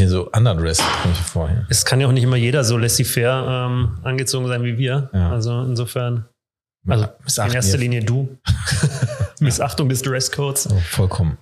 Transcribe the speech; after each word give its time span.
hier 0.00 0.08
so 0.10 0.30
komme 1.02 1.12
ich 1.12 1.18
mir 1.20 1.24
vor. 1.24 1.48
Ja. 1.48 1.66
Es 1.68 1.84
kann 1.84 2.00
ja 2.00 2.06
auch 2.08 2.12
nicht 2.12 2.24
immer 2.24 2.36
jeder 2.36 2.64
so 2.64 2.76
laissez-faire 2.76 3.66
ähm, 3.68 3.98
angezogen 4.02 4.46
sein 4.48 4.62
wie 4.64 4.76
wir. 4.78 5.10
Ja. 5.12 5.30
Also 5.30 5.62
insofern, 5.62 6.26
also 6.88 7.06
in 7.46 7.52
erster. 7.52 7.78
Linie 7.78 8.02
du. 8.02 8.36
Missachtung 9.40 9.88
des 9.88 10.02
Dresscodes. 10.02 10.68
Oh, 10.70 10.78
vollkommen. 10.90 11.38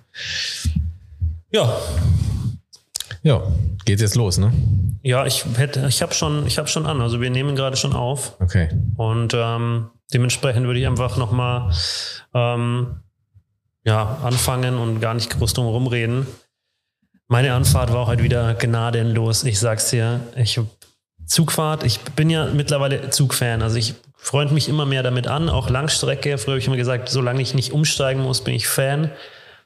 Ja, 1.51 1.73
Ja, 3.23 3.41
geht 3.85 3.99
jetzt 3.99 4.15
los, 4.15 4.37
ne? 4.37 4.53
ja, 5.01 5.25
ich 5.25 5.45
hätte, 5.57 5.85
ich 5.87 6.01
habe 6.01 6.13
schon, 6.13 6.45
ich 6.45 6.57
habe 6.57 6.67
schon 6.67 6.85
an. 6.85 7.01
Also 7.01 7.19
wir 7.21 7.29
nehmen 7.29 7.55
gerade 7.55 7.75
schon 7.77 7.93
auf 7.93 8.35
Okay. 8.39 8.69
und 8.97 9.33
ähm, 9.35 9.89
dementsprechend 10.13 10.65
würde 10.67 10.79
ich 10.79 10.87
einfach 10.87 11.17
noch 11.17 11.31
mal 11.31 11.71
ähm, 12.33 12.97
ja 13.83 14.17
anfangen 14.23 14.77
und 14.77 14.99
gar 14.99 15.13
nicht 15.13 15.29
groß 15.31 15.53
drum 15.53 15.65
rumreden. 15.67 16.27
Meine 17.31 17.53
Anfahrt 17.53 17.93
war 17.93 18.07
heute 18.07 18.23
wieder 18.23 18.55
gnadenlos. 18.55 19.43
Ich 19.43 19.59
sag's 19.59 19.91
dir, 19.91 20.19
ich 20.35 20.57
hab 20.57 20.65
Zugfahrt. 21.27 21.83
Ich 21.83 21.99
bin 21.99 22.31
ja 22.31 22.47
mittlerweile 22.47 23.11
Zugfan. 23.11 23.61
Also 23.61 23.77
ich 23.77 23.93
freue 24.15 24.51
mich 24.51 24.67
immer 24.67 24.87
mehr 24.87 25.03
damit 25.03 25.27
an, 25.27 25.47
auch 25.47 25.69
Langstrecke. 25.69 26.39
Früher 26.39 26.53
habe 26.53 26.59
ich 26.59 26.65
immer 26.65 26.75
gesagt, 26.75 27.07
solange 27.07 27.39
ich 27.43 27.53
nicht 27.53 27.71
umsteigen 27.71 28.23
muss, 28.23 28.43
bin 28.43 28.55
ich 28.55 28.67
Fan. 28.67 29.11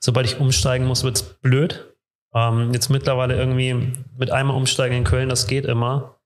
Sobald 0.01 0.25
ich 0.25 0.41
umsteigen 0.41 0.85
muss, 0.85 1.05
wird's 1.05 1.23
blöd. 1.23 1.95
Ähm, 2.35 2.73
jetzt 2.73 2.89
mittlerweile 2.89 3.37
irgendwie 3.37 3.93
mit 4.17 4.29
einmal 4.29 4.57
umsteigen 4.57 4.97
in 4.97 5.03
Köln, 5.05 5.29
das 5.29 5.47
geht 5.47 5.63
immer. 5.63 6.17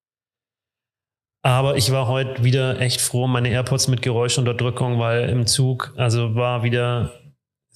Aber 1.43 1.77
ich 1.77 1.91
war 1.91 2.07
heute 2.07 2.43
wieder 2.43 2.79
echt 2.79 2.99
froh, 2.99 3.27
meine 3.27 3.49
AirPods 3.49 3.89
mit 3.89 4.01
Geräuschunterdrückung, 4.01 4.97
weil 4.97 5.29
im 5.29 5.45
Zug, 5.45 5.93
also 5.97 6.33
war 6.33 6.63
wieder, 6.63 7.11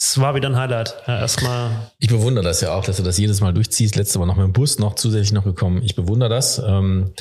es 0.02 0.20
war 0.20 0.34
wieder 0.34 0.50
ein 0.50 0.56
Highlight. 0.56 0.96
Ja, 1.06 1.20
erstmal, 1.20 1.70
Ich 2.00 2.10
bewundere 2.10 2.44
das 2.44 2.60
ja 2.62 2.74
auch, 2.74 2.84
dass 2.84 2.98
du 2.98 3.04
das 3.04 3.20
jedes 3.20 3.40
Mal 3.40 3.54
durchziehst. 3.54 3.96
Letzte 3.96 4.18
Mal 4.18 4.26
noch 4.26 4.36
mit 4.36 4.46
dem 4.46 4.54
Bus 4.54 4.80
noch 4.80 4.96
zusätzlich 4.96 5.32
noch 5.32 5.44
gekommen. 5.44 5.84
Ich 5.84 5.96
bewundere 5.96 6.28
das. 6.28 6.58
Ähm, 6.58 7.12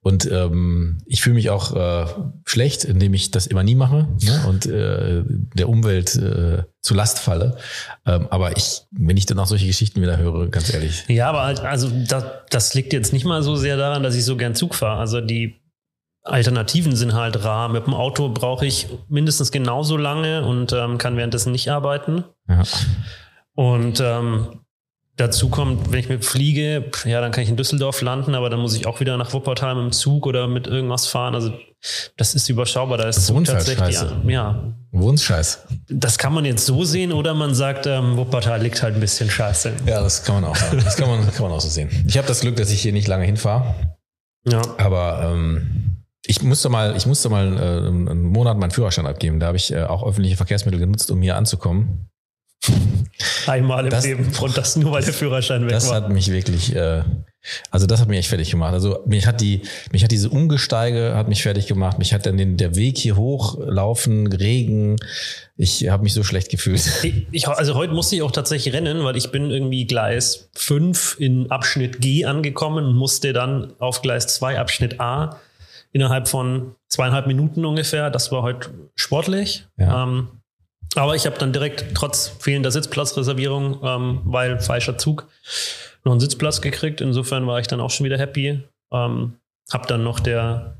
und 0.00 0.28
ähm, 0.32 0.98
ich 1.04 1.20
fühle 1.20 1.34
mich 1.34 1.50
auch 1.50 1.76
äh, 1.76 2.06
schlecht, 2.46 2.84
indem 2.84 3.12
ich 3.12 3.32
das 3.32 3.46
immer 3.46 3.62
nie 3.62 3.74
mache 3.74 4.08
ne? 4.22 4.44
und 4.48 4.64
äh, 4.66 5.22
der 5.54 5.68
Umwelt 5.68 6.16
äh, 6.16 6.62
zu 6.80 6.94
Last 6.94 7.18
falle. 7.18 7.58
Ähm, 8.06 8.26
aber 8.30 8.56
ich, 8.56 8.80
wenn 8.90 9.16
ich 9.18 9.26
dann 9.26 9.38
auch 9.38 9.46
solche 9.46 9.66
Geschichten 9.66 10.00
wieder 10.00 10.16
höre, 10.16 10.48
ganz 10.48 10.72
ehrlich. 10.72 11.04
ja, 11.08 11.28
aber 11.28 11.44
halt, 11.44 11.60
also 11.60 11.88
das, 12.08 12.24
das 12.48 12.74
liegt 12.74 12.94
jetzt 12.94 13.12
nicht 13.12 13.26
mal 13.26 13.42
so 13.42 13.56
sehr 13.56 13.76
daran, 13.76 14.02
dass 14.02 14.16
ich 14.16 14.24
so 14.24 14.36
gern 14.36 14.54
Zug 14.54 14.74
fahre. 14.74 14.98
Also 14.98 15.20
die 15.20 15.61
Alternativen 16.24 16.94
sind 16.94 17.14
halt 17.14 17.44
rar. 17.44 17.68
Mit 17.68 17.86
dem 17.86 17.94
Auto 17.94 18.28
brauche 18.28 18.64
ich 18.66 18.88
mindestens 19.08 19.50
genauso 19.50 19.96
lange 19.96 20.44
und 20.44 20.72
ähm, 20.72 20.98
kann 20.98 21.16
währenddessen 21.16 21.52
nicht 21.52 21.70
arbeiten. 21.70 22.24
Ja. 22.48 22.62
Und 23.54 24.00
ähm, 24.00 24.60
dazu 25.16 25.48
kommt, 25.48 25.92
wenn 25.92 25.98
ich 25.98 26.08
mit 26.08 26.24
fliege, 26.24 26.90
ja, 27.04 27.20
dann 27.20 27.32
kann 27.32 27.42
ich 27.42 27.50
in 27.50 27.56
Düsseldorf 27.56 28.00
landen, 28.02 28.34
aber 28.34 28.50
dann 28.50 28.60
muss 28.60 28.74
ich 28.74 28.86
auch 28.86 29.00
wieder 29.00 29.16
nach 29.16 29.32
Wuppertal 29.32 29.74
mit 29.74 29.84
dem 29.84 29.92
Zug 29.92 30.26
oder 30.26 30.46
mit 30.46 30.66
irgendwas 30.66 31.06
fahren. 31.06 31.34
Also 31.34 31.52
das 32.16 32.34
ist 32.34 32.48
überschaubar. 32.48 32.98
Da 32.98 33.08
ist 33.08 33.26
Zug 33.26 33.44
tatsächlich, 33.44 33.96
scheiße. 33.96 34.22
ja, 34.26 34.72
Wohnscheiß. 34.92 35.66
das 35.88 36.18
kann 36.18 36.32
man 36.32 36.44
jetzt 36.44 36.64
so 36.64 36.84
sehen 36.84 37.12
oder 37.12 37.34
man 37.34 37.54
sagt, 37.54 37.86
ähm, 37.86 38.16
Wuppertal 38.16 38.62
liegt 38.62 38.82
halt 38.82 38.94
ein 38.94 39.00
bisschen 39.00 39.28
scheiße. 39.28 39.72
Ja, 39.86 40.00
das 40.00 40.22
kann 40.22 40.36
man 40.36 40.44
auch. 40.44 40.56
Das 40.84 40.96
kann 40.96 41.08
man, 41.08 41.30
kann 41.32 41.42
man 41.42 41.52
auch 41.52 41.60
so 41.60 41.68
sehen. 41.68 41.90
Ich 42.06 42.16
habe 42.16 42.28
das 42.28 42.40
Glück, 42.40 42.56
dass 42.56 42.70
ich 42.70 42.80
hier 42.80 42.92
nicht 42.92 43.08
lange 43.08 43.24
hinfahre. 43.24 43.74
Ja. 44.46 44.62
Aber 44.78 45.32
ähm, 45.32 45.91
ich 46.26 46.42
musste 46.42 46.68
mal, 46.68 46.96
ich 46.96 47.06
musste 47.06 47.28
mal 47.28 47.56
äh, 47.56 47.88
einen 47.88 48.22
Monat 48.24 48.58
meinen 48.58 48.70
Führerschein 48.70 49.06
abgeben. 49.06 49.40
Da 49.40 49.46
habe 49.48 49.56
ich 49.56 49.72
äh, 49.72 49.82
auch 49.84 50.06
öffentliche 50.06 50.36
Verkehrsmittel 50.36 50.78
genutzt, 50.80 51.10
um 51.10 51.20
hier 51.22 51.36
anzukommen. 51.36 52.08
Einmal 53.46 53.84
im 53.84 53.90
Das- 53.90 54.04
Leben 54.04 54.30
und 54.40 54.56
das 54.56 54.76
nur, 54.76 54.92
weil 54.92 55.02
der 55.02 55.12
Führerschein 55.12 55.62
weg 55.64 55.70
Das 55.72 55.88
war. 55.88 55.96
hat 55.96 56.10
mich 56.10 56.30
wirklich, 56.30 56.74
äh, 56.76 57.02
also 57.72 57.86
das 57.88 58.00
hat 58.00 58.06
mich 58.08 58.20
echt 58.20 58.28
fertig 58.28 58.52
gemacht. 58.52 58.72
Also 58.72 59.00
mich 59.04 59.26
hat 59.26 59.40
die, 59.40 59.62
mich 59.90 60.04
hat 60.04 60.12
diese 60.12 60.30
Umgesteige 60.30 61.16
hat 61.16 61.28
mich 61.28 61.42
fertig 61.42 61.66
gemacht. 61.66 61.98
Mich 61.98 62.14
hat 62.14 62.24
dann 62.24 62.36
den, 62.36 62.56
der 62.56 62.76
Weg 62.76 62.98
hier 62.98 63.16
hochlaufen, 63.16 64.28
Regen. 64.32 64.94
Ich 65.56 65.88
habe 65.88 66.04
mich 66.04 66.12
so 66.14 66.22
schlecht 66.22 66.50
gefühlt. 66.50 66.82
Ich, 67.02 67.26
ich, 67.32 67.48
also 67.48 67.74
heute 67.74 67.92
musste 67.94 68.14
ich 68.14 68.22
auch 68.22 68.30
tatsächlich 68.30 68.72
rennen, 68.72 69.02
weil 69.02 69.16
ich 69.16 69.32
bin 69.32 69.50
irgendwie 69.50 69.84
Gleis 69.86 70.48
5 70.54 71.16
in 71.18 71.50
Abschnitt 71.50 72.00
G 72.00 72.26
angekommen 72.26 72.84
und 72.86 72.94
musste 72.94 73.32
dann 73.32 73.72
auf 73.80 74.02
Gleis 74.02 74.28
2 74.28 74.60
Abschnitt 74.60 75.00
A 75.00 75.40
innerhalb 75.92 76.26
von 76.28 76.74
zweieinhalb 76.88 77.26
Minuten 77.26 77.64
ungefähr. 77.64 78.10
Das 78.10 78.32
war 78.32 78.42
heute 78.42 78.70
sportlich. 78.94 79.66
Ja. 79.76 80.02
Ähm, 80.04 80.28
aber 80.94 81.14
ich 81.16 81.24
habe 81.26 81.38
dann 81.38 81.52
direkt 81.52 81.94
trotz 81.94 82.28
fehlender 82.28 82.70
Sitzplatzreservierung, 82.70 83.80
ähm, 83.82 84.20
weil 84.24 84.60
falscher 84.60 84.98
Zug, 84.98 85.26
noch 86.04 86.12
einen 86.12 86.20
Sitzplatz 86.20 86.60
gekriegt. 86.60 87.00
Insofern 87.00 87.46
war 87.46 87.60
ich 87.60 87.66
dann 87.66 87.80
auch 87.80 87.90
schon 87.90 88.04
wieder 88.04 88.18
happy. 88.18 88.62
Ähm, 88.92 89.34
hab 89.70 89.86
dann 89.86 90.02
noch 90.02 90.20
der 90.20 90.78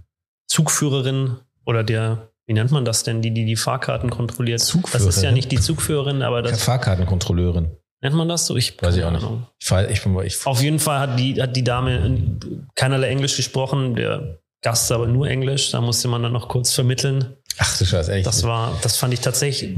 Zugführerin 0.49 1.37
oder 1.65 1.83
der, 1.85 2.29
wie 2.47 2.53
nennt 2.53 2.71
man 2.73 2.85
das 2.85 3.05
denn, 3.05 3.23
die 3.23 3.33
die, 3.33 3.45
die 3.47 3.57
Fahrkarten 3.57 4.11
kontrolliert. 4.11 4.61
Das 4.61 4.69
ist 4.69 4.75
ja 4.75 4.81
Zugführerin? 4.91 5.35
nicht 5.35 5.53
die 5.53 5.61
Zugführerin, 5.61 6.23
aber 6.23 6.43
das 6.43 6.63
Fahrkartenkontrolleurin. 6.65 7.71
nennt 8.03 8.15
man 8.17 8.29
das 8.29 8.47
so. 8.47 8.57
Ich 8.57 8.81
Weiß 8.83 8.97
ich 8.97 9.03
keine 9.03 9.07
auch 9.17 9.21
nicht. 9.21 9.27
Ahnung. 9.27 9.47
Ich, 9.61 9.67
fahr, 9.67 9.89
ich, 9.89 10.03
bin- 10.03 10.19
ich, 10.25 10.47
Auf 10.47 10.61
jeden 10.63 10.79
Fall 10.79 10.99
hat 10.99 11.19
die, 11.19 11.41
hat 11.41 11.57
die 11.57 11.65
Dame 11.65 12.39
keinerlei 12.75 13.09
Englisch 13.09 13.37
gesprochen, 13.37 13.95
der 13.95 14.41
Gast 14.63 14.91
aber 14.93 15.07
nur 15.07 15.29
Englisch. 15.29 15.71
Da 15.73 15.81
musste 15.81 16.09
man 16.09 16.23
dann 16.23 16.33
noch 16.33 16.49
kurz 16.49 16.73
vermitteln. 16.73 17.37
ach 17.59 17.77
du 17.79 17.85
Scheiße, 17.85 18.13
echt. 18.13 18.27
Das 18.27 18.45
war, 18.45 18.79
das 18.83 18.97
fand 18.97 19.13
ich 19.13 19.21
tatsächlich 19.21 19.77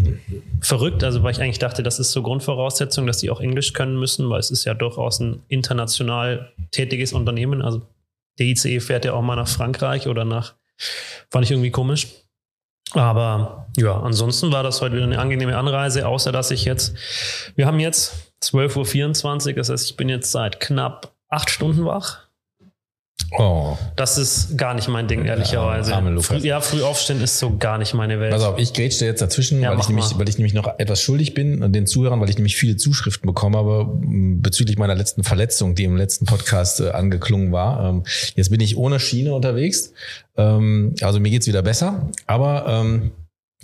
verrückt, 0.61 1.03
also 1.03 1.23
weil 1.23 1.33
ich 1.33 1.41
eigentlich 1.41 1.59
dachte, 1.59 1.83
das 1.83 1.99
ist 1.99 2.13
so 2.13 2.23
Grundvoraussetzung, 2.23 3.07
dass 3.07 3.19
die 3.19 3.31
auch 3.31 3.41
Englisch 3.41 3.73
können 3.73 3.99
müssen, 3.99 4.29
weil 4.31 4.41
es 4.41 4.51
ist 4.51 4.65
ja 4.65 4.75
durchaus 4.75 5.21
ein 5.21 5.43
international 5.49 6.53
tätiges 6.71 7.13
Unternehmen. 7.13 7.63
Also 7.63 7.83
der 8.39 8.47
ICE 8.47 8.81
fährt 8.81 9.05
ja 9.05 9.15
auch 9.15 9.23
mal 9.23 9.37
nach 9.37 9.49
Frankreich 9.49 10.07
oder 10.07 10.25
nach, 10.25 10.55
fand 11.31 11.45
ich 11.45 11.51
irgendwie 11.51 11.71
komisch. 11.71 12.09
Aber 12.93 13.67
ja, 13.77 13.99
ansonsten 14.01 14.53
war 14.53 14.63
das 14.63 14.81
heute 14.81 14.97
wieder 14.97 15.05
eine 15.05 15.19
angenehme 15.19 15.57
Anreise, 15.57 16.07
außer 16.07 16.31
dass 16.31 16.51
ich 16.51 16.65
jetzt, 16.65 16.95
wir 17.57 17.67
haben 17.67 17.81
jetzt 17.81 18.15
12.24 18.43 19.49
Uhr, 19.49 19.55
das 19.55 19.71
heißt, 19.71 19.91
ich 19.91 19.97
bin 19.97 20.09
jetzt 20.09 20.31
seit 20.31 20.61
knapp 20.61 21.15
acht 21.29 21.51
Stunden 21.51 21.85
wach. 21.85 22.24
Oh. 23.39 23.77
Das 23.97 24.19
ist 24.19 24.57
gar 24.59 24.75
nicht 24.75 24.89
mein 24.89 25.09
Ding, 25.09 25.25
ehrlicherweise. 25.25 25.95
arme 25.95 26.11
Lukas. 26.11 26.27
Früh, 26.27 26.47
ja, 26.47 26.61
früh 26.61 26.83
aufstehen 26.83 27.21
ist 27.21 27.39
so 27.39 27.57
gar 27.57 27.79
nicht 27.79 27.95
meine 27.95 28.21
Welt. 28.21 28.33
Pass 28.33 28.43
auf, 28.43 28.59
ich 28.59 28.73
grätsch 28.73 28.99
dir 28.99 29.07
jetzt 29.07 29.23
dazwischen, 29.23 29.61
Ja, 29.61 29.71
weil, 29.73 29.81
ich 29.81 29.89
nämlich, 29.89 30.11
mal. 30.13 30.19
weil 30.21 30.29
ich 30.29 30.39
nämlich 30.39 30.55
noch 30.55 30.69
etwas 30.79 31.01
schuldig 31.01 31.35
bin 31.35 31.63
und 31.63 31.73
den 31.73 31.87
Zuhörern, 31.87 32.21
weil 32.21 32.29
ich 32.31 32.37
nämlich 32.37 32.57
viele 32.57 32.77
Zuschriften 32.77 33.27
bekommen 33.27 33.57
habe 33.57 33.89
m, 34.03 34.41
bezüglich 34.43 34.79
meiner 34.79 34.95
letzten 34.95 35.25
Verletzung, 35.25 35.75
die 35.75 35.85
im 35.85 35.97
letzten 35.97 36.27
Podcast 36.27 36.81
äh, 36.81 36.91
angeklungen 36.91 37.53
war. 37.53 37.89
Ähm, 37.89 38.03
jetzt 38.35 38.51
bin 38.51 38.61
ich 38.61 38.77
ohne 38.77 39.01
Schiene 39.01 39.35
unterwegs. 39.35 39.93
Ähm, 40.37 40.95
also 41.01 41.21
mir 41.21 41.31
geht's 41.31 41.47
wieder 41.47 41.63
besser, 41.63 42.09
aber 42.27 42.67
ähm, 42.69 43.13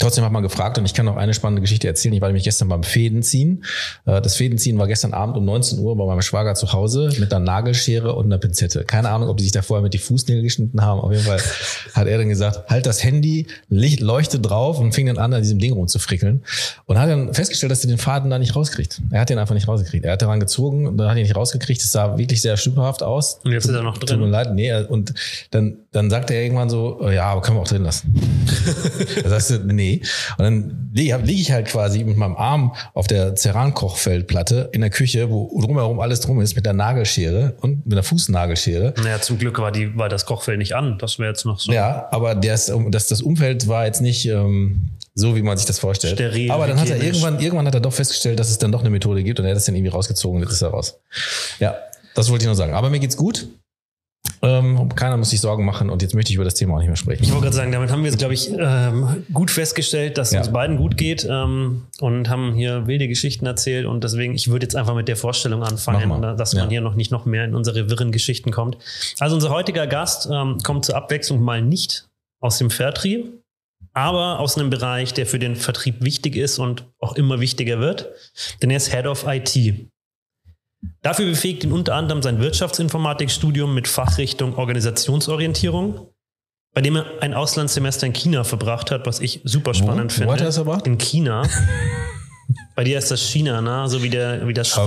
Trotzdem 0.01 0.25
hat 0.25 0.33
man 0.33 0.43
gefragt 0.43 0.79
und 0.79 0.85
ich 0.87 0.95
kann 0.95 1.07
noch 1.07 1.17
eine 1.17 1.35
spannende 1.35 1.61
Geschichte 1.61 1.87
erzählen. 1.87 2.15
Ich 2.15 2.21
war 2.21 2.29
nämlich 2.29 2.45
gestern 2.45 2.69
beim 2.69 2.83
Fädenziehen. 2.83 3.65
Äh, 4.07 4.21
Das 4.21 4.37
Fädenziehen 4.37 4.79
war 4.79 4.87
gestern 4.89 5.13
Abend 5.15 5.37
um 5.37 5.45
19 5.45 5.79
Uhr 5.79 5.97
bei 5.97 6.05
meinem 6.07 6.23
Schwager 6.23 6.55
zu 6.55 6.73
Hause 6.73 7.11
mit 7.19 7.33
einer 7.33 7.45
Nagelschere 7.45 8.15
und 8.15 8.25
einer 8.27 8.39
Pinzette. 8.39 8.85
Keine 8.85 9.11
Ahnung, 9.11 9.29
ob 9.29 9.37
die 9.37 9.43
sich 9.45 9.53
da 9.53 9.63
vorher 9.63 9.83
mit 9.83 9.95
die 9.95 9.99
Fußnägel 9.99 10.43
geschnitten 10.43 10.83
haben. 10.83 11.01
Auf 11.01 11.13
jeden 11.13 11.25
Fall 11.25 11.41
hat 11.95 12.07
er 12.07 12.19
dann 12.19 12.29
gesagt, 12.29 12.71
halt 12.71 12.87
das 12.87 13.05
Handy, 13.05 13.47
Licht, 13.69 14.01
leuchte 14.01 14.41
drauf 14.41 14.79
und 14.79 14.93
fing 14.95 15.07
dann 15.07 15.19
an, 15.19 15.33
an 15.35 15.43
diesem 15.43 15.59
Ding 15.59 15.73
rumzufrickeln. 15.75 16.43
Und 16.87 16.99
hat 16.99 17.09
dann 17.11 17.35
festgestellt, 17.35 17.71
dass 17.71 17.85
er 17.85 17.89
den 17.89 17.99
Faden 17.99 18.31
da 18.31 18.39
nicht 18.39 18.57
rauskriegt. 18.57 19.01
Er 19.11 19.21
hat 19.21 19.31
den 19.31 19.39
einfach 19.39 19.55
nicht 19.55 19.69
rausgekriegt. 19.69 20.05
Er 20.07 20.13
hat 20.13 20.23
daran 20.23 20.41
gezogen 20.41 20.87
und 20.87 20.97
dann 20.97 21.09
hat 21.09 21.17
er 21.17 21.21
ihn 21.21 21.25
nicht 21.25 21.37
rausgekriegt. 21.37 21.83
Es 21.83 21.93
sah 21.93 22.17
wirklich 22.17 22.41
sehr 22.41 22.57
stümperhaft 22.57 23.03
aus. 23.03 23.41
Und 23.45 23.53
jetzt 23.53 23.67
ist 23.67 23.75
er 23.75 23.83
noch 23.83 23.99
Tut 23.99 24.11
mir 24.11 24.17
drin. 24.17 24.31
leid, 24.31 24.55
nee, 24.55 24.73
und 24.73 25.13
dann, 25.51 25.77
dann 25.93 26.09
sagte 26.11 26.35
er 26.35 26.43
irgendwann 26.43 26.71
so, 26.71 27.09
ja, 27.11 27.25
aber 27.27 27.43
können 27.43 27.59
wir 27.59 27.63
auch 27.63 27.69
drin 27.69 27.83
lassen. 27.83 28.15
da 29.23 29.29
sagst 29.29 29.51
du, 29.51 29.59
nee. 29.59 29.90
Und 30.39 30.45
dann 30.45 30.91
liege 30.93 31.17
lieg 31.19 31.41
ich 31.41 31.53
halt 31.53 31.67
quasi 31.67 32.05
mit 32.05 32.17
meinem 32.17 32.37
Arm 32.37 32.75
auf 32.95 33.07
der 33.07 33.35
Ceran-Kochfeldplatte 33.35 34.71
in 34.73 34.81
der 34.81 34.91
Küche, 34.91 35.31
wo 35.31 35.61
drumherum 35.61 36.01
alles 36.01 36.21
drum 36.21 36.41
ist, 36.41 36.57
mit 36.57 36.67
der 36.67 36.73
Nagelschere 36.73 37.57
und 37.61 37.87
mit 37.87 37.97
der 37.97 38.03
Fußnagelschere. 38.03 38.95
Naja, 39.03 39.21
zum 39.21 39.39
Glück 39.39 39.59
war, 39.59 39.73
die, 39.73 39.97
war 39.97 40.09
das 40.09 40.27
Kochfeld 40.27 40.59
nicht 40.59 40.75
an. 40.75 40.99
Das 40.99 41.19
wäre 41.19 41.31
jetzt 41.31 41.45
noch 41.45 41.59
so. 41.59 41.73
Ja, 41.73 42.09
aber 42.11 42.35
das, 42.35 42.73
das, 42.91 43.09
das 43.09 43.23
Umfeld 43.23 43.69
war 43.69 43.87
jetzt 43.87 44.01
nicht 44.01 44.27
ähm, 44.27 44.91
so, 45.15 45.37
wie 45.37 45.43
man 45.43 45.57
sich 45.57 45.67
das 45.67 45.79
vorstellt. 45.79 46.15
Steril, 46.15 46.51
aber 46.51 46.67
dann 46.67 46.81
hat 46.81 46.89
er 46.89 47.03
irgendwann, 47.03 47.41
irgendwann 47.41 47.67
hat 47.67 47.75
er 47.75 47.81
doch 47.81 47.93
festgestellt, 47.93 48.39
dass 48.39 48.51
es 48.51 48.59
dann 48.59 48.73
doch 48.73 48.81
eine 48.81 48.91
Methode 48.91 49.23
gibt 49.23 49.39
und 49.39 49.47
er 49.47 49.51
hat 49.51 49.57
das 49.57 49.65
dann 49.65 49.75
irgendwie 49.75 49.91
rausgezogen 49.91 50.37
und 50.37 50.43
jetzt 50.43 50.55
ist 50.55 50.63
er 50.63 50.71
raus. 50.71 51.01
Ja, 51.59 51.77
das 52.15 52.31
wollte 52.31 52.45
ich 52.45 52.47
nur 52.47 52.55
sagen. 52.55 52.75
Aber 52.75 52.91
mir 52.91 53.01
geht's 53.01 53.17
gut. 53.17 53.49
Ähm, 54.43 54.89
keiner 54.95 55.19
muss 55.19 55.31
sich 55.31 55.41
Sorgen 55.41 55.67
machen 55.67 55.91
und 55.91 56.01
jetzt 56.01 56.15
möchte 56.15 56.31
ich 56.31 56.37
über 56.37 56.45
das 56.45 56.55
Thema 56.55 56.75
auch 56.75 56.79
nicht 56.79 56.87
mehr 56.89 56.97
sprechen. 56.97 57.23
Ich 57.25 57.31
wollte 57.31 57.43
gerade 57.45 57.57
sagen, 57.57 57.73
damit 57.73 57.91
haben 57.91 58.03
wir 58.03 58.11
jetzt, 58.11 58.19
glaube 58.19 58.33
ich, 58.33 58.51
ähm, 58.59 59.25
gut 59.35 59.51
festgestellt, 59.51 60.17
dass 60.17 60.29
es 60.29 60.33
Ja. 60.35 60.41
uns 60.41 60.51
beiden 60.53 60.79
gut 60.79 60.97
geht 60.97 61.27
ähm, 61.31 61.83
und 62.01 62.31
haben 62.31 62.55
hier 62.55 62.87
wilde 62.87 63.07
Geschichten 63.07 63.45
erzählt. 63.45 63.85
Und 63.85 64.03
deswegen, 64.03 64.35
ich 64.35 64.49
würde 64.51 64.65
jetzt 64.65 64.77
einfach 64.77 64.95
mit 64.95 65.09
der 65.09 65.17
Vorstellung 65.17 65.63
anfangen, 65.63 66.23
dass 66.39 66.55
man 66.55 66.65
Ja. 66.65 66.71
hier 66.71 66.81
noch 66.81 66.95
nicht 66.95 67.11
noch 67.11 67.27
mehr 67.27 67.45
in 67.45 67.55
unsere 67.55 67.91
wirren 67.91 68.13
Geschichten 68.13 68.51
kommt. 68.51 68.79
Also 69.19 69.35
unser 69.35 69.51
heutiger 69.51 69.87
Gast 69.87 70.27
ähm, 70.33 70.57
kommt 70.65 70.87
zur 70.87 70.97
Abwechslung 70.97 71.43
mal 71.43 71.61
nicht 71.61 72.09
aus 72.41 72.57
dem 72.57 72.71
Vertrieb, 72.71 73.43
aber 73.93 74.39
aus 74.39 74.57
einem 74.57 74.71
Bereich, 74.71 75.13
der 75.13 75.27
für 75.27 75.39
den 75.39 75.55
Vertrieb 75.57 76.03
wichtig 76.03 76.37
ist 76.37 76.59
und 76.59 76.87
auch 76.99 77.15
immer 77.17 77.41
wichtiger 77.41 77.79
wird. 77.81 78.09
Denn 78.63 78.71
er 78.71 78.79
ist 78.79 78.91
Head 78.95 79.07
of 79.07 79.27
IT. 79.27 79.91
Dafür 81.03 81.27
befähigt 81.27 81.65
ihn 81.65 81.73
unter 81.73 81.95
anderem 81.95 82.23
sein 82.23 82.41
Wirtschaftsinformatikstudium 82.41 83.75
mit 83.75 83.89
Fachrichtung 83.89 84.57
Organisationsorientierung, 84.57 86.09
bei 86.75 86.81
dem 86.81 86.97
er 86.97 87.05
ein 87.21 87.35
Auslandssemester 87.35 88.07
in 88.07 88.13
China 88.13 88.45
verbracht 88.45 88.91
hat, 88.91 89.07
was 89.07 89.21
ich 89.21 89.41
super 89.45 89.75
spannend 89.75 90.13
Wo- 90.13 90.15
finde. 90.15 90.29
wo 90.29 90.33
hat 90.33 90.41
er 90.41 90.47
das 90.47 90.59
aber? 90.59 90.85
In 90.87 90.99
China. 90.99 91.43
bei 92.77 92.85
dir 92.85 92.99
ist 92.99 93.11
das 93.11 93.21
China, 93.21 93.61
ne? 93.61 93.89
So 93.89 94.03
wie, 94.03 94.11
der, 94.11 94.47
wie 94.49 94.55
das 94.55 94.69
es 94.69 94.79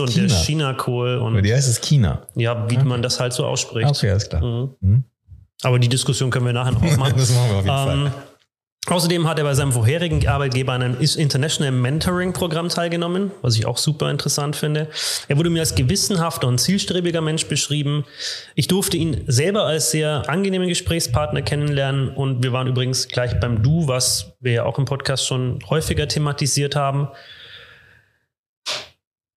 und 0.00 0.14
der 0.16 0.28
China. 0.28 0.34
China-Kohl 0.42 1.30
Bei 1.32 1.40
dir 1.40 1.56
heißt 1.56 1.68
es 1.68 1.80
China. 1.80 2.26
ja, 2.34 2.68
wie 2.70 2.76
man 2.78 3.02
das 3.02 3.18
halt 3.20 3.32
so 3.32 3.46
ausspricht. 3.46 3.88
Okay, 3.88 4.10
alles 4.10 4.28
klar. 4.28 4.42
Mhm. 4.42 4.74
Mhm. 4.80 5.04
Aber 5.62 5.78
die 5.78 5.88
Diskussion 5.88 6.30
können 6.30 6.46
wir 6.46 6.52
nachher 6.52 6.72
noch 6.72 6.82
aufmachen. 6.90 7.14
Das 7.16 7.30
machen 7.34 7.50
wir 7.50 7.56
auf 7.58 7.64
jeden 7.88 8.04
Ähm, 8.06 8.10
Fall. 8.12 8.22
Außerdem 8.86 9.28
hat 9.28 9.38
er 9.38 9.44
bei 9.44 9.54
seinem 9.54 9.72
vorherigen 9.72 10.26
Arbeitgeber 10.26 10.72
an 10.72 10.82
einem 10.82 11.00
International 11.00 11.72
Mentoring-Programm 11.72 12.68
teilgenommen, 12.68 13.30
was 13.42 13.56
ich 13.56 13.66
auch 13.66 13.76
super 13.76 14.10
interessant 14.10 14.56
finde. 14.56 14.88
Er 15.28 15.36
wurde 15.36 15.50
mir 15.50 15.60
als 15.60 15.74
gewissenhafter 15.74 16.48
und 16.48 16.58
zielstrebiger 16.58 17.20
Mensch 17.20 17.46
beschrieben. 17.46 18.04
Ich 18.54 18.68
durfte 18.68 18.96
ihn 18.96 19.22
selber 19.26 19.64
als 19.64 19.90
sehr 19.90 20.28
angenehmen 20.28 20.68
Gesprächspartner 20.68 21.42
kennenlernen 21.42 22.08
und 22.08 22.42
wir 22.42 22.52
waren 22.52 22.66
übrigens 22.66 23.08
gleich 23.08 23.38
beim 23.38 23.62
Du, 23.62 23.86
was 23.86 24.32
wir 24.40 24.52
ja 24.52 24.64
auch 24.64 24.78
im 24.78 24.86
Podcast 24.86 25.26
schon 25.26 25.58
häufiger 25.68 26.08
thematisiert 26.08 26.74
haben. 26.74 27.08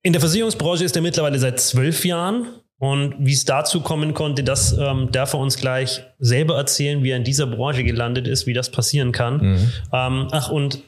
In 0.03 0.11
der 0.11 0.19
Versicherungsbranche 0.19 0.83
ist 0.83 0.95
er 0.95 1.01
mittlerweile 1.01 1.39
seit 1.39 1.59
zwölf 1.59 2.03
Jahren. 2.03 2.47
Und 2.79 3.15
wie 3.19 3.33
es 3.33 3.45
dazu 3.45 3.81
kommen 3.81 4.13
konnte, 4.13 4.43
das 4.43 4.73
ähm, 4.77 5.11
darf 5.11 5.33
er 5.33 5.39
uns 5.39 5.57
gleich 5.57 6.03
selber 6.19 6.57
erzählen, 6.57 7.03
wie 7.03 7.11
er 7.11 7.17
in 7.17 7.23
dieser 7.23 7.47
Branche 7.47 7.83
gelandet 7.83 8.27
ist, 8.27 8.45
wie 8.45 8.53
das 8.53 8.71
passieren 8.71 9.11
kann. 9.11 9.37
Mhm. 9.37 9.71
Ähm, 9.93 10.27
ach, 10.31 10.49
und 10.49 10.83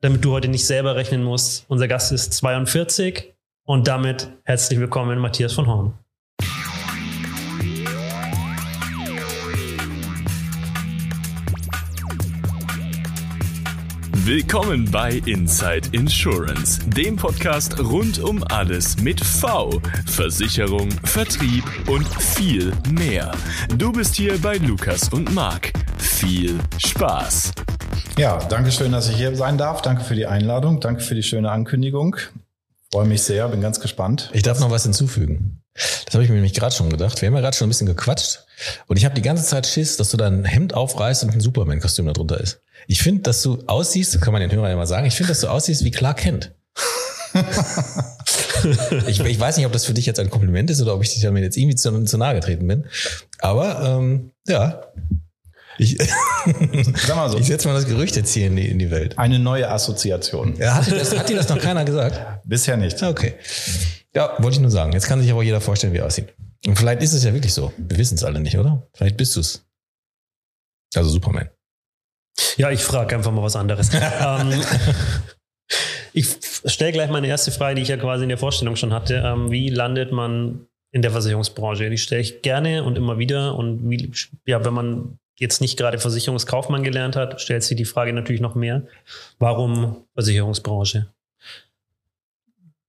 damit 0.00 0.24
du 0.24 0.32
heute 0.32 0.48
nicht 0.48 0.66
selber 0.66 0.96
rechnen 0.96 1.22
musst, 1.22 1.64
unser 1.68 1.88
Gast 1.88 2.12
ist 2.12 2.32
42 2.34 3.34
und 3.64 3.88
damit 3.88 4.28
herzlich 4.44 4.78
willkommen, 4.78 5.18
Matthias 5.18 5.52
von 5.52 5.66
Horn. 5.66 5.94
Willkommen 14.26 14.90
bei 14.90 15.20
Inside 15.26 15.90
Insurance, 15.92 16.80
dem 16.88 17.14
Podcast 17.14 17.78
rund 17.78 18.18
um 18.20 18.42
alles 18.44 18.96
mit 19.02 19.22
V, 19.22 19.82
Versicherung, 20.06 20.90
Vertrieb 21.04 21.62
und 21.88 22.08
viel 22.08 22.72
mehr. 22.90 23.32
Du 23.76 23.92
bist 23.92 24.14
hier 24.14 24.40
bei 24.40 24.56
Lukas 24.56 25.10
und 25.10 25.34
Marc. 25.34 25.74
Viel 25.98 26.58
Spaß. 26.78 27.52
Ja, 28.16 28.38
danke 28.48 28.72
schön, 28.72 28.92
dass 28.92 29.10
ich 29.10 29.16
hier 29.16 29.36
sein 29.36 29.58
darf. 29.58 29.82
Danke 29.82 30.02
für 30.04 30.14
die 30.14 30.24
Einladung. 30.24 30.80
Danke 30.80 31.02
für 31.02 31.14
die 31.14 31.22
schöne 31.22 31.50
Ankündigung. 31.50 32.16
Freue 32.90 33.06
mich 33.06 33.24
sehr, 33.24 33.46
bin 33.50 33.60
ganz 33.60 33.78
gespannt. 33.78 34.30
Ich 34.32 34.42
darf 34.42 34.58
noch 34.58 34.70
was 34.70 34.84
hinzufügen. 34.84 35.60
Das 35.74 36.14
habe 36.14 36.24
ich 36.24 36.30
mir 36.30 36.36
nämlich 36.36 36.54
gerade 36.54 36.74
schon 36.74 36.88
gedacht. 36.88 37.20
Wir 37.20 37.26
haben 37.26 37.34
ja 37.34 37.42
gerade 37.42 37.56
schon 37.56 37.66
ein 37.66 37.70
bisschen 37.70 37.88
gequatscht. 37.88 38.46
Und 38.86 38.96
ich 38.96 39.04
habe 39.04 39.14
die 39.14 39.22
ganze 39.22 39.44
Zeit 39.44 39.66
Schiss, 39.66 39.98
dass 39.98 40.10
du 40.10 40.16
dein 40.16 40.46
Hemd 40.46 40.72
aufreißt 40.72 41.24
und 41.24 41.34
ein 41.34 41.40
Superman-Kostüm 41.40 42.06
da 42.06 42.14
drunter 42.14 42.40
ist. 42.40 42.62
Ich 42.86 43.02
finde, 43.02 43.22
dass 43.22 43.42
du 43.42 43.62
aussiehst, 43.66 44.14
das 44.14 44.20
kann 44.20 44.32
man 44.32 44.42
den 44.42 44.52
Hörern 44.52 44.70
ja 44.70 44.76
mal 44.76 44.86
sagen, 44.86 45.06
ich 45.06 45.14
finde, 45.14 45.28
dass 45.28 45.40
du 45.40 45.48
aussiehst 45.48 45.84
wie 45.84 45.90
Clark 45.90 46.18
Kent. 46.18 46.54
ich, 49.06 49.20
ich 49.20 49.40
weiß 49.40 49.56
nicht, 49.56 49.66
ob 49.66 49.72
das 49.72 49.84
für 49.84 49.94
dich 49.94 50.06
jetzt 50.06 50.20
ein 50.20 50.30
Kompliment 50.30 50.70
ist 50.70 50.80
oder 50.80 50.94
ob 50.94 51.02
ich 51.02 51.12
dich 51.12 51.22
damit 51.22 51.42
jetzt 51.42 51.56
irgendwie 51.56 51.76
zu, 51.76 52.04
zu 52.04 52.18
nahe 52.18 52.34
getreten 52.34 52.66
bin. 52.66 52.84
Aber 53.40 53.98
ähm, 53.98 54.30
ja, 54.46 54.82
ich, 55.78 55.98
Sag 55.98 57.16
mal 57.16 57.28
so, 57.28 57.38
ich 57.38 57.46
setze 57.46 57.66
mal 57.66 57.74
das 57.74 57.86
Gerücht 57.86 58.16
jetzt 58.16 58.32
hier 58.32 58.46
in 58.46 58.56
die, 58.56 58.68
in 58.68 58.78
die 58.78 58.90
Welt. 58.90 59.18
eine 59.18 59.38
neue 59.38 59.68
Assoziation. 59.70 60.56
Ja, 60.56 60.74
hat, 60.74 60.86
dir 60.86 60.98
das, 60.98 61.16
hat 61.16 61.28
dir 61.28 61.36
das 61.36 61.48
noch 61.48 61.58
keiner 61.58 61.84
gesagt? 61.84 62.20
Bisher 62.44 62.76
nicht. 62.76 63.02
Okay. 63.02 63.34
Ja, 64.14 64.36
wollte 64.38 64.56
ich 64.56 64.60
nur 64.60 64.70
sagen. 64.70 64.92
Jetzt 64.92 65.06
kann 65.06 65.20
sich 65.20 65.30
aber 65.32 65.42
jeder 65.42 65.60
vorstellen, 65.60 65.92
wie 65.92 65.98
er 65.98 66.06
aussieht. 66.06 66.32
Und 66.66 66.78
vielleicht 66.78 67.02
ist 67.02 67.12
es 67.12 67.24
ja 67.24 67.32
wirklich 67.34 67.52
so. 67.52 67.72
Wir 67.76 67.98
wissen 67.98 68.14
es 68.14 68.24
alle 68.24 68.40
nicht, 68.40 68.56
oder? 68.56 68.86
Vielleicht 68.94 69.16
bist 69.16 69.34
du 69.36 69.40
es. 69.40 69.64
Also 70.94 71.10
Superman. 71.10 71.50
Ja, 72.56 72.70
ich 72.70 72.82
frage 72.82 73.14
einfach 73.14 73.32
mal 73.32 73.42
was 73.42 73.56
anderes. 73.56 73.90
ähm, 73.94 74.62
ich 76.12 76.36
stelle 76.66 76.92
gleich 76.92 77.10
meine 77.10 77.26
erste 77.26 77.50
Frage, 77.50 77.76
die 77.76 77.82
ich 77.82 77.88
ja 77.88 77.96
quasi 77.96 78.22
in 78.22 78.28
der 78.28 78.38
Vorstellung 78.38 78.76
schon 78.76 78.92
hatte. 78.92 79.22
Ähm, 79.24 79.50
wie 79.50 79.68
landet 79.68 80.12
man 80.12 80.66
in 80.92 81.02
der 81.02 81.10
Versicherungsbranche? 81.10 81.90
Die 81.90 81.98
stelle 81.98 82.20
ich 82.20 82.42
gerne 82.42 82.84
und 82.84 82.96
immer 82.96 83.18
wieder. 83.18 83.56
Und 83.56 83.90
wie, 83.90 84.12
ja, 84.46 84.64
wenn 84.64 84.74
man 84.74 85.18
jetzt 85.36 85.60
nicht 85.60 85.76
gerade 85.76 85.98
Versicherungskaufmann 85.98 86.84
gelernt 86.84 87.16
hat, 87.16 87.40
stellt 87.40 87.64
sich 87.64 87.76
die 87.76 87.84
Frage 87.84 88.12
natürlich 88.12 88.40
noch 88.40 88.54
mehr. 88.54 88.82
Warum 89.38 90.04
Versicherungsbranche? 90.14 91.08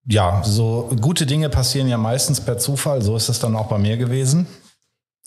Ja, 0.07 0.43
so 0.43 0.95
gute 1.01 1.25
Dinge 1.25 1.49
passieren 1.49 1.87
ja 1.87 1.97
meistens 1.97 2.39
per 2.39 2.59
Zufall. 2.59 3.01
So 3.01 3.15
ist 3.15 3.29
es 3.29 3.39
dann 3.39 3.55
auch 3.55 3.67
bei 3.67 3.79
mir 3.79 3.97
gewesen. 3.97 4.45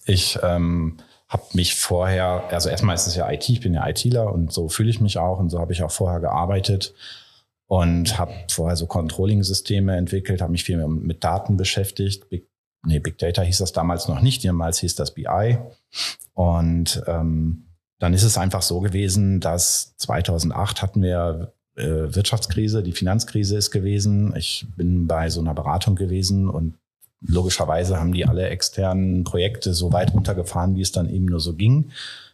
Ich 0.07 0.39
ähm, 0.43 0.99
habe 1.29 1.45
mich 1.53 1.75
vorher, 1.75 2.45
also 2.51 2.69
erstmal 2.69 2.95
ist 2.95 3.07
es 3.07 3.17
ja 3.17 3.31
IT, 3.31 3.49
ich 3.49 3.61
bin 3.61 3.75
ja 3.75 3.87
ITler 3.87 4.33
und 4.33 4.53
so 4.53 4.69
fühle 4.69 4.91
ich 4.91 5.01
mich 5.01 5.19
auch 5.19 5.39
und 5.39 5.51
so 5.51 5.59
habe 5.61 5.73
ich 5.73 5.83
auch 5.83 5.91
vorher 5.91 6.21
gearbeitet 6.21 6.95
und 7.67 8.19
habe 8.19 8.33
vorher 8.51 8.77
so 8.77 8.87
Controlling-Systeme 8.87 9.95
entwickelt, 9.95 10.41
habe 10.41 10.53
mich 10.53 10.65
viel 10.65 10.79
mit, 10.89 11.23
Daten 11.23 11.59
beschäftigt. 11.59 12.31
Big, 12.31 12.49
nee, 12.87 12.99
Big 12.99 13.19
Data 13.19 13.43
hieß 13.43 13.59
das 13.59 13.73
damals 13.73 14.09
noch 14.09 14.23
nicht, 14.23 14.45
damals 14.45 14.79
hieß 14.79 14.95
das 14.95 15.13
BI. 15.13 15.59
Und 16.33 17.03
ähm, 17.07 17.67
dann 17.99 18.15
ist 18.15 18.23
es 18.23 18.39
einfach 18.39 18.63
so 18.63 18.81
gewesen, 18.81 19.41
dass 19.41 19.97
2008 19.99 20.81
hatten 20.81 21.03
wir 21.03 21.53
äh, 21.77 22.15
Wirtschaftskrise, 22.15 22.83
die 22.83 22.93
Finanzkrise 22.93 23.59
ist 23.59 23.71
gewesen. 23.71 24.35
Ich 24.35 24.67
bin 24.77 25.07
bei 25.07 25.29
so 25.29 25.41
einer 25.41 25.55
Beratung 25.55 25.95
gewesen 25.95 26.49
und 26.49 26.79
logischerweise 27.21 27.99
haben 27.99 28.13
die 28.13 28.27
alle 28.27 28.49
externen 28.49 29.25
Projekte 29.25 29.75
so 29.75 29.93
weit 29.93 30.15
runtergefahren, 30.15 30.77
wie 30.77 30.83
es 30.83 30.93
dann 30.93 31.09
eben 31.09 31.27
nur 31.27 31.41
so 31.41 31.55
ging. 31.55 31.91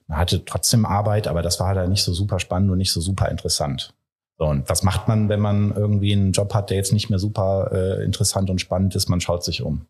Man 0.07 0.19
hatte 0.19 0.45
trotzdem 0.45 0.85
Arbeit, 0.85 1.27
aber 1.27 1.43
das 1.43 1.61
war 1.61 1.75
halt 1.75 1.89
nicht 1.89 2.03
so 2.03 2.13
super 2.13 2.39
spannend 2.39 2.71
und 2.71 2.79
nicht 2.79 2.93
so 2.93 3.01
super 3.01 3.31
interessant. 3.31 3.95
So, 4.39 4.47
und 4.47 4.69
was 4.69 4.83
macht 4.83 5.09
man, 5.09 5.29
wenn 5.29 5.41
man 5.41 5.75
irgendwie 5.75 6.13
einen 6.13 6.33
Job 6.33 6.55
hat, 6.55 6.71
der 6.71 6.77
jetzt 6.77 6.93
nicht 6.93 7.09
mehr 7.09 7.19
super 7.19 7.71
äh, 7.73 8.05
interessant 8.05 8.51
und 8.51 8.61
spannend 8.61 8.95
ist? 8.97 9.09
Man 9.09 9.21
schaut 9.21 9.45
sich 9.45 9.63
um. 9.63 9.87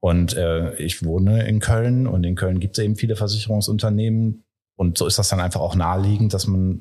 Und 0.00 0.36
äh, 0.36 0.74
ich 0.76 1.04
wohne 1.04 1.46
in 1.46 1.60
Köln 1.60 2.06
und 2.06 2.24
in 2.24 2.34
Köln 2.34 2.60
gibt 2.60 2.78
es 2.78 2.84
eben 2.84 2.96
viele 2.96 3.16
Versicherungsunternehmen. 3.16 4.44
Und 4.76 4.96
so 4.96 5.06
ist 5.06 5.18
das 5.18 5.28
dann 5.28 5.40
einfach 5.40 5.60
auch 5.60 5.74
naheliegend, 5.74 6.34
dass 6.34 6.46
man, 6.46 6.80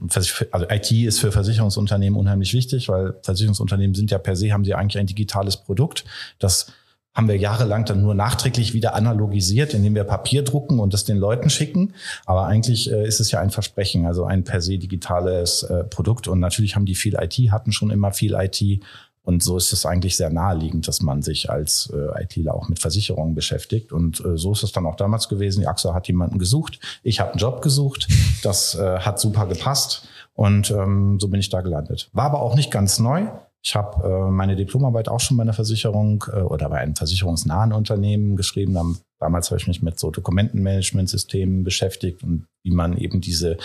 also 0.51 0.67
IT 0.69 0.91
ist 0.91 1.19
für 1.19 1.31
Versicherungsunternehmen 1.31 2.19
unheimlich 2.19 2.53
wichtig, 2.53 2.89
weil 2.89 3.15
Versicherungsunternehmen 3.23 3.95
sind 3.95 4.11
ja 4.11 4.19
per 4.19 4.35
se, 4.35 4.53
haben 4.53 4.65
sie 4.65 4.75
eigentlich 4.75 4.99
ein 4.99 5.07
digitales 5.07 5.57
Produkt. 5.57 6.05
Das 6.37 6.71
haben 7.17 7.27
wir 7.27 7.35
jahrelang 7.35 7.83
dann 7.83 8.03
nur 8.03 8.13
nachträglich 8.13 8.73
wieder 8.75 8.93
analogisiert, 8.93 9.73
indem 9.73 9.95
wir 9.95 10.03
Papier 10.03 10.43
drucken 10.43 10.79
und 10.79 10.93
das 10.93 11.03
den 11.03 11.17
Leuten 11.17 11.49
schicken. 11.49 11.95
Aber 12.27 12.45
eigentlich 12.45 12.91
äh, 12.91 13.07
ist 13.07 13.19
es 13.19 13.31
ja 13.31 13.39
ein 13.39 13.49
Versprechen, 13.49 14.05
also 14.05 14.25
ein 14.25 14.43
per 14.43 14.61
se 14.61 14.77
digitales 14.77 15.63
äh, 15.63 15.83
Produkt. 15.83 16.27
Und 16.27 16.39
natürlich 16.39 16.75
haben 16.75 16.85
die 16.85 16.93
viel 16.93 17.15
IT, 17.19 17.33
hatten 17.51 17.71
schon 17.71 17.89
immer 17.89 18.11
viel 18.11 18.35
IT. 18.35 18.83
Und 19.23 19.41
so 19.41 19.57
ist 19.57 19.73
es 19.73 19.83
eigentlich 19.87 20.15
sehr 20.15 20.29
naheliegend, 20.29 20.87
dass 20.87 21.01
man 21.01 21.23
sich 21.23 21.49
als 21.49 21.91
äh, 21.91 22.23
ITler 22.23 22.53
auch 22.53 22.69
mit 22.69 22.79
Versicherungen 22.79 23.33
beschäftigt. 23.33 23.91
Und 23.91 24.23
äh, 24.23 24.37
so 24.37 24.51
ist 24.51 24.61
es 24.61 24.71
dann 24.71 24.85
auch 24.85 24.95
damals 24.95 25.27
gewesen. 25.27 25.61
Die 25.61 25.67
AXA 25.67 25.95
hat 25.95 26.07
jemanden 26.07 26.37
gesucht. 26.37 26.79
Ich 27.01 27.19
habe 27.19 27.31
einen 27.31 27.39
Job 27.39 27.63
gesucht. 27.63 28.07
Das 28.43 28.75
äh, 28.75 28.99
hat 28.99 29.19
super 29.19 29.47
gepasst. 29.47 30.07
Und 30.35 30.69
ähm, 30.69 31.19
so 31.19 31.29
bin 31.29 31.39
ich 31.39 31.49
da 31.49 31.61
gelandet. 31.61 32.11
War 32.13 32.25
aber 32.25 32.43
auch 32.43 32.53
nicht 32.53 32.69
ganz 32.69 32.99
neu. 32.99 33.25
Ich 33.63 33.75
habe 33.75 34.07
äh, 34.07 34.31
meine 34.31 34.55
Diplomarbeit 34.55 35.09
auch 35.09 35.19
schon 35.19 35.37
bei 35.37 35.41
einer 35.43 35.53
Versicherung 35.53 36.23
äh, 36.31 36.39
oder 36.39 36.69
bei 36.69 36.77
einem 36.77 36.95
versicherungsnahen 36.95 37.73
Unternehmen 37.73 38.35
geschrieben. 38.35 38.73
Dam 38.73 38.97
damals 39.19 39.49
habe 39.49 39.59
ich 39.59 39.67
mich 39.67 39.81
mit 39.81 39.99
so 39.99 40.11
Dokumentenmanagementsystemen 40.11 41.63
beschäftigt 41.63 42.23
und 42.23 42.47
wie 42.63 42.71
man 42.71 42.97
eben 42.97 43.19
diese, 43.19 43.57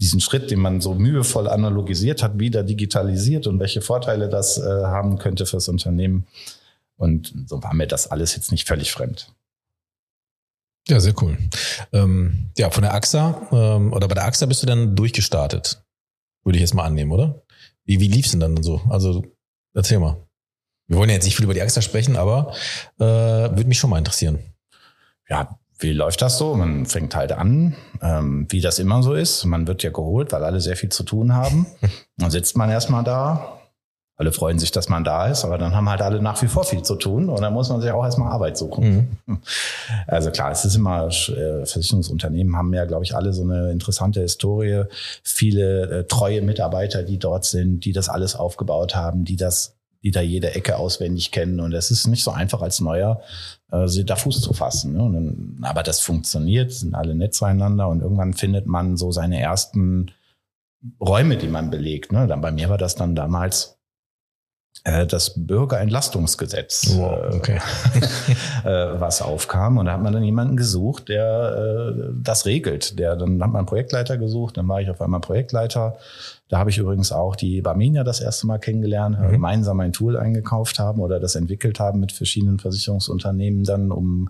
diesen 0.00 0.20
Schritt, 0.20 0.50
den 0.50 0.60
man 0.60 0.80
so 0.80 0.94
mühevoll 0.94 1.48
analogisiert 1.48 2.22
hat, 2.22 2.38
wieder 2.38 2.62
digitalisiert 2.62 3.46
und 3.46 3.60
welche 3.60 3.82
Vorteile 3.82 4.28
das 4.28 4.58
äh, 4.58 4.62
haben 4.62 5.18
könnte 5.18 5.46
fürs 5.46 5.68
Unternehmen. 5.68 6.26
Und 6.96 7.34
so 7.46 7.62
war 7.62 7.74
mir 7.74 7.86
das 7.86 8.10
alles 8.10 8.34
jetzt 8.34 8.50
nicht 8.50 8.66
völlig 8.66 8.92
fremd. 8.92 9.32
Ja, 10.88 11.00
sehr 11.00 11.14
cool. 11.22 11.38
Ähm, 11.92 12.50
ja, 12.58 12.70
von 12.70 12.82
der 12.82 12.94
AXA 12.94 13.48
ähm, 13.52 13.92
oder 13.92 14.06
bei 14.06 14.14
der 14.14 14.26
AXA 14.26 14.46
bist 14.46 14.62
du 14.62 14.66
dann 14.66 14.94
durchgestartet. 14.94 15.82
Würde 16.44 16.58
ich 16.58 16.60
jetzt 16.60 16.74
mal 16.74 16.84
annehmen, 16.84 17.10
oder? 17.10 17.42
Wie, 17.84 18.00
wie 18.00 18.08
lief's 18.08 18.32
denn 18.32 18.40
dann 18.40 18.62
so? 18.62 18.82
Also 18.88 19.24
erzähl 19.74 19.98
mal. 19.98 20.16
Wir 20.86 20.98
wollen 20.98 21.08
ja 21.08 21.14
jetzt 21.14 21.24
nicht 21.24 21.36
viel 21.36 21.44
über 21.44 21.54
die 21.54 21.62
AXA 21.62 21.80
sprechen, 21.82 22.16
aber 22.16 22.52
äh, 22.98 23.04
würde 23.04 23.64
mich 23.64 23.78
schon 23.78 23.90
mal 23.90 23.98
interessieren. 23.98 24.38
Ja, 25.28 25.58
wie 25.78 25.92
läuft 25.92 26.22
das 26.22 26.38
so? 26.38 26.54
Man 26.54 26.86
fängt 26.86 27.16
halt 27.16 27.32
an, 27.32 27.74
ähm, 28.00 28.46
wie 28.50 28.60
das 28.60 28.78
immer 28.78 29.02
so 29.02 29.14
ist. 29.14 29.44
Man 29.44 29.66
wird 29.66 29.82
ja 29.82 29.90
geholt, 29.90 30.32
weil 30.32 30.44
alle 30.44 30.60
sehr 30.60 30.76
viel 30.76 30.90
zu 30.90 31.02
tun 31.02 31.34
haben. 31.34 31.66
Dann 32.16 32.30
sitzt 32.30 32.56
man 32.56 32.70
erstmal 32.70 33.04
da. 33.04 33.60
Alle 34.16 34.30
freuen 34.30 34.60
sich, 34.60 34.70
dass 34.70 34.88
man 34.88 35.02
da 35.02 35.26
ist, 35.26 35.44
aber 35.44 35.58
dann 35.58 35.74
haben 35.74 35.88
halt 35.88 36.00
alle 36.00 36.22
nach 36.22 36.40
wie 36.40 36.46
vor 36.46 36.64
viel 36.64 36.82
zu 36.82 36.94
tun 36.94 37.28
und 37.28 37.42
dann 37.42 37.52
muss 37.52 37.68
man 37.68 37.80
sich 37.80 37.90
auch 37.90 38.04
erstmal 38.04 38.30
Arbeit 38.30 38.56
suchen. 38.56 39.18
Mhm. 39.26 39.38
Also 40.06 40.30
klar, 40.30 40.52
es 40.52 40.64
ist 40.64 40.76
immer, 40.76 41.08
äh, 41.08 41.66
Versicherungsunternehmen 41.66 42.56
haben 42.56 42.72
ja, 42.72 42.84
glaube 42.84 43.04
ich, 43.04 43.16
alle 43.16 43.32
so 43.32 43.42
eine 43.42 43.72
interessante 43.72 44.20
Historie. 44.20 44.84
Viele 45.24 46.00
äh, 46.00 46.04
treue 46.04 46.42
Mitarbeiter, 46.42 47.02
die 47.02 47.18
dort 47.18 47.44
sind, 47.44 47.84
die 47.84 47.92
das 47.92 48.08
alles 48.08 48.36
aufgebaut 48.36 48.94
haben, 48.94 49.24
die 49.24 49.36
das 49.36 49.74
die 50.04 50.10
da 50.10 50.20
jede 50.20 50.54
Ecke 50.54 50.76
auswendig 50.76 51.30
kennen. 51.30 51.60
Und 51.60 51.72
es 51.72 51.90
ist 51.90 52.06
nicht 52.06 52.22
so 52.22 52.30
einfach 52.30 52.60
als 52.60 52.80
Neuer, 52.80 53.22
äh, 53.72 54.04
da 54.04 54.16
Fuß 54.16 54.42
zu 54.42 54.52
fassen. 54.52 54.92
Ne? 54.92 54.98
Dann, 54.98 55.58
aber 55.62 55.82
das 55.82 56.00
funktioniert, 56.00 56.72
sind 56.72 56.94
alle 56.94 57.14
nett 57.14 57.34
zueinander 57.34 57.88
und 57.88 58.02
irgendwann 58.02 58.34
findet 58.34 58.66
man 58.66 58.98
so 58.98 59.10
seine 59.10 59.40
ersten 59.40 60.10
Räume, 61.00 61.38
die 61.38 61.48
man 61.48 61.70
belegt. 61.70 62.12
Ne? 62.12 62.26
Dann 62.26 62.42
bei 62.42 62.52
mir 62.52 62.68
war 62.68 62.76
das 62.76 62.94
dann 62.94 63.14
damals 63.14 63.73
das 64.84 65.32
Bürgerentlastungsgesetz, 65.34 66.94
wow, 66.98 67.18
äh, 67.32 67.36
okay. 67.36 67.58
äh, 68.64 69.00
was 69.00 69.22
aufkam. 69.22 69.78
Und 69.78 69.86
da 69.86 69.92
hat 69.92 70.02
man 70.02 70.12
dann 70.12 70.22
jemanden 70.22 70.58
gesucht, 70.58 71.08
der 71.08 71.94
äh, 71.96 72.12
das 72.22 72.44
regelt. 72.44 72.98
Der, 72.98 73.16
dann 73.16 73.42
hat 73.42 73.50
man 73.50 73.56
einen 73.56 73.66
Projektleiter 73.66 74.18
gesucht, 74.18 74.58
dann 74.58 74.68
war 74.68 74.82
ich 74.82 74.90
auf 74.90 75.00
einmal 75.00 75.20
Projektleiter. 75.20 75.96
Da 76.48 76.58
habe 76.58 76.68
ich 76.68 76.76
übrigens 76.76 77.12
auch 77.12 77.34
die 77.34 77.62
Barmenia 77.62 78.04
das 78.04 78.20
erste 78.20 78.46
Mal 78.46 78.58
kennengelernt, 78.58 79.18
mhm. 79.18 79.30
gemeinsam 79.30 79.80
ein 79.80 79.94
Tool 79.94 80.18
eingekauft 80.18 80.78
haben 80.78 81.00
oder 81.00 81.18
das 81.18 81.34
entwickelt 81.34 81.80
haben 81.80 82.00
mit 82.00 82.12
verschiedenen 82.12 82.58
Versicherungsunternehmen 82.58 83.64
dann, 83.64 83.90
um 83.90 84.28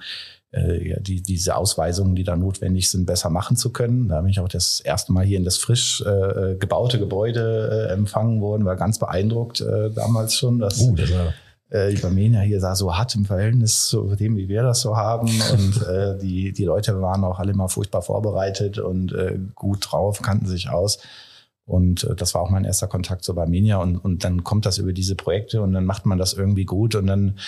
äh, 0.54 0.88
ja, 0.88 1.00
die, 1.00 1.22
diese 1.22 1.56
Ausweisungen, 1.56 2.14
die 2.14 2.24
da 2.24 2.36
notwendig 2.36 2.90
sind, 2.90 3.06
besser 3.06 3.30
machen 3.30 3.56
zu 3.56 3.70
können. 3.70 4.08
Da 4.08 4.20
bin 4.20 4.30
ich 4.30 4.40
auch 4.40 4.48
das 4.48 4.80
erste 4.80 5.12
Mal 5.12 5.24
hier 5.24 5.38
in 5.38 5.44
das 5.44 5.56
frisch 5.56 6.02
äh, 6.02 6.54
gebaute 6.56 6.98
Gebäude 6.98 7.88
äh, 7.88 7.92
empfangen 7.92 8.40
worden, 8.40 8.64
war 8.64 8.76
ganz 8.76 8.98
beeindruckt 8.98 9.60
äh, 9.60 9.90
damals 9.90 10.36
schon. 10.36 10.58
Dass, 10.58 10.80
uh, 10.80 10.94
das 10.94 11.12
war 11.12 11.34
äh, 11.70 11.92
die 11.92 12.00
Barmenia 12.00 12.40
hier 12.40 12.60
sah 12.60 12.74
so 12.74 12.94
hart 12.94 13.14
im 13.14 13.24
Verhältnis 13.24 13.86
zu 13.86 14.14
dem, 14.14 14.36
wie 14.36 14.48
wir 14.48 14.62
das 14.62 14.80
so 14.80 14.96
haben. 14.96 15.28
Und 15.52 15.82
äh, 15.86 16.18
die, 16.18 16.52
die 16.52 16.64
Leute 16.64 17.00
waren 17.00 17.24
auch 17.24 17.38
alle 17.38 17.54
mal 17.54 17.68
furchtbar 17.68 18.02
vorbereitet 18.02 18.78
und 18.78 19.12
äh, 19.12 19.38
gut 19.54 19.90
drauf, 19.90 20.22
kannten 20.22 20.46
sich 20.46 20.70
aus. 20.70 20.98
Und 21.66 22.04
äh, 22.04 22.14
das 22.14 22.34
war 22.34 22.42
auch 22.42 22.50
mein 22.50 22.64
erster 22.64 22.86
Kontakt 22.86 23.24
zu 23.24 23.34
Barmenia. 23.34 23.78
Und, 23.78 23.96
und 23.96 24.24
dann 24.24 24.44
kommt 24.44 24.66
das 24.66 24.78
über 24.78 24.92
diese 24.92 25.16
Projekte 25.16 25.62
und 25.62 25.72
dann 25.72 25.84
macht 25.84 26.06
man 26.06 26.18
das 26.18 26.32
irgendwie 26.32 26.64
gut 26.64 26.94
und 26.94 27.06
dann 27.06 27.38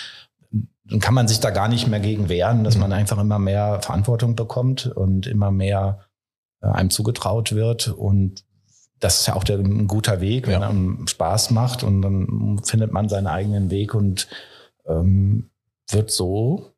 dann 0.51 0.99
kann 0.99 1.13
man 1.13 1.27
sich 1.27 1.39
da 1.39 1.49
gar 1.49 1.67
nicht 1.67 1.87
mehr 1.87 1.99
gegen 1.99 2.29
wehren, 2.29 2.63
dass 2.63 2.75
mhm. 2.75 2.81
man 2.81 2.93
einfach 2.93 3.17
immer 3.17 3.39
mehr 3.39 3.81
Verantwortung 3.81 4.35
bekommt 4.35 4.87
und 4.87 5.27
immer 5.27 5.51
mehr 5.51 5.99
äh, 6.61 6.67
einem 6.67 6.89
zugetraut 6.89 7.53
wird. 7.53 7.89
Und 7.89 8.45
das 8.99 9.19
ist 9.21 9.27
ja 9.27 9.35
auch 9.35 9.43
der, 9.43 9.59
ein 9.59 9.87
guter 9.87 10.21
Weg, 10.21 10.47
wenn 10.47 10.61
ja. 10.61 10.69
einem 10.69 11.07
Spaß 11.07 11.51
macht 11.51 11.83
und 11.83 12.01
dann 12.01 12.59
findet 12.63 12.91
man 12.91 13.09
seinen 13.09 13.27
eigenen 13.27 13.69
Weg 13.69 13.93
und 13.93 14.27
ähm, 14.87 15.49
wird 15.89 16.09
so, 16.09 16.71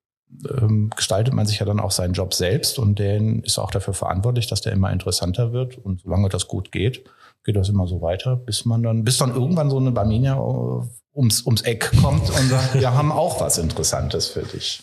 ähm, 0.49 0.91
gestaltet 0.95 1.33
man 1.33 1.45
sich 1.45 1.59
ja 1.59 1.65
dann 1.65 1.79
auch 1.79 1.91
seinen 1.91 2.13
Job 2.13 2.33
selbst 2.33 2.77
und 2.77 2.99
der 2.99 3.21
ist 3.43 3.57
auch 3.57 3.71
dafür 3.71 3.93
verantwortlich, 3.93 4.47
dass 4.47 4.61
der 4.61 4.73
immer 4.73 4.91
interessanter 4.91 5.53
wird. 5.53 5.77
Und 5.77 6.01
solange 6.01 6.29
das 6.29 6.47
gut 6.47 6.71
geht, 6.71 7.03
geht 7.43 7.55
das 7.55 7.69
immer 7.69 7.87
so 7.87 8.01
weiter, 8.01 8.35
bis 8.35 8.65
man 8.65 8.83
dann, 8.83 9.03
bis 9.03 9.17
dann 9.17 9.33
irgendwann 9.33 9.69
so 9.69 9.77
eine 9.77 9.91
Barmenia 9.91 10.35
äh, 10.35 10.83
ums, 11.19 11.45
ums 11.45 11.61
Eck 11.61 11.91
kommt 12.01 12.29
und 12.29 12.49
sagt, 12.49 12.73
wir 12.79 12.93
haben 12.93 13.11
auch 13.11 13.41
was 13.41 13.57
Interessantes 13.57 14.27
für 14.27 14.43
dich. 14.43 14.81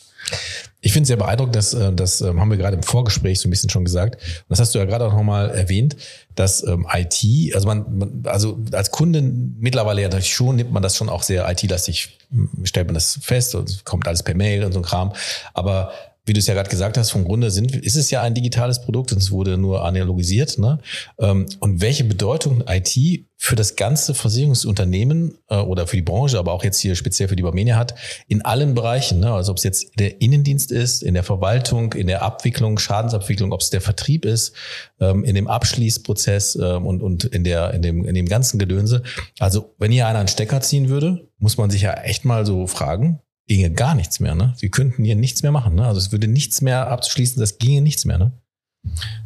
Ich 0.83 0.93
finde 0.93 1.02
es 1.02 1.09
sehr 1.09 1.16
beeindruckend, 1.16 1.57
dass 1.57 1.73
äh, 1.73 1.93
das 1.93 2.21
ähm, 2.21 2.40
haben 2.40 2.50
wir 2.50 2.59
gerade 2.59 2.76
im 2.76 2.83
Vorgespräch 2.83 3.40
so 3.40 3.49
ein 3.49 3.50
bisschen 3.50 3.71
schon 3.71 3.85
gesagt. 3.85 4.16
Und 4.16 4.45
das 4.50 4.61
hast 4.61 4.75
du 4.75 4.78
ja 4.78 4.85
gerade 4.85 5.07
auch 5.07 5.12
nochmal 5.12 5.50
erwähnt, 5.50 5.97
dass 6.35 6.62
ähm, 6.64 6.87
IT, 6.93 7.55
also 7.55 7.66
man, 7.66 7.99
man, 7.99 8.23
also 8.26 8.59
als 8.73 8.90
Kunde 8.90 9.23
mittlerweile 9.23 10.02
ja 10.02 10.09
natürlich 10.09 10.35
schon 10.35 10.57
nimmt 10.57 10.73
man 10.73 10.83
das 10.83 10.97
schon 10.97 11.09
auch 11.09 11.23
sehr 11.23 11.49
IT-lastig, 11.50 12.19
stellt 12.64 12.87
man 12.87 12.95
das 12.95 13.19
fest 13.23 13.55
und 13.55 13.85
kommt 13.85 14.07
alles 14.07 14.23
per 14.23 14.35
Mail 14.35 14.64
und 14.64 14.73
so 14.73 14.81
ein 14.81 14.85
Kram. 14.85 15.12
Aber 15.55 15.93
wie 16.26 16.33
du 16.33 16.40
es 16.40 16.47
ja 16.49 16.54
gerade 16.54 16.68
gesagt 16.68 16.99
hast, 16.99 17.11
vom 17.11 17.25
Grunde 17.25 17.50
sind, 17.50 17.75
ist 17.75 17.97
es 17.97 18.11
ja 18.11 18.21
ein 18.21 18.35
digitales 18.35 18.80
Produkt 18.80 19.12
und 19.12 19.18
es 19.18 19.30
wurde 19.30 19.56
nur 19.56 19.85
analogisiert. 19.85 20.59
Ne? 20.59 20.78
Ähm, 21.18 21.47
und 21.61 21.80
welche 21.80 22.04
Bedeutung 22.04 22.64
IT 22.66 23.25
für 23.38 23.54
das 23.54 23.76
ganze 23.76 24.12
Versicherungsunternehmen 24.12 25.38
äh, 25.49 25.56
oder 25.56 25.87
für 25.87 25.97
die 25.97 26.02
Branche, 26.02 26.38
aber 26.38 26.52
auch 26.52 26.64
jetzt 26.64 26.80
hier 26.80 26.97
speziell 26.97 27.28
für 27.28 27.37
die 27.37 27.45
Barmenia 27.45 27.76
hat, 27.76 27.95
in 28.26 28.45
allen 28.45 28.75
Bereichen, 28.75 29.21
ne? 29.21 29.33
also 29.33 29.52
ob 29.52 29.59
es 29.59 29.64
jetzt 29.64 29.92
der 30.00 30.21
Innendienst 30.21 30.73
ist, 30.73 31.02
in 31.02 31.14
der 31.14 31.23
Verwaltung, 31.23 31.92
in 31.92 32.09
der 32.09 32.23
Abwicklung, 32.23 32.78
Schadensabwicklung, 32.78 33.52
ob 33.52 33.61
es 33.61 33.71
der 33.71 33.80
Vertrieb 33.80 34.25
ist, 34.25 34.52
ähm, 35.00 35.23
in 35.23 35.37
dem 35.37 35.47
Abschließprozess 35.47 36.56
ähm, 36.56 36.87
und, 36.87 37.02
und 37.02 37.25
in, 37.25 37.45
der, 37.45 37.73
in, 37.73 37.83
dem, 37.83 38.04
in 38.04 38.14
dem 38.16 38.26
ganzen 38.26 38.59
Gedönse. 38.59 39.02
Also 39.38 39.75
wenn 39.78 39.92
hier 39.92 40.09
einer 40.09 40.18
einen 40.18 40.28
Stecker 40.28 40.61
ziehen 40.61 40.88
würde, 40.88 41.28
muss 41.38 41.56
man 41.56 41.71
sich 41.71 41.83
ja 41.83 41.92
echt 41.92 42.25
mal 42.25 42.45
so 42.45 42.66
fragen, 42.66 43.21
ginge 43.47 43.71
gar 43.71 43.95
nichts 43.95 44.21
mehr. 44.21 44.35
Ne? 44.35 44.55
Wir 44.59 44.71
könnten 44.71 45.05
hier 45.05 45.17
nichts 45.17 45.43
mehr 45.43 45.53
machen. 45.53 45.75
Ne? 45.75 45.87
Also 45.87 45.99
es 45.99 46.12
würde 46.12 46.29
nichts 46.29 46.61
mehr 46.61 46.88
abzuschließen, 46.88 47.41
das 47.41 47.59
ginge 47.59 47.83
nichts 47.83 48.05
mehr. 48.05 48.19
Ne? 48.19 48.33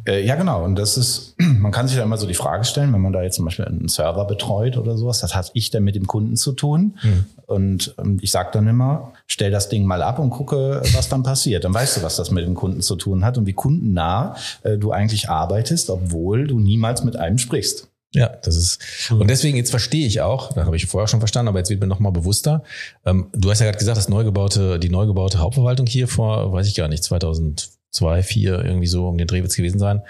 Äh, 0.07 0.25
ja, 0.25 0.35
genau. 0.35 0.63
Und 0.63 0.75
das 0.75 0.97
ist, 0.97 1.35
man 1.37 1.71
kann 1.71 1.87
sich 1.87 1.97
da 1.97 2.03
immer 2.03 2.17
so 2.17 2.27
die 2.27 2.33
Frage 2.33 2.63
stellen, 2.63 2.93
wenn 2.93 3.01
man 3.01 3.13
da 3.13 3.21
jetzt 3.21 3.35
zum 3.35 3.45
Beispiel 3.45 3.65
einen 3.65 3.87
Server 3.87 4.25
betreut 4.25 4.77
oder 4.77 4.97
sowas, 4.97 5.23
was 5.23 5.35
hat 5.35 5.51
ich 5.53 5.71
denn 5.71 5.83
mit 5.83 5.95
dem 5.95 6.07
Kunden 6.07 6.35
zu 6.35 6.53
tun? 6.53 6.97
Mhm. 7.03 7.25
Und 7.45 7.95
ähm, 7.99 8.17
ich 8.21 8.31
sage 8.31 8.49
dann 8.53 8.67
immer, 8.67 9.13
stell 9.27 9.51
das 9.51 9.69
Ding 9.69 9.85
mal 9.85 10.01
ab 10.01 10.19
und 10.19 10.29
gucke, 10.29 10.81
was 10.93 11.09
dann 11.09 11.23
passiert. 11.23 11.63
Dann 11.63 11.73
weißt 11.73 11.97
du, 11.97 12.03
was 12.03 12.15
das 12.15 12.31
mit 12.31 12.45
dem 12.45 12.55
Kunden 12.55 12.81
zu 12.81 12.95
tun 12.95 13.25
hat 13.25 13.37
und 13.37 13.45
wie 13.45 13.53
kundennah 13.53 14.35
äh, 14.63 14.77
du 14.77 14.91
eigentlich 14.91 15.29
arbeitest, 15.29 15.89
obwohl 15.89 16.47
du 16.47 16.59
niemals 16.59 17.03
mit 17.03 17.15
einem 17.15 17.37
sprichst. 17.37 17.90
Ja, 18.13 18.27
das 18.27 18.57
ist 18.57 19.11
und 19.11 19.29
deswegen 19.29 19.55
jetzt 19.55 19.69
verstehe 19.69 20.05
ich 20.05 20.19
auch, 20.19 20.51
das 20.51 20.65
habe 20.65 20.75
ich 20.75 20.85
vorher 20.85 21.07
schon 21.07 21.21
verstanden, 21.21 21.47
aber 21.47 21.59
jetzt 21.59 21.69
wird 21.69 21.79
mir 21.79 21.87
noch 21.87 21.99
mal 21.99 22.09
bewusster. 22.09 22.63
Ähm, 23.05 23.29
du 23.33 23.49
hast 23.49 23.59
ja 23.59 23.65
gerade 23.65 23.77
gesagt, 23.77 23.97
das 23.97 24.09
neu 24.09 24.25
gebaute, 24.25 24.79
die 24.79 24.89
neu 24.89 25.05
gebaute 25.05 25.39
Hauptverwaltung 25.39 25.87
hier 25.87 26.09
vor, 26.09 26.51
weiß 26.51 26.67
ich 26.67 26.75
gar 26.75 26.89
nicht, 26.89 27.05
2002, 27.05 28.23
4 28.23 28.65
irgendwie 28.65 28.87
so 28.87 29.07
um 29.07 29.17
den 29.17 29.27
Dreh 29.27 29.41
wird 29.41 29.55
gewesen 29.55 29.79
sein, 29.79 30.01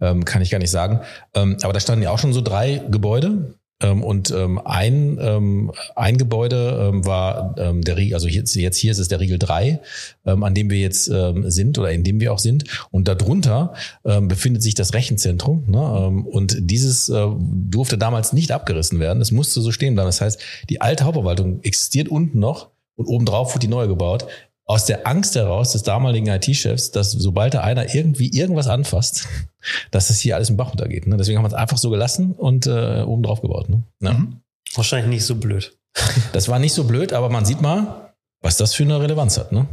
ähm, 0.00 0.24
kann 0.24 0.40
ich 0.40 0.50
gar 0.50 0.58
nicht 0.58 0.70
sagen. 0.70 1.00
Ähm, 1.34 1.58
aber 1.62 1.74
da 1.74 1.80
standen 1.80 2.02
ja 2.02 2.10
auch 2.10 2.18
schon 2.18 2.32
so 2.32 2.40
drei 2.40 2.82
Gebäude 2.90 3.54
und 3.82 4.30
ähm, 4.30 4.60
ein, 4.64 5.18
ähm, 5.20 5.72
ein 5.96 6.18
Gebäude 6.18 6.90
ähm, 6.90 7.04
war 7.04 7.54
ähm, 7.58 7.82
der 7.82 7.96
Riegel, 7.96 8.14
also 8.14 8.28
jetzt, 8.28 8.54
jetzt 8.54 8.76
hier 8.76 8.92
ist 8.92 8.98
es 8.98 9.08
der 9.08 9.20
Riegel 9.20 9.38
3, 9.38 9.80
ähm, 10.26 10.42
an 10.44 10.54
dem 10.54 10.70
wir 10.70 10.78
jetzt 10.78 11.08
ähm, 11.08 11.50
sind 11.50 11.78
oder 11.78 11.90
in 11.90 12.04
dem 12.04 12.20
wir 12.20 12.32
auch 12.32 12.38
sind. 12.38 12.64
Und 12.90 13.08
darunter 13.08 13.74
ähm, 14.04 14.28
befindet 14.28 14.62
sich 14.62 14.74
das 14.74 14.94
Rechenzentrum. 14.94 15.64
Ne? 15.66 15.78
Ähm, 15.78 16.26
und 16.26 16.56
dieses 16.60 17.08
äh, 17.08 17.26
durfte 17.38 17.98
damals 17.98 18.32
nicht 18.32 18.52
abgerissen 18.52 19.00
werden. 19.00 19.20
Es 19.20 19.32
musste 19.32 19.60
so 19.60 19.72
stehen 19.72 19.94
bleiben. 19.94 20.08
Das 20.08 20.20
heißt, 20.20 20.40
die 20.68 20.80
alte 20.80 21.04
Hauptverwaltung 21.04 21.60
existiert 21.62 22.08
unten 22.08 22.38
noch 22.38 22.70
und 22.96 23.06
obendrauf 23.06 23.54
wurde 23.54 23.66
die 23.66 23.68
neu 23.68 23.88
gebaut 23.88 24.26
aus 24.64 24.86
der 24.86 25.06
Angst 25.06 25.34
heraus 25.34 25.72
des 25.72 25.82
damaligen 25.82 26.28
IT-Chefs, 26.28 26.90
dass 26.92 27.12
sobald 27.12 27.54
da 27.54 27.62
einer 27.62 27.94
irgendwie 27.94 28.30
irgendwas 28.30 28.68
anfasst, 28.68 29.28
dass 29.90 30.08
das 30.08 30.18
hier 30.18 30.36
alles 30.36 30.50
im 30.50 30.56
Bach 30.56 30.70
runtergeht. 30.70 31.06
Ne? 31.06 31.16
Deswegen 31.16 31.38
haben 31.38 31.44
wir 31.44 31.48
es 31.48 31.54
einfach 31.54 31.78
so 31.78 31.90
gelassen 31.90 32.32
und 32.32 32.66
äh, 32.66 33.02
oben 33.02 33.22
drauf 33.22 33.40
gebaut. 33.40 33.68
Ne? 33.68 33.82
Ja. 34.00 34.12
Mhm. 34.14 34.40
Wahrscheinlich 34.74 35.10
nicht 35.10 35.26
so 35.26 35.36
blöd. 35.36 35.76
Das 36.32 36.48
war 36.48 36.58
nicht 36.58 36.72
so 36.72 36.84
blöd, 36.84 37.12
aber 37.12 37.28
man 37.28 37.44
sieht 37.44 37.60
mal, 37.60 38.14
was 38.40 38.56
das 38.56 38.72
für 38.72 38.82
eine 38.82 38.98
Relevanz 39.00 39.38
hat. 39.38 39.52
Ne? 39.52 39.66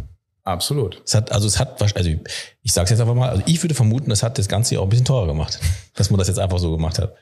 Absolut. 0.43 1.01
Es 1.05 1.15
hat, 1.15 1.31
also 1.31 1.48
es 1.48 1.60
hat, 1.60 1.81
also 1.81 2.10
ich 2.62 2.74
sage 2.74 2.86
es 2.86 2.89
jetzt 2.89 3.00
einfach 3.00 3.15
mal, 3.15 3.29
also 3.29 3.43
ich 3.46 3.63
würde 3.63 3.75
vermuten, 3.75 4.12
es 4.12 4.24
hat 4.24 4.38
das 4.38 4.48
Ganze 4.48 4.79
auch 4.79 4.84
ein 4.84 4.89
bisschen 4.89 5.05
teurer 5.05 5.27
gemacht, 5.27 5.60
dass 5.96 6.10
man 6.10 6.17
das 6.17 6.27
jetzt 6.27 6.39
einfach 6.39 6.60
so 6.60 6.72
gemacht 6.72 7.00
hat. 7.00 7.13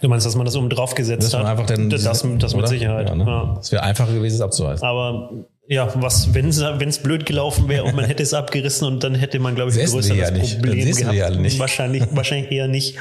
Du 0.00 0.08
meinst, 0.08 0.24
dass 0.24 0.34
man 0.34 0.46
das 0.46 0.56
oben 0.56 0.70
drauf 0.70 0.94
gesetzt 0.94 1.34
hat? 1.34 1.44
Einfach 1.44 1.66
dann, 1.66 1.90
das, 1.90 2.04
das, 2.04 2.24
das 2.38 2.54
mit 2.54 2.68
Sicherheit. 2.68 3.08
Ja, 3.08 3.14
ne? 3.14 3.24
ja. 3.26 3.54
Das 3.56 3.70
wäre 3.70 3.82
einfacher 3.82 4.14
gewesen, 4.14 4.36
es 4.36 4.40
abzuweisen. 4.40 4.86
Aber 4.86 5.30
ja, 5.70 5.88
was, 5.94 6.34
wenn 6.34 6.48
es 6.48 6.98
blöd 6.98 7.26
gelaufen 7.26 7.68
wäre 7.68 7.84
und 7.84 7.94
man 7.94 8.04
hätte 8.04 8.24
es 8.24 8.34
abgerissen 8.34 8.88
und 8.88 9.04
dann 9.04 9.14
hätte 9.14 9.38
man, 9.38 9.54
glaube 9.54 9.70
ich, 9.70 9.78
ein 9.78 9.86
größeres 9.86 10.18
ja 10.18 10.56
Problem 10.58 10.88
das 10.88 10.96
gehabt. 10.96 11.36
Nicht. 11.36 11.60
Wahrscheinlich, 11.60 12.02
wahrscheinlich 12.10 12.50
eher 12.50 12.66
nicht. 12.66 12.96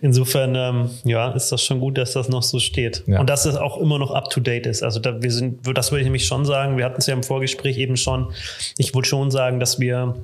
Insofern, 0.00 0.54
ähm, 0.54 0.90
ja, 1.02 1.32
ist 1.32 1.50
das 1.50 1.64
schon 1.64 1.80
gut, 1.80 1.98
dass 1.98 2.12
das 2.12 2.28
noch 2.28 2.44
so 2.44 2.60
steht. 2.60 3.02
Ja. 3.08 3.18
Und 3.18 3.28
dass 3.28 3.44
es 3.44 3.56
auch 3.56 3.76
immer 3.76 3.98
noch 3.98 4.12
up 4.12 4.30
to 4.30 4.38
date 4.38 4.66
ist. 4.66 4.84
Also 4.84 5.00
da, 5.00 5.20
wir 5.20 5.32
sind, 5.32 5.66
das 5.76 5.90
würde 5.90 6.02
ich 6.02 6.06
nämlich 6.06 6.26
schon 6.26 6.44
sagen. 6.44 6.78
Wir 6.78 6.84
hatten 6.84 7.00
es 7.00 7.08
ja 7.08 7.14
im 7.14 7.24
Vorgespräch 7.24 7.76
eben 7.76 7.96
schon. 7.96 8.32
Ich 8.78 8.94
würde 8.94 9.08
schon 9.08 9.32
sagen, 9.32 9.58
dass 9.58 9.80
wir 9.80 10.14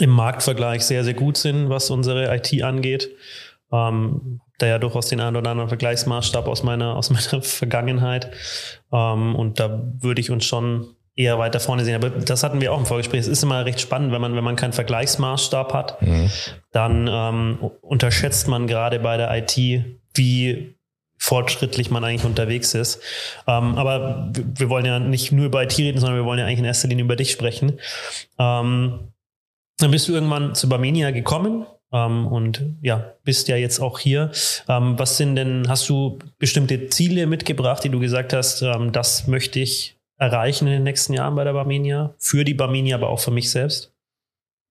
im 0.00 0.10
Marktvergleich 0.10 0.82
sehr, 0.82 1.04
sehr 1.04 1.14
gut 1.14 1.36
sind, 1.36 1.68
was 1.68 1.88
unsere 1.88 2.34
IT 2.34 2.60
angeht. 2.64 3.10
Ähm, 3.72 4.40
da 4.58 4.66
ja 4.66 4.78
durchaus 4.80 5.08
den 5.08 5.20
einen 5.20 5.36
oder 5.36 5.50
anderen 5.50 5.68
Vergleichsmaßstab 5.68 6.48
aus 6.48 6.64
meiner, 6.64 6.96
aus 6.96 7.10
meiner 7.10 7.42
Vergangenheit. 7.42 8.32
Ähm, 8.92 9.36
und 9.36 9.60
da 9.60 9.84
würde 10.00 10.20
ich 10.20 10.32
uns 10.32 10.44
schon 10.44 10.95
eher 11.16 11.38
weiter 11.38 11.60
vorne 11.60 11.84
sehen. 11.84 11.96
Aber 11.96 12.10
das 12.10 12.42
hatten 12.42 12.60
wir 12.60 12.72
auch 12.72 12.78
im 12.78 12.86
Vorgespräch. 12.86 13.20
Es 13.20 13.28
ist 13.28 13.42
immer 13.42 13.64
recht 13.64 13.80
spannend, 13.80 14.12
wenn 14.12 14.20
man, 14.20 14.36
wenn 14.36 14.44
man 14.44 14.54
keinen 14.54 14.74
Vergleichsmaßstab 14.74 15.72
hat, 15.72 16.02
mhm. 16.02 16.30
dann 16.72 17.08
ähm, 17.10 17.70
unterschätzt 17.80 18.46
man 18.48 18.66
gerade 18.66 19.00
bei 19.00 19.16
der 19.16 19.34
IT, 19.36 19.56
wie 20.14 20.76
fortschrittlich 21.18 21.90
man 21.90 22.04
eigentlich 22.04 22.24
unterwegs 22.24 22.74
ist. 22.74 23.00
Ähm, 23.46 23.76
aber 23.76 24.28
wir, 24.32 24.44
wir, 24.54 24.68
wollen 24.68 24.84
ja 24.84 24.98
nicht 24.98 25.32
nur 25.32 25.46
über 25.46 25.62
IT 25.62 25.76
reden, 25.78 25.98
sondern 25.98 26.18
wir 26.18 26.26
wollen 26.26 26.38
ja 26.38 26.44
eigentlich 26.44 26.58
in 26.58 26.66
erster 26.66 26.88
Linie 26.88 27.04
über 27.04 27.16
dich 27.16 27.32
sprechen. 27.32 27.80
Ähm, 28.38 29.12
dann 29.78 29.90
bist 29.90 30.08
du 30.08 30.12
irgendwann 30.12 30.54
zu 30.54 30.68
Barmenia 30.68 31.10
gekommen 31.10 31.66
ähm, 31.92 32.26
und 32.26 32.64
ja, 32.82 33.14
bist 33.24 33.48
ja 33.48 33.56
jetzt 33.56 33.80
auch 33.80 33.98
hier. 33.98 34.30
Ähm, 34.68 34.98
was 34.98 35.16
sind 35.16 35.36
denn, 35.36 35.68
hast 35.68 35.88
du 35.88 36.18
bestimmte 36.38 36.88
Ziele 36.88 37.26
mitgebracht, 37.26 37.82
die 37.84 37.88
du 37.88 37.98
gesagt 37.98 38.34
hast, 38.34 38.60
ähm, 38.60 38.92
das 38.92 39.26
möchte 39.26 39.60
ich 39.60 39.95
erreichen 40.18 40.66
in 40.66 40.72
den 40.72 40.82
nächsten 40.84 41.12
Jahren 41.12 41.34
bei 41.34 41.44
der 41.44 41.52
Barmenia? 41.52 42.14
Für 42.18 42.44
die 42.44 42.54
Barmenia, 42.54 42.96
aber 42.96 43.08
auch 43.08 43.20
für 43.20 43.30
mich 43.30 43.50
selbst? 43.50 43.92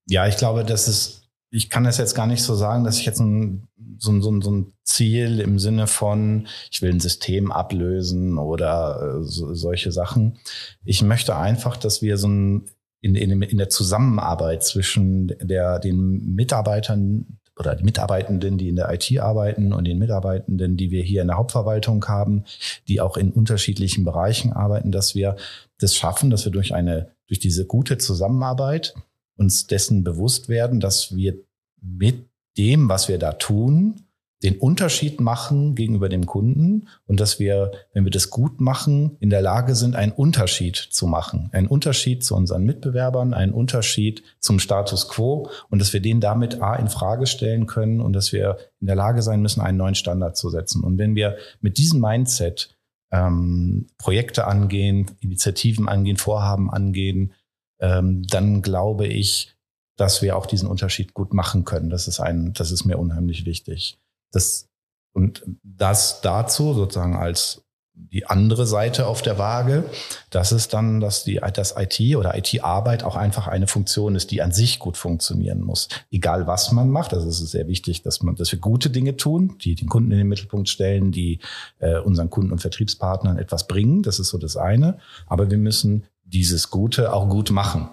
Ja, 0.08 0.28
ich 0.28 0.38
glaube, 0.38 0.64
das 0.64 0.88
ist 0.88 1.26
ich 1.56 1.70
kann 1.70 1.86
das 1.86 1.98
jetzt 1.98 2.16
gar 2.16 2.28
nicht 2.28 2.44
so 2.44 2.54
sagen, 2.54 2.84
dass 2.84 3.00
ich 3.00 3.06
jetzt 3.06 3.22
ein, 3.22 3.68
so, 3.98 4.20
so, 4.20 4.42
so 4.42 4.52
ein 4.52 4.74
Ziel 4.84 5.40
im 5.40 5.58
Sinne 5.58 5.88
von, 5.88 6.48
ich 6.70 6.82
will 6.82 6.92
ein 6.92 7.00
System 7.00 7.50
ablösen 7.50 8.38
oder 8.38 9.20
äh, 9.22 9.24
so, 9.24 9.54
solche 9.54 9.94
Sachen. 9.94 10.38
Ich 10.84 11.02
möchte 11.02 11.38
einfach, 11.38 11.78
dass 11.78 12.02
wir 12.02 12.18
so 12.18 12.28
ein 12.28 12.70
in, 13.00 13.16
in, 13.16 13.42
in 13.42 13.58
der 13.58 13.70
Zusammenarbeit 13.70 14.64
zwischen 14.64 15.28
der, 15.40 15.80
den 15.80 16.34
Mitarbeitern 16.36 17.38
oder 17.58 17.76
die 17.76 17.84
Mitarbeitenden, 17.84 18.58
die 18.58 18.70
in 18.70 18.76
der 18.76 18.92
IT 18.94 19.20
arbeiten 19.20 19.74
und 19.74 19.86
den 19.86 19.98
Mitarbeitenden, 19.98 20.78
die 20.78 20.92
wir 20.92 21.04
hier 21.04 21.22
in 21.22 21.28
der 21.28 21.38
Hauptverwaltung 21.38 22.06
haben, 22.08 22.44
die 22.88 23.00
auch 23.02 23.18
in 23.18 23.32
unterschiedlichen 23.32 24.04
Bereichen 24.04 24.54
arbeiten, 24.54 24.92
dass 24.92 25.16
wir 25.16 25.38
das 25.80 25.96
schaffen, 25.96 26.30
dass 26.30 26.46
wir 26.46 26.52
durch 26.52 26.74
eine, 26.74 27.12
durch 27.28 27.40
diese 27.40 27.66
gute 27.66 27.98
Zusammenarbeit 27.98 28.94
uns 29.38 29.68
dessen 29.68 30.04
bewusst 30.04 30.50
werden, 30.50 30.80
dass 30.80 31.16
wir 31.16 31.36
mit 31.82 32.28
dem, 32.58 32.90
was 32.90 33.08
wir 33.08 33.20
da 33.20 33.34
tun, 33.34 34.05
den 34.46 34.60
Unterschied 34.60 35.20
machen 35.20 35.74
gegenüber 35.74 36.08
dem 36.08 36.28
Kunden 36.28 36.88
und 37.08 37.20
dass 37.20 37.40
wir, 37.40 37.72
wenn 37.94 38.04
wir 38.04 38.12
das 38.12 38.30
gut 38.30 38.62
machen, 38.62 39.18
in 39.20 39.32
der 39.32 39.42
Lage 39.42 39.74
sind, 39.74 39.96
einen 39.96 40.12
Unterschied 40.12 40.76
zu 40.76 41.08
machen. 41.08 41.50
Einen 41.52 41.66
Unterschied 41.66 42.24
zu 42.24 42.36
unseren 42.36 42.64
Mitbewerbern, 42.64 43.34
einen 43.34 43.54
Unterschied 43.54 44.24
zum 44.40 44.60
Status 44.60 45.10
quo 45.10 45.50
und 45.70 45.80
dass 45.80 45.94
wir 45.94 46.00
den 46.00 46.22
damit 46.22 46.62
A 46.62 46.76
in 46.76 46.90
Frage 46.90 47.26
stellen 47.26 47.66
können 47.66 48.02
und 48.02 48.14
dass 48.14 48.32
wir 48.32 48.58
in 48.80 48.86
der 48.86 48.96
Lage 48.96 49.24
sein 49.24 49.42
müssen, 49.42 49.62
einen 49.62 49.80
neuen 49.80 49.96
Standard 49.96 50.38
zu 50.38 50.52
setzen. 50.52 50.84
Und 50.84 51.00
wenn 51.00 51.16
wir 51.16 51.38
mit 51.60 51.80
diesem 51.80 52.00
Mindset 52.00 52.78
ähm, 53.12 53.88
Projekte 53.98 54.46
angehen, 54.46 55.10
Initiativen 55.22 55.90
angehen, 55.90 56.18
Vorhaben 56.18 56.70
angehen, 56.70 57.34
ähm, 57.80 58.22
dann 58.28 58.62
glaube 58.62 59.08
ich, 59.08 59.56
dass 59.98 60.22
wir 60.22 60.38
auch 60.38 60.46
diesen 60.46 60.70
Unterschied 60.70 61.16
gut 61.16 61.34
machen 61.34 61.66
können. 61.66 61.90
Das 61.90 62.08
ist 62.08 62.20
ein, 62.20 62.54
das 62.54 62.72
ist 62.72 62.86
mir 62.86 63.00
unheimlich 63.00 63.46
wichtig. 63.46 63.98
Das, 64.36 64.68
und 65.14 65.44
das 65.64 66.22
dazu 66.22 66.74
sozusagen 66.74 67.16
als 67.16 67.66
die 67.98 68.26
andere 68.26 68.68
Seite 68.68 69.08
auf 69.08 69.22
der 69.22 69.38
Waage, 69.38 69.86
das 70.30 70.52
ist 70.52 70.74
dann, 70.74 71.00
dass 71.00 71.24
die, 71.24 71.40
das 71.54 71.76
IT 71.78 72.18
oder 72.18 72.38
IT-Arbeit 72.38 73.04
auch 73.04 73.16
einfach 73.16 73.48
eine 73.48 73.68
Funktion 73.68 74.16
ist, 74.16 74.32
die 74.32 74.42
an 74.42 74.52
sich 74.52 74.80
gut 74.80 74.98
funktionieren 74.98 75.62
muss. 75.62 75.88
Egal 76.12 76.46
was 76.48 76.74
man 76.74 76.90
macht. 76.90 77.14
Also 77.14 77.30
es 77.30 77.40
ist 77.40 77.52
sehr 77.52 77.68
wichtig, 77.68 78.02
dass 78.02 78.22
man, 78.22 78.36
dass 78.36 78.52
wir 78.52 78.60
gute 78.60 78.90
Dinge 78.90 79.16
tun, 79.16 79.58
die 79.62 79.76
den 79.76 79.88
Kunden 79.88 80.12
in 80.12 80.18
den 80.18 80.28
Mittelpunkt 80.28 80.68
stellen, 80.68 81.14
die 81.14 81.40
äh, 81.80 81.98
unseren 82.00 82.30
Kunden 82.30 82.52
und 82.52 82.60
Vertriebspartnern 82.60 83.38
etwas 83.38 83.68
bringen. 83.68 84.04
Das 84.04 84.20
ist 84.20 84.30
so 84.30 84.38
das 84.38 84.58
eine. 84.58 85.00
Aber 85.28 85.50
wir 85.50 85.58
müssen 85.58 86.06
dieses 86.26 86.70
Gute 86.70 87.14
auch 87.14 87.30
gut 87.30 87.52
machen. 87.52 87.90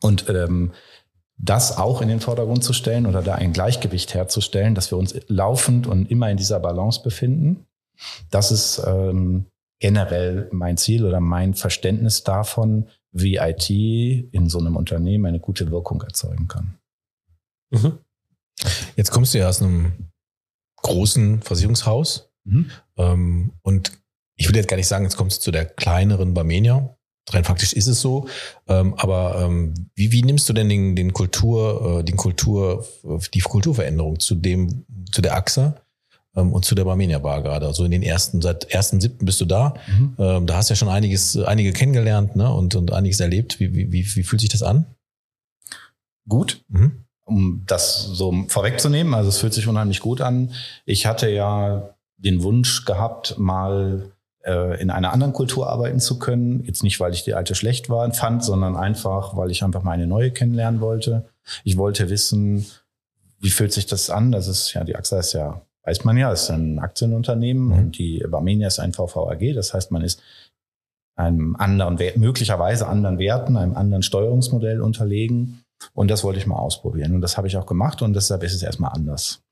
Und 0.00 0.28
ähm, 0.28 0.72
das 1.42 1.76
auch 1.76 2.00
in 2.00 2.08
den 2.08 2.20
Vordergrund 2.20 2.62
zu 2.62 2.72
stellen 2.72 3.04
oder 3.06 3.20
da 3.20 3.34
ein 3.34 3.52
Gleichgewicht 3.52 4.14
herzustellen, 4.14 4.74
dass 4.74 4.92
wir 4.92 4.98
uns 4.98 5.14
laufend 5.26 5.86
und 5.86 6.10
immer 6.10 6.30
in 6.30 6.36
dieser 6.36 6.60
Balance 6.60 7.02
befinden. 7.02 7.66
Das 8.30 8.52
ist 8.52 8.80
ähm, 8.86 9.46
generell 9.80 10.48
mein 10.52 10.76
Ziel 10.76 11.04
oder 11.04 11.20
mein 11.20 11.54
Verständnis 11.54 12.22
davon, 12.22 12.88
wie 13.10 13.36
IT 13.36 13.68
in 13.70 14.48
so 14.48 14.60
einem 14.60 14.76
Unternehmen 14.76 15.26
eine 15.26 15.40
gute 15.40 15.70
Wirkung 15.70 16.00
erzeugen 16.02 16.46
kann. 16.46 16.78
Mhm. 17.70 17.98
Jetzt 18.96 19.10
kommst 19.10 19.34
du 19.34 19.38
ja 19.38 19.48
aus 19.48 19.60
einem 19.60 20.10
großen 20.76 21.42
Versicherungshaus 21.42 22.30
mhm. 22.44 22.70
ähm, 22.96 23.52
und 23.62 23.92
ich 24.36 24.48
will 24.48 24.56
jetzt 24.56 24.68
gar 24.68 24.76
nicht 24.76 24.88
sagen, 24.88 25.04
jetzt 25.04 25.16
kommst 25.16 25.38
du 25.38 25.42
zu 25.42 25.50
der 25.50 25.66
kleineren 25.66 26.34
Barmenia, 26.34 26.96
Rein 27.30 27.44
faktisch 27.44 27.72
ist 27.72 27.86
es 27.86 28.00
so. 28.00 28.26
Ähm, 28.66 28.94
aber 28.94 29.40
ähm, 29.42 29.74
wie, 29.94 30.12
wie 30.12 30.22
nimmst 30.22 30.48
du 30.48 30.52
denn 30.52 30.68
den, 30.68 30.96
den 30.96 31.12
Kultur, 31.12 32.00
äh, 32.00 32.04
den 32.04 32.16
Kultur, 32.16 32.86
die 33.32 33.40
Kulturveränderung 33.40 34.18
zu 34.18 34.34
dem, 34.34 34.84
zu 35.10 35.22
der 35.22 35.36
AXA 35.36 35.76
ähm, 36.34 36.52
und 36.52 36.64
zu 36.64 36.74
der 36.74 36.84
Barmenia 36.84 37.20
Bar 37.20 37.42
gerade? 37.42 37.66
Also 37.66 37.84
in 37.84 37.92
den 37.92 38.02
ersten, 38.02 38.42
seit 38.42 38.64
ersten 38.72 39.00
siebten 39.00 39.24
bist 39.24 39.40
du 39.40 39.44
da. 39.44 39.74
Mhm. 39.86 40.16
Ähm, 40.18 40.46
da 40.46 40.56
hast 40.56 40.68
du 40.68 40.72
ja 40.72 40.76
schon 40.76 40.88
einiges, 40.88 41.36
einige 41.36 41.72
kennengelernt 41.72 42.34
ne? 42.34 42.52
und, 42.52 42.74
und 42.74 42.92
einiges 42.92 43.20
erlebt. 43.20 43.60
Wie, 43.60 43.72
wie, 43.74 43.92
wie, 43.92 44.04
wie 44.04 44.22
fühlt 44.24 44.40
sich 44.40 44.50
das 44.50 44.62
an? 44.62 44.86
Gut. 46.28 46.64
Mhm. 46.68 47.04
Um 47.24 47.62
das 47.66 48.02
so 48.02 48.34
vorwegzunehmen, 48.48 49.14
also 49.14 49.28
es 49.28 49.38
fühlt 49.38 49.54
sich 49.54 49.68
unheimlich 49.68 50.00
gut 50.00 50.20
an. 50.20 50.52
Ich 50.84 51.06
hatte 51.06 51.30
ja 51.30 51.94
den 52.16 52.42
Wunsch 52.42 52.84
gehabt, 52.84 53.38
mal 53.38 54.10
äh, 54.10 54.21
in 54.44 54.90
einer 54.90 55.12
anderen 55.12 55.32
Kultur 55.32 55.68
arbeiten 55.68 56.00
zu 56.00 56.18
können. 56.18 56.64
Jetzt 56.64 56.82
nicht, 56.82 56.98
weil 56.98 57.12
ich 57.12 57.22
die 57.22 57.34
alte 57.34 57.54
schlecht 57.54 57.88
war, 57.88 58.12
fand, 58.12 58.44
sondern 58.44 58.76
einfach, 58.76 59.36
weil 59.36 59.50
ich 59.52 59.62
einfach 59.62 59.84
mal 59.84 59.92
eine 59.92 60.08
neue 60.08 60.32
kennenlernen 60.32 60.80
wollte. 60.80 61.26
Ich 61.62 61.76
wollte 61.76 62.10
wissen, 62.10 62.66
wie 63.38 63.50
fühlt 63.50 63.72
sich 63.72 63.86
das 63.86 64.10
an? 64.10 64.32
Das 64.32 64.48
ist 64.48 64.72
ja, 64.72 64.82
die 64.84 64.96
AXA 64.96 65.18
ist 65.20 65.32
ja, 65.32 65.62
weiß 65.84 66.04
man 66.04 66.16
ja, 66.16 66.32
ist 66.32 66.50
ein 66.50 66.78
Aktienunternehmen 66.78 67.66
mhm. 67.66 67.72
und 67.72 67.98
die 67.98 68.24
Barmenia 68.28 68.68
ist 68.68 68.80
ein 68.80 68.92
VVAG. 68.92 69.54
Das 69.54 69.74
heißt, 69.74 69.90
man 69.90 70.02
ist 70.02 70.20
einem 71.16 71.56
anderen, 71.56 71.98
möglicherweise 72.16 72.88
anderen 72.88 73.18
Werten, 73.18 73.56
einem 73.56 73.76
anderen 73.76 74.02
Steuerungsmodell 74.02 74.80
unterlegen. 74.80 75.62
Und 75.94 76.10
das 76.10 76.24
wollte 76.24 76.38
ich 76.38 76.46
mal 76.46 76.56
ausprobieren. 76.56 77.14
Und 77.14 77.20
das 77.20 77.36
habe 77.36 77.48
ich 77.48 77.56
auch 77.56 77.66
gemacht 77.66 78.02
und 78.02 78.14
deshalb 78.14 78.42
ist 78.42 78.54
es 78.54 78.62
erstmal 78.62 78.92
anders. 78.92 79.42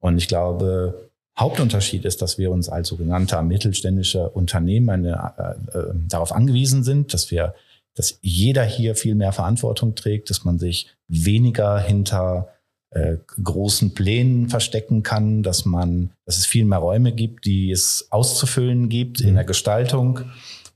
Und 0.00 0.18
ich 0.18 0.28
glaube, 0.28 1.10
Hauptunterschied 1.38 2.04
ist, 2.04 2.22
dass 2.22 2.38
wir 2.38 2.50
uns 2.50 2.68
als 2.68 2.88
sogenannter 2.88 3.42
mittelständischer 3.42 4.36
Unternehmen 4.36 4.90
eine, 4.90 5.34
äh, 5.72 5.78
äh, 5.78 5.92
darauf 6.08 6.32
angewiesen 6.32 6.84
sind, 6.84 7.12
dass 7.12 7.30
wir, 7.30 7.54
dass 7.94 8.18
jeder 8.22 8.64
hier 8.64 8.94
viel 8.94 9.14
mehr 9.14 9.32
Verantwortung 9.32 9.94
trägt, 9.94 10.30
dass 10.30 10.44
man 10.44 10.58
sich 10.58 10.94
weniger 11.08 11.80
hinter 11.80 12.48
äh, 12.90 13.16
großen 13.42 13.94
Plänen 13.94 14.48
verstecken 14.48 15.02
kann, 15.02 15.42
dass 15.42 15.64
man, 15.64 16.10
dass 16.24 16.38
es 16.38 16.46
viel 16.46 16.64
mehr 16.64 16.78
Räume 16.78 17.12
gibt, 17.12 17.44
die 17.44 17.72
es 17.72 18.06
auszufüllen 18.10 18.88
gibt 18.88 19.20
in 19.20 19.30
mhm. 19.30 19.34
der 19.34 19.44
Gestaltung. 19.44 20.20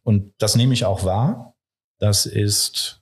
Und 0.02 0.32
das 0.38 0.56
nehme 0.56 0.74
ich 0.74 0.84
auch 0.84 1.04
wahr. 1.04 1.54
Das 2.00 2.26
ist 2.26 3.00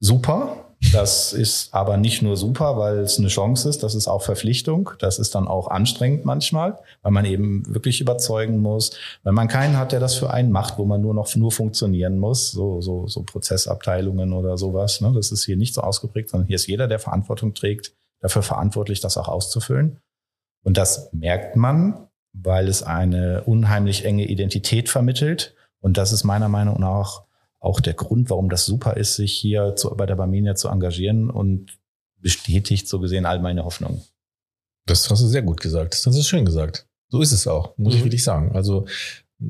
super. 0.00 0.67
Das 0.92 1.32
ist 1.32 1.74
aber 1.74 1.96
nicht 1.96 2.22
nur 2.22 2.36
super, 2.36 2.78
weil 2.78 2.98
es 2.98 3.18
eine 3.18 3.28
Chance 3.28 3.68
ist, 3.68 3.82
das 3.82 3.96
ist 3.96 4.06
auch 4.06 4.22
Verpflichtung. 4.22 4.90
Das 5.00 5.18
ist 5.18 5.34
dann 5.34 5.48
auch 5.48 5.68
anstrengend 5.68 6.24
manchmal, 6.24 6.78
weil 7.02 7.12
man 7.12 7.24
eben 7.24 7.64
wirklich 7.66 8.00
überzeugen 8.00 8.58
muss, 8.58 8.92
weil 9.24 9.32
man 9.32 9.48
keinen 9.48 9.76
hat, 9.76 9.90
der 9.90 9.98
das 9.98 10.14
für 10.14 10.30
einen 10.30 10.52
macht, 10.52 10.78
wo 10.78 10.84
man 10.84 11.00
nur 11.00 11.14
noch 11.14 11.34
nur 11.34 11.50
funktionieren 11.50 12.18
muss, 12.18 12.52
so, 12.52 12.80
so, 12.80 13.08
so 13.08 13.22
Prozessabteilungen 13.22 14.32
oder 14.32 14.56
sowas. 14.56 15.00
Ne? 15.00 15.12
Das 15.14 15.32
ist 15.32 15.44
hier 15.44 15.56
nicht 15.56 15.74
so 15.74 15.80
ausgeprägt, 15.80 16.30
sondern 16.30 16.46
hier 16.46 16.56
ist 16.56 16.68
jeder, 16.68 16.86
der 16.86 17.00
Verantwortung 17.00 17.54
trägt, 17.54 17.92
dafür 18.20 18.42
verantwortlich, 18.42 19.00
das 19.00 19.18
auch 19.18 19.28
auszufüllen. 19.28 19.98
Und 20.64 20.76
das 20.76 21.12
merkt 21.12 21.56
man, 21.56 22.08
weil 22.32 22.68
es 22.68 22.82
eine 22.84 23.42
unheimlich 23.44 24.04
enge 24.04 24.26
Identität 24.26 24.88
vermittelt. 24.88 25.54
Und 25.80 25.96
das 25.96 26.12
ist 26.12 26.24
meiner 26.24 26.48
Meinung 26.48 26.80
nach 26.80 27.22
auch 27.60 27.80
der 27.80 27.94
Grund, 27.94 28.30
warum 28.30 28.48
das 28.48 28.66
super 28.66 28.96
ist, 28.96 29.16
sich 29.16 29.32
hier 29.32 29.74
zu, 29.76 29.90
bei 29.96 30.06
der 30.06 30.16
Barmenia 30.16 30.54
zu 30.54 30.68
engagieren 30.68 31.30
und 31.30 31.78
bestätigt 32.20 32.88
so 32.88 33.00
gesehen 33.00 33.26
all 33.26 33.40
meine 33.40 33.64
Hoffnungen. 33.64 34.02
Das 34.86 35.10
hast 35.10 35.22
du 35.22 35.26
sehr 35.26 35.42
gut 35.42 35.60
gesagt. 35.60 35.94
Das 35.94 36.06
hast 36.06 36.16
du 36.16 36.22
schön 36.22 36.44
gesagt. 36.44 36.86
So 37.08 37.20
ist 37.20 37.32
es 37.32 37.46
auch, 37.46 37.76
muss 37.76 37.94
mhm. 37.94 37.98
ich 37.98 38.04
wirklich 38.04 38.24
sagen. 38.24 38.52
Also 38.54 38.86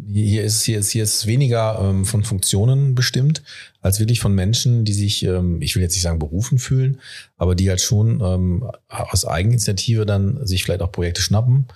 hier 0.07 0.45
ist, 0.45 0.65
hier 0.65 0.79
ist, 0.79 0.91
hier 0.91 1.03
ist 1.03 1.27
weniger 1.27 1.79
ähm, 1.81 2.05
von 2.05 2.23
Funktionen 2.23 2.95
bestimmt, 2.95 3.43
als 3.81 4.01
wirklich 4.01 4.21
von 4.21 4.35
Menschen, 4.35 4.85
die 4.85 4.93
sich, 4.93 5.25
ähm, 5.25 5.63
ich 5.63 5.75
will 5.75 5.83
jetzt 5.83 5.95
nicht 5.95 6.03
sagen 6.03 6.19
berufen 6.19 6.59
fühlen, 6.59 7.01
aber 7.37 7.55
die 7.55 7.71
halt 7.71 7.81
schon 7.81 8.21
ähm, 8.21 8.71
aus 8.89 9.25
Eigeninitiative 9.25 10.05
dann 10.05 10.47
sich 10.47 10.63
vielleicht 10.63 10.83
auch 10.83 10.93
Projekte 10.93 11.23
schnappen, 11.23 11.69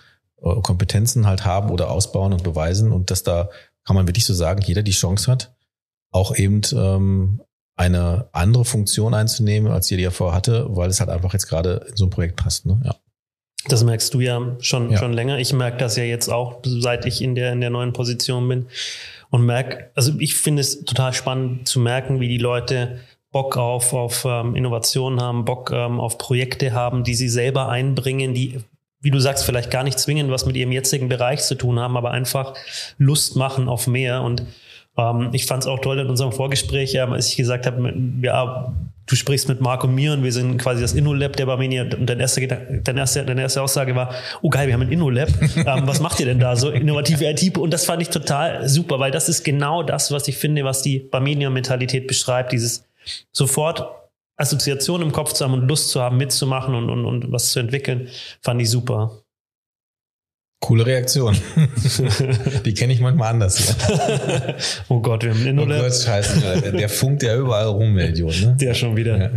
äh, 0.42 0.60
Kompetenzen 0.60 1.26
halt 1.26 1.46
haben 1.46 1.70
oder 1.70 1.90
ausbauen 1.90 2.34
und 2.34 2.42
beweisen 2.42 2.92
und 2.92 3.10
dass 3.10 3.22
da 3.22 3.48
kann 3.84 3.96
man 3.96 4.06
wirklich 4.06 4.26
so 4.26 4.34
sagen, 4.34 4.62
jeder 4.62 4.82
die 4.82 4.92
Chance 4.92 5.30
hat, 5.30 5.54
auch 6.12 6.36
eben 6.36 6.60
ähm, 6.74 7.40
eine 7.76 8.28
andere 8.32 8.64
Funktion 8.64 9.14
einzunehmen, 9.14 9.72
als 9.72 9.88
die, 9.88 9.96
die 9.96 10.04
er 10.04 10.10
vorher 10.10 10.36
hatte, 10.36 10.66
weil 10.70 10.90
es 10.90 11.00
halt 11.00 11.10
einfach 11.10 11.32
jetzt 11.32 11.48
gerade 11.48 11.86
in 11.88 11.96
so 11.96 12.06
ein 12.06 12.10
Projekt 12.10 12.36
passt. 12.36 12.66
Ne? 12.66 12.80
Ja. 12.84 12.94
Das 13.68 13.82
merkst 13.84 14.12
du 14.14 14.20
ja 14.20 14.56
schon, 14.60 14.90
ja. 14.90 14.98
schon 14.98 15.12
länger. 15.12 15.38
Ich 15.38 15.52
merke 15.52 15.78
das 15.78 15.96
ja 15.96 16.04
jetzt 16.04 16.28
auch, 16.28 16.60
seit 16.64 17.06
ich 17.06 17.22
in 17.22 17.34
der, 17.34 17.52
in 17.52 17.60
der 17.60 17.70
neuen 17.70 17.92
Position 17.92 18.48
bin. 18.48 18.66
Und 19.30 19.46
merke, 19.46 19.90
also 19.94 20.12
ich 20.18 20.34
finde 20.34 20.60
es 20.60 20.84
total 20.84 21.12
spannend 21.14 21.66
zu 21.66 21.80
merken, 21.80 22.20
wie 22.20 22.28
die 22.28 22.38
Leute 22.38 23.00
Bock 23.30 23.56
auf, 23.56 23.94
auf 23.94 24.26
ähm, 24.26 24.54
Innovationen 24.54 25.20
haben, 25.20 25.46
Bock 25.46 25.70
ähm, 25.72 26.00
auf 26.00 26.18
Projekte 26.18 26.72
haben, 26.72 27.02
die 27.02 27.14
sie 27.14 27.30
selber 27.30 27.70
einbringen, 27.70 28.34
die, 28.34 28.60
wie 29.00 29.10
du 29.10 29.18
sagst, 29.18 29.44
vielleicht 29.44 29.70
gar 29.70 29.84
nicht 29.84 29.98
zwingend 29.98 30.30
was 30.30 30.44
mit 30.44 30.56
ihrem 30.56 30.70
jetzigen 30.70 31.08
Bereich 31.08 31.42
zu 31.42 31.54
tun 31.54 31.80
haben, 31.80 31.96
aber 31.96 32.10
einfach 32.10 32.54
Lust 32.98 33.36
machen 33.36 33.68
auf 33.68 33.86
mehr. 33.86 34.22
Und 34.22 34.42
ähm, 34.96 35.30
ich 35.32 35.46
fand 35.46 35.62
es 35.62 35.68
auch 35.68 35.78
toll 35.78 35.98
in 35.98 36.08
unserem 36.08 36.32
Vorgespräch, 36.32 36.92
ja, 36.92 37.08
als 37.08 37.28
ich 37.28 37.36
gesagt 37.36 37.66
habe, 37.66 37.94
ja, 38.22 38.72
du 39.06 39.16
sprichst 39.16 39.48
mit 39.48 39.60
Marc 39.60 39.84
und 39.84 39.94
mir 39.94 40.12
und 40.12 40.22
wir 40.22 40.32
sind 40.32 40.58
quasi 40.58 40.80
das 40.80 40.92
InnoLab 40.92 41.36
der 41.36 41.46
Barmenia 41.46 41.82
und 41.82 42.08
deine 42.08 42.22
erste, 42.22 42.46
deine 42.46 43.00
erste, 43.00 43.24
deine 43.24 43.42
erste 43.42 43.62
Aussage 43.62 43.94
war, 43.94 44.14
oh 44.42 44.48
geil, 44.48 44.66
wir 44.66 44.74
haben 44.74 44.82
ein 44.82 44.92
InnoLab. 44.92 45.28
ähm, 45.56 45.86
was 45.86 46.00
macht 46.00 46.20
ihr 46.20 46.26
denn 46.26 46.38
da? 46.38 46.56
So 46.56 46.70
innovative 46.70 47.24
IT. 47.24 47.58
Und 47.58 47.72
das 47.72 47.84
fand 47.84 48.02
ich 48.02 48.10
total 48.10 48.68
super, 48.68 48.98
weil 48.98 49.10
das 49.10 49.28
ist 49.28 49.44
genau 49.44 49.82
das, 49.82 50.12
was 50.12 50.28
ich 50.28 50.36
finde, 50.36 50.64
was 50.64 50.82
die 50.82 50.98
Barmenia-Mentalität 50.98 52.06
beschreibt. 52.06 52.52
Dieses 52.52 52.86
sofort 53.32 53.86
Assoziation 54.36 55.02
im 55.02 55.12
Kopf 55.12 55.32
zu 55.32 55.44
haben 55.44 55.54
und 55.54 55.68
Lust 55.68 55.90
zu 55.90 56.00
haben, 56.00 56.16
mitzumachen 56.16 56.74
und, 56.74 56.90
und, 56.90 57.04
und 57.04 57.32
was 57.32 57.52
zu 57.52 57.60
entwickeln, 57.60 58.08
fand 58.40 58.60
ich 58.60 58.70
super. 58.70 59.21
Coole 60.62 60.86
Reaktion. 60.86 61.36
Die 62.64 62.72
kenne 62.72 62.92
ich 62.92 63.00
manchmal 63.00 63.30
anders. 63.30 63.76
Oh 64.88 65.00
Gott, 65.00 65.24
wir 65.24 65.34
haben 65.34 65.44
einen 65.44 65.58
Oh 65.58 65.66
Gott, 65.66 65.92
scheiße. 65.92 66.72
Der 66.72 66.88
funkt 66.88 67.24
ja 67.24 67.36
überall 67.36 67.66
rum, 67.66 67.96
der 67.96 68.10
Idiot. 68.10 68.40
Ne? 68.42 68.56
Der 68.60 68.72
schon 68.72 68.96
wieder. 68.96 69.18
Ja. 69.18 69.30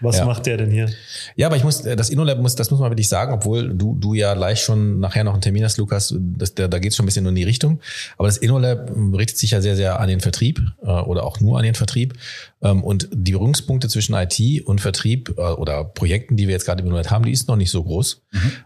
Was 0.00 0.18
Ja. 0.18 0.24
macht 0.24 0.46
der 0.46 0.56
denn 0.56 0.70
hier? 0.70 0.88
Ja, 1.36 1.46
aber 1.46 1.56
ich 1.56 1.64
muss, 1.64 1.82
das 1.82 2.10
InnoLab 2.10 2.38
muss, 2.38 2.54
das 2.54 2.70
muss 2.70 2.80
man 2.80 2.90
wirklich 2.90 3.08
sagen, 3.08 3.32
obwohl 3.32 3.74
du, 3.74 3.96
du 3.98 4.14
ja 4.14 4.34
gleich 4.34 4.60
schon 4.62 5.00
nachher 5.00 5.24
noch 5.24 5.32
einen 5.32 5.42
Termin 5.42 5.64
hast, 5.64 5.76
Lukas, 5.78 6.14
das, 6.18 6.54
da, 6.54 6.68
da 6.68 6.78
geht 6.78 6.90
es 6.92 6.96
schon 6.96 7.04
ein 7.04 7.06
bisschen 7.06 7.26
in 7.26 7.34
die 7.34 7.44
Richtung. 7.44 7.80
Aber 8.18 8.28
das 8.28 8.36
InnoLab 8.38 8.90
richtet 9.16 9.38
sich 9.38 9.52
ja 9.52 9.60
sehr, 9.60 9.76
sehr 9.76 10.00
an 10.00 10.08
den 10.08 10.20
Vertrieb 10.20 10.60
äh, 10.82 10.86
oder 10.86 11.24
auch 11.24 11.40
nur 11.40 11.58
an 11.58 11.64
den 11.64 11.74
Vertrieb. 11.74 12.14
Ähm, 12.62 12.84
und 12.84 13.08
die 13.12 13.32
Berührungspunkte 13.32 13.88
zwischen 13.88 14.14
IT 14.14 14.66
und 14.66 14.80
Vertrieb 14.80 15.34
äh, 15.36 15.40
oder 15.40 15.84
Projekten, 15.84 16.36
die 16.36 16.46
wir 16.48 16.52
jetzt 16.52 16.64
gerade 16.66 16.82
im 16.82 16.88
InnoLab 16.88 17.10
haben, 17.10 17.24
die 17.24 17.32
ist 17.32 17.48
noch 17.48 17.56
nicht 17.56 17.70
so 17.70 17.82
groß, 17.82 18.22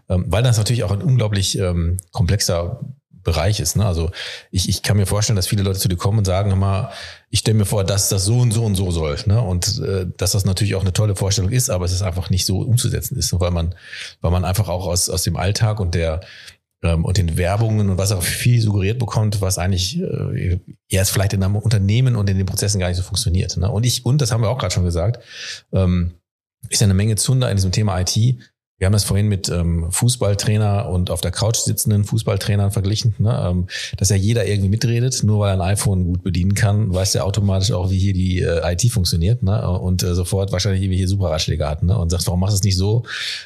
ähm, 0.09 0.25
weil 0.27 0.43
das 0.43 0.57
natürlich 0.57 0.83
auch 0.83 0.91
ein 0.91 1.01
unglaublich 1.01 1.57
ähm, 1.57 1.97
komplexer 2.11 2.79
Bereich 3.27 3.59
ist. 3.59 3.75
Ne? 3.75 3.85
Also 3.85 4.09
ich, 4.51 4.69
ich 4.69 4.83
kann 4.83 4.95
mir 4.95 5.05
vorstellen, 5.05 5.35
dass 5.35 5.47
viele 5.47 5.61
Leute 5.61 5.79
zu 5.79 5.89
dir 5.89 5.97
kommen 5.97 6.19
und 6.19 6.25
sagen 6.25 6.49
immer, 6.49 6.91
ich 7.29 7.39
stelle 7.39 7.57
mir 7.57 7.65
vor, 7.65 7.83
dass 7.83 8.07
das 8.07 8.23
so 8.23 8.39
und 8.39 8.51
so 8.51 8.63
und 8.63 8.75
so 8.75 8.89
soll. 8.89 9.17
Ne? 9.25 9.41
Und 9.41 9.79
äh, 9.79 10.05
dass 10.15 10.31
das 10.31 10.45
natürlich 10.45 10.75
auch 10.75 10.81
eine 10.81 10.93
tolle 10.93 11.13
Vorstellung 11.13 11.51
ist, 11.51 11.69
aber 11.69 11.83
es 11.83 11.91
ist 11.91 12.03
einfach 12.03 12.29
nicht 12.29 12.45
so 12.45 12.59
umzusetzen 12.59 13.17
ist, 13.17 13.37
weil 13.37 13.51
man, 13.51 13.75
weil 14.21 14.31
man 14.31 14.45
einfach 14.45 14.69
auch 14.69 14.87
aus, 14.87 15.09
aus 15.09 15.23
dem 15.23 15.35
Alltag 15.35 15.81
und 15.81 15.93
der 15.93 16.21
ähm, 16.83 17.03
und 17.03 17.17
den 17.17 17.35
Werbungen 17.35 17.89
und 17.89 17.97
was 17.97 18.13
auch 18.13 18.23
viel 18.23 18.61
suggeriert 18.61 18.97
bekommt, 18.97 19.41
was 19.41 19.57
eigentlich 19.57 19.99
äh, 19.99 20.59
erst 20.87 21.11
vielleicht 21.11 21.33
in 21.33 21.43
einem 21.43 21.57
Unternehmen 21.57 22.15
und 22.15 22.29
in 22.29 22.37
den 22.37 22.45
Prozessen 22.45 22.79
gar 22.79 22.87
nicht 22.87 22.97
so 22.97 23.03
funktioniert. 23.03 23.57
Ne? 23.57 23.69
Und 23.69 23.85
ich, 23.85 24.05
und 24.05 24.21
das 24.21 24.31
haben 24.31 24.41
wir 24.41 24.49
auch 24.49 24.57
gerade 24.57 24.73
schon 24.73 24.85
gesagt, 24.85 25.21
ähm, 25.73 26.13
ist 26.69 26.79
ja 26.79 26.85
eine 26.85 26.93
Menge 26.93 27.17
Zunder 27.17 27.49
in 27.49 27.57
diesem 27.57 27.73
Thema 27.73 27.99
IT. 27.99 28.15
Wir 28.79 28.85
haben 28.85 28.93
das 28.93 29.05
vorhin 29.05 29.27
mit 29.27 29.49
ähm, 29.49 29.91
Fußballtrainer 29.91 30.87
und 30.87 31.09
auf 31.09 31.21
der 31.21 31.31
Couch 31.31 31.57
sitzenden 31.57 32.03
Fußballtrainern 32.03 32.69
verglichen, 32.69 33.15
ne? 33.17 33.47
ähm, 33.49 33.67
dass 33.97 34.09
ja 34.09 34.15
jeder 34.15 34.45
irgendwie 34.45 34.69
mitredet, 34.69 35.23
nur 35.23 35.39
weil 35.39 35.49
er 35.49 35.53
ein 35.55 35.73
iPhone 35.73 36.03
gut 36.03 36.21
bedienen 36.21 36.53
kann, 36.53 36.93
weiß 36.93 37.15
er 37.15 37.25
automatisch 37.25 37.71
auch, 37.71 37.89
wie 37.89 37.97
hier 37.97 38.13
die 38.13 38.41
äh, 38.41 38.71
IT 38.71 38.91
funktioniert 38.91 39.41
ne? 39.41 39.67
und 39.67 40.03
äh, 40.03 40.13
sofort 40.13 40.51
wahrscheinlich 40.51 40.83
irgendwie 40.83 40.99
hier 40.99 41.07
super 41.07 41.31
Ratschläge 41.31 41.67
hat 41.67 41.81
ne? 41.81 41.97
und 41.97 42.11
sagt, 42.11 42.27
warum 42.27 42.39
machst 42.39 42.53
du 42.53 42.57
es 42.57 42.63
nicht 42.63 42.77
so? 42.77 43.03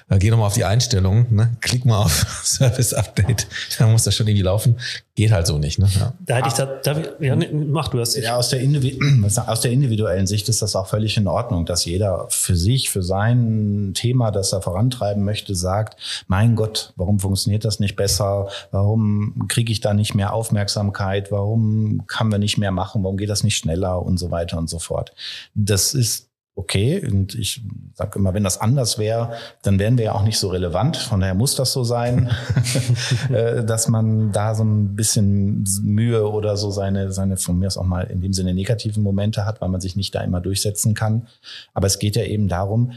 Äh, 0.10 0.20
geh 0.20 0.30
doch 0.30 0.38
mal 0.38 0.48
auf 0.48 0.56
die 0.56 0.66
Einstellung, 0.66 1.26
ne? 1.34 1.56
klick 1.62 1.86
mal 1.86 2.00
auf 2.00 2.12
Service 2.44 2.94
Update, 2.94 3.48
dann 3.80 3.94
muss 3.94 4.04
das 4.04 4.14
schon 4.14 4.28
irgendwie 4.28 4.44
laufen. 4.44 4.76
Geht 5.22 5.34
halt 5.34 5.46
so 5.46 5.60
nicht. 5.60 5.78
Ne? 5.78 5.88
Ja. 6.00 6.14
Da 6.20 6.38
hätte 6.38 6.48
ich 6.48 6.56
da, 6.56 6.66
darf 6.66 6.98
ich, 6.98 7.08
ja, 7.20 7.36
mach 7.36 7.90
du 7.90 8.00
das. 8.00 8.18
Ja, 8.18 8.38
aus 8.38 8.50
der, 8.50 8.60
aus 9.46 9.62
der 9.62 9.72
individuellen 9.72 10.26
Sicht 10.26 10.50
ist 10.50 10.64
das 10.64 10.76
auch 10.76 10.88
völlig 10.88 11.16
in 11.16 11.28
Ordnung, 11.28 11.68
dass 11.68 11.86
jeder 11.86 12.26
für 12.30 12.56
sich, 12.56 12.90
für 12.90 13.04
sein 13.04 13.92
Thema, 13.94 14.32
das 14.32 14.52
er 14.52 14.64
vorantreiben 14.64 15.24
möchte, 15.24 15.54
sagt, 15.54 16.26
mein 16.26 16.56
Gott, 16.56 16.94
warum 16.96 17.20
funktioniert 17.20 17.66
das 17.66 17.80
nicht 17.80 17.96
besser? 17.96 18.48
Warum 18.72 19.46
kriege 19.48 19.72
ich 19.72 19.80
da 19.80 19.94
nicht 19.94 20.16
mehr 20.16 20.34
Aufmerksamkeit? 20.34 21.32
Warum 21.32 22.02
kann 22.08 22.32
wir 22.32 22.40
nicht 22.40 22.58
mehr 22.58 22.72
machen? 22.72 23.04
Warum 23.04 23.18
geht 23.18 23.30
das 23.30 23.44
nicht 23.44 23.58
schneller? 23.58 24.02
Und 24.02 24.18
so 24.18 24.32
weiter 24.32 24.58
und 24.58 24.72
so 24.72 24.80
fort. 24.80 25.14
Das 25.54 25.94
ist 25.94 26.31
okay. 26.56 27.06
Und 27.06 27.36
ich 27.36 27.62
sage 27.94 28.20
immer, 28.20 28.34
wenn 28.34 28.44
das 28.44 28.60
anders 28.60 28.98
wäre, 28.98 29.34
dann 29.64 29.80
wären 29.80 29.98
wir 29.98 30.06
ja 30.06 30.14
auch 30.14 30.24
nicht 30.24 30.38
so 30.38 30.50
relevant. 30.50 30.98
Von 30.98 31.20
daher 31.20 31.36
muss 31.36 31.56
das 31.56 31.74
so 31.74 31.84
sein, 31.84 32.30
äh, 33.30 33.64
dass 33.64 33.88
man 33.88 34.32
da 34.32 34.56
so 34.56 34.64
ein 34.64 34.96
bisschen 34.96 35.66
Mühe 35.84 36.30
oder 36.30 36.58
so 36.58 36.72
seine, 36.72 37.12
seine 37.12 37.38
von 37.38 37.58
mir 37.58 37.68
aus 37.68 37.78
auch 37.78 37.86
mal 37.86 38.04
in 38.04 38.22
dem 38.22 38.34
Sinne 38.34 38.54
negativen 38.54 39.04
Momente 39.04 39.46
hat, 39.46 39.62
weil 39.62 39.70
man 39.70 39.82
sich 39.82 39.96
nicht 39.96 40.14
da 40.14 40.22
immer 40.22 40.42
durchsetzen 40.42 40.94
kann. 40.94 41.28
Aber 41.74 41.88
es 41.88 42.00
geht 42.00 42.16
ja 42.16 42.24
eben 42.24 42.48
darum, 42.48 42.92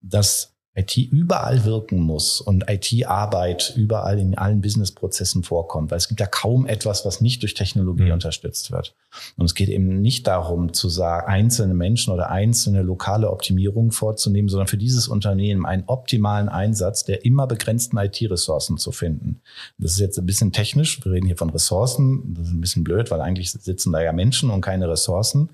dass 0.00 0.53
IT 0.76 0.96
überall 0.96 1.64
wirken 1.64 2.00
muss 2.00 2.40
und 2.40 2.64
IT-Arbeit 2.68 3.74
überall 3.76 4.18
in 4.18 4.36
allen 4.36 4.60
Businessprozessen 4.60 5.44
vorkommt, 5.44 5.92
weil 5.92 5.98
es 5.98 6.08
gibt 6.08 6.18
ja 6.18 6.26
kaum 6.26 6.66
etwas, 6.66 7.04
was 7.06 7.20
nicht 7.20 7.42
durch 7.42 7.54
Technologie 7.54 8.06
Mhm. 8.06 8.12
unterstützt 8.12 8.72
wird. 8.72 8.94
Und 9.36 9.44
es 9.44 9.54
geht 9.54 9.68
eben 9.68 10.00
nicht 10.00 10.26
darum, 10.26 10.72
zu 10.72 10.88
sagen, 10.88 11.28
einzelne 11.28 11.74
Menschen 11.74 12.12
oder 12.12 12.30
einzelne 12.30 12.82
lokale 12.82 13.30
Optimierungen 13.30 13.92
vorzunehmen, 13.92 14.48
sondern 14.48 14.66
für 14.66 14.76
dieses 14.76 15.06
Unternehmen 15.06 15.64
einen 15.64 15.84
optimalen 15.86 16.48
Einsatz 16.48 17.04
der 17.04 17.24
immer 17.24 17.46
begrenzten 17.46 17.96
IT-Ressourcen 17.96 18.76
zu 18.76 18.90
finden. 18.90 19.40
Das 19.78 19.92
ist 19.92 20.00
jetzt 20.00 20.18
ein 20.18 20.26
bisschen 20.26 20.50
technisch. 20.50 21.04
Wir 21.04 21.12
reden 21.12 21.26
hier 21.26 21.36
von 21.36 21.50
Ressourcen. 21.50 22.34
Das 22.34 22.48
ist 22.48 22.52
ein 22.52 22.60
bisschen 22.60 22.82
blöd, 22.82 23.12
weil 23.12 23.20
eigentlich 23.20 23.52
sitzen 23.52 23.92
da 23.92 24.00
ja 24.02 24.12
Menschen 24.12 24.50
und 24.50 24.60
keine 24.60 24.88
Ressourcen. 24.88 25.50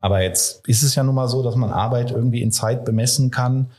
Aber 0.00 0.22
jetzt 0.22 0.68
ist 0.68 0.82
es 0.84 0.94
ja 0.94 1.02
nun 1.02 1.14
mal 1.16 1.28
so, 1.28 1.42
dass 1.42 1.56
man 1.56 1.70
Arbeit 1.70 2.12
irgendwie 2.12 2.42
in 2.42 2.52
Zeit 2.52 2.84
bemessen 2.84 3.30
kann. 3.32 3.70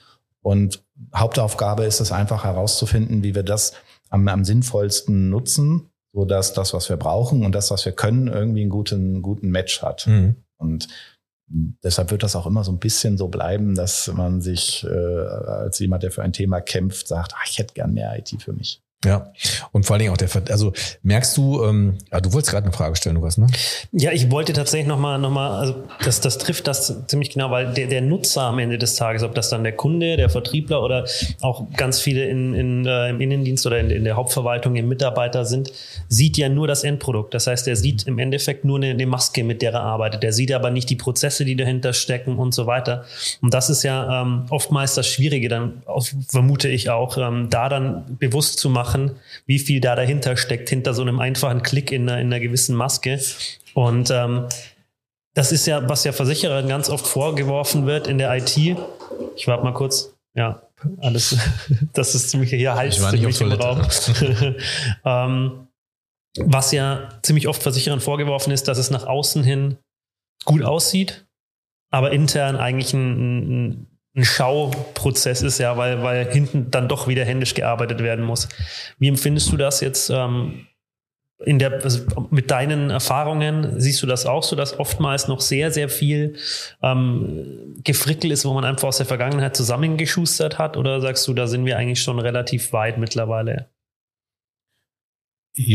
Und 0.45 0.85
Hauptaufgabe 1.15 1.85
ist 1.85 1.99
es 1.99 2.11
einfach 2.11 2.43
herauszufinden, 2.43 3.23
wie 3.23 3.33
wir 3.33 3.41
das 3.41 3.73
am, 4.11 4.27
am 4.27 4.45
sinnvollsten 4.45 5.31
nutzen, 5.31 5.89
so 6.13 6.23
dass 6.23 6.53
das, 6.53 6.71
was 6.71 6.87
wir 6.87 6.97
brauchen 6.97 7.43
und 7.43 7.55
das, 7.55 7.71
was 7.71 7.83
wir 7.83 7.93
können, 7.93 8.27
irgendwie 8.27 8.61
einen 8.61 8.69
guten, 8.69 9.23
guten 9.23 9.49
Match 9.49 9.81
hat. 9.81 10.05
Mhm. 10.05 10.35
Und 10.57 10.87
deshalb 11.47 12.11
wird 12.11 12.21
das 12.21 12.35
auch 12.35 12.45
immer 12.45 12.63
so 12.63 12.71
ein 12.71 12.77
bisschen 12.77 13.17
so 13.17 13.27
bleiben, 13.27 13.73
dass 13.73 14.07
man 14.13 14.39
sich 14.39 14.83
äh, 14.83 14.87
als 14.87 15.79
jemand, 15.79 16.03
der 16.03 16.11
für 16.11 16.21
ein 16.21 16.31
Thema 16.31 16.61
kämpft, 16.61 17.07
sagt, 17.07 17.33
ach, 17.35 17.47
ich 17.49 17.57
hätte 17.57 17.73
gern 17.73 17.95
mehr 17.95 18.15
IT 18.15 18.39
für 18.39 18.53
mich. 18.53 18.83
Ja, 19.03 19.31
und 19.71 19.85
vor 19.85 19.93
allen 19.93 19.99
Dingen 19.99 20.13
auch 20.13 20.17
der, 20.17 20.29
also 20.49 20.73
merkst 21.03 21.37
du, 21.37 21.63
ähm, 21.63 21.97
ja, 22.11 22.19
du 22.21 22.33
wolltest 22.33 22.51
gerade 22.51 22.65
eine 22.65 22.73
Frage 22.73 22.95
stellen, 22.95 23.15
Lukas, 23.15 23.37
ne? 23.37 23.45
Ja, 23.91 24.11
ich 24.11 24.31
wollte 24.31 24.53
tatsächlich 24.53 24.87
nochmal, 24.87 25.19
noch 25.19 25.29
mal, 25.29 25.59
also 25.59 25.75
das, 26.03 26.21
das 26.21 26.39
trifft 26.39 26.65
das 26.65 27.05
ziemlich 27.07 27.29
genau, 27.29 27.51
weil 27.51 27.71
der, 27.73 27.85
der 27.85 28.01
Nutzer 28.01 28.41
am 28.43 28.57
Ende 28.57 28.79
des 28.79 28.95
Tages, 28.95 29.21
ob 29.21 29.35
das 29.35 29.49
dann 29.49 29.63
der 29.63 29.73
Kunde, 29.73 30.17
der 30.17 30.29
Vertriebler 30.29 30.81
oder 30.81 31.05
auch 31.41 31.71
ganz 31.77 31.99
viele 31.99 32.25
in, 32.25 32.55
in, 32.55 32.85
äh, 32.87 33.09
im 33.09 33.21
Innendienst 33.21 33.67
oder 33.67 33.79
in, 33.79 33.91
in 33.91 34.05
der 34.05 34.15
Hauptverwaltung 34.15 34.75
im 34.75 34.87
Mitarbeiter 34.87 35.45
sind, 35.45 35.71
sieht 36.07 36.37
ja 36.37 36.49
nur 36.49 36.67
das 36.67 36.83
Endprodukt. 36.83 37.33
Das 37.35 37.45
heißt, 37.45 37.67
er 37.67 37.75
sieht 37.75 38.07
im 38.07 38.17
Endeffekt 38.17 38.65
nur 38.65 38.77
eine, 38.77 38.89
eine 38.89 39.05
Maske, 39.05 39.43
mit 39.43 39.61
der 39.61 39.73
er 39.73 39.81
arbeitet. 39.81 40.23
Der 40.23 40.33
sieht 40.33 40.51
aber 40.51 40.71
nicht 40.71 40.89
die 40.89 40.95
Prozesse, 40.95 41.45
die 41.45 41.55
dahinter 41.55 41.93
stecken 41.93 42.39
und 42.39 42.55
so 42.55 42.65
weiter. 42.65 43.05
Und 43.41 43.53
das 43.53 43.69
ist 43.69 43.83
ja 43.83 44.23
ähm, 44.23 44.45
oftmals 44.49 44.95
das 44.95 45.07
Schwierige, 45.07 45.47
dann 45.47 45.83
vermute 46.27 46.69
ich 46.69 46.89
auch, 46.89 47.17
ähm, 47.17 47.49
da 47.51 47.69
dann 47.69 48.17
bewusst 48.17 48.57
zu 48.57 48.69
machen, 48.69 48.94
wie 49.45 49.59
viel 49.59 49.81
da 49.81 49.95
dahinter 49.95 50.37
steckt, 50.37 50.69
hinter 50.69 50.93
so 50.93 51.01
einem 51.01 51.19
einfachen 51.19 51.63
Klick 51.63 51.91
in 51.91 52.09
einer, 52.09 52.19
in 52.19 52.27
einer 52.27 52.39
gewissen 52.39 52.75
Maske. 52.75 53.19
Und 53.73 54.09
ähm, 54.11 54.47
das 55.33 55.51
ist 55.51 55.67
ja, 55.67 55.87
was 55.87 56.03
ja 56.03 56.13
Versicherern 56.13 56.67
ganz 56.67 56.89
oft 56.89 57.05
vorgeworfen 57.05 57.85
wird 57.85 58.07
in 58.07 58.17
der 58.17 58.35
IT. 58.35 58.57
Ich 59.35 59.47
warte 59.47 59.63
mal 59.63 59.73
kurz. 59.73 60.13
Ja, 60.33 60.61
alles. 60.99 61.37
Das 61.93 62.15
ist 62.15 62.29
ziemlich, 62.29 62.49
hier 62.49 62.75
nicht 62.83 62.99
ziemlich 62.99 63.41
im 63.41 63.51
Raum. 63.51 63.81
ähm, 65.05 65.67
was 66.37 66.71
ja 66.71 67.09
ziemlich 67.21 67.47
oft 67.47 67.63
Versicherern 67.63 68.01
vorgeworfen 68.01 68.51
ist, 68.51 68.67
dass 68.67 68.77
es 68.77 68.91
nach 68.91 69.05
außen 69.05 69.43
hin 69.43 69.77
gut 70.43 70.61
aussieht, 70.61 71.25
aber 71.91 72.11
intern 72.11 72.57
eigentlich 72.57 72.93
ein, 72.93 73.07
ein, 73.71 73.87
ein 74.15 74.23
Schauprozess 74.23 75.41
ist, 75.41 75.59
ja, 75.59 75.75
weil, 75.77 76.01
weil 76.01 76.31
hinten 76.31 76.71
dann 76.71 76.87
doch 76.87 77.07
wieder 77.07 77.25
händisch 77.25 77.53
gearbeitet 77.53 78.01
werden 78.01 78.23
muss. 78.23 78.47
Wie 78.97 79.09
empfindest 79.09 79.51
du 79.51 79.57
das 79.57 79.81
jetzt 79.81 80.09
ähm, 80.09 80.67
in 81.43 81.59
der, 81.59 81.83
also 81.83 82.05
mit 82.31 82.49
deinen 82.49 82.89
Erfahrungen? 82.89 83.79
Siehst 83.79 84.01
du 84.01 84.07
das 84.07 84.25
auch 84.25 84.43
so, 84.43 84.55
dass 84.55 84.79
oftmals 84.79 85.27
noch 85.27 85.41
sehr, 85.41 85.69
sehr 85.71 85.89
viel 85.89 86.37
ähm, 86.81 87.75
Gefrickel 87.83 88.31
ist, 88.31 88.45
wo 88.45 88.53
man 88.53 88.63
einfach 88.63 88.87
aus 88.87 88.97
der 88.97 89.05
Vergangenheit 89.05 89.55
zusammengeschustert 89.57 90.57
hat? 90.57 90.77
Oder 90.77 91.01
sagst 91.01 91.27
du, 91.27 91.33
da 91.33 91.47
sind 91.47 91.65
wir 91.65 91.77
eigentlich 91.77 92.01
schon 92.01 92.19
relativ 92.19 92.71
weit 92.71 92.97
mittlerweile? 92.97 93.69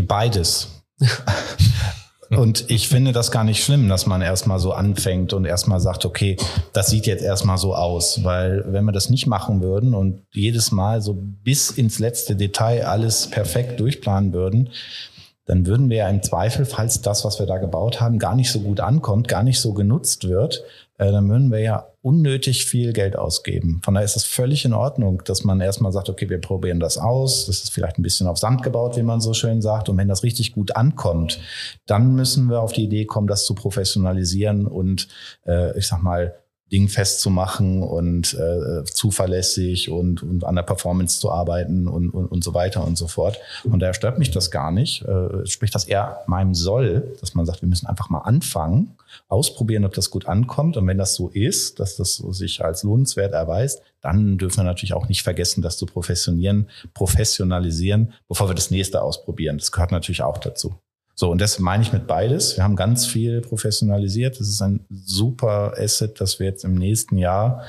Beides. 0.03 0.83
Und 2.31 2.71
ich 2.71 2.89
finde 2.89 3.11
das 3.11 3.33
gar 3.33 3.43
nicht 3.43 3.65
schlimm, 3.65 3.89
dass 3.89 4.07
man 4.07 4.23
erstmal 4.23 4.61
so 4.61 4.73
anfängt 4.73 5.33
und 5.33 5.45
erstmal 5.45 5.81
sagt, 5.81 6.05
okay, 6.05 6.37
das 6.73 6.89
sieht 6.89 7.07
jetzt 7.07 7.25
erstmal 7.25 7.59
so 7.59 7.75
aus. 7.75 8.23
Weil 8.23 8.65
wenn 8.69 8.85
wir 8.85 8.93
das 8.93 9.11
nicht 9.11 9.27
machen 9.27 9.61
würden 9.63 9.95
und 9.95 10.23
jedes 10.33 10.71
Mal 10.71 11.03
so 11.03 11.19
bis 11.19 11.71
ins 11.71 11.99
letzte 11.99 12.37
Detail 12.37 12.87
alles 12.87 13.27
perfekt 13.29 13.81
durchplanen 13.81 14.33
würden, 14.33 14.71
dann 15.47 15.67
würden 15.67 15.91
wir 15.91 15.97
ja 15.97 16.09
im 16.09 16.23
Zweifel, 16.23 16.65
falls 16.65 17.03
das, 17.03 17.25
was 17.25 17.41
wir 17.41 17.47
da 17.47 17.59
gebaut 17.59 18.01
haben, 18.01 18.21
gar 18.21 18.37
nicht 18.37 18.53
so 18.53 18.61
gut 18.61 18.79
ankommt, 18.79 19.27
gar 19.27 19.43
nicht 19.43 19.61
so 19.61 19.75
genutzt 19.75 20.29
wird, 20.29 20.63
äh, 20.99 21.11
dann 21.11 21.29
würden 21.29 21.51
wir 21.51 21.59
ja 21.59 21.90
unnötig 22.03 22.65
viel 22.65 22.93
Geld 22.93 23.17
ausgeben. 23.17 23.81
Von 23.85 23.95
daher 23.95 24.05
ist 24.05 24.17
es 24.17 24.25
völlig 24.25 24.65
in 24.65 24.73
Ordnung, 24.73 25.23
dass 25.25 25.45
man 25.45 25.61
erstmal 25.61 25.93
sagt, 25.93 26.09
okay, 26.09 26.31
wir 26.31 26.41
probieren 26.41 26.81
das 26.81 26.97
aus. 26.97 27.47
Das 27.47 27.63
ist 27.63 27.73
vielleicht 27.73 27.99
ein 27.99 28.03
bisschen 28.03 28.27
auf 28.27 28.39
Sand 28.39 28.63
gebaut, 28.63 28.97
wie 28.97 29.03
man 29.03 29.21
so 29.21 29.35
schön 29.35 29.61
sagt. 29.61 29.89
Und 29.89 29.99
wenn 29.99 30.09
das 30.09 30.23
richtig 30.23 30.53
gut 30.53 30.77
ankommt, 30.77 31.41
dann 31.87 32.15
müssen 32.15 32.49
wir 32.49 32.61
auf 32.61 32.73
die 32.73 32.85
Idee 32.85 33.05
kommen, 33.05 33.27
das 33.27 33.45
zu 33.45 33.55
professionalisieren 33.55 34.67
und, 34.67 35.09
äh, 35.47 35.77
ich 35.79 35.87
sag 35.87 36.03
mal, 36.03 36.35
Ding 36.71 36.89
festzumachen 36.89 37.83
und 37.83 38.35
äh, 38.35 38.85
zuverlässig 38.85 39.91
und, 39.91 40.23
und 40.23 40.45
an 40.45 40.55
der 40.55 40.63
Performance 40.63 41.21
zu 41.21 41.31
arbeiten 41.31 41.89
und, 41.89 42.11
und, 42.11 42.27
und 42.27 42.45
so 42.45 42.55
weiter 42.55 42.87
und 42.87 42.97
so 42.97 43.09
fort. 43.09 43.39
Und 43.65 43.81
daher 43.81 43.95
stört 43.95 44.19
mich 44.19 44.31
das 44.31 44.51
gar 44.51 44.71
nicht. 44.71 45.03
Äh, 45.03 45.47
spricht 45.47 45.75
das 45.75 45.85
eher 45.85 46.21
meinem 46.27 46.55
Soll, 46.55 47.17
dass 47.21 47.35
man 47.35 47.47
sagt, 47.47 47.63
wir 47.63 47.69
müssen 47.69 47.87
einfach 47.87 48.09
mal 48.09 48.21
anfangen, 48.21 48.97
ausprobieren, 49.29 49.85
ob 49.85 49.95
das 49.95 50.11
gut 50.11 50.27
ankommt. 50.27 50.77
Und 50.77 50.87
wenn 50.87 50.99
das 50.99 51.15
so 51.15 51.29
ist, 51.29 51.81
dass 51.81 51.97
das 51.97 52.17
sich 52.17 52.65
als 52.65 52.83
lohnenswert 52.85 53.33
erweist, 53.33 53.83
dann 54.01 54.39
dürfen 54.39 54.59
wir 54.59 54.65
natürlich 54.65 54.95
auch 54.95 55.09
nicht 55.09 55.23
vergessen, 55.23 55.63
das 55.63 55.77
zu 55.77 55.87
professionieren, 55.87 56.69
professionalisieren, 56.95 58.13
bevor 58.29 58.49
wir 58.49 58.55
das 58.55 58.71
nächste 58.71 59.03
ausprobieren. 59.03 59.59
Das 59.59 59.73
gehört 59.73 59.93
natürlich 59.93 60.23
auch 60.23 60.39
dazu. 60.39 60.75
So, 61.21 61.31
und 61.31 61.39
das 61.43 61.59
meine 61.59 61.83
ich 61.83 61.93
mit 61.93 62.07
beides. 62.07 62.57
Wir 62.57 62.65
haben 62.65 62.77
ganz 62.77 63.05
viel 63.05 63.43
professionalisiert. 63.43 64.41
Das 64.41 64.49
ist 64.49 64.63
ein 64.63 64.87
super 64.89 65.75
Asset, 65.77 66.19
dass 66.19 66.39
wir 66.39 66.47
jetzt 66.47 66.65
im 66.65 66.75
nächsten 66.75 67.19
Jahr 67.19 67.61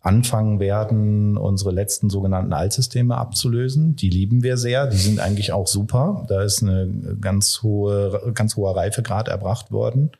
anfangen 0.00 0.60
werden, 0.60 1.36
unsere 1.36 1.72
letzten 1.72 2.08
sogenannten 2.08 2.54
Altsysteme 2.54 3.18
abzulösen. 3.18 3.96
Die 3.96 4.08
lieben 4.08 4.42
wir 4.42 4.56
sehr. 4.56 4.86
Die 4.86 4.96
sind 4.96 5.20
eigentlich 5.20 5.52
auch 5.52 5.66
super. 5.66 6.24
Da 6.26 6.42
ist 6.42 6.62
eine 6.62 7.18
ganz 7.20 7.62
hohe, 7.62 8.32
ganz 8.32 8.56
hoher 8.56 8.74
Reifegrad 8.74 9.28
erbracht 9.28 9.70
worden. 9.70 10.12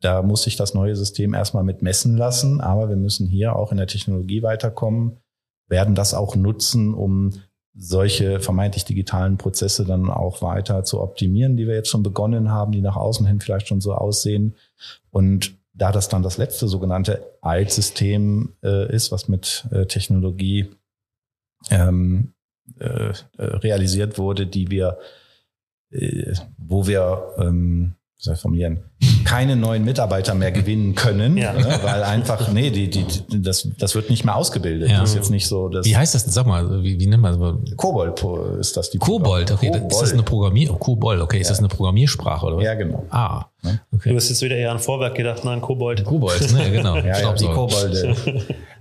Da 0.00 0.22
muss 0.22 0.42
sich 0.42 0.56
das 0.56 0.74
neue 0.74 0.96
System 0.96 1.32
erstmal 1.32 1.62
mit 1.62 1.80
messen 1.80 2.16
lassen. 2.16 2.60
Aber 2.60 2.88
wir 2.88 2.96
müssen 2.96 3.28
hier 3.28 3.54
auch 3.54 3.70
in 3.70 3.78
der 3.78 3.86
Technologie 3.86 4.42
weiterkommen, 4.42 5.18
werden 5.68 5.94
das 5.94 6.12
auch 6.12 6.34
nutzen, 6.34 6.92
um 6.92 7.34
solche 7.78 8.40
vermeintlich 8.40 8.84
digitalen 8.84 9.36
Prozesse 9.36 9.84
dann 9.84 10.10
auch 10.10 10.40
weiter 10.40 10.84
zu 10.84 11.00
optimieren, 11.00 11.56
die 11.56 11.66
wir 11.66 11.74
jetzt 11.74 11.90
schon 11.90 12.02
begonnen 12.02 12.50
haben, 12.50 12.72
die 12.72 12.80
nach 12.80 12.96
außen 12.96 13.26
hin 13.26 13.40
vielleicht 13.40 13.68
schon 13.68 13.82
so 13.82 13.94
aussehen. 13.94 14.56
Und 15.10 15.54
da 15.74 15.92
das 15.92 16.08
dann 16.08 16.22
das 16.22 16.38
letzte 16.38 16.68
sogenannte 16.68 17.36
Altsystem 17.42 18.54
äh, 18.62 18.90
ist, 18.94 19.12
was 19.12 19.28
mit 19.28 19.66
äh, 19.70 19.84
Technologie 19.84 20.70
ähm, 21.70 22.32
äh, 22.80 23.10
äh 23.10 23.12
realisiert 23.36 24.16
wurde, 24.16 24.46
die 24.46 24.70
wir, 24.70 24.98
äh, 25.90 26.32
wo 26.56 26.86
wir 26.86 27.34
ähm, 27.36 27.94
soll 28.18 28.34
ich 28.34 28.40
formulieren, 28.40 28.80
keine 29.24 29.56
neuen 29.56 29.84
Mitarbeiter 29.84 30.34
mehr 30.34 30.50
gewinnen 30.50 30.94
können, 30.94 31.36
ja. 31.36 31.52
ne, 31.52 31.78
weil 31.82 32.02
einfach, 32.02 32.50
nee, 32.50 32.70
die, 32.70 32.88
die, 32.88 33.04
das, 33.42 33.68
das 33.78 33.94
wird 33.94 34.08
nicht 34.08 34.24
mehr 34.24 34.36
ausgebildet. 34.36 34.90
Ja. 34.90 35.00
Das 35.00 35.10
ist 35.10 35.16
jetzt 35.16 35.30
nicht 35.30 35.46
so. 35.46 35.68
Dass 35.68 35.84
wie 35.84 35.96
heißt 35.96 36.14
das? 36.14 36.24
Sag 36.24 36.46
mal, 36.46 36.82
wie, 36.82 36.98
wie 36.98 37.06
nennt 37.06 37.22
man 37.22 37.38
das? 37.38 37.76
Kobold 37.76 38.24
ist 38.58 38.76
das 38.76 38.90
die 38.90 38.98
Kobold, 38.98 39.50
okay. 39.50 39.70
Kobold. 39.70 39.92
Ist 39.92 40.00
das 40.00 40.12
eine 40.12 40.22
Programmier? 40.22 40.72
Oh, 40.72 40.76
Kobold, 40.76 41.20
okay. 41.20 41.40
Ist 41.40 41.48
ja. 41.48 41.52
das 41.52 41.58
eine 41.58 41.68
Programmiersprache 41.68 42.46
oder 42.46 42.56
was? 42.56 42.64
Ja, 42.64 42.74
genau. 42.74 43.04
Ah. 43.10 43.46
Okay. 43.92 44.10
Du 44.10 44.16
hast 44.16 44.28
jetzt 44.28 44.42
wieder 44.42 44.56
eher 44.56 44.70
an 44.70 44.78
Vorwerk 44.78 45.14
gedacht, 45.14 45.44
nein, 45.44 45.60
Kobold. 45.60 46.04
Kobold, 46.04 46.52
ne, 46.52 46.70
genau. 46.70 46.96
ja, 46.96 47.20
ja, 47.20 47.32
die 47.34 47.46
Kobolde. 47.46 48.16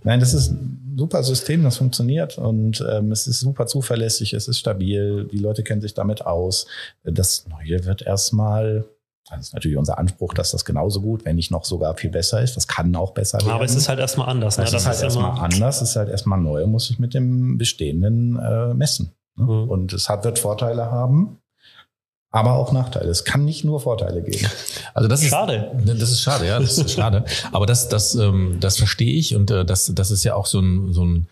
nein, 0.04 0.20
das 0.20 0.34
ist 0.34 0.52
ein 0.52 0.96
super 0.98 1.24
System, 1.24 1.64
das 1.64 1.78
funktioniert 1.78 2.38
und 2.38 2.86
ähm, 2.90 3.12
es 3.12 3.28
ist 3.28 3.42
super 3.42 3.66
zuverlässig, 3.68 4.34
es 4.34 4.48
ist 4.48 4.60
stabil, 4.60 5.28
die 5.30 5.40
Leute 5.40 5.64
kennen 5.64 5.82
sich 5.82 5.94
damit 5.94 6.26
aus. 6.26 6.68
Das 7.04 7.46
Neue 7.50 7.84
wird 7.86 8.02
erstmal 8.04 8.86
das 9.30 9.48
ist 9.48 9.54
natürlich 9.54 9.78
unser 9.78 9.98
Anspruch, 9.98 10.34
dass 10.34 10.52
das 10.52 10.66
genauso 10.66 11.02
gut, 11.02 11.26
wenn 11.26 11.36
nicht 11.36 11.50
noch 11.50 11.66
sogar 11.66 11.96
viel 11.96 12.12
besser 12.12 12.42
ist. 12.42 12.56
Das 12.56 12.68
kann 12.68 12.96
auch 12.96 13.12
besser 13.12 13.40
werden. 13.40 13.52
Aber 13.52 13.66
es 13.66 13.76
ist 13.76 13.90
halt 13.90 14.00
erstmal 14.00 14.30
anders. 14.30 14.58
Ne? 14.58 14.66
Es 14.66 14.74
ist 14.74 14.86
halt 14.86 15.02
erstmal 15.02 15.40
anders, 15.40 15.82
es 15.82 15.90
ist 15.90 15.96
halt 15.96 16.10
erstmal 16.10 16.40
neu, 16.40 16.68
muss 16.68 16.90
ich 16.92 17.00
mit 17.00 17.16
dem 17.16 17.58
Bestehenden 17.58 18.38
äh, 18.38 18.74
messen. 18.76 19.14
Ne? 19.36 19.46
Mhm. 19.46 19.70
Und 19.70 19.94
es 19.94 20.10
hat, 20.10 20.26
wird 20.26 20.38
Vorteile 20.38 20.92
haben, 20.92 21.40
aber 22.30 22.54
auch 22.54 22.72
Nachteile. 22.72 23.10
Es 23.10 23.24
kann 23.24 23.46
nicht 23.46 23.66
nur 23.66 23.80
Vorteile 23.80 24.22
geben. 24.22 24.48
Also 24.94 25.10
das 25.10 25.24
schade. 25.24 25.56
ist 25.56 25.62
schade. 25.62 25.96
Das 26.00 26.12
ist 26.12 26.22
schade, 26.22 26.48
ja, 26.48 26.60
das 26.60 26.78
ist 26.78 26.92
schade. 26.92 27.26
Aber 27.52 27.66
das, 27.66 27.90
das, 27.90 28.14
ähm, 28.14 28.58
das 28.60 28.78
verstehe 28.78 29.14
ich 29.14 29.36
und 29.36 29.50
äh, 29.50 29.66
das, 29.66 29.92
das 29.96 30.12
ist 30.12 30.24
ja 30.24 30.36
auch 30.36 30.46
so 30.46 30.60
ein, 30.60 30.94
so 30.94 31.04
ein 31.04 31.28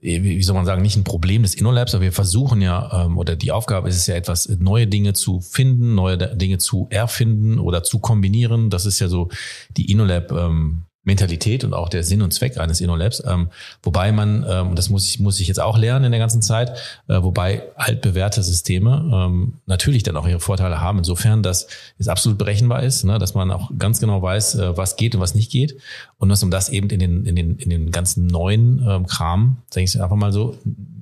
wie 0.00 0.42
soll 0.42 0.54
man 0.54 0.64
sagen, 0.64 0.82
nicht 0.82 0.96
ein 0.96 1.04
Problem 1.04 1.42
des 1.42 1.54
InnoLabs, 1.54 1.94
aber 1.94 2.04
wir 2.04 2.12
versuchen 2.12 2.60
ja, 2.60 3.04
ähm, 3.04 3.18
oder 3.18 3.34
die 3.34 3.50
Aufgabe 3.50 3.88
ist 3.88 3.96
es 3.96 4.06
ja 4.06 4.14
etwas, 4.14 4.48
neue 4.48 4.86
Dinge 4.86 5.12
zu 5.12 5.40
finden, 5.40 5.94
neue 5.94 6.16
Dinge 6.36 6.58
zu 6.58 6.86
erfinden 6.90 7.58
oder 7.58 7.82
zu 7.82 7.98
kombinieren. 7.98 8.70
Das 8.70 8.86
ist 8.86 9.00
ja 9.00 9.08
so 9.08 9.28
die 9.76 9.90
InnoLab 9.90 10.30
ähm, 10.32 10.84
Mentalität 11.08 11.64
und 11.64 11.74
auch 11.74 11.88
der 11.88 12.04
Sinn 12.04 12.22
und 12.22 12.32
Zweck 12.32 12.58
eines 12.58 12.80
InnoLabs. 12.80 13.24
Ähm, 13.26 13.48
wobei 13.82 14.12
man, 14.12 14.46
ähm, 14.48 14.74
das 14.76 14.90
muss 14.90 15.08
ich, 15.08 15.18
muss 15.18 15.40
ich 15.40 15.48
jetzt 15.48 15.58
auch 15.58 15.76
lernen 15.76 16.04
in 16.04 16.12
der 16.12 16.20
ganzen 16.20 16.42
Zeit, 16.42 16.70
äh, 17.08 17.20
wobei 17.22 17.62
altbewährte 17.74 18.42
Systeme 18.42 19.10
ähm, 19.12 19.54
natürlich 19.66 20.04
dann 20.04 20.16
auch 20.16 20.28
ihre 20.28 20.38
Vorteile 20.38 20.80
haben, 20.80 20.98
insofern, 20.98 21.42
dass 21.42 21.66
es 21.98 22.08
absolut 22.08 22.38
berechenbar 22.38 22.82
ist, 22.82 23.04
ne, 23.04 23.18
dass 23.18 23.34
man 23.34 23.50
auch 23.50 23.70
ganz 23.76 23.98
genau 23.98 24.22
weiß, 24.22 24.54
äh, 24.56 24.76
was 24.76 24.96
geht 24.96 25.14
und 25.14 25.20
was 25.20 25.34
nicht 25.34 25.50
geht. 25.50 25.78
Und 26.18 26.30
was 26.30 26.42
um 26.42 26.50
das 26.50 26.68
eben 26.68 26.90
in 26.90 27.00
den, 27.00 27.24
in 27.24 27.34
den, 27.34 27.56
in 27.56 27.70
den 27.70 27.90
ganzen 27.90 28.26
neuen 28.26 28.84
ähm, 28.86 29.06
Kram, 29.06 29.58
sage 29.70 29.84
ich 29.84 30.00
einfach 30.00 30.16
mal 30.16 30.32
so, 30.32 30.58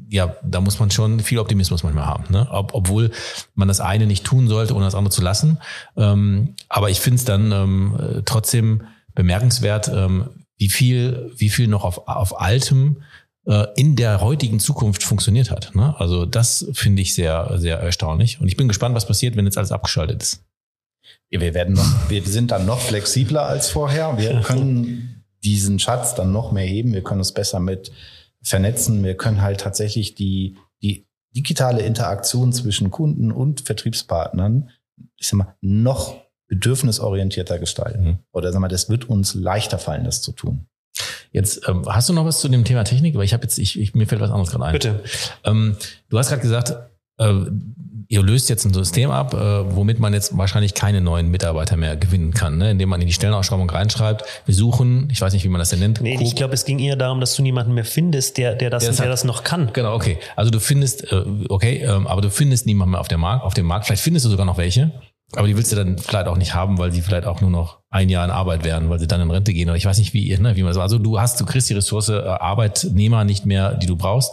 ja, 0.08 0.36
da 0.44 0.60
muss 0.60 0.78
man 0.78 0.92
schon 0.92 1.18
viel 1.18 1.40
Optimismus 1.40 1.82
manchmal 1.82 2.06
haben, 2.06 2.24
ne? 2.30 2.46
Ob, 2.52 2.74
obwohl 2.74 3.10
man 3.56 3.66
das 3.66 3.80
eine 3.80 4.06
nicht 4.06 4.24
tun 4.24 4.46
sollte, 4.46 4.74
ohne 4.74 4.84
das 4.84 4.94
andere 4.94 5.10
zu 5.10 5.20
lassen. 5.20 5.58
Ähm, 5.96 6.54
aber 6.68 6.90
ich 6.90 7.00
finde 7.00 7.16
es 7.16 7.24
dann 7.24 7.50
ähm, 7.50 8.22
trotzdem 8.24 8.82
bemerkenswert, 9.16 9.88
ähm, 9.88 10.28
wie 10.56 10.68
viel, 10.68 11.32
wie 11.36 11.50
viel 11.50 11.66
noch 11.66 11.84
auf, 11.84 12.06
auf 12.06 12.40
altem 12.40 13.02
äh, 13.46 13.66
in 13.74 13.96
der 13.96 14.20
heutigen 14.20 14.60
Zukunft 14.60 15.02
funktioniert 15.02 15.50
hat. 15.50 15.74
Ne? 15.74 15.98
Also 15.98 16.24
das 16.24 16.66
finde 16.72 17.02
ich 17.02 17.14
sehr, 17.14 17.54
sehr 17.56 17.78
erstaunlich. 17.78 18.40
Und 18.40 18.46
ich 18.46 18.56
bin 18.56 18.68
gespannt, 18.68 18.94
was 18.94 19.06
passiert, 19.06 19.36
wenn 19.36 19.44
jetzt 19.44 19.58
alles 19.58 19.72
abgeschaltet 19.72 20.22
ist. 20.22 20.44
Wir 21.28 21.54
werden 21.54 21.74
noch, 21.74 22.08
wir 22.08 22.22
sind 22.22 22.52
dann 22.52 22.66
noch 22.66 22.80
flexibler 22.80 23.46
als 23.46 23.68
vorher. 23.68 24.16
Wir 24.16 24.40
können 24.42 25.24
diesen 25.42 25.78
Schatz 25.78 26.14
dann 26.14 26.32
noch 26.32 26.52
mehr 26.52 26.66
heben. 26.66 26.92
Wir 26.92 27.02
können 27.02 27.20
uns 27.20 27.32
besser 27.32 27.60
mit 27.60 27.90
vernetzen. 28.42 29.02
Wir 29.02 29.16
können 29.16 29.42
halt 29.42 29.60
tatsächlich 29.60 30.14
die, 30.14 30.56
die 30.82 31.06
digitale 31.34 31.82
Interaktion 31.82 32.52
zwischen 32.52 32.90
Kunden 32.90 33.32
und 33.32 33.60
Vertriebspartnern, 33.60 34.70
ich 35.16 35.28
sag 35.28 35.38
mal, 35.38 35.56
noch 35.60 36.25
bedürfnisorientierter 36.48 37.58
gestalten. 37.58 38.04
Mhm. 38.04 38.18
Oder 38.32 38.52
sag 38.52 38.60
mal, 38.60 38.68
das 38.68 38.88
wird 38.88 39.08
uns 39.08 39.34
leichter 39.34 39.78
fallen, 39.78 40.04
das 40.04 40.22
zu 40.22 40.32
tun. 40.32 40.66
Jetzt 41.32 41.68
ähm, 41.68 41.84
hast 41.86 42.08
du 42.08 42.12
noch 42.12 42.24
was 42.24 42.40
zu 42.40 42.48
dem 42.48 42.64
Thema 42.64 42.84
Technik, 42.84 43.14
weil 43.16 43.24
ich 43.24 43.34
habe 43.34 43.42
jetzt, 43.42 43.58
ich, 43.58 43.78
ich, 43.78 43.94
mir 43.94 44.06
fällt 44.06 44.20
was 44.20 44.30
anderes 44.30 44.50
gerade 44.50 44.64
ein. 44.64 44.72
Bitte. 44.72 45.02
Ähm, 45.44 45.76
du 46.08 46.18
hast 46.18 46.28
gerade 46.28 46.42
gesagt, 46.42 46.74
äh, 47.18 47.32
ihr 48.08 48.22
löst 48.22 48.48
jetzt 48.48 48.64
ein 48.64 48.72
System 48.72 49.10
ab, 49.10 49.34
äh, 49.34 49.74
womit 49.74 49.98
man 49.98 50.14
jetzt 50.14 50.36
wahrscheinlich 50.36 50.74
keine 50.74 51.00
neuen 51.00 51.28
Mitarbeiter 51.28 51.76
mehr 51.76 51.96
gewinnen 51.96 52.32
kann, 52.32 52.58
ne? 52.58 52.70
indem 52.70 52.88
man 52.88 53.00
in 53.00 53.06
die 53.06 53.12
Stellenausschreibung 53.12 53.68
reinschreibt, 53.68 54.24
wir 54.44 54.54
suchen, 54.54 55.08
ich 55.10 55.20
weiß 55.20 55.32
nicht, 55.32 55.44
wie 55.44 55.48
man 55.48 55.58
das 55.58 55.70
denn 55.70 55.80
nennt. 55.80 56.00
Nee, 56.00 56.18
ich 56.20 56.36
glaube, 56.36 56.54
es 56.54 56.64
ging 56.64 56.78
eher 56.78 56.96
darum, 56.96 57.20
dass 57.20 57.34
du 57.34 57.42
niemanden 57.42 57.74
mehr 57.74 57.84
findest, 57.84 58.38
der, 58.38 58.54
der, 58.54 58.70
das, 58.70 58.84
der, 58.84 58.90
das, 58.90 58.96
der 58.98 59.08
das 59.08 59.24
noch 59.24 59.42
kann. 59.44 59.70
Genau, 59.72 59.94
okay. 59.94 60.18
Also 60.36 60.50
du 60.50 60.60
findest, 60.60 61.10
äh, 61.10 61.24
okay, 61.48 61.82
äh, 61.82 61.88
aber 61.88 62.20
du 62.20 62.30
findest 62.30 62.66
niemanden 62.66 62.92
mehr 62.92 63.00
auf, 63.00 63.08
der 63.08 63.18
Markt, 63.18 63.44
auf 63.44 63.54
dem 63.54 63.66
Markt. 63.66 63.86
Vielleicht 63.86 64.02
findest 64.02 64.24
du 64.26 64.30
sogar 64.30 64.46
noch 64.46 64.58
welche. 64.58 64.92
Aber 65.34 65.48
die 65.48 65.56
willst 65.56 65.72
du 65.72 65.76
dann 65.76 65.98
vielleicht 65.98 66.28
auch 66.28 66.36
nicht 66.36 66.54
haben, 66.54 66.78
weil 66.78 66.92
sie 66.92 67.02
vielleicht 67.02 67.26
auch 67.26 67.40
nur 67.40 67.50
noch 67.50 67.80
ein 67.90 68.08
Jahr 68.08 68.24
in 68.24 68.30
Arbeit 68.30 68.64
werden, 68.64 68.88
weil 68.90 69.00
sie 69.00 69.08
dann 69.08 69.20
in 69.20 69.30
Rente 69.30 69.52
gehen. 69.52 69.68
Oder 69.68 69.76
ich 69.76 69.86
weiß 69.86 69.98
nicht, 69.98 70.14
wie, 70.14 70.36
ne, 70.38 70.54
wie 70.54 70.62
man 70.62 70.72
so. 70.72 70.80
Also 70.80 70.98
du 70.98 71.18
hast, 71.18 71.40
du 71.40 71.44
kriegst 71.44 71.68
die 71.68 71.74
Ressource 71.74 72.10
äh, 72.10 72.18
Arbeitnehmer 72.18 73.24
nicht 73.24 73.44
mehr, 73.44 73.74
die 73.74 73.86
du 73.86 73.96
brauchst. 73.96 74.32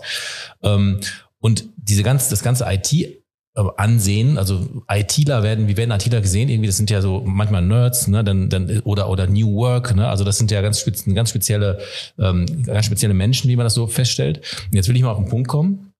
Ähm, 0.62 1.00
und 1.40 1.66
diese 1.78 2.04
ganze, 2.04 2.30
das 2.30 2.44
ganze 2.44 2.66
IT 2.68 2.94
äh, 2.94 3.62
ansehen, 3.78 4.38
also 4.38 4.84
ITler 4.90 5.44
werden, 5.44 5.68
wie 5.68 5.78
werden 5.78 5.92
ITler 5.92 6.22
gesehen? 6.22 6.50
Irgendwie, 6.50 6.68
das 6.68 6.78
sind 6.78 6.90
ja 6.90 7.02
so 7.02 7.22
manchmal 7.26 7.62
Nerds, 7.62 8.08
ne, 8.08 8.24
dann, 8.24 8.50
dann 8.50 8.80
oder 8.82 9.10
oder 9.10 9.28
New 9.28 9.56
Work, 9.56 9.96
ne, 9.96 10.08
also 10.08 10.24
das 10.24 10.38
sind 10.38 10.52
ja 10.52 10.62
ganz, 10.62 10.84
ganz 11.14 11.30
spezielle, 11.30 11.80
ähm, 12.18 12.46
ganz 12.64 12.86
spezielle 12.86 13.14
Menschen, 13.14 13.50
wie 13.50 13.56
man 13.56 13.66
das 13.66 13.74
so 13.76 13.88
feststellt. 13.88 14.40
Und 14.72 14.76
jetzt 14.76 14.88
will 14.90 14.96
ich 14.96 15.02
mal 15.04 15.12
auf 15.12 15.18
den 15.18 15.30
Punkt 15.30 15.48
kommen. 15.48 15.93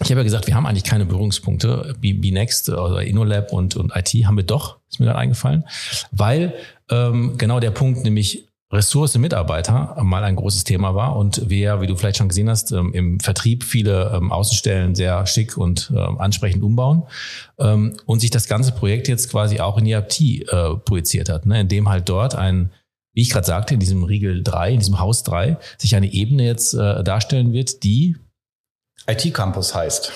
Ich 0.00 0.10
habe 0.10 0.20
ja 0.20 0.24
gesagt, 0.24 0.46
wir 0.46 0.54
haben 0.54 0.66
eigentlich 0.66 0.84
keine 0.84 1.06
Berührungspunkte. 1.06 1.96
B-Next 2.00 2.68
oder 2.68 3.02
InnoLab 3.02 3.52
und, 3.52 3.76
und 3.76 3.92
IT 3.96 4.10
haben 4.26 4.36
wir 4.36 4.44
doch, 4.44 4.78
ist 4.88 5.00
mir 5.00 5.06
gerade 5.06 5.18
eingefallen, 5.18 5.64
weil 6.12 6.54
ähm, 6.88 7.36
genau 7.36 7.58
der 7.58 7.72
Punkt, 7.72 8.04
nämlich 8.04 8.48
Ressource 8.70 9.16
Mitarbeiter 9.16 9.96
mal 10.02 10.22
ein 10.24 10.36
großes 10.36 10.64
Thema 10.64 10.94
war. 10.94 11.16
Und 11.16 11.48
wir, 11.48 11.80
wie 11.80 11.86
du 11.86 11.96
vielleicht 11.96 12.18
schon 12.18 12.28
gesehen 12.28 12.50
hast, 12.50 12.70
ähm, 12.70 12.92
im 12.92 13.18
Vertrieb 13.18 13.64
viele 13.64 14.12
ähm, 14.14 14.30
Außenstellen 14.30 14.94
sehr 14.94 15.26
schick 15.26 15.56
und 15.56 15.90
ähm, 15.96 16.18
ansprechend 16.20 16.62
umbauen 16.62 17.04
ähm, 17.58 17.96
und 18.04 18.20
sich 18.20 18.30
das 18.30 18.46
ganze 18.46 18.72
Projekt 18.72 19.08
jetzt 19.08 19.30
quasi 19.30 19.60
auch 19.60 19.78
in 19.78 19.86
die 19.86 19.92
IT 19.92 20.20
äh, 20.20 20.74
projiziert 20.84 21.28
hat, 21.30 21.46
ne, 21.46 21.60
indem 21.60 21.88
halt 21.88 22.08
dort 22.08 22.34
ein 22.34 22.70
wie 23.14 23.22
ich 23.22 23.30
gerade 23.30 23.46
sagte, 23.46 23.74
in 23.74 23.80
diesem 23.80 24.04
Riegel 24.04 24.44
3, 24.44 24.74
in 24.74 24.78
diesem 24.78 25.00
Haus 25.00 25.24
3, 25.24 25.56
sich 25.76 25.96
eine 25.96 26.12
Ebene 26.12 26.44
jetzt 26.44 26.74
äh, 26.74 27.02
darstellen 27.02 27.52
wird, 27.52 27.82
die 27.82 28.16
IT-Campus 29.06 29.74
heißt. 29.74 30.12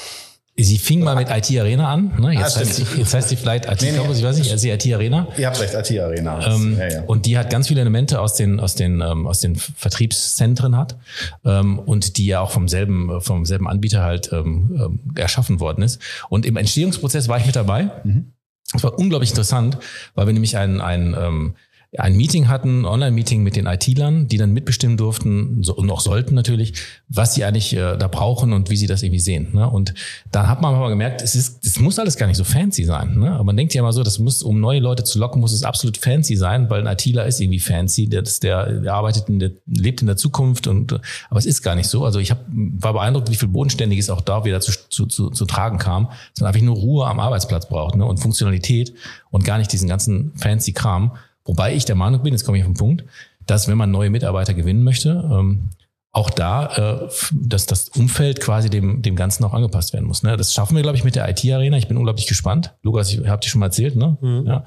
Sie 0.55 0.77
fing 0.77 1.03
mal 1.03 1.17
mit 1.17 1.29
IT 1.31 1.59
Arena 1.59 1.91
an. 1.91 2.13
Ne? 2.21 2.35
Jetzt, 2.35 2.59
ah, 2.59 2.61
heißt 2.61 2.75
sie, 2.75 2.87
jetzt 2.99 3.15
heißt 3.15 3.31
sie 3.31 3.37
vielleicht 3.37 3.65
IT 3.65 3.81
nee, 3.81 3.93
Campus, 3.93 4.19
ich 4.19 4.25
weiß 4.25 4.37
nicht, 4.37 4.53
also 4.53 4.69
IT 4.69 4.93
Arena. 4.93 5.27
Ihr 5.39 5.47
habt 5.47 5.59
recht, 5.59 5.73
IT 5.73 5.99
Arena. 5.99 6.47
Ähm, 6.47 6.77
ja, 6.79 6.89
ja. 6.89 7.03
Und 7.05 7.25
die 7.25 7.39
hat 7.39 7.49
ganz 7.49 7.69
viele 7.69 7.81
Elemente 7.81 8.21
aus 8.21 8.35
den, 8.35 8.61
aus 8.61 8.75
den, 8.75 9.01
ähm, 9.01 9.27
aus 9.27 9.41
den 9.41 9.57
Vertriebszentren 9.57 10.77
hat 10.77 10.99
ähm, 11.47 11.79
und 11.79 12.19
die 12.19 12.27
ja 12.27 12.41
auch 12.41 12.51
vom 12.51 12.69
selben, 12.69 13.23
vom 13.23 13.47
selben 13.47 13.67
Anbieter 13.67 14.03
halt 14.03 14.31
ähm, 14.33 14.79
ähm 14.79 15.01
erschaffen 15.17 15.59
worden 15.59 15.83
ist. 15.83 16.01
Und 16.29 16.45
im 16.45 16.57
Entstehungsprozess 16.57 17.29
war 17.29 17.39
ich 17.39 17.47
mit 17.47 17.57
dabei. 17.57 17.91
Mhm. 18.05 18.33
Das 18.73 18.85
war 18.85 18.99
unglaublich 18.99 19.31
interessant, 19.31 19.79
weil 20.15 20.27
wir 20.27 20.33
nämlich 20.35 20.59
ein, 20.59 20.83
ein 20.83 21.17
ähm, 21.19 21.55
ein 21.99 22.17
Meeting 22.17 22.49
hatten, 22.49 22.87
Online-Meeting 22.87 23.43
mit 23.43 23.55
den 23.55 23.67
IT-Lern, 23.67 24.27
die 24.27 24.39
dann 24.39 24.53
mitbestimmen 24.53 24.97
durften 24.97 25.63
so, 25.63 25.75
und 25.75 25.91
auch 25.91 26.01
sollten 26.01 26.35
natürlich, 26.35 26.73
was 27.09 27.35
sie 27.35 27.45
eigentlich 27.45 27.75
äh, 27.75 27.99
da 27.99 28.09
brauchen 28.09 28.55
und 28.55 28.71
wie 28.71 28.77
sie 28.77 28.87
das 28.87 29.03
irgendwie 29.03 29.21
sehen. 29.21 29.49
Ne? 29.53 29.69
Und 29.69 29.93
da 30.31 30.47
hat 30.47 30.63
man 30.63 30.75
aber 30.75 30.89
gemerkt, 30.89 31.21
es 31.21 31.35
ist, 31.35 31.63
es 31.67 31.79
muss 31.79 31.99
alles 31.99 32.17
gar 32.17 32.29
nicht 32.29 32.39
so 32.39 32.45
fancy 32.45 32.85
sein. 32.85 33.19
Ne? 33.19 33.33
Aber 33.33 33.45
man 33.45 33.59
denkt 33.59 33.75
ja 33.75 33.83
immer 33.83 33.93
so, 33.93 34.03
das 34.03 34.19
muss, 34.19 34.43
um 34.43 34.59
neue 34.59 34.81
Leute 34.81 35.05
zu 35.05 35.19
locken, 35.19 35.43
muss 35.43 35.53
es 35.53 35.65
absolut 35.65 35.99
fancy 35.99 36.35
sein, 36.35 36.71
weil 36.71 36.81
ein 36.81 36.91
ITler 36.91 37.27
ist 37.27 37.41
irgendwie 37.41 37.61
fancy, 37.61 38.09
der, 38.09 38.23
der, 38.23 38.91
arbeitet 38.91 39.29
in 39.29 39.39
der, 39.39 39.51
lebt 39.67 40.01
in 40.01 40.07
der 40.07 40.17
Zukunft 40.17 40.67
und 40.67 40.99
aber 41.29 41.39
es 41.39 41.47
ist 41.47 41.63
gar 41.63 41.75
nicht 41.75 41.91
so. 41.91 42.07
Also 42.07 42.21
ich 42.21 42.31
hab, 42.31 42.47
war 42.49 42.95
beeindruckt, 42.95 43.31
wie 43.31 43.37
viel 43.37 43.49
Bodenständiges 43.49 44.09
auch 44.09 44.23
da 44.23 44.47
wieder 44.47 44.63
zu, 44.63 44.73
zu, 44.89 45.05
zu, 45.07 45.29
zu 45.29 45.45
tragen 45.45 45.77
kam, 45.77 46.09
man 46.41 46.49
einfach 46.49 46.63
nur 46.63 46.77
Ruhe 46.77 47.07
am 47.07 47.21
Arbeitsplatz 47.21 47.69
braucht 47.69 47.97
ne? 47.97 48.07
und 48.07 48.17
Funktionalität 48.19 48.95
und 49.31 49.45
gar 49.45 49.59
nicht 49.59 49.73
diesen 49.73 49.89
ganzen 49.89 50.33
fancy 50.37 50.73
Kram. 50.73 51.13
Wobei 51.45 51.75
ich 51.75 51.85
der 51.85 51.97
Meinung 51.97 52.23
bin, 52.23 52.33
jetzt 52.33 52.45
komme 52.45 52.59
ich 52.59 52.65
auf 52.65 52.71
den 52.71 52.77
Punkt, 52.77 53.05
dass 53.47 53.69
wenn 53.69 53.79
man 53.79 53.91
neue 53.91 54.11
Mitarbeiter 54.11 54.55
gewinnen 54.55 54.83
möchte, 54.83 55.29
ähm, 55.33 55.71
auch 56.13 56.29
da, 56.29 57.07
äh, 57.07 57.11
dass 57.33 57.67
das 57.67 57.89
Umfeld 57.89 58.41
quasi 58.41 58.69
dem, 58.69 59.01
dem 59.01 59.17
Ganzen 59.17 59.45
auch 59.45 59.55
angepasst 59.55 59.95
werden 59.95 60.05
muss. 60.05 60.23
Ne? 60.23 60.37
Das 60.37 60.53
schaffen 60.53 60.77
wir, 60.77 60.83
glaube 60.83 60.97
ich, 60.97 61.05
mit 61.05 61.17
der 61.17 61.29
IT-Arena. 61.29 61.79
Ich 61.79 61.89
bin 61.89 61.97
unglaublich 61.97 62.27
gespannt. 62.27 62.75
Lukas, 62.83 63.11
ich 63.11 63.27
habe 63.27 63.41
dir 63.41 63.49
schon 63.49 63.61
mal 63.61 63.67
erzählt, 63.67 63.97
ne? 63.97 64.19
Mhm. 64.21 64.47
Ja. 64.47 64.65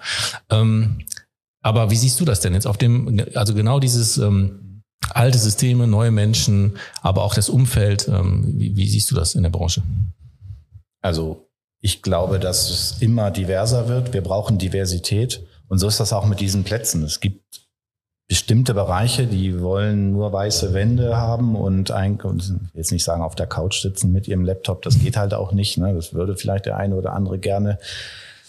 Ähm, 0.49 0.99
aber 1.61 1.91
wie 1.91 1.95
siehst 1.95 2.19
du 2.19 2.25
das 2.25 2.41
denn 2.41 2.53
jetzt 2.53 2.67
auf 2.67 2.77
dem, 2.77 3.23
also 3.35 3.53
genau 3.53 3.79
dieses 3.79 4.17
ähm, 4.17 4.81
alte 5.11 5.38
Systeme, 5.38 5.88
neue 5.88 6.11
Menschen, 6.11 6.77
aber 7.01 7.23
auch 7.23 7.35
das 7.35 7.49
Umfeld, 7.49 8.07
ähm, 8.07 8.53
wie, 8.57 8.75
wie 8.75 8.88
siehst 8.88 9.11
du 9.11 9.15
das 9.15 9.35
in 9.35 9.43
der 9.43 9.49
Branche? 9.51 9.83
Also 11.01 11.47
ich 11.79 12.01
glaube, 12.01 12.39
dass 12.39 12.71
es 12.71 13.01
immer 13.01 13.29
diverser 13.29 13.88
wird. 13.88 14.13
Wir 14.13 14.21
brauchen 14.21 14.57
Diversität. 14.57 15.45
Und 15.67 15.80
so 15.80 15.88
ist 15.88 15.99
das 15.99 16.13
auch 16.13 16.25
mit 16.25 16.39
diesen 16.39 16.63
Plätzen. 16.63 17.04
Es 17.04 17.19
gibt 17.19 17.41
bestimmte 18.28 18.73
Bereiche, 18.73 19.28
die 19.28 19.62
wollen 19.62 20.12
nur 20.12 20.34
weiße 20.34 20.73
Wände 20.73 21.15
haben 21.15 21.56
und 21.56 21.91
ein, 21.91 22.19
jetzt 22.73 22.91
nicht 22.91 23.04
sagen, 23.04 23.21
auf 23.21 23.36
der 23.36 23.45
Couch 23.45 23.82
sitzen 23.82 24.12
mit 24.12 24.28
ihrem 24.28 24.43
Laptop. 24.45 24.82
Das 24.82 24.99
geht 24.99 25.15
halt 25.15 25.34
auch 25.34 25.51
nicht. 25.51 25.78
Ne? 25.78 25.93
Das 25.93 26.13
würde 26.13 26.36
vielleicht 26.36 26.65
der 26.65 26.78
eine 26.78 26.95
oder 26.95 27.13
andere 27.13 27.38
gerne. 27.38 27.78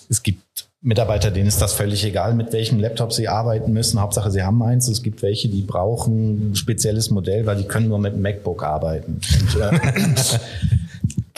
Es 0.09 0.23
gibt 0.23 0.43
Mitarbeiter, 0.81 1.31
denen 1.31 1.49
ist 1.49 1.61
das 1.61 1.73
völlig 1.73 2.05
egal, 2.05 2.35
mit 2.35 2.53
welchem 2.53 2.79
Laptop 2.79 3.13
sie 3.13 3.29
arbeiten 3.29 3.73
müssen. 3.73 4.01
Hauptsache, 4.01 4.31
sie 4.31 4.43
haben 4.43 4.63
eins. 4.63 4.89
Es 4.89 5.03
gibt 5.03 5.21
welche, 5.23 5.49
die 5.49 5.63
brauchen 5.63 6.53
ein 6.53 6.57
spezielles 6.57 7.11
Modell, 7.11 7.45
weil 7.45 7.57
die 7.57 7.65
können 7.65 7.89
nur 7.89 7.99
mit 7.99 8.13
einem 8.13 8.23
MacBook 8.23 8.63
arbeiten. 8.63 9.21
Und, 9.41 9.61
äh, 9.61 9.79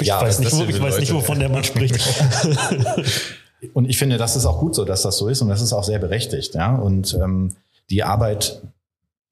ich 0.00 0.06
ja, 0.06 0.20
weiß, 0.20 0.40
nicht, 0.40 0.52
wo, 0.52 0.62
ich 0.64 0.80
weiß 0.80 1.00
nicht, 1.00 1.12
wovon 1.12 1.38
der 1.38 1.48
Mann 1.48 1.64
spricht. 1.64 1.98
Und 3.72 3.88
ich 3.88 3.98
finde, 3.98 4.18
das 4.18 4.36
ist 4.36 4.46
auch 4.46 4.60
gut 4.60 4.74
so, 4.74 4.84
dass 4.84 5.02
das 5.02 5.18
so 5.18 5.28
ist 5.28 5.42
und 5.42 5.48
das 5.48 5.62
ist 5.62 5.72
auch 5.72 5.84
sehr 5.84 5.98
berechtigt. 5.98 6.54
Ja? 6.54 6.76
Und 6.76 7.14
ähm, 7.14 7.56
die 7.90 8.04
Arbeit, 8.04 8.62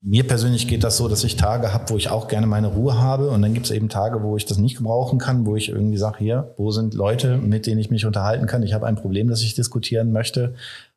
mir 0.00 0.26
persönlich 0.26 0.68
geht 0.68 0.84
das 0.84 0.96
so, 0.96 1.08
dass 1.08 1.24
ich 1.24 1.36
Tage 1.36 1.72
habe, 1.72 1.90
wo 1.90 1.96
ich 1.96 2.10
auch 2.10 2.28
gerne 2.28 2.46
meine 2.46 2.68
Ruhe 2.68 2.98
habe 2.98 3.30
und 3.30 3.42
dann 3.42 3.54
gibt 3.54 3.66
es 3.66 3.72
eben 3.72 3.88
Tage, 3.88 4.22
wo 4.22 4.36
ich 4.36 4.44
das 4.44 4.58
nicht 4.58 4.76
gebrauchen 4.76 5.18
kann, 5.18 5.46
wo 5.46 5.56
ich 5.56 5.68
irgendwie 5.68 5.96
sage, 5.96 6.18
hier, 6.18 6.54
wo 6.56 6.70
sind 6.70 6.94
Leute, 6.94 7.38
mit 7.38 7.66
denen 7.66 7.80
ich 7.80 7.90
mich 7.90 8.06
unterhalten 8.06 8.46
kann? 8.46 8.62
Ich 8.62 8.72
habe 8.72 8.86
ein 8.86 8.96
Problem, 8.96 9.28
das 9.28 9.42
ich 9.42 9.54
diskutieren 9.54 10.12
möchte 10.12 10.54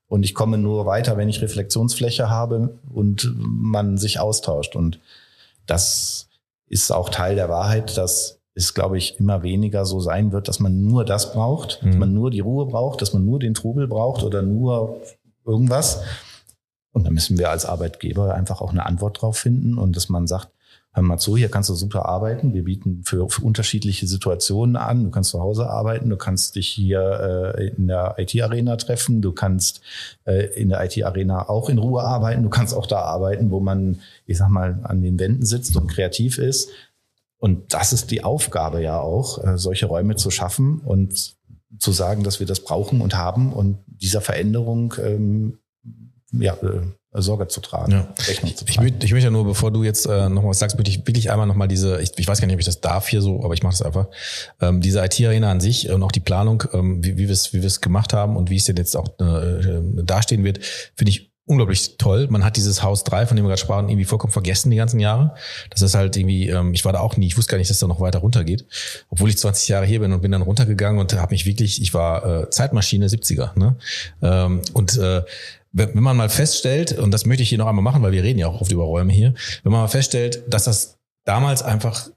und 0.07 0.23
ich 0.23 0.33
komme 0.33 0.57
nur 0.57 0.85
weiter, 0.85 1.17
wenn 1.17 1.29
ich 1.29 1.41
Reflexionsfläche 1.41 2.29
habe 2.29 2.77
und 2.93 3.33
man 3.37 3.97
sich 3.97 4.19
austauscht. 4.19 4.75
Und 4.75 4.99
das 5.67 6.27
ist 6.67 6.91
auch 6.91 7.09
Teil 7.09 7.35
der 7.35 7.49
Wahrheit, 7.49 7.95
dass 7.95 8.38
es, 8.55 8.73
glaube 8.73 8.97
ich, 8.97 9.19
immer 9.19 9.43
weniger 9.43 9.85
so 9.85 9.99
sein 9.99 10.31
wird, 10.31 10.47
dass 10.47 10.59
man 10.59 10.81
nur 10.81 11.05
das 11.05 11.33
braucht, 11.33 11.81
mhm. 11.81 11.87
dass 11.87 11.95
man 11.97 12.13
nur 12.13 12.31
die 12.31 12.39
Ruhe 12.39 12.65
braucht, 12.65 13.01
dass 13.01 13.13
man 13.13 13.25
nur 13.25 13.39
den 13.39 13.53
Trubel 13.53 13.87
braucht 13.87 14.23
oder 14.23 14.41
nur 14.41 15.01
irgendwas. 15.45 16.03
Und 16.91 17.05
da 17.05 17.11
müssen 17.11 17.37
wir 17.37 17.49
als 17.49 17.65
Arbeitgeber 17.65 18.33
einfach 18.33 18.61
auch 18.61 18.71
eine 18.71 18.85
Antwort 18.85 19.21
drauf 19.21 19.37
finden 19.37 19.77
und 19.77 19.95
dass 19.95 20.09
man 20.09 20.27
sagt, 20.27 20.49
hör 20.91 21.03
mal 21.03 21.17
zu, 21.17 21.37
hier 21.37 21.49
kannst 21.49 21.69
du 21.69 21.75
super 21.75 22.05
arbeiten. 22.05 22.53
Wir 22.53 22.63
bieten 22.63 23.03
für, 23.05 23.29
für 23.29 23.43
unterschiedliche 23.43 24.07
Situationen 24.07 24.75
an. 24.75 25.03
Du 25.03 25.11
kannst 25.11 25.29
zu 25.29 25.39
Hause 25.39 25.69
arbeiten, 25.69 26.09
du 26.09 26.17
kannst 26.17 26.55
dich 26.55 26.67
hier 26.67 27.53
äh, 27.55 27.67
in 27.67 27.87
der 27.87 28.15
IT-Arena 28.17 28.75
treffen, 28.77 29.21
du 29.21 29.31
kannst 29.31 29.81
äh, 30.25 30.47
in 30.59 30.69
der 30.69 30.83
IT-Arena 30.83 31.47
auch 31.47 31.69
in 31.69 31.77
Ruhe 31.77 32.01
arbeiten, 32.03 32.43
du 32.43 32.49
kannst 32.49 32.73
auch 32.73 32.87
da 32.87 33.01
arbeiten, 33.01 33.51
wo 33.51 33.59
man, 33.59 33.99
ich 34.25 34.37
sag 34.37 34.49
mal, 34.49 34.79
an 34.83 35.01
den 35.01 35.19
Wänden 35.19 35.45
sitzt 35.45 35.77
und 35.77 35.87
kreativ 35.87 36.39
ist. 36.39 36.69
Und 37.39 37.73
das 37.73 37.93
ist 37.93 38.11
die 38.11 38.23
Aufgabe 38.23 38.81
ja 38.83 38.99
auch, 38.99 39.43
äh, 39.43 39.57
solche 39.57 39.87
Räume 39.87 40.15
zu 40.15 40.29
schaffen 40.29 40.79
und 40.79 41.37
zu 41.79 41.91
sagen, 41.91 42.23
dass 42.23 42.39
wir 42.39 42.47
das 42.47 42.61
brauchen 42.61 43.01
und 43.01 43.15
haben 43.15 43.53
und 43.53 43.79
dieser 43.87 44.21
Veränderung 44.21 44.93
ähm, 45.01 45.59
ja, 46.31 46.53
äh, 46.55 47.21
Sorge 47.21 47.47
zu 47.47 47.59
tragen, 47.59 47.91
ja. 47.91 48.13
Rechnung 48.27 48.55
zu 48.55 48.65
tragen. 48.65 48.69
Ich, 48.69 48.79
möchte, 48.79 49.05
ich 49.05 49.11
möchte 49.13 49.25
ja 49.25 49.31
nur, 49.31 49.45
bevor 49.45 49.71
du 49.71 49.83
jetzt 49.83 50.05
äh, 50.05 50.29
noch 50.29 50.43
was 50.43 50.59
sagst, 50.59 50.77
möchte 50.77 50.91
ich 50.91 51.07
wirklich 51.07 51.31
einmal 51.31 51.47
nochmal 51.47 51.67
diese, 51.67 52.01
ich, 52.01 52.11
ich 52.17 52.27
weiß 52.27 52.39
gar 52.39 52.47
nicht, 52.47 52.55
ob 52.55 52.59
ich 52.59 52.65
das 52.65 52.81
darf 52.81 53.07
hier 53.07 53.21
so, 53.21 53.43
aber 53.43 53.53
ich 53.53 53.63
mache 53.63 53.73
das 53.73 53.81
einfach, 53.81 54.07
ähm, 54.61 54.81
diese 54.81 55.03
IT-Arena 55.03 55.49
an 55.49 55.59
sich 55.59 55.89
und 55.89 56.03
auch 56.03 56.11
die 56.11 56.19
Planung, 56.19 56.63
ähm, 56.73 57.03
wie, 57.03 57.17
wie 57.17 57.27
wir 57.27 57.31
es 57.31 57.53
wie 57.53 57.61
wir 57.61 57.67
es 57.67 57.81
gemacht 57.81 58.13
haben 58.13 58.35
und 58.35 58.49
wie 58.49 58.57
es 58.57 58.65
denn 58.65 58.75
jetzt 58.75 58.95
auch 58.95 59.07
äh, 59.19 59.23
äh 59.23 60.03
dastehen 60.03 60.43
wird, 60.43 60.59
finde 60.95 61.09
ich 61.11 61.28
unglaublich 61.49 61.97
toll. 61.97 62.27
Man 62.29 62.45
hat 62.45 62.57
dieses 62.57 62.83
Haus 62.83 63.03
3, 63.03 63.25
von 63.25 63.35
dem 63.35 63.45
wir 63.45 63.49
gerade 63.49 63.61
sprachen, 63.61 63.89
irgendwie 63.89 64.05
vollkommen 64.05 64.31
vergessen 64.31 64.69
die 64.69 64.77
ganzen 64.77 64.99
Jahre. 64.99 65.33
Das 65.71 65.81
ist 65.81 65.95
halt 65.95 66.15
irgendwie, 66.15 66.47
ähm, 66.47 66.73
ich 66.73 66.85
war 66.85 66.93
da 66.93 66.99
auch 66.99 67.17
nie, 67.17 67.25
ich 67.25 67.37
wusste 67.37 67.51
gar 67.51 67.57
nicht, 67.57 67.69
dass 67.69 67.79
da 67.79 67.87
noch 67.87 67.99
weiter 67.99 68.19
runtergeht. 68.19 68.65
Obwohl 69.09 69.29
ich 69.29 69.37
20 69.37 69.67
Jahre 69.67 69.85
hier 69.85 69.99
bin 69.99 70.13
und 70.13 70.21
bin 70.21 70.31
dann 70.31 70.43
runtergegangen 70.43 70.99
und 70.99 71.13
habe 71.13 71.33
mich 71.33 71.45
wirklich, 71.47 71.81
ich 71.81 71.93
war 71.93 72.43
äh, 72.43 72.49
Zeitmaschine 72.51 73.07
70er. 73.07 73.57
Ne? 73.57 73.75
Ähm, 74.21 74.61
und 74.73 74.97
äh, 74.97 75.23
wenn 75.71 75.91
man 76.01 76.17
mal 76.17 76.29
feststellt, 76.29 76.97
und 76.97 77.11
das 77.11 77.25
möchte 77.25 77.43
ich 77.43 77.49
hier 77.49 77.57
noch 77.57 77.67
einmal 77.67 77.83
machen, 77.83 78.01
weil 78.03 78.11
wir 78.11 78.23
reden 78.23 78.39
ja 78.39 78.47
auch 78.47 78.61
oft 78.61 78.71
über 78.71 78.83
Räume 78.83 79.11
hier, 79.11 79.33
wenn 79.63 79.71
man 79.71 79.81
mal 79.81 79.87
feststellt, 79.87 80.43
dass 80.47 80.65
das 80.65 80.99
damals 81.25 81.63
einfach 81.63 82.09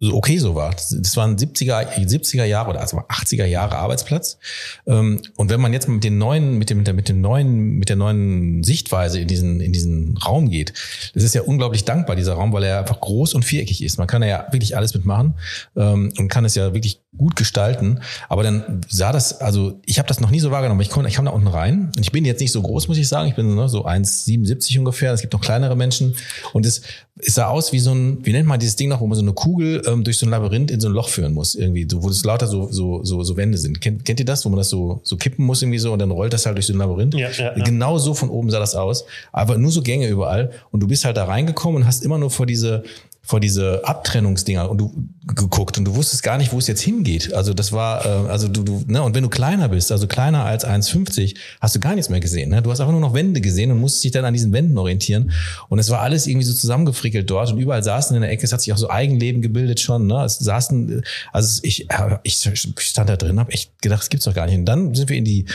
so 0.00 0.16
okay 0.16 0.38
so 0.38 0.54
war. 0.54 0.70
Das 0.70 1.16
waren 1.16 1.36
70er, 1.36 1.94
70er 1.94 2.44
Jahre 2.44 2.70
oder 2.70 2.80
also 2.80 2.98
80er 2.98 3.44
Jahre 3.44 3.76
Arbeitsplatz. 3.76 4.38
Ähm, 4.86 5.20
und 5.36 5.50
wenn 5.50 5.60
man 5.60 5.74
jetzt 5.74 5.88
mit 5.88 6.02
den 6.02 6.16
neuen, 6.16 6.56
mit 6.56 6.70
dem, 6.70 6.82
mit 6.82 7.08
dem 7.08 7.20
neuen, 7.20 7.78
mit 7.78 7.90
der 7.90 7.96
neuen 7.96 8.64
Sichtweise 8.64 9.20
in 9.20 9.28
diesen, 9.28 9.60
in 9.60 9.72
diesen 9.72 10.16
Raum 10.16 10.48
geht, 10.48 10.72
das 11.14 11.22
ist 11.22 11.34
ja 11.34 11.42
unglaublich 11.42 11.84
dankbar, 11.84 12.16
dieser 12.16 12.32
Raum, 12.32 12.52
weil 12.52 12.64
er 12.64 12.78
einfach 12.78 13.00
groß 13.00 13.34
und 13.34 13.44
viereckig 13.44 13.84
ist. 13.84 13.98
Man 13.98 14.06
kann 14.06 14.22
ja 14.22 14.46
wirklich 14.50 14.74
alles 14.74 14.94
mitmachen 14.94 15.34
ähm, 15.76 16.12
und 16.16 16.28
kann 16.28 16.46
es 16.46 16.54
ja 16.54 16.72
wirklich 16.72 17.02
gut 17.16 17.34
gestalten. 17.34 18.00
Aber 18.28 18.42
dann 18.44 18.82
sah 18.88 19.10
das, 19.10 19.40
also 19.40 19.80
ich 19.84 19.98
habe 19.98 20.06
das 20.06 20.20
noch 20.20 20.30
nie 20.30 20.38
so 20.38 20.52
wahrgenommen. 20.52 20.80
Ich 20.80 20.90
komme, 20.90 21.08
ich 21.08 21.14
kam 21.14 21.24
da 21.24 21.32
unten 21.32 21.48
rein 21.48 21.90
und 21.96 22.00
ich 22.00 22.12
bin 22.12 22.24
jetzt 22.24 22.40
nicht 22.40 22.52
so 22.52 22.62
groß, 22.62 22.86
muss 22.86 22.98
ich 22.98 23.08
sagen. 23.08 23.28
Ich 23.28 23.34
bin 23.34 23.54
ne, 23.56 23.68
so 23.68 23.84
1,77 23.84 24.78
ungefähr. 24.78 25.12
Es 25.12 25.20
gibt 25.20 25.32
noch 25.32 25.40
kleinere 25.40 25.76
Menschen 25.76 26.14
und 26.52 26.64
es, 26.64 26.82
es 27.16 27.34
sah 27.34 27.48
aus 27.48 27.72
wie 27.72 27.80
so 27.80 27.92
ein, 27.92 28.24
wie 28.24 28.32
nennt 28.32 28.46
man 28.46 28.60
dieses 28.60 28.76
Ding 28.76 28.88
noch, 28.88 29.00
wo 29.00 29.08
man 29.08 29.16
so 29.16 29.22
eine 29.22 29.32
Kugel 29.32 29.82
ähm, 29.86 30.04
durch 30.04 30.18
so 30.18 30.26
ein 30.26 30.30
Labyrinth 30.30 30.70
in 30.70 30.78
so 30.78 30.88
ein 30.88 30.94
Loch 30.94 31.08
führen 31.08 31.34
muss, 31.34 31.56
irgendwie, 31.56 31.86
so, 31.90 32.00
wo 32.02 32.08
es 32.08 32.24
lauter 32.24 32.46
so, 32.46 32.70
so, 32.70 33.02
so, 33.02 33.24
so 33.24 33.36
Wände 33.36 33.58
sind. 33.58 33.80
Kennt, 33.80 34.04
kennt 34.04 34.20
ihr 34.20 34.26
das, 34.26 34.44
wo 34.44 34.48
man 34.48 34.58
das 34.58 34.68
so, 34.68 35.00
so 35.02 35.16
kippen 35.16 35.44
muss 35.44 35.62
irgendwie 35.62 35.80
so 35.80 35.92
und 35.92 35.98
dann 35.98 36.12
rollt 36.12 36.32
das 36.32 36.46
halt 36.46 36.56
durch 36.56 36.66
so 36.66 36.72
ein 36.72 36.78
Labyrinth? 36.78 37.14
Ja, 37.14 37.30
ja, 37.30 37.56
ja. 37.56 37.64
Genau 37.64 37.98
so 37.98 38.14
von 38.14 38.30
oben 38.30 38.50
sah 38.50 38.60
das 38.60 38.76
aus. 38.76 39.04
Aber 39.32 39.58
nur 39.58 39.72
so 39.72 39.82
Gänge 39.82 40.06
überall. 40.06 40.52
Und 40.70 40.80
du 40.80 40.86
bist 40.86 41.04
halt 41.04 41.16
da 41.16 41.24
reingekommen 41.24 41.82
und 41.82 41.88
hast 41.88 42.04
immer 42.04 42.18
nur 42.18 42.30
vor 42.30 42.46
diese, 42.46 42.84
vor 43.22 43.38
diese 43.38 43.82
Abtrennungsdinger 43.84 44.68
und 44.68 44.78
du 44.78 45.08
geguckt 45.34 45.78
und 45.78 45.84
du 45.84 45.94
wusstest 45.94 46.22
gar 46.22 46.38
nicht, 46.38 46.52
wo 46.52 46.58
es 46.58 46.66
jetzt 46.66 46.80
hingeht. 46.80 47.32
Also 47.34 47.54
das 47.54 47.70
war, 47.70 48.04
äh, 48.04 48.28
also 48.28 48.48
du, 48.48 48.62
du, 48.62 48.84
ne, 48.86 49.02
und 49.02 49.14
wenn 49.14 49.22
du 49.22 49.28
kleiner 49.28 49.68
bist, 49.68 49.92
also 49.92 50.06
kleiner 50.06 50.44
als 50.44 50.66
1,50, 50.66 51.36
hast 51.60 51.76
du 51.76 51.80
gar 51.80 51.94
nichts 51.94 52.08
mehr 52.08 52.20
gesehen. 52.20 52.50
Ne? 52.50 52.62
Du 52.62 52.70
hast 52.70 52.80
einfach 52.80 52.92
nur 52.92 53.00
noch 53.00 53.14
Wände 53.14 53.40
gesehen 53.40 53.70
und 53.70 53.78
musstest 53.78 54.04
dich 54.04 54.12
dann 54.12 54.24
an 54.24 54.32
diesen 54.32 54.52
Wänden 54.52 54.76
orientieren. 54.78 55.32
Und 55.68 55.78
es 55.78 55.90
war 55.90 56.00
alles 56.00 56.26
irgendwie 56.26 56.46
so 56.46 56.54
zusammengefrickelt 56.54 57.30
dort 57.30 57.52
und 57.52 57.58
überall 57.58 57.82
saßen 57.82 58.16
in 58.16 58.22
der 58.22 58.30
Ecke, 58.30 58.44
es 58.44 58.52
hat 58.52 58.62
sich 58.62 58.72
auch 58.72 58.78
so 58.78 58.90
Eigenleben 58.90 59.42
gebildet 59.42 59.80
schon. 59.80 60.06
Ne? 60.06 60.24
Es 60.24 60.38
saßen, 60.38 61.02
also 61.32 61.60
ich, 61.62 61.86
ich 62.24 62.36
stand 62.78 63.08
da 63.08 63.16
drin, 63.16 63.38
habe 63.38 63.52
echt 63.52 63.80
gedacht, 63.82 64.00
das 64.00 64.08
gibt's 64.08 64.24
doch 64.24 64.34
gar 64.34 64.46
nicht. 64.46 64.56
Und 64.56 64.64
dann 64.64 64.94
sind 64.94 65.08
wir 65.08 65.16
in 65.16 65.24
die 65.24 65.46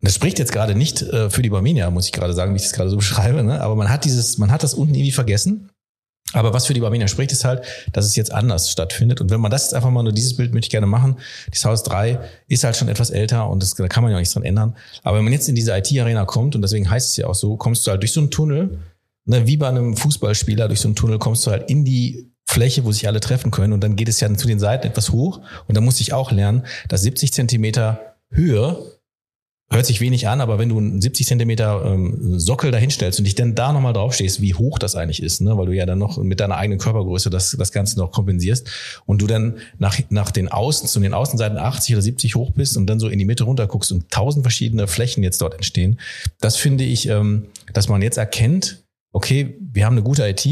das 0.00 0.14
spricht 0.14 0.38
jetzt 0.38 0.52
gerade 0.52 0.76
nicht 0.76 1.02
äh, 1.02 1.28
für 1.28 1.42
die 1.42 1.50
Barmenia, 1.50 1.90
muss 1.90 2.06
ich 2.06 2.12
gerade 2.12 2.32
sagen, 2.32 2.52
wie 2.52 2.56
ich 2.56 2.62
das 2.62 2.72
gerade 2.72 2.88
so 2.88 2.96
beschreibe. 2.98 3.42
Ne? 3.42 3.60
Aber 3.60 3.74
man 3.74 3.88
hat 3.88 4.04
dieses, 4.04 4.38
man 4.38 4.52
hat 4.52 4.62
das 4.62 4.74
unten 4.74 4.94
irgendwie 4.94 5.10
vergessen 5.10 5.70
aber 6.34 6.52
was 6.52 6.66
für 6.66 6.74
die 6.74 6.80
Barmenia 6.80 7.08
spricht, 7.08 7.32
ist 7.32 7.44
halt, 7.44 7.62
dass 7.92 8.04
es 8.04 8.14
jetzt 8.14 8.32
anders 8.32 8.70
stattfindet. 8.70 9.20
Und 9.20 9.30
wenn 9.30 9.40
man 9.40 9.50
das 9.50 9.64
jetzt 9.64 9.74
einfach 9.74 9.90
mal 9.90 10.02
nur 10.02 10.12
dieses 10.12 10.36
Bild 10.36 10.52
möchte 10.52 10.66
ich 10.66 10.70
gerne 10.70 10.86
machen. 10.86 11.16
Das 11.50 11.64
Haus 11.64 11.82
3 11.84 12.20
ist 12.48 12.64
halt 12.64 12.76
schon 12.76 12.88
etwas 12.88 13.10
älter 13.10 13.48
und 13.48 13.62
das, 13.62 13.74
da 13.74 13.88
kann 13.88 14.02
man 14.02 14.10
ja 14.10 14.16
auch 14.16 14.20
nichts 14.20 14.34
dran 14.34 14.44
ändern. 14.44 14.76
Aber 15.02 15.16
wenn 15.16 15.24
man 15.24 15.32
jetzt 15.32 15.48
in 15.48 15.54
diese 15.54 15.76
IT-Arena 15.76 16.26
kommt, 16.26 16.54
und 16.54 16.62
deswegen 16.62 16.90
heißt 16.90 17.10
es 17.10 17.16
ja 17.16 17.26
auch 17.26 17.34
so, 17.34 17.56
kommst 17.56 17.86
du 17.86 17.90
halt 17.90 18.02
durch 18.02 18.12
so 18.12 18.20
einen 18.20 18.30
Tunnel, 18.30 18.78
ne, 19.24 19.46
wie 19.46 19.56
bei 19.56 19.68
einem 19.68 19.96
Fußballspieler, 19.96 20.68
durch 20.68 20.80
so 20.80 20.88
einen 20.88 20.96
Tunnel 20.96 21.18
kommst 21.18 21.46
du 21.46 21.50
halt 21.50 21.70
in 21.70 21.84
die 21.84 22.30
Fläche, 22.44 22.84
wo 22.84 22.92
sich 22.92 23.06
alle 23.06 23.20
treffen 23.20 23.50
können. 23.50 23.72
Und 23.72 23.82
dann 23.82 23.96
geht 23.96 24.08
es 24.08 24.20
ja 24.20 24.32
zu 24.34 24.46
den 24.46 24.58
Seiten 24.58 24.86
etwas 24.86 25.12
hoch. 25.12 25.40
Und 25.66 25.76
da 25.76 25.80
muss 25.80 26.00
ich 26.00 26.12
auch 26.12 26.30
lernen, 26.30 26.64
dass 26.88 27.02
70 27.02 27.32
Zentimeter 27.32 28.16
Höhe 28.30 28.97
hört 29.70 29.84
sich 29.84 30.00
wenig 30.00 30.26
an, 30.28 30.40
aber 30.40 30.58
wenn 30.58 30.70
du 30.70 30.78
einen 30.78 31.00
70 31.00 31.26
Zentimeter 31.26 31.84
ähm, 31.84 32.38
Sockel 32.38 32.70
dahinstellst 32.70 33.18
und 33.18 33.26
dich 33.26 33.34
dann 33.34 33.54
da 33.54 33.72
nochmal 33.72 33.92
draufstehst, 33.92 34.40
wie 34.40 34.54
hoch 34.54 34.78
das 34.78 34.96
eigentlich 34.96 35.22
ist, 35.22 35.42
ne? 35.42 35.58
weil 35.58 35.66
du 35.66 35.72
ja 35.72 35.84
dann 35.84 35.98
noch 35.98 36.16
mit 36.16 36.40
deiner 36.40 36.56
eigenen 36.56 36.78
Körpergröße 36.78 37.28
das, 37.28 37.50
das 37.58 37.70
Ganze 37.70 37.98
noch 37.98 38.10
kompensierst 38.10 38.68
und 39.04 39.20
du 39.20 39.26
dann 39.26 39.58
nach, 39.78 39.98
nach 40.08 40.30
den 40.30 40.48
Außen, 40.48 40.88
zu 40.88 41.00
den 41.00 41.12
Außenseiten 41.12 41.58
80 41.58 41.96
oder 41.96 42.02
70 42.02 42.34
hoch 42.34 42.52
bist 42.52 42.78
und 42.78 42.86
dann 42.86 42.98
so 42.98 43.08
in 43.08 43.18
die 43.18 43.26
Mitte 43.26 43.44
runter 43.44 43.66
guckst 43.66 43.92
und 43.92 44.10
tausend 44.10 44.42
verschiedene 44.42 44.86
Flächen 44.86 45.22
jetzt 45.22 45.42
dort 45.42 45.54
entstehen, 45.54 46.00
das 46.40 46.56
finde 46.56 46.84
ich, 46.84 47.08
ähm, 47.08 47.48
dass 47.74 47.88
man 47.88 48.00
jetzt 48.00 48.16
erkennt, 48.16 48.84
okay, 49.12 49.58
wir 49.60 49.84
haben 49.84 49.94
eine 49.94 50.02
gute 50.02 50.26
IT, 50.26 50.46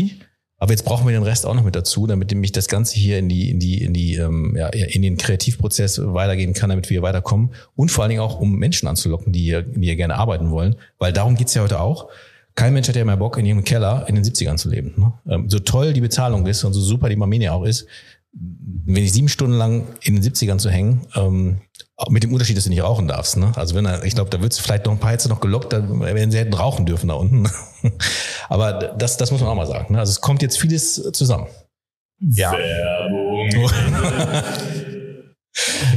aber 0.58 0.72
jetzt 0.72 0.84
brauchen 0.84 1.06
wir 1.06 1.12
den 1.12 1.22
Rest 1.22 1.44
auch 1.44 1.54
noch 1.54 1.64
mit 1.64 1.76
dazu, 1.76 2.06
damit 2.06 2.30
nämlich 2.30 2.52
das 2.52 2.66
Ganze 2.66 2.96
hier 2.96 3.18
in 3.18 3.28
die, 3.28 3.50
in 3.50 3.58
die, 3.58 3.82
in 3.82 3.92
die, 3.92 4.14
ähm, 4.14 4.54
ja, 4.56 4.68
in 4.68 5.02
den 5.02 5.18
Kreativprozess 5.18 6.00
weitergehen 6.02 6.54
kann, 6.54 6.70
damit 6.70 6.88
wir 6.88 7.02
weiterkommen. 7.02 7.50
Und 7.74 7.90
vor 7.90 8.04
allen 8.04 8.10
Dingen 8.10 8.22
auch, 8.22 8.40
um 8.40 8.56
Menschen 8.56 8.88
anzulocken, 8.88 9.32
die 9.32 9.42
hier, 9.42 9.62
die 9.62 9.84
hier 9.84 9.96
gerne 9.96 10.16
arbeiten 10.16 10.50
wollen. 10.50 10.76
Weil 10.98 11.12
darum 11.12 11.36
geht's 11.36 11.52
ja 11.54 11.62
heute 11.62 11.80
auch. 11.80 12.08
Kein 12.54 12.72
Mensch 12.72 12.88
hat 12.88 12.96
ja 12.96 13.04
mehr 13.04 13.18
Bock, 13.18 13.36
in 13.36 13.44
ihrem 13.44 13.64
Keller 13.64 14.06
in 14.08 14.14
den 14.14 14.24
70ern 14.24 14.56
zu 14.56 14.70
leben. 14.70 14.94
Ne? 14.96 15.12
Ähm, 15.28 15.50
so 15.50 15.58
toll 15.58 15.92
die 15.92 16.00
Bezahlung 16.00 16.46
ist 16.46 16.64
und 16.64 16.72
so 16.72 16.80
super 16.80 17.10
die 17.10 17.16
Marmenia 17.16 17.52
auch 17.52 17.64
ist, 17.64 17.86
wenn 18.38 19.02
ich 19.02 19.12
sieben 19.12 19.28
Stunden 19.28 19.56
lang 19.56 19.86
in 20.02 20.14
den 20.14 20.22
70ern 20.22 20.58
zu 20.58 20.70
hängen, 20.70 21.06
ähm, 21.14 21.60
mit 22.10 22.22
dem 22.22 22.32
Unterschied, 22.32 22.56
dass 22.56 22.64
du 22.64 22.70
nicht 22.70 22.82
rauchen 22.82 23.08
darfst. 23.08 23.38
Ne? 23.38 23.52
Also 23.56 23.74
wenn 23.74 23.86
er, 23.86 24.04
ich 24.04 24.14
glaube, 24.14 24.28
da 24.30 24.40
wird 24.42 24.52
es 24.52 24.58
vielleicht 24.58 24.84
noch 24.84 24.92
ein 24.92 24.98
paar 24.98 25.12
Hitze 25.12 25.28
noch 25.28 25.40
gelockt, 25.40 25.72
dann 25.72 26.00
werden 26.00 26.30
sie 26.30 26.38
hätten 26.38 26.52
rauchen 26.52 26.84
dürfen 26.84 27.08
da 27.08 27.14
unten. 27.14 27.48
Aber 28.48 28.72
das, 28.72 29.16
das 29.16 29.30
muss 29.30 29.40
man 29.40 29.48
auch 29.50 29.54
mal 29.54 29.66
sagen. 29.66 29.94
Ne? 29.94 29.98
Also 29.98 30.10
es 30.10 30.20
kommt 30.20 30.42
jetzt 30.42 30.58
vieles 30.58 31.10
zusammen. 31.12 31.46
Ja. 32.20 32.52
Werbung. 32.52 33.70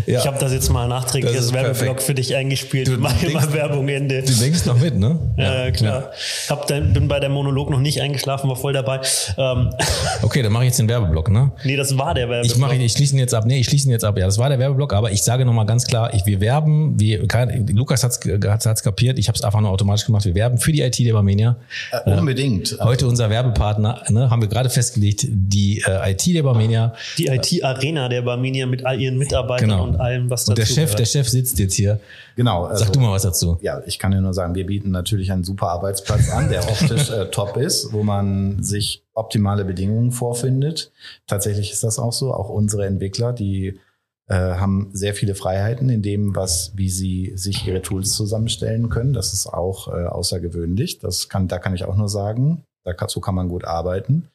Ja. 0.06 0.20
Ich 0.20 0.28
habe 0.28 0.40
das 0.40 0.54
jetzt 0.54 0.70
mal 0.70 0.88
nachträglich 0.88 1.36
als 1.36 1.54
Werbeblock 1.54 2.02
für 2.02 2.14
dich 2.14 2.36
eingespielt. 2.36 2.88
Du 2.88 2.92
Mach 2.98 3.14
denkst, 3.20 3.34
mal 3.34 3.54
Werbung 3.54 3.88
Ende. 3.90 4.22
Du 4.24 4.34
denkst 4.34 4.66
noch 4.66 4.80
mit, 4.80 4.98
ne? 4.98 5.20
Ja, 5.38 5.66
ja 5.66 5.72
klar. 5.72 6.12
Ja. 6.48 6.56
Hab 6.56 6.68
dann, 6.68 6.94
bin 6.94 7.08
bei 7.08 7.20
der 7.20 7.30
Monolog 7.30 7.70
noch 7.70 7.80
nicht 7.80 8.02
eingeschlafen, 8.02 8.50
war 8.50 8.56
voll 8.56 8.74
dabei. 8.74 9.02
Ähm. 9.38 9.70
Okay, 10.22 10.42
dann 10.42 10.52
mache 10.52 10.64
ich 10.64 10.70
jetzt 10.70 10.80
den 10.80 10.90
Werbeblock, 10.90 11.30
ne? 11.30 11.52
Nee, 11.64 11.78
das 11.78 11.98
war 11.98 12.14
der 12.14 12.28
Werbeblock. 12.30 12.56
Ich 12.56 12.58
mache 12.58 12.76
ich 12.76 12.92
schließe 12.92 13.16
ihn 13.16 13.20
jetzt 13.20 13.34
ab. 13.34 13.46
Nee, 13.46 13.60
ich 13.60 13.68
schließe 13.68 13.88
ihn 13.88 13.92
jetzt 13.92 14.04
ab. 14.04 14.18
Ja, 14.18 14.26
das 14.26 14.38
war 14.38 14.50
der 14.50 14.60
Werbeblock, 14.60 14.94
aber 14.94 15.12
ich 15.12 15.24
sage 15.24 15.46
nochmal 15.46 15.66
ganz 15.66 15.88
klar, 15.88 16.14
ich, 16.14 16.26
wir 16.26 16.42
werben, 16.42 17.00
wir, 17.00 17.26
kein, 17.28 17.68
Lukas 17.68 18.04
hat's, 18.04 18.20
hat's 18.44 18.84
kapiert, 18.84 19.18
ich 19.18 19.28
habe 19.28 19.38
es 19.38 19.44
einfach 19.44 19.62
nur 19.62 19.70
automatisch 19.70 20.06
gemacht. 20.06 20.26
Wir 20.26 20.36
werben 20.36 20.58
für 20.58 20.72
die 20.72 20.82
IT 20.82 21.00
der 21.00 21.14
Barmenia. 21.14 21.56
Äh, 21.92 22.18
unbedingt. 22.18 22.74
Äh, 22.74 22.84
heute 22.84 23.08
unser 23.08 23.30
Werbepartner, 23.30 24.04
ne, 24.10 24.30
haben 24.30 24.42
wir 24.42 24.50
gerade 24.50 24.70
festgelegt, 24.70 25.26
die 25.30 25.84
äh, 25.88 26.12
IT 26.12 26.26
der 26.28 26.44
Barmenia. 26.44 26.94
Die 27.18 27.28
IT-Arena 27.28 28.10
der 28.10 28.22
Barmenia 28.22 28.66
mit 28.66 28.86
all 28.86 29.00
ihren 29.00 29.18
Mitarbeitern 29.50 29.70
genau. 29.70 29.84
und 29.84 29.96
allem, 30.00 30.30
was 30.30 30.46
dazu 30.46 30.52
Und 30.52 30.58
der 30.58 30.66
Chef, 30.66 30.76
gehört. 30.76 31.00
der 31.00 31.06
Chef 31.06 31.30
sitzt 31.30 31.60
jetzt 31.60 31.74
hier. 31.74 32.00
Genau. 32.36 32.66
Also, 32.66 32.86
Sag 32.86 32.94
du 32.94 33.00
mal 33.00 33.12
was 33.12 33.24
dazu. 33.24 33.58
Ja, 33.62 33.82
ich 33.86 34.00
kann 34.00 34.12
dir 34.12 34.22
nur 34.22 34.34
sagen, 34.34 34.56
wir 34.56 34.66
bieten 34.66 34.92
natürlich 34.92 35.32
einen 35.32 35.44
super 35.44 35.70
Arbeitsplatz 35.70 36.30
an, 36.32 36.50
der 36.50 36.64
optisch 36.64 37.10
äh, 37.10 37.26
top 37.32 37.58
ist, 37.58 37.92
wo 37.94 38.04
man 38.04 38.62
sich 38.64 39.04
optimale 39.14 39.66
Bedingungen 39.66 40.12
vorfindet. 40.12 40.92
Tatsächlich 41.28 41.72
ist 41.72 41.84
das 41.84 42.00
auch 42.00 42.14
so. 42.14 42.34
Auch 42.34 42.50
unsere 42.50 42.86
Entwickler, 42.86 43.34
die 43.34 43.80
äh, 44.28 44.36
haben 44.36 44.90
sehr 44.94 45.14
viele 45.14 45.36
Freiheiten 45.36 45.90
in 45.90 46.02
dem, 46.02 46.36
was, 46.36 46.72
wie 46.76 46.90
sie 46.90 47.34
sich 47.36 47.68
ihre 47.68 47.82
Tools 47.82 48.14
zusammenstellen 48.14 48.90
können. 48.90 49.14
Das 49.14 49.34
ist 49.34 49.48
auch 49.48 49.88
äh, 49.88 50.06
außergewöhnlich. 50.06 51.00
Das 51.00 51.30
kann, 51.30 51.48
da 51.48 51.58
kann 51.58 51.76
ich 51.76 51.86
auch 51.86 51.96
nur 51.96 52.10
sagen, 52.10 52.64
da 52.84 52.94
kann, 52.94 53.10
so 53.10 53.20
kann 53.20 53.36
man 53.36 53.50
gut 53.50 53.66
arbeiten. 53.66 54.30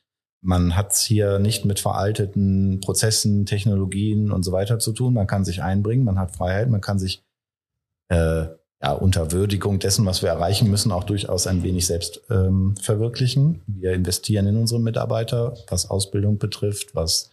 Man 0.44 0.76
hat 0.76 0.92
es 0.92 1.00
hier 1.02 1.38
nicht 1.38 1.64
mit 1.64 1.80
veralteten 1.80 2.80
Prozessen, 2.80 3.46
Technologien 3.46 4.30
und 4.30 4.42
so 4.42 4.52
weiter 4.52 4.78
zu 4.78 4.92
tun. 4.92 5.14
Man 5.14 5.26
kann 5.26 5.44
sich 5.44 5.62
einbringen, 5.62 6.04
man 6.04 6.18
hat 6.18 6.36
Freiheit, 6.36 6.68
man 6.68 6.82
kann 6.82 6.98
sich 6.98 7.24
äh, 8.08 8.44
ja, 8.82 8.92
unter 8.92 9.32
Würdigung 9.32 9.78
dessen, 9.78 10.04
was 10.04 10.20
wir 10.20 10.28
erreichen 10.28 10.70
müssen, 10.70 10.92
auch 10.92 11.04
durchaus 11.04 11.46
ein 11.46 11.62
wenig 11.62 11.86
selbst 11.86 12.20
ähm, 12.28 12.74
verwirklichen. 12.76 13.62
Wir 13.66 13.94
investieren 13.94 14.46
in 14.46 14.58
unsere 14.58 14.80
Mitarbeiter, 14.80 15.56
was 15.68 15.88
Ausbildung 15.88 16.36
betrifft, 16.36 16.94
was 16.94 17.30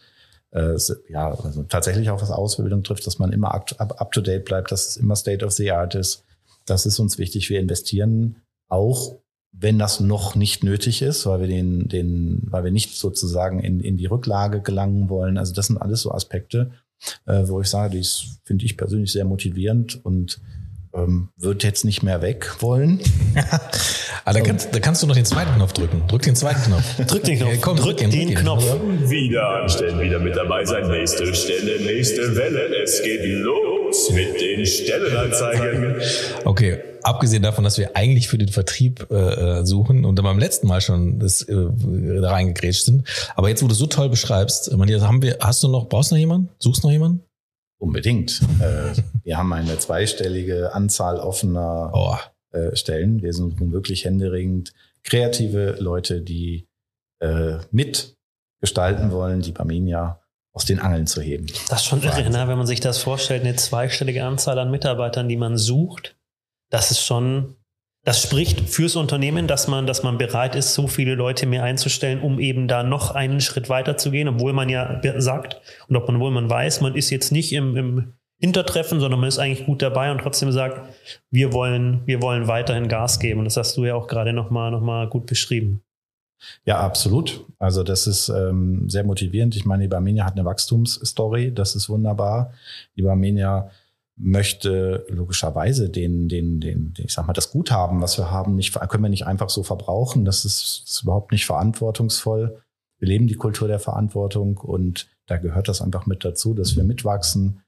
äh, 0.52 0.78
ja, 1.10 1.34
also 1.34 1.64
tatsächlich 1.64 2.08
auch 2.08 2.22
was 2.22 2.30
Ausbildung 2.30 2.82
trifft, 2.82 3.06
dass 3.06 3.18
man 3.18 3.30
immer 3.32 3.52
up, 3.52 3.70
up 3.78 4.12
to 4.12 4.22
date 4.22 4.46
bleibt, 4.46 4.72
dass 4.72 4.88
es 4.88 4.96
immer 4.96 5.16
State 5.16 5.44
of 5.44 5.52
the 5.52 5.70
Art 5.70 5.94
ist. 5.94 6.24
Das 6.64 6.86
ist 6.86 6.98
uns 6.98 7.18
wichtig. 7.18 7.50
Wir 7.50 7.60
investieren 7.60 8.36
auch 8.68 9.18
wenn 9.52 9.78
das 9.78 10.00
noch 10.00 10.34
nicht 10.34 10.64
nötig 10.64 11.02
ist, 11.02 11.26
weil 11.26 11.40
wir 11.40 11.46
den, 11.46 11.88
den, 11.88 12.42
weil 12.50 12.64
wir 12.64 12.70
nicht 12.70 12.96
sozusagen 12.96 13.60
in, 13.60 13.80
in 13.80 13.96
die 13.96 14.06
Rücklage 14.06 14.60
gelangen 14.60 15.08
wollen. 15.08 15.38
Also 15.38 15.54
das 15.54 15.66
sind 15.66 15.78
alles 15.78 16.02
so 16.02 16.12
Aspekte, 16.12 16.72
äh, 17.26 17.42
wo 17.46 17.60
ich 17.60 17.68
sage, 17.68 17.96
dies 17.96 18.40
finde 18.44 18.64
ich 18.64 18.76
persönlich 18.76 19.12
sehr 19.12 19.24
motivierend 19.24 20.04
und 20.04 20.40
ähm, 20.94 21.28
wird 21.36 21.64
jetzt 21.64 21.84
nicht 21.84 22.02
mehr 22.02 22.22
weg 22.22 22.56
wollen. 22.60 23.00
ah, 24.24 24.32
da, 24.32 24.40
kannst, 24.40 24.74
da 24.74 24.80
kannst 24.80 25.02
du 25.02 25.06
noch 25.06 25.14
den 25.14 25.24
zweiten 25.24 25.54
Knopf 25.54 25.72
drücken. 25.72 26.02
Drück 26.08 26.22
den 26.22 26.36
zweiten 26.36 26.62
Knopf. 26.62 26.96
drück 27.06 27.24
den 27.24 27.38
Knopf. 27.38 27.52
Ja, 27.52 27.58
komm, 27.60 27.76
drück, 27.76 27.98
drück 27.98 28.10
den, 28.10 28.10
den 28.10 28.34
Knopf. 28.34 28.64
Wieder 29.08 29.62
anstellen, 29.62 30.00
wieder 30.00 30.18
mit 30.18 30.36
dabei 30.36 30.64
sein. 30.64 30.88
Nächste 30.88 31.34
Stelle, 31.34 31.82
nächste 31.84 32.36
Welle. 32.36 32.74
Es 32.82 33.02
geht 33.02 33.24
los 33.24 33.71
mit 34.12 34.40
den 34.40 34.66
Stellenanzeigen. 34.66 36.00
Okay 36.44 36.78
abgesehen 37.02 37.42
davon, 37.42 37.64
dass 37.64 37.78
wir 37.78 37.96
eigentlich 37.96 38.28
für 38.28 38.38
den 38.38 38.48
Vertrieb 38.48 39.06
äh, 39.10 39.14
äh 39.60 39.66
suchen 39.66 40.04
und 40.04 40.16
dann 40.16 40.24
beim 40.24 40.38
letzten 40.38 40.66
Mal 40.66 40.80
schon 40.80 41.18
das, 41.18 41.42
äh, 41.42 41.54
da 42.20 42.30
reingegrätscht 42.30 42.84
sind. 42.84 43.08
Aber 43.34 43.48
jetzt, 43.48 43.62
wo 43.62 43.68
du 43.68 43.74
so 43.74 43.86
toll 43.86 44.08
beschreibst, 44.08 44.74
Matthias, 44.76 45.02
haben 45.02 45.22
wir, 45.22 45.38
hast 45.40 45.62
du 45.62 45.68
noch, 45.68 45.88
brauchst 45.88 46.10
du 46.10 46.14
noch 46.14 46.20
jemanden? 46.20 46.50
Suchst 46.58 46.82
du 46.82 46.88
noch 46.88 46.92
jemanden? 46.92 47.24
Unbedingt. 47.78 48.40
äh, 48.60 48.94
wir 49.24 49.36
haben 49.36 49.52
eine 49.52 49.78
zweistellige 49.78 50.72
Anzahl 50.72 51.18
offener 51.18 51.90
oh. 51.92 52.16
äh, 52.56 52.76
Stellen. 52.76 53.22
Wir 53.22 53.32
suchen 53.32 53.72
wirklich 53.72 54.04
händeringend 54.04 54.72
kreative 55.02 55.76
Leute, 55.80 56.20
die 56.20 56.68
äh, 57.18 57.58
mitgestalten 57.72 59.10
wollen, 59.10 59.42
die 59.42 59.52
Barmenia 59.52 60.21
aus 60.52 60.64
den 60.64 60.80
Angeln 60.80 61.06
zu 61.06 61.20
heben. 61.20 61.46
Das 61.68 61.80
ist 61.80 61.86
schon 61.86 62.02
irre, 62.02 62.28
ne? 62.28 62.48
wenn 62.48 62.58
man 62.58 62.66
sich 62.66 62.80
das 62.80 62.98
vorstellt, 62.98 63.42
eine 63.42 63.56
zweistellige 63.56 64.24
Anzahl 64.24 64.58
an 64.58 64.70
Mitarbeitern, 64.70 65.28
die 65.28 65.36
man 65.36 65.56
sucht 65.56 66.16
das 66.72 66.90
ist 66.90 67.04
schon, 67.04 67.56
das 68.02 68.22
spricht 68.22 68.60
fürs 68.60 68.96
Unternehmen, 68.96 69.46
dass 69.46 69.68
man, 69.68 69.86
dass 69.86 70.02
man 70.02 70.16
bereit 70.16 70.54
ist, 70.54 70.72
so 70.72 70.88
viele 70.88 71.14
Leute 71.14 71.46
mehr 71.46 71.62
einzustellen, 71.62 72.22
um 72.22 72.40
eben 72.40 72.66
da 72.66 72.82
noch 72.82 73.10
einen 73.14 73.42
Schritt 73.42 73.68
weiter 73.68 73.98
zu 73.98 74.10
gehen, 74.10 74.26
obwohl 74.26 74.54
man 74.54 74.70
ja 74.70 75.00
sagt 75.18 75.60
und 75.88 75.96
obwohl 75.96 76.30
man 76.30 76.48
weiß, 76.48 76.80
man 76.80 76.96
ist 76.96 77.10
jetzt 77.10 77.30
nicht 77.30 77.52
im, 77.52 77.76
im 77.76 78.14
Hintertreffen, 78.40 79.00
sondern 79.00 79.20
man 79.20 79.28
ist 79.28 79.38
eigentlich 79.38 79.66
gut 79.66 79.82
dabei 79.82 80.10
und 80.10 80.22
trotzdem 80.22 80.50
sagt, 80.50 80.80
wir 81.30 81.52
wollen, 81.52 82.00
wir 82.06 82.22
wollen 82.22 82.48
weiterhin 82.48 82.88
Gas 82.88 83.20
geben. 83.20 83.40
Und 83.40 83.44
das 83.44 83.58
hast 83.58 83.76
du 83.76 83.84
ja 83.84 83.94
auch 83.94 84.08
gerade 84.08 84.32
nochmal, 84.32 84.70
noch 84.70 84.80
mal 84.80 85.08
gut 85.08 85.26
beschrieben. 85.26 85.82
Ja, 86.64 86.80
absolut. 86.80 87.44
Also 87.58 87.82
das 87.82 88.06
ist 88.06 88.28
ähm, 88.28 88.88
sehr 88.88 89.04
motivierend. 89.04 89.56
Ich 89.56 89.64
meine, 89.64 89.84
die 89.84 89.88
Barmenia 89.88 90.24
hat 90.24 90.34
eine 90.34 90.44
Wachstumsstory, 90.44 91.52
das 91.52 91.74
ist 91.74 91.88
wunderbar. 91.88 92.52
Die 92.96 93.02
Barmenia 93.02 93.70
möchte 94.16 95.06
logischerweise 95.08 95.88
den, 95.88 96.28
den, 96.28 96.60
den, 96.60 96.94
ich 96.98 97.12
sag 97.12 97.26
mal, 97.26 97.32
das 97.32 97.50
Guthaben, 97.50 98.00
was 98.02 98.18
wir 98.18 98.30
haben, 98.30 98.56
nicht, 98.56 98.78
können 98.88 99.02
wir 99.02 99.08
nicht 99.08 99.26
einfach 99.26 99.48
so 99.48 99.62
verbrauchen. 99.62 100.24
Das 100.24 100.44
ist, 100.44 100.82
ist 100.86 101.02
überhaupt 101.02 101.32
nicht 101.32 101.46
verantwortungsvoll. 101.46 102.62
Wir 102.98 103.08
leben 103.08 103.26
die 103.26 103.34
Kultur 103.34 103.68
der 103.68 103.80
Verantwortung 103.80 104.58
und 104.58 105.08
da 105.26 105.38
gehört 105.38 105.68
das 105.68 105.82
einfach 105.82 106.06
mit 106.06 106.24
dazu, 106.24 106.54
dass 106.54 106.76
wir 106.76 106.84
mitwachsen, 106.84 107.61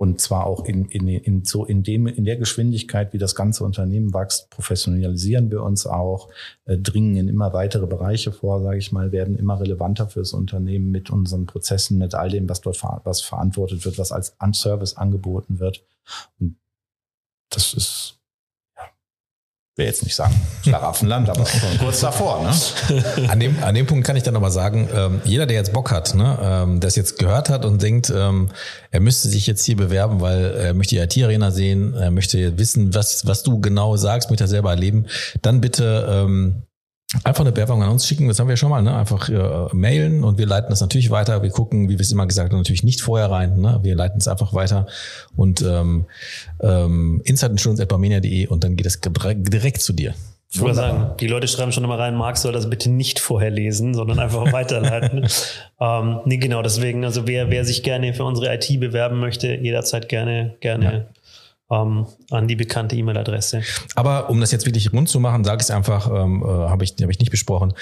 und 0.00 0.18
zwar 0.18 0.46
auch 0.46 0.64
in, 0.64 0.86
in, 0.86 1.06
in, 1.08 1.44
so 1.44 1.66
in, 1.66 1.82
dem, 1.82 2.06
in 2.06 2.24
der 2.24 2.38
Geschwindigkeit, 2.38 3.12
wie 3.12 3.18
das 3.18 3.34
ganze 3.34 3.64
Unternehmen 3.64 4.14
wächst, 4.14 4.48
professionalisieren 4.48 5.50
wir 5.50 5.62
uns 5.62 5.86
auch, 5.86 6.30
äh, 6.64 6.78
dringen 6.78 7.16
in 7.16 7.28
immer 7.28 7.52
weitere 7.52 7.86
Bereiche 7.86 8.32
vor, 8.32 8.62
sage 8.62 8.78
ich 8.78 8.92
mal, 8.92 9.12
werden 9.12 9.36
immer 9.36 9.60
relevanter 9.60 10.08
fürs 10.08 10.32
Unternehmen 10.32 10.90
mit 10.90 11.10
unseren 11.10 11.44
Prozessen, 11.44 11.98
mit 11.98 12.14
all 12.14 12.30
dem, 12.30 12.48
was 12.48 12.62
dort 12.62 12.78
ver 12.78 13.02
was 13.04 13.20
verantwortet 13.20 13.84
wird, 13.84 13.98
was 13.98 14.10
als 14.10 14.34
Service 14.52 14.96
angeboten 14.96 15.60
wird. 15.60 15.84
Und 16.38 16.56
das 17.50 17.74
ist 17.74 18.19
will 19.80 19.86
jetzt 19.86 20.04
nicht 20.04 20.14
sagen 20.14 20.34
Schlaraffenland, 20.62 21.28
aber 21.30 21.44
kurz 21.78 22.00
davor. 22.00 22.42
Ne? 22.42 23.28
An, 23.28 23.40
dem, 23.40 23.62
an 23.62 23.74
dem 23.74 23.86
Punkt 23.86 24.06
kann 24.06 24.14
ich 24.14 24.22
dann 24.22 24.36
aber 24.36 24.50
sagen, 24.50 24.88
ähm, 24.94 25.20
jeder, 25.24 25.46
der 25.46 25.56
jetzt 25.56 25.72
Bock 25.72 25.90
hat, 25.90 26.14
ne, 26.14 26.38
ähm, 26.42 26.80
das 26.80 26.96
jetzt 26.96 27.18
gehört 27.18 27.48
hat 27.48 27.64
und 27.64 27.82
denkt, 27.82 28.12
ähm, 28.14 28.50
er 28.90 29.00
müsste 29.00 29.28
sich 29.28 29.46
jetzt 29.46 29.64
hier 29.64 29.76
bewerben, 29.76 30.20
weil 30.20 30.44
er 30.44 30.74
möchte 30.74 30.94
die 30.94 31.00
IT-Arena 31.00 31.50
sehen, 31.50 31.94
er 31.94 32.10
möchte 32.10 32.58
wissen, 32.58 32.94
was, 32.94 33.26
was 33.26 33.42
du 33.42 33.60
genau 33.60 33.96
sagst, 33.96 34.30
möchte 34.30 34.44
er 34.44 34.48
selber 34.48 34.70
erleben, 34.70 35.06
dann 35.42 35.60
bitte 35.60 36.06
ähm, 36.08 36.62
Einfach 37.24 37.40
eine 37.40 37.50
Bewerbung 37.50 37.82
an 37.82 37.90
uns 37.90 38.06
schicken, 38.06 38.28
das 38.28 38.38
haben 38.38 38.46
wir 38.46 38.56
schon 38.56 38.70
mal, 38.70 38.82
ne? 38.82 38.94
Einfach 38.94 39.28
äh, 39.28 39.74
mailen 39.74 40.22
und 40.22 40.38
wir 40.38 40.46
leiten 40.46 40.70
das 40.70 40.80
natürlich 40.80 41.10
weiter. 41.10 41.42
Wir 41.42 41.50
gucken, 41.50 41.88
wie 41.88 41.98
wir 41.98 42.00
es 42.00 42.12
immer 42.12 42.26
gesagt 42.26 42.52
haben, 42.52 42.58
natürlich 42.58 42.84
nicht 42.84 43.00
vorher 43.00 43.28
rein. 43.28 43.60
Ne? 43.60 43.80
Wir 43.82 43.96
leiten 43.96 44.18
es 44.18 44.28
einfach 44.28 44.54
weiter 44.54 44.86
und 45.34 45.60
ähm, 45.62 46.06
ähm, 46.60 47.20
insideinsurance.barmenia.de 47.24 48.46
und 48.46 48.62
dann 48.62 48.76
geht 48.76 48.86
es 48.86 49.00
direkt 49.00 49.82
zu 49.82 49.92
dir. 49.92 50.14
Ich 50.52 50.60
würde 50.60 50.74
sagen, 50.74 51.16
die 51.18 51.26
Leute 51.26 51.48
schreiben 51.48 51.72
schon 51.72 51.84
immer 51.84 51.98
rein, 51.98 52.16
Marc 52.16 52.36
soll 52.36 52.52
das 52.52 52.70
bitte 52.70 52.90
nicht 52.90 53.18
vorher 53.18 53.50
lesen, 53.50 53.94
sondern 53.94 54.20
einfach 54.20 54.52
weiterleiten. 54.52 55.26
ähm, 55.80 56.20
nee, 56.26 56.36
genau, 56.36 56.62
deswegen, 56.62 57.04
also 57.04 57.26
wer, 57.26 57.50
wer 57.50 57.64
sich 57.64 57.82
gerne 57.82 58.14
für 58.14 58.24
unsere 58.24 58.54
IT 58.54 58.68
bewerben 58.78 59.18
möchte, 59.18 59.48
jederzeit 59.54 60.08
gerne, 60.08 60.54
gerne 60.60 61.06
ähm, 61.70 62.06
an 62.30 62.48
die 62.48 62.56
bekannte 62.56 62.96
E-Mail-Adresse. 62.96 63.62
Aber 63.94 64.30
um 64.30 64.40
das 64.40 64.52
jetzt 64.52 64.66
wirklich 64.66 64.92
rund 64.92 65.08
zu 65.08 65.20
machen, 65.20 65.44
sage 65.44 65.58
ich 65.58 65.64
es 65.64 65.70
einfach, 65.70 66.10
ähm, 66.10 66.42
äh, 66.42 66.46
habe 66.46 66.84
ich, 66.84 66.94
hab 67.00 67.10
ich 67.10 67.18
nicht 67.18 67.30
besprochen. 67.30 67.74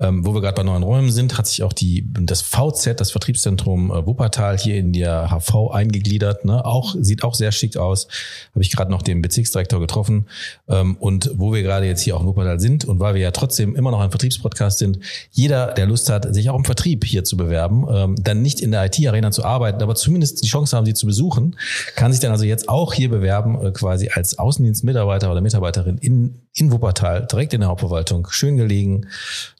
Ähm, 0.00 0.24
wo 0.24 0.32
wir 0.32 0.40
gerade 0.40 0.54
bei 0.54 0.62
neuen 0.62 0.84
Räumen 0.84 1.10
sind, 1.10 1.36
hat 1.38 1.48
sich 1.48 1.62
auch 1.64 1.72
die, 1.72 2.06
das 2.20 2.40
VZ, 2.40 3.00
das 3.00 3.10
Vertriebszentrum 3.10 3.90
äh, 3.90 4.06
Wuppertal 4.06 4.56
hier 4.56 4.76
in 4.76 4.92
der 4.92 5.28
HV 5.30 5.72
eingegliedert. 5.72 6.44
Ne? 6.44 6.64
Auch, 6.64 6.94
sieht 7.00 7.24
auch 7.24 7.34
sehr 7.34 7.50
schick 7.50 7.76
aus. 7.76 8.06
Habe 8.54 8.62
ich 8.62 8.70
gerade 8.70 8.92
noch 8.92 9.02
den 9.02 9.22
Bezirksdirektor 9.22 9.80
getroffen. 9.80 10.26
Ähm, 10.68 10.96
und 11.00 11.32
wo 11.34 11.52
wir 11.52 11.62
gerade 11.62 11.86
jetzt 11.86 12.02
hier 12.02 12.16
auch 12.16 12.20
in 12.20 12.26
Wuppertal 12.26 12.60
sind 12.60 12.84
und 12.84 13.00
weil 13.00 13.14
wir 13.14 13.22
ja 13.22 13.32
trotzdem 13.32 13.74
immer 13.74 13.90
noch 13.90 14.00
ein 14.00 14.10
Vertriebspodcast 14.10 14.78
sind, 14.78 15.00
jeder, 15.32 15.72
der 15.72 15.86
Lust 15.86 16.08
hat, 16.10 16.32
sich 16.32 16.48
auch 16.48 16.56
im 16.56 16.64
Vertrieb 16.64 17.04
hier 17.04 17.24
zu 17.24 17.36
bewerben, 17.36 17.86
ähm, 17.90 18.14
dann 18.22 18.40
nicht 18.40 18.60
in 18.60 18.70
der 18.70 18.84
IT-Arena 18.86 19.32
zu 19.32 19.44
arbeiten, 19.44 19.82
aber 19.82 19.96
zumindest 19.96 20.44
die 20.44 20.48
Chance 20.48 20.76
haben, 20.76 20.86
sie 20.86 20.94
zu 20.94 21.06
besuchen, 21.06 21.56
kann 21.96 22.12
sich 22.12 22.20
dann 22.20 22.30
also 22.30 22.44
jetzt 22.44 22.68
auch 22.68 22.94
hier 22.94 23.10
bewerben, 23.10 23.60
äh, 23.60 23.72
quasi 23.72 24.10
als 24.12 24.38
Außendienstmitarbeiter 24.38 25.30
oder 25.30 25.40
Mitarbeiterin 25.40 25.98
in, 25.98 26.42
in 26.58 26.72
Wuppertal, 26.72 27.26
direkt 27.26 27.54
in 27.54 27.60
der 27.60 27.68
Hauptverwaltung, 27.68 28.28
schön 28.30 28.56
gelegen, 28.56 29.08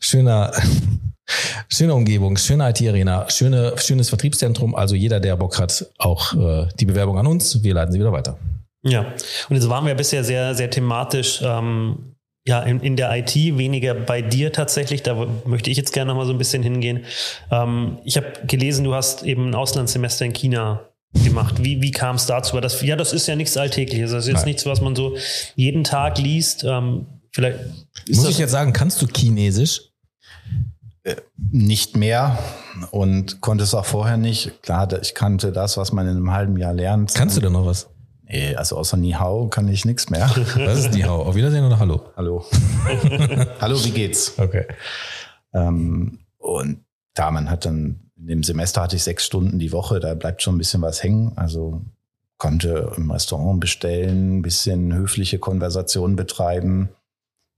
schöner, 0.01 0.53
schöne 1.69 1.95
Umgebung, 1.95 2.37
schöne 2.37 2.71
IT-Arena, 2.71 3.29
schöne, 3.31 3.75
schönes 3.77 4.09
Vertriebszentrum. 4.09 4.75
Also 4.75 4.95
jeder, 4.95 5.21
der 5.21 5.37
Bock 5.37 5.59
hat, 5.59 5.87
auch 5.99 6.35
äh, 6.35 6.69
die 6.79 6.87
Bewerbung 6.87 7.19
an 7.19 7.27
uns. 7.27 7.63
Wir 7.63 7.75
leiten 7.75 7.93
sie 7.93 8.01
wieder 8.01 8.13
weiter. 8.13 8.39
Ja, 8.83 9.13
und 9.49 9.57
jetzt 9.57 9.69
waren 9.69 9.87
wir 9.87 9.95
bisher 9.95 10.25
sehr, 10.25 10.55
sehr 10.55 10.71
thematisch 10.71 11.41
ähm, 11.43 12.15
ja, 12.47 12.61
in, 12.63 12.81
in 12.81 12.97
der 12.97 13.15
IT, 13.15 13.35
weniger 13.35 13.93
bei 13.95 14.23
dir 14.23 14.53
tatsächlich. 14.53 15.03
Da 15.03 15.27
möchte 15.45 15.71
ich 15.71 15.77
jetzt 15.77 15.93
gerne 15.93 16.11
noch 16.11 16.17
mal 16.17 16.27
so 16.27 16.33
ein 16.33 16.39
bisschen 16.39 16.63
hingehen. 16.63 17.05
Ähm, 17.51 17.99
ich 18.05 18.17
habe 18.17 18.33
gelesen, 18.47 18.85
du 18.85 18.95
hast 18.95 19.23
eben 19.23 19.51
ein 19.51 19.55
Auslandssemester 19.55 20.25
in 20.25 20.33
China 20.33 20.88
gemacht. 21.15 21.63
Wie, 21.63 21.81
wie 21.81 21.91
kam 21.91 22.17
es 22.17 22.27
dazu? 22.27 22.61
Das, 22.61 22.81
ja, 22.83 22.97
das 22.97 23.13
ist 23.13 23.27
ja 23.27 23.37
nichts 23.37 23.57
Alltägliches. 23.57 24.11
Das 24.11 24.25
ist 24.25 24.29
jetzt 24.29 24.39
Nein. 24.39 24.47
nichts, 24.47 24.67
was 24.67 24.81
man 24.81 24.95
so 24.95 25.17
jeden 25.55 25.85
Tag 25.85 26.19
liest. 26.19 26.65
Ähm, 26.65 27.07
vielleicht 27.33 27.59
Muss 28.11 28.29
ich 28.29 28.39
jetzt 28.39 28.53
sagen, 28.53 28.73
kannst 28.73 29.01
du 29.03 29.07
Chinesisch? 29.07 29.83
Äh, 31.05 31.17
nicht 31.51 31.97
mehr 31.97 32.39
und 32.91 33.41
konnte 33.41 33.65
es 33.65 33.75
auch 33.75 33.85
vorher 33.85 34.17
nicht. 34.17 34.63
Klar, 34.63 34.89
ich 35.01 35.15
kannte 35.15 35.53
das, 35.53 35.77
was 35.77 35.93
man 35.93 36.07
in 36.07 36.17
einem 36.17 36.33
halben 36.33 36.57
Jahr 36.57 36.73
lernt. 36.73 37.15
Kannst 37.15 37.37
du 37.37 37.41
denn 37.41 37.53
noch 37.53 37.67
was? 37.67 37.89
Nee, 38.31 38.55
also 38.57 38.77
außer 38.77 38.99
Ni 38.99 39.13
Hao 39.13 39.49
kann 39.49 39.69
ich 39.69 39.87
nichts 39.87 40.11
mehr. 40.11 40.29
Was 40.57 40.81
ist 40.81 40.93
Ni 40.93 41.01
Hao? 41.01 41.23
Auf 41.23 41.35
Wiedersehen 41.35 41.65
oder 41.65 41.79
Hallo? 41.79 42.11
Hallo. 42.15 42.45
Hallo, 43.61 43.83
wie 43.83 43.91
geht's? 43.91 44.35
Okay. 44.37 44.67
Ähm, 45.55 46.19
und 46.37 46.85
da 47.15 47.31
man 47.31 47.49
hat 47.49 47.65
dann 47.65 48.08
in 48.19 48.27
dem 48.27 48.43
Semester 48.43 48.83
hatte 48.83 48.97
ich 48.97 49.05
sechs 49.05 49.25
Stunden 49.25 49.59
die 49.59 49.73
Woche, 49.73 50.01
da 50.01 50.15
bleibt 50.15 50.43
schon 50.43 50.57
ein 50.57 50.59
bisschen 50.59 50.83
was 50.83 51.03
hängen. 51.03 51.33
Also 51.37 51.83
konnte 52.37 52.93
im 52.97 53.11
Restaurant 53.11 53.61
bestellen, 53.61 54.39
ein 54.39 54.43
bisschen 54.43 54.95
höfliche 54.95 55.39
Konversationen 55.39 56.17
betreiben. 56.17 56.91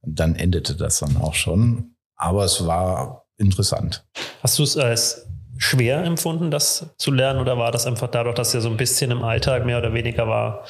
Und 0.02 0.18
dann 0.18 0.34
endete 0.34 0.76
das 0.76 1.00
dann 1.00 1.16
auch 1.16 1.34
schon. 1.34 1.94
Aber 2.16 2.44
es 2.44 2.66
war 2.66 3.26
interessant. 3.36 4.04
Hast 4.42 4.58
du 4.58 4.62
es 4.62 4.76
als 4.76 5.26
schwer 5.56 6.04
empfunden, 6.04 6.50
das 6.50 6.90
zu 6.96 7.10
lernen, 7.10 7.40
oder 7.40 7.58
war 7.58 7.70
das 7.70 7.86
einfach 7.86 8.08
dadurch, 8.08 8.34
dass 8.34 8.52
ja 8.52 8.60
so 8.60 8.70
ein 8.70 8.78
bisschen 8.78 9.10
im 9.10 9.22
Alltag 9.22 9.66
mehr 9.66 9.78
oder 9.78 9.92
weniger 9.92 10.26
war, 10.26 10.64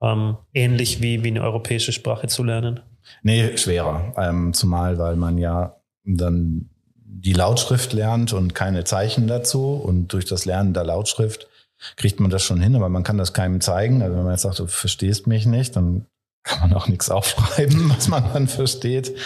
ähm, 0.00 0.36
ähnlich 0.54 1.02
wie, 1.02 1.24
wie 1.24 1.28
eine 1.28 1.42
europäische 1.42 1.92
Sprache 1.92 2.28
zu 2.28 2.44
lernen? 2.44 2.80
Nee, 3.22 3.56
schwerer. 3.56 4.14
Ähm, 4.16 4.52
zumal, 4.52 4.98
weil 4.98 5.16
man 5.16 5.38
ja 5.38 5.76
dann 6.04 6.70
die 7.10 7.32
Lautschrift 7.32 7.92
lernt 7.92 8.32
und 8.32 8.54
keine 8.54 8.84
Zeichen 8.84 9.26
dazu. 9.26 9.74
Und 9.74 10.08
durch 10.08 10.26
das 10.26 10.44
Lernen 10.44 10.74
der 10.74 10.84
Lautschrift 10.84 11.48
kriegt 11.96 12.20
man 12.20 12.30
das 12.30 12.42
schon 12.42 12.60
hin, 12.60 12.76
aber 12.76 12.88
man 12.88 13.02
kann 13.02 13.18
das 13.18 13.32
keinem 13.32 13.60
zeigen. 13.60 14.02
Also 14.02 14.16
wenn 14.16 14.24
man 14.24 14.32
jetzt 14.32 14.42
sagt, 14.42 14.58
du 14.58 14.66
verstehst 14.66 15.26
mich 15.26 15.46
nicht, 15.46 15.74
dann 15.76 16.06
kann 16.42 16.68
man 16.68 16.78
auch 16.78 16.88
nichts 16.88 17.10
aufschreiben, 17.10 17.90
was 17.90 18.08
man 18.08 18.24
dann 18.32 18.46
versteht. 18.46 19.16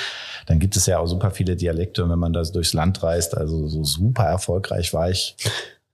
Dann 0.47 0.59
gibt 0.59 0.77
es 0.77 0.87
ja 0.87 0.99
auch 0.99 1.07
super 1.07 1.31
viele 1.31 1.57
Dialekte 1.57 2.05
und 2.05 2.11
wenn 2.11 2.19
man 2.19 2.33
da 2.33 2.43
durchs 2.43 2.73
Land 2.73 3.03
reist, 3.03 3.37
also 3.37 3.69
so 3.69 3.85
super 3.85 4.25
erfolgreich 4.25 4.93
war 4.93 5.11
ich 5.11 5.37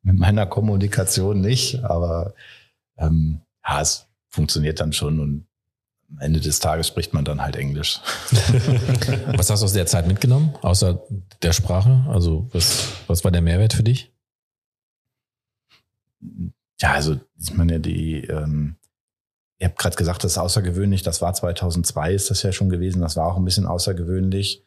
mit 0.02 0.16
meiner 0.16 0.46
Kommunikation 0.46 1.40
nicht, 1.40 1.84
aber 1.84 2.34
ähm, 2.96 3.40
ja, 3.66 3.80
es 3.80 4.06
funktioniert 4.30 4.80
dann 4.80 4.92
schon 4.92 5.20
und 5.20 5.47
am 6.10 6.18
Ende 6.20 6.40
des 6.40 6.58
Tages 6.58 6.88
spricht 6.88 7.12
man 7.12 7.24
dann 7.24 7.42
halt 7.42 7.56
Englisch. 7.56 8.00
was 9.36 9.50
hast 9.50 9.60
du 9.60 9.64
aus 9.64 9.72
der 9.72 9.86
Zeit 9.86 10.06
mitgenommen, 10.06 10.54
außer 10.62 11.02
der 11.42 11.52
Sprache? 11.52 12.04
Also 12.08 12.48
was, 12.52 12.88
was 13.06 13.24
war 13.24 13.30
der 13.30 13.42
Mehrwert 13.42 13.74
für 13.74 13.82
dich? 13.82 14.12
Ja, 16.80 16.92
also 16.92 17.18
ich 17.38 17.54
meine, 17.54 17.80
die, 17.80 18.24
ähm, 18.24 18.76
ihr 19.58 19.68
habt 19.68 19.78
gerade 19.78 19.96
gesagt, 19.96 20.24
das 20.24 20.32
ist 20.32 20.38
außergewöhnlich, 20.38 21.02
das 21.02 21.20
war 21.20 21.34
2002, 21.34 22.14
ist 22.14 22.30
das 22.30 22.42
ja 22.42 22.52
schon 22.52 22.70
gewesen, 22.70 23.02
das 23.02 23.16
war 23.16 23.26
auch 23.26 23.36
ein 23.36 23.44
bisschen 23.44 23.66
außergewöhnlich, 23.66 24.64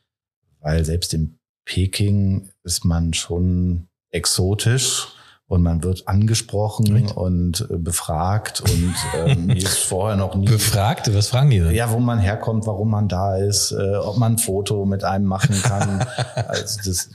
weil 0.60 0.86
selbst 0.86 1.14
in 1.14 1.40
Peking 1.66 2.50
ist 2.64 2.86
man 2.86 3.14
schon 3.14 3.88
exotisch 4.10 5.08
und 5.52 5.64
man 5.64 5.84
wird 5.84 6.08
angesprochen 6.08 6.94
Right. 6.94 7.18
und 7.18 7.68
äh, 7.70 7.78
befragt 7.78 8.62
und 8.62 8.96
ähm, 9.18 9.50
ist 9.56 9.80
vorher 9.80 10.16
noch 10.16 10.34
nie. 10.34 10.46
Befragt? 10.46 11.14
Was 11.14 11.28
fragen 11.28 11.50
die 11.50 11.60
denn? 11.60 11.76
Ja, 11.76 11.92
wo 11.92 12.00
man 12.00 12.20
herkommt, 12.20 12.66
warum 12.68 12.90
man 12.90 13.10
da 13.10 13.36
ist, 13.36 13.74
äh, 13.74 13.98
ob 13.98 14.18
man 14.18 14.36
ein 14.36 14.38
Foto 14.38 14.86
mit 14.86 15.04
einem 15.04 15.26
machen 15.26 15.62
kann. 15.62 16.00
also 16.48 16.80
das, 16.86 17.10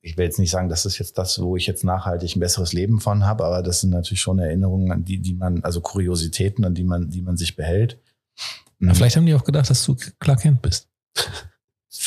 ich 0.00 0.16
will 0.16 0.24
jetzt 0.24 0.38
nicht 0.38 0.50
sagen, 0.50 0.70
das 0.70 0.86
ist 0.86 0.98
jetzt 0.98 1.18
das, 1.18 1.42
wo 1.42 1.54
ich 1.54 1.66
jetzt 1.66 1.84
nachhaltig 1.84 2.34
ein 2.34 2.40
besseres 2.40 2.72
Leben 2.72 2.98
von 2.98 3.26
habe, 3.26 3.44
aber 3.44 3.62
das 3.62 3.82
sind 3.82 3.90
natürlich 3.90 4.22
schon 4.22 4.38
Erinnerungen, 4.38 4.90
an 4.90 5.04
die, 5.04 5.18
die 5.18 5.34
man, 5.34 5.62
also 5.62 5.82
Kuriositäten, 5.82 6.64
an 6.64 6.74
die 6.74 6.84
man, 6.84 7.10
die 7.10 7.20
man 7.20 7.36
sich 7.36 7.56
behält. 7.56 7.98
Ja, 8.80 8.94
vielleicht 8.94 9.16
haben 9.16 9.26
die 9.26 9.34
auch 9.34 9.44
gedacht, 9.44 9.68
dass 9.68 9.84
du 9.84 9.96
Clark 10.18 10.40
Kent 10.40 10.62
bist. 10.62 10.88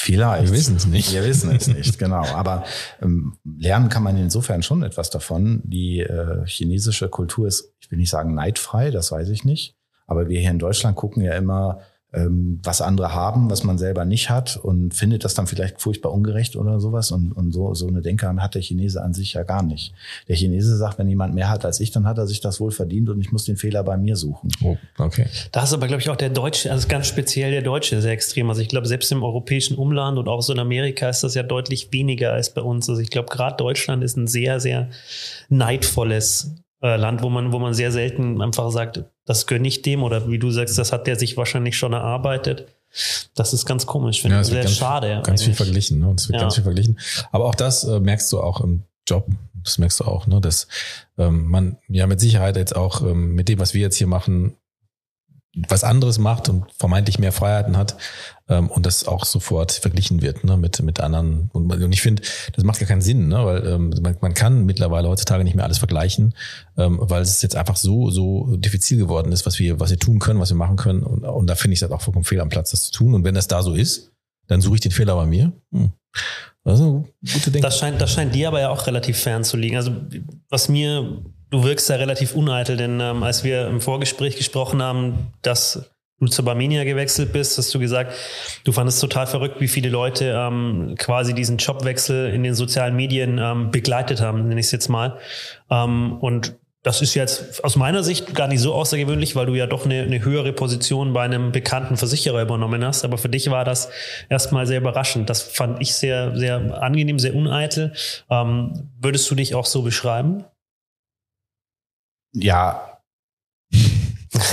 Vielleicht. 0.06 0.51
Wir 0.51 0.51
wissen 0.51 0.76
es 0.76 0.86
nicht. 0.86 1.14
Wir 1.14 1.24
wissen 1.24 1.49
es 1.56 1.66
nicht, 1.68 1.97
genau. 1.99 2.24
Aber 2.26 2.64
ähm, 3.01 3.38
lernen 3.43 3.89
kann 3.89 4.03
man 4.03 4.16
insofern 4.18 4.62
schon 4.62 4.84
etwas 4.84 5.10
davon. 5.10 5.62
Die 5.64 6.01
äh, 6.01 6.45
chinesische 6.45 7.10
Kultur 7.10 7.47
ist, 7.47 7.74
ich 7.80 7.89
will 7.89 7.97
nicht 7.97 8.12
sagen 8.12 8.36
neidfrei, 8.36 8.91
das 8.91 9.12
weiß 9.12 9.30
ich 9.30 9.45
nicht. 9.45 9.76
Aber 10.06 10.30
wir 10.30 10.39
hier 10.39 10.51
in 10.51 10.60
Deutschland 10.60 10.95
gucken 10.95 11.24
ja 11.24 11.34
immer, 11.34 11.80
ähm, 12.16 12.59
was 12.63 12.82
andere 12.82 13.13
haben, 13.13 13.49
was 13.49 13.63
man 13.63 13.78
selber 13.78 14.05
nicht 14.05 14.30
hat 14.30 14.57
und 14.57 14.93
findet 14.93 15.24
das 15.26 15.34
dann 15.34 15.47
vielleicht 15.47 15.82
furchtbar 15.82 16.11
ungerecht 16.11 16.55
oder 16.55 16.80
sowas. 16.80 17.11
Und, 17.11 17.32
und 17.32 17.51
so, 17.51 17.74
so 17.74 17.88
eine 17.88 18.01
Denke 18.01 18.28
hat 18.28 18.55
der 18.55 18.61
Chinese 18.61 19.03
an 19.03 19.13
sich 19.13 19.34
ja 19.34 19.43
gar 19.43 19.63
nicht. 19.63 19.93
Der 20.28 20.36
Chinese 20.36 20.76
sagt, 20.78 20.97
wenn 20.97 21.07
jemand 21.07 21.36
mehr 21.36 21.49
hat 21.49 21.66
als 21.66 21.80
ich, 21.80 21.91
dann 21.91 22.07
hat 22.07 22.18
er 22.18 22.28
sich 22.28 22.39
das 22.39 22.59
wohl 22.59 22.72
verdient 22.72 23.09
und 23.09 23.20
ich 23.20 23.32
muss 23.32 23.45
den 23.45 23.57
Fehler 23.57 23.84
bei 23.84 23.97
mir 23.97 24.16
suchen. 24.16 24.49
Oh, 24.63 24.78
okay. 24.97 25.28
Da 25.51 25.63
ist 25.63 25.74
aber, 25.74 25.88
glaube 25.88 26.01
ich, 26.01 26.09
auch 26.09 26.16
der 26.16 26.30
Deutsche, 26.30 26.72
also 26.72 26.88
ganz 26.88 27.07
speziell 27.07 27.51
der 27.51 27.61
Deutsche 27.61 28.01
sehr 28.01 28.11
extrem. 28.11 28.49
Also 28.49 28.61
ich 28.61 28.70
glaube, 28.70 28.88
selbst 28.88 29.11
im 29.11 29.24
europäischen 29.24 29.76
Umland 29.78 30.18
und 30.18 30.28
auch 30.28 30.41
so 30.41 30.53
in 30.53 30.59
Amerika 30.59 31.09
ist 31.09 31.24
das 31.24 31.36
ja 31.36 31.43
deutlich 31.43 31.91
weniger 31.91 32.34
als 32.34 32.53
bei 32.53 32.61
uns. 32.61 32.89
Also 32.89 33.01
ich 33.01 33.09
glaube, 33.09 33.30
gerade 33.30 33.57
Deutschland 33.57 34.03
ist 34.03 34.18
ein 34.18 34.28
sehr, 34.28 34.59
sehr 34.59 34.89
neidvolles 35.49 36.55
äh, 36.86 36.98
Land, 36.98 37.24
wo 37.24 37.30
man, 37.30 37.52
wo 37.52 37.58
man 37.58 37.74
sehr 37.74 37.92
selten 37.92 38.42
einfach 38.42 38.70
sagt, 38.70 39.04
das 39.26 39.48
gönne 39.48 39.68
ich 39.68 39.82
dem 39.82 40.04
oder 40.04 40.30
wie 40.30 40.38
du 40.38 40.52
sagst, 40.52 40.78
das 40.78 40.94
hat 40.94 41.08
der 41.08 41.16
sich 41.16 41.36
wahrscheinlich 41.36 41.78
schon 41.78 41.94
erarbeitet. 41.94 42.68
Das 43.34 43.54
ist 43.54 43.66
ganz 43.66 43.88
komisch, 43.88 44.22
finde 44.22 44.36
ja, 44.36 44.42
ich. 44.42 44.48
Sehr 44.48 44.62
ganz, 44.64 44.78
schade. 44.78 45.08
Ganz 45.08 45.28
eigentlich. 45.28 45.44
viel 45.46 45.54
verglichen, 45.56 46.00
ne? 46.00 46.14
Es 46.16 46.30
wird 46.30 46.36
ja. 46.36 46.42
ganz 46.42 46.56
viel 46.56 46.64
verglichen. 46.64 47.00
Aber 47.32 47.46
auch 47.46 47.56
das 47.56 47.84
äh, 47.86 48.00
merkst 48.00 48.32
du 48.32 48.40
auch 48.40 48.62
im 48.62 48.84
Job. 49.08 49.28
Das 49.64 49.80
merkst 49.80 50.00
du 50.00 50.04
auch, 50.06 50.28
ne? 50.28 50.40
Dass 50.40 50.68
ähm, 51.18 51.48
man 51.50 51.78
ja 51.88 52.06
mit 52.06 52.20
Sicherheit 52.20 52.56
jetzt 52.56 52.76
auch 52.76 53.02
ähm, 53.02 53.34
mit 53.34 53.50
dem, 53.50 53.60
was 53.60 53.74
wir 53.74 53.82
jetzt 53.82 53.98
hier 53.98 54.08
machen, 54.08 54.56
was 55.68 55.84
anderes 55.84 56.20
macht 56.20 56.50
und 56.50 56.66
vermeintlich 56.78 57.18
mehr 57.18 57.32
Freiheiten 57.32 57.78
hat 57.78 57.96
ähm, 58.48 58.70
und 58.70 58.86
das 58.86 59.08
auch 59.08 59.26
sofort 59.26 59.72
verglichen 59.72 60.22
wird 60.22 60.43
ne, 60.43 60.58
mit, 60.58 60.82
mit 60.82 61.00
anderen. 61.00 61.50
Und, 61.54 61.72
und 61.72 61.91
ich 61.91 62.02
finde, 62.02 62.22
das 62.54 62.64
macht 62.64 62.80
gar 62.80 62.88
keinen 62.88 63.02
Sinn, 63.02 63.28
ne, 63.28 63.46
weil 63.46 63.66
ähm, 63.66 63.93
man, 64.02 64.18
man 64.22 64.34
kann 64.34 64.66
mittlerweile 64.66 65.08
heutzutage 65.08 65.43
nicht 65.43 65.56
mehr 65.56 65.66
alles 65.66 65.80
vergleichen, 65.80 66.34
ähm, 66.78 67.00
weil 67.02 67.22
es 67.22 67.41
jetzt 67.41 67.56
einfach 67.56 67.76
so, 67.76 68.10
so 68.10 68.56
diffizil 68.58 68.98
geworden 68.98 69.32
ist, 69.32 69.46
was 69.46 69.60
wir, 69.60 69.80
was 69.80 69.89
wir 69.89 70.00
tun 70.00 70.20
können, 70.20 70.39
was 70.39 70.50
wir 70.50 70.58
machen 70.58 70.78
können. 70.78 71.04
Und, 71.04 71.24
und 71.24 71.48
da 71.48 71.56
finde 71.56 71.74
ich 71.74 71.80
es 71.80 71.82
halt 71.84 71.91
auch 71.91 72.02
vollkommen 72.02 72.26
fehl 72.26 72.41
am 72.41 72.50
Platz, 72.50 72.72
das 72.72 72.84
zu 72.84 72.91
tun. 72.91 73.14
Und 73.14 73.24
wenn 73.24 73.36
das 73.36 73.48
da 73.48 73.64
so 73.64 73.74
ist, 73.74 74.12
dann 74.48 74.62
suche 74.62 74.76
ich 74.76 74.82
den 74.82 74.91
Fehler 74.91 75.16
bei 75.16 75.26
mir. 75.26 75.52
Hm. 75.72 75.91
Dinge. 77.52 77.62
Das 77.62 77.78
scheint, 77.78 78.02
das 78.02 78.12
scheint 78.12 78.34
dir 78.34 78.48
aber 78.48 78.60
ja 78.60 78.70
auch 78.70 78.88
relativ 78.88 79.18
fern 79.18 79.43
zu 79.43 79.58
liegen. 79.58 79.76
Also, 79.76 79.91
was 80.50 80.70
mir 80.70 81.24
du 81.50 81.64
wirkst 81.64 81.89
da 81.89 81.96
relativ 81.96 82.36
uneitel, 82.36 82.78
denn 82.78 83.00
ähm, 83.00 83.24
als 83.24 83.43
wir 83.43 83.68
im 83.68 83.82
Vorgespräch 83.82 84.36
gesprochen 84.36 84.82
haben, 84.82 85.32
dass 85.41 85.89
du 86.20 86.28
zur 86.28 86.45
Barmenia 86.45 86.84
gewechselt 86.84 87.34
bist, 87.34 87.57
hast 87.57 87.74
du 87.74 87.80
gesagt, 87.80 88.13
du 88.63 88.72
fandest 88.72 89.01
total 89.01 89.28
verrückt, 89.28 89.59
wie 89.59 89.68
viele 89.68 89.89
Leute 89.89 90.34
ähm, 90.36 90.95
quasi 90.97 91.34
diesen 91.34 91.57
Jobwechsel 91.57 92.34
in 92.34 92.43
den 92.43 92.55
sozialen 92.55 92.95
Medien 92.95 93.38
ähm, 93.38 93.72
begleitet 93.72 94.22
haben, 94.22 94.47
nenne 94.47 94.59
ich 94.59 94.68
es 94.68 94.72
jetzt 94.72 94.88
mal. 94.88 95.18
Ähm, 95.70 96.18
und 96.20 96.55
das 96.84 97.01
ist 97.01 97.16
jetzt 97.16 97.63
aus 97.63 97.76
meiner 97.78 98.03
Sicht 98.03 98.36
gar 98.36 98.47
nicht 98.47 98.59
so 98.59 98.76
außergewöhnlich, 98.76 99.36
weil 99.36 99.47
du 99.47 99.55
ja 99.55 99.66
doch 99.66 99.86
eine, 99.86 100.03
eine, 100.03 100.24
höhere 100.24 100.53
Position 100.53 101.13
bei 101.13 101.24
einem 101.24 101.51
bekannten 101.51 101.97
Versicherer 101.97 102.43
übernommen 102.43 102.86
hast. 102.86 103.03
Aber 103.03 103.18
für 103.18 103.28
dich 103.28 103.49
war 103.49 103.66
das 103.66 103.89
erstmal 104.30 104.68
sehr 104.68 104.82
überraschend. 104.82 105.28
Das 105.28 105.41
fand 105.41 105.82
ich 105.82 105.95
sehr, 105.95 106.38
sehr 106.38 106.84
angenehm, 106.84 107.18
sehr 107.18 107.34
uneitel. 107.34 107.93
Ähm, 108.30 108.91
würdest 108.99 109.30
du 109.32 109.34
dich 109.34 109.55
auch 109.55 109.66
so 109.66 109.82
beschreiben? 109.82 110.45
Ja, 112.34 112.95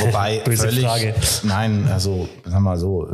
Wobei 0.00 0.40
völlig, 0.44 0.84
Frage. 0.84 1.14
nein, 1.42 1.88
also 1.88 2.28
sag 2.44 2.60
mal 2.60 2.78
so, 2.78 3.08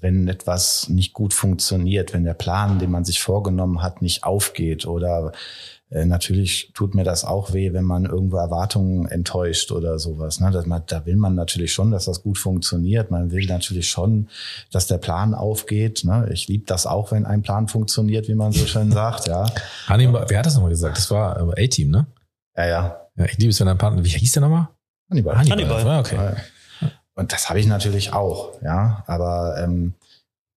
wenn 0.00 0.28
etwas 0.28 0.88
nicht 0.88 1.12
gut 1.12 1.34
funktioniert, 1.34 2.12
wenn 2.12 2.24
der 2.24 2.34
Plan, 2.34 2.78
den 2.78 2.90
man 2.90 3.04
sich 3.04 3.20
vorgenommen 3.20 3.82
hat, 3.82 4.02
nicht 4.02 4.24
aufgeht 4.24 4.86
oder 4.86 5.32
äh, 5.90 6.06
natürlich 6.06 6.72
tut 6.74 6.94
mir 6.94 7.04
das 7.04 7.24
auch 7.24 7.52
weh, 7.52 7.72
wenn 7.72 7.84
man 7.84 8.04
irgendwo 8.04 8.36
Erwartungen 8.36 9.06
enttäuscht 9.06 9.70
oder 9.70 9.98
sowas. 9.98 10.40
Ne? 10.40 10.50
Man, 10.66 10.82
da 10.86 11.06
will 11.06 11.16
man 11.16 11.34
natürlich 11.34 11.72
schon, 11.72 11.90
dass 11.90 12.06
das 12.06 12.22
gut 12.22 12.38
funktioniert. 12.38 13.10
Man 13.10 13.30
will 13.30 13.46
natürlich 13.46 13.88
schon, 13.88 14.28
dass 14.72 14.86
der 14.86 14.98
Plan 14.98 15.34
aufgeht. 15.34 16.04
Ne? 16.04 16.28
Ich 16.32 16.48
liebe 16.48 16.64
das 16.66 16.86
auch, 16.86 17.12
wenn 17.12 17.26
ein 17.26 17.42
Plan 17.42 17.68
funktioniert, 17.68 18.28
wie 18.28 18.34
man 18.34 18.52
so 18.52 18.66
schön 18.66 18.90
sagt. 18.92 19.28
Ja, 19.28 19.46
Hannibal, 19.86 20.24
wer 20.28 20.38
hat 20.38 20.46
das 20.46 20.54
nochmal 20.54 20.70
gesagt? 20.70 20.96
Das 20.96 21.10
war 21.10 21.56
äh, 21.56 21.64
A-Team, 21.64 21.90
ne? 21.90 22.06
ja, 22.56 22.66
ja. 22.66 23.00
Ja, 23.16 23.26
ich 23.26 23.38
liebe 23.38 23.50
es, 23.50 23.60
wenn 23.60 23.68
ein 23.68 23.78
Partner, 23.78 24.04
wie 24.04 24.08
hieß 24.08 24.32
der 24.32 24.42
nochmal? 24.42 24.68
Hannibal. 25.10 25.36
Hannibal. 25.36 25.84
Ja, 25.84 26.00
okay. 26.00 26.36
Und 27.14 27.32
das 27.32 27.48
habe 27.48 27.60
ich 27.60 27.66
natürlich 27.66 28.12
auch, 28.12 28.60
ja. 28.62 29.04
Aber 29.06 29.56
ähm, 29.58 29.94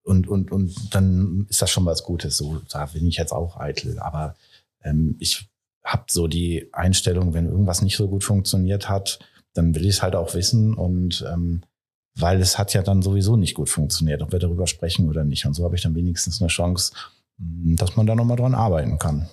und, 0.03 0.27
und, 0.27 0.51
und 0.51 0.95
dann 0.95 1.45
ist 1.49 1.61
das 1.61 1.69
schon 1.69 1.85
was 1.85 2.03
Gutes. 2.03 2.37
So, 2.37 2.61
da 2.69 2.85
bin 2.85 3.05
ich 3.07 3.17
jetzt 3.17 3.33
auch 3.33 3.57
eitel. 3.59 3.99
Aber 3.99 4.35
ähm, 4.83 5.17
ich 5.19 5.49
habe 5.83 6.05
so 6.09 6.27
die 6.27 6.69
Einstellung, 6.71 7.33
wenn 7.33 7.45
irgendwas 7.45 7.81
nicht 7.81 7.97
so 7.97 8.07
gut 8.07 8.23
funktioniert 8.23 8.89
hat, 8.89 9.19
dann 9.53 9.75
will 9.75 9.83
ich 9.83 9.97
es 9.97 10.01
halt 10.01 10.15
auch 10.15 10.33
wissen. 10.33 10.73
Und 10.73 11.25
ähm, 11.31 11.61
weil 12.15 12.39
es 12.41 12.57
hat 12.57 12.73
ja 12.73 12.81
dann 12.81 13.01
sowieso 13.01 13.35
nicht 13.35 13.53
gut 13.53 13.69
funktioniert, 13.69 14.21
ob 14.21 14.31
wir 14.31 14.39
darüber 14.39 14.65
sprechen 14.65 15.09
oder 15.09 15.23
nicht. 15.23 15.45
Und 15.45 15.53
so 15.53 15.65
habe 15.65 15.75
ich 15.75 15.81
dann 15.81 15.95
wenigstens 15.95 16.41
eine 16.41 16.47
Chance, 16.47 16.93
dass 17.37 17.95
man 17.95 18.07
da 18.07 18.15
nochmal 18.15 18.37
dran 18.37 18.55
arbeiten 18.55 18.97
kann. 18.97 19.29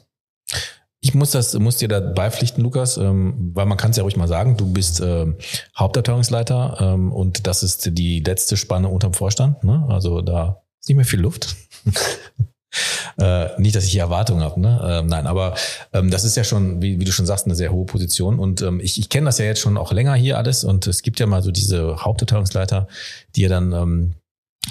Ich 1.05 1.13
muss 1.13 1.33
das, 1.33 1.53
muss 1.59 1.77
dir 1.77 1.89
da 1.89 2.01
beipflichten, 2.01 2.65
Lukas, 2.65 2.97
ähm, 2.97 3.51
weil 3.53 3.67
man 3.67 3.77
kann 3.77 3.91
es 3.91 3.99
ja 3.99 4.03
ruhig 4.03 4.17
mal 4.17 4.27
sagen, 4.27 4.57
du 4.57 4.73
bist 4.73 5.03
ähm, 5.05 5.37
Hauptabteilungsleiter 5.77 6.79
ähm, 6.81 7.13
und 7.13 7.47
das 7.47 7.63
ist 7.63 7.99
die 7.99 8.21
letzte 8.21 8.57
Spanne 8.57 8.89
unterm 8.89 9.13
Vorstand. 9.13 9.63
Ne? 9.65 9.85
Also 9.91 10.23
da 10.23 10.63
ist 10.81 10.89
nicht 10.89 10.97
mehr 10.97 11.05
viel 11.05 11.21
Luft. 11.21 11.57
äh, 13.19 13.61
nicht, 13.61 13.77
dass 13.77 13.85
ich 13.85 13.93
hier 13.93 14.01
Erwartungen 14.01 14.43
habe, 14.43 14.59
ne? 14.59 14.81
Ähm, 14.83 15.07
nein, 15.07 15.27
aber 15.27 15.57
ähm, 15.93 16.11
das 16.11 16.25
ist 16.25 16.39
ja 16.39 16.45
schon, 16.45 16.81
wie, 16.81 16.99
wie 16.99 17.05
du 17.05 17.13
schon 17.13 17.27
sagst, 17.27 17.45
eine 17.45 17.55
sehr 17.55 17.71
hohe 17.71 17.85
Position. 17.85 18.39
Und 18.39 18.63
ähm, 18.63 18.81
ich, 18.81 18.99
ich 18.99 19.11
kenne 19.11 19.27
das 19.27 19.37
ja 19.37 19.45
jetzt 19.45 19.61
schon 19.61 19.77
auch 19.77 19.93
länger 19.93 20.15
hier 20.15 20.39
alles 20.39 20.65
und 20.65 20.87
es 20.87 21.03
gibt 21.03 21.21
ja 21.21 21.27
mal 21.27 21.43
so 21.43 21.51
diese 21.51 22.03
Hauptabteilungsleiter, 22.03 22.89
die 23.37 23.43
ja 23.43 23.51
dann 23.51 23.73
ähm, 23.73 24.15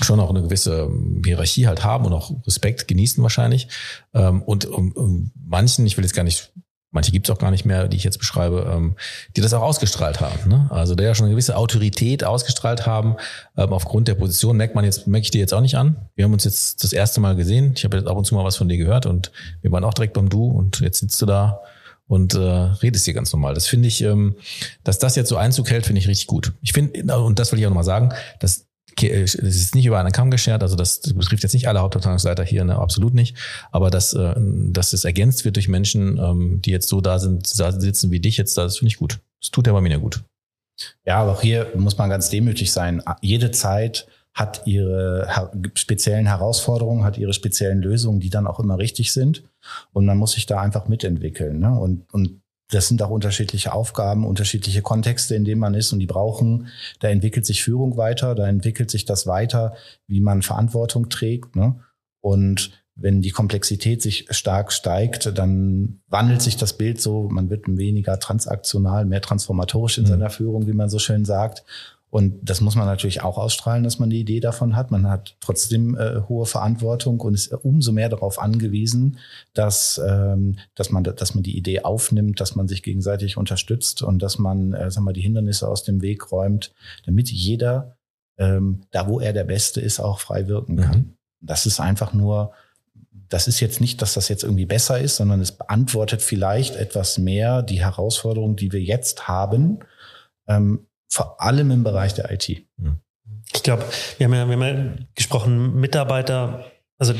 schon 0.01 0.19
auch 0.19 0.29
eine 0.29 0.41
gewisse 0.41 0.89
Hierarchie 1.23 1.67
halt 1.67 1.83
haben 1.83 2.05
und 2.05 2.13
auch 2.13 2.31
Respekt 2.45 2.87
genießen 2.87 3.21
wahrscheinlich. 3.21 3.67
Ähm, 4.13 4.41
und 4.41 4.67
manchen, 5.45 5.85
ich 5.85 5.97
will 5.97 6.03
jetzt 6.03 6.13
gar 6.13 6.23
nicht, 6.23 6.51
manche 6.91 7.11
gibt 7.11 7.27
es 7.27 7.35
auch 7.35 7.39
gar 7.39 7.51
nicht 7.51 7.65
mehr, 7.65 7.87
die 7.87 7.97
ich 7.97 8.03
jetzt 8.03 8.17
beschreibe, 8.17 8.71
ähm, 8.73 8.95
die 9.35 9.41
das 9.41 9.53
auch 9.53 9.61
ausgestrahlt 9.61 10.21
haben. 10.21 10.49
Ne? 10.49 10.67
Also 10.71 10.95
der 10.95 11.07
ja 11.07 11.15
schon 11.15 11.25
eine 11.25 11.33
gewisse 11.33 11.55
Autorität 11.55 12.23
ausgestrahlt 12.23 12.85
haben. 12.85 13.15
Ähm, 13.57 13.73
aufgrund 13.73 14.07
der 14.07 14.15
Position 14.15 14.57
merkt 14.57 14.75
man 14.75 14.85
jetzt, 14.85 15.07
merke 15.07 15.25
ich 15.25 15.31
dir 15.31 15.39
jetzt 15.39 15.53
auch 15.53 15.61
nicht 15.61 15.75
an. 15.75 15.95
Wir 16.15 16.25
haben 16.25 16.33
uns 16.33 16.43
jetzt 16.43 16.83
das 16.83 16.93
erste 16.93 17.21
Mal 17.21 17.35
gesehen. 17.35 17.73
Ich 17.75 17.83
habe 17.83 17.97
jetzt 17.97 18.07
ab 18.07 18.17
und 18.17 18.25
zu 18.25 18.35
mal 18.35 18.43
was 18.43 18.57
von 18.57 18.69
dir 18.69 18.77
gehört 18.77 19.05
und 19.05 19.31
wir 19.61 19.71
waren 19.71 19.83
auch 19.83 19.93
direkt 19.93 20.13
beim 20.13 20.29
Du 20.29 20.45
und 20.45 20.79
jetzt 20.79 20.99
sitzt 20.99 21.21
du 21.21 21.25
da 21.25 21.61
und 22.07 22.33
äh, 22.35 22.39
redest 22.39 23.05
hier 23.05 23.13
ganz 23.13 23.31
normal. 23.31 23.53
Das 23.53 23.67
finde 23.67 23.87
ich, 23.87 24.01
ähm, 24.01 24.35
dass 24.83 24.99
das 24.99 25.15
jetzt 25.15 25.29
so 25.29 25.37
Einzug 25.37 25.69
hält, 25.69 25.85
finde 25.85 25.99
ich 25.99 26.07
richtig 26.07 26.27
gut. 26.27 26.53
Ich 26.61 26.73
finde, 26.73 27.17
und 27.17 27.39
das 27.39 27.51
will 27.51 27.59
ich 27.59 27.65
auch 27.65 27.69
nochmal 27.69 27.83
sagen, 27.83 28.13
dass 28.39 28.67
es 29.01 29.35
ist 29.35 29.75
nicht 29.75 29.85
über 29.85 29.99
einen 29.99 30.11
Kamm 30.11 30.31
geschert, 30.31 30.61
also 30.61 30.75
das 30.75 31.01
betrifft 31.01 31.43
jetzt 31.43 31.53
nicht 31.53 31.67
alle 31.67 31.81
Hauptabteilungsleiter 31.81 32.43
hier, 32.43 32.63
ne, 32.63 32.77
absolut 32.77 33.13
nicht. 33.13 33.37
Aber 33.71 33.89
dass, 33.89 34.13
äh, 34.13 34.35
dass 34.37 34.93
es 34.93 35.05
ergänzt 35.05 35.45
wird 35.45 35.55
durch 35.55 35.67
Menschen, 35.67 36.17
ähm, 36.17 36.61
die 36.61 36.71
jetzt 36.71 36.89
so 36.89 37.01
da 37.01 37.19
sind, 37.19 37.59
da 37.59 37.71
sitzen 37.71 38.11
wie 38.11 38.19
dich 38.19 38.37
jetzt, 38.37 38.57
das 38.57 38.77
finde 38.77 38.89
ich 38.89 38.97
gut. 38.97 39.19
Das 39.41 39.51
tut 39.51 39.65
der 39.65 39.73
Marmina 39.73 39.97
gut. 39.97 40.23
Ja, 41.05 41.17
aber 41.17 41.33
auch 41.33 41.41
hier 41.41 41.71
muss 41.75 41.97
man 41.97 42.09
ganz 42.09 42.29
demütig 42.29 42.71
sein. 42.71 43.01
Jede 43.21 43.51
Zeit 43.51 44.07
hat 44.33 44.63
ihre 44.65 45.51
speziellen 45.75 46.25
Herausforderungen, 46.25 47.03
hat 47.03 47.17
ihre 47.17 47.33
speziellen 47.33 47.81
Lösungen, 47.81 48.19
die 48.19 48.31
dann 48.31 48.47
auch 48.47 48.59
immer 48.59 48.79
richtig 48.79 49.13
sind. 49.13 49.43
Und 49.91 50.05
man 50.05 50.17
muss 50.17 50.31
sich 50.31 50.47
da 50.47 50.59
einfach 50.59 50.87
mitentwickeln. 50.87 51.59
Ne? 51.59 51.77
Und, 51.79 52.11
und 52.11 52.41
das 52.71 52.87
sind 52.87 53.01
auch 53.01 53.09
unterschiedliche 53.09 53.73
Aufgaben, 53.73 54.25
unterschiedliche 54.25 54.81
Kontexte, 54.81 55.35
in 55.35 55.45
denen 55.45 55.61
man 55.61 55.73
ist 55.73 55.93
und 55.93 55.99
die 55.99 56.07
brauchen, 56.07 56.69
da 56.99 57.09
entwickelt 57.09 57.45
sich 57.45 57.63
Führung 57.63 57.97
weiter, 57.97 58.35
da 58.35 58.47
entwickelt 58.47 58.89
sich 58.89 59.05
das 59.05 59.27
weiter, 59.27 59.75
wie 60.07 60.21
man 60.21 60.41
Verantwortung 60.41 61.09
trägt. 61.09 61.55
Ne? 61.55 61.79
Und 62.21 62.71
wenn 62.95 63.21
die 63.21 63.31
Komplexität 63.31 64.01
sich 64.01 64.27
stark 64.29 64.71
steigt, 64.71 65.37
dann 65.37 66.01
wandelt 66.07 66.41
sich 66.41 66.57
das 66.57 66.73
Bild 66.73 67.01
so, 67.01 67.27
man 67.29 67.49
wird 67.49 67.65
weniger 67.67 68.19
transaktional, 68.19 69.05
mehr 69.05 69.21
transformatorisch 69.21 69.97
in 69.97 70.03
Mhm. 70.03 70.09
seiner 70.09 70.29
Führung, 70.29 70.67
wie 70.67 70.73
man 70.73 70.89
so 70.89 70.99
schön 70.99 71.25
sagt. 71.25 71.63
Und 72.13 72.47
das 72.47 72.61
muss 72.61 72.75
man 72.75 72.85
natürlich 72.85 73.23
auch 73.23 73.39
ausstrahlen, 73.39 73.83
dass 73.83 73.97
man 73.97 74.11
die 74.11 74.19
Idee 74.19 74.39
davon 74.39 74.75
hat. 74.75 74.91
Man 74.91 75.09
hat 75.09 75.35
trotzdem 75.39 75.97
äh, 75.97 76.21
hohe 76.29 76.45
Verantwortung 76.45 77.19
und 77.21 77.33
ist 77.33 77.51
umso 77.51 77.91
mehr 77.91 78.07
darauf 78.07 78.37
angewiesen, 78.37 79.17
dass, 79.55 79.99
ähm, 80.07 80.59
dass, 80.75 80.91
man, 80.91 81.03
dass 81.03 81.33
man 81.33 81.41
die 81.41 81.57
Idee 81.57 81.81
aufnimmt, 81.81 82.39
dass 82.39 82.55
man 82.55 82.67
sich 82.67 82.83
gegenseitig 82.83 83.35
unterstützt 83.35 84.03
und 84.03 84.21
dass 84.21 84.37
man 84.37 84.73
äh, 84.73 84.91
sagen 84.91 85.07
wir, 85.07 85.13
die 85.13 85.21
Hindernisse 85.21 85.67
aus 85.67 85.85
dem 85.85 86.03
Weg 86.03 86.31
räumt, 86.31 86.71
damit 87.03 87.31
jeder, 87.31 87.97
ähm, 88.37 88.81
da 88.91 89.07
wo 89.07 89.19
er 89.19 89.33
der 89.33 89.45
Beste 89.45 89.81
ist, 89.81 89.99
auch 89.99 90.19
frei 90.19 90.47
wirken 90.47 90.77
kann. 90.77 90.97
Mhm. 90.97 91.13
Das 91.41 91.65
ist 91.65 91.79
einfach 91.79 92.13
nur, 92.13 92.51
das 93.27 93.47
ist 93.47 93.59
jetzt 93.59 93.81
nicht, 93.81 94.03
dass 94.03 94.13
das 94.13 94.27
jetzt 94.27 94.43
irgendwie 94.43 94.67
besser 94.67 94.99
ist, 94.99 95.15
sondern 95.15 95.41
es 95.41 95.51
beantwortet 95.51 96.21
vielleicht 96.21 96.75
etwas 96.75 97.17
mehr 97.17 97.63
die 97.63 97.81
Herausforderungen, 97.81 98.55
die 98.55 98.71
wir 98.71 98.81
jetzt 98.81 99.27
haben, 99.27 99.79
ähm, 100.47 100.85
vor 101.13 101.39
allem 101.39 101.69
im 101.69 101.83
Bereich 101.83 102.15
der 102.15 102.31
IT. 102.31 102.49
Ich 102.49 103.63
glaube, 103.63 103.85
wir 104.17 104.25
haben 104.25 104.33
ja, 104.33 104.47
wir 104.47 104.53
haben 104.53 104.61
ja 104.63 105.05
gesprochen, 105.13 105.75
Mitarbeiter, 105.75 106.65
also 106.97 107.13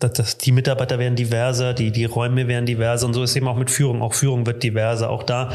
das, 0.00 0.12
das, 0.12 0.38
die 0.38 0.50
Mitarbeiter 0.50 0.98
werden 0.98 1.14
diverser, 1.14 1.72
die, 1.72 1.92
die 1.92 2.04
Räume 2.04 2.48
werden 2.48 2.66
diverser 2.66 3.06
und 3.06 3.14
so 3.14 3.22
ist 3.22 3.36
eben 3.36 3.46
auch 3.46 3.56
mit 3.56 3.70
Führung. 3.70 4.02
Auch 4.02 4.14
Führung 4.14 4.44
wird 4.44 4.64
diverser. 4.64 5.08
Auch 5.08 5.22
da, 5.22 5.52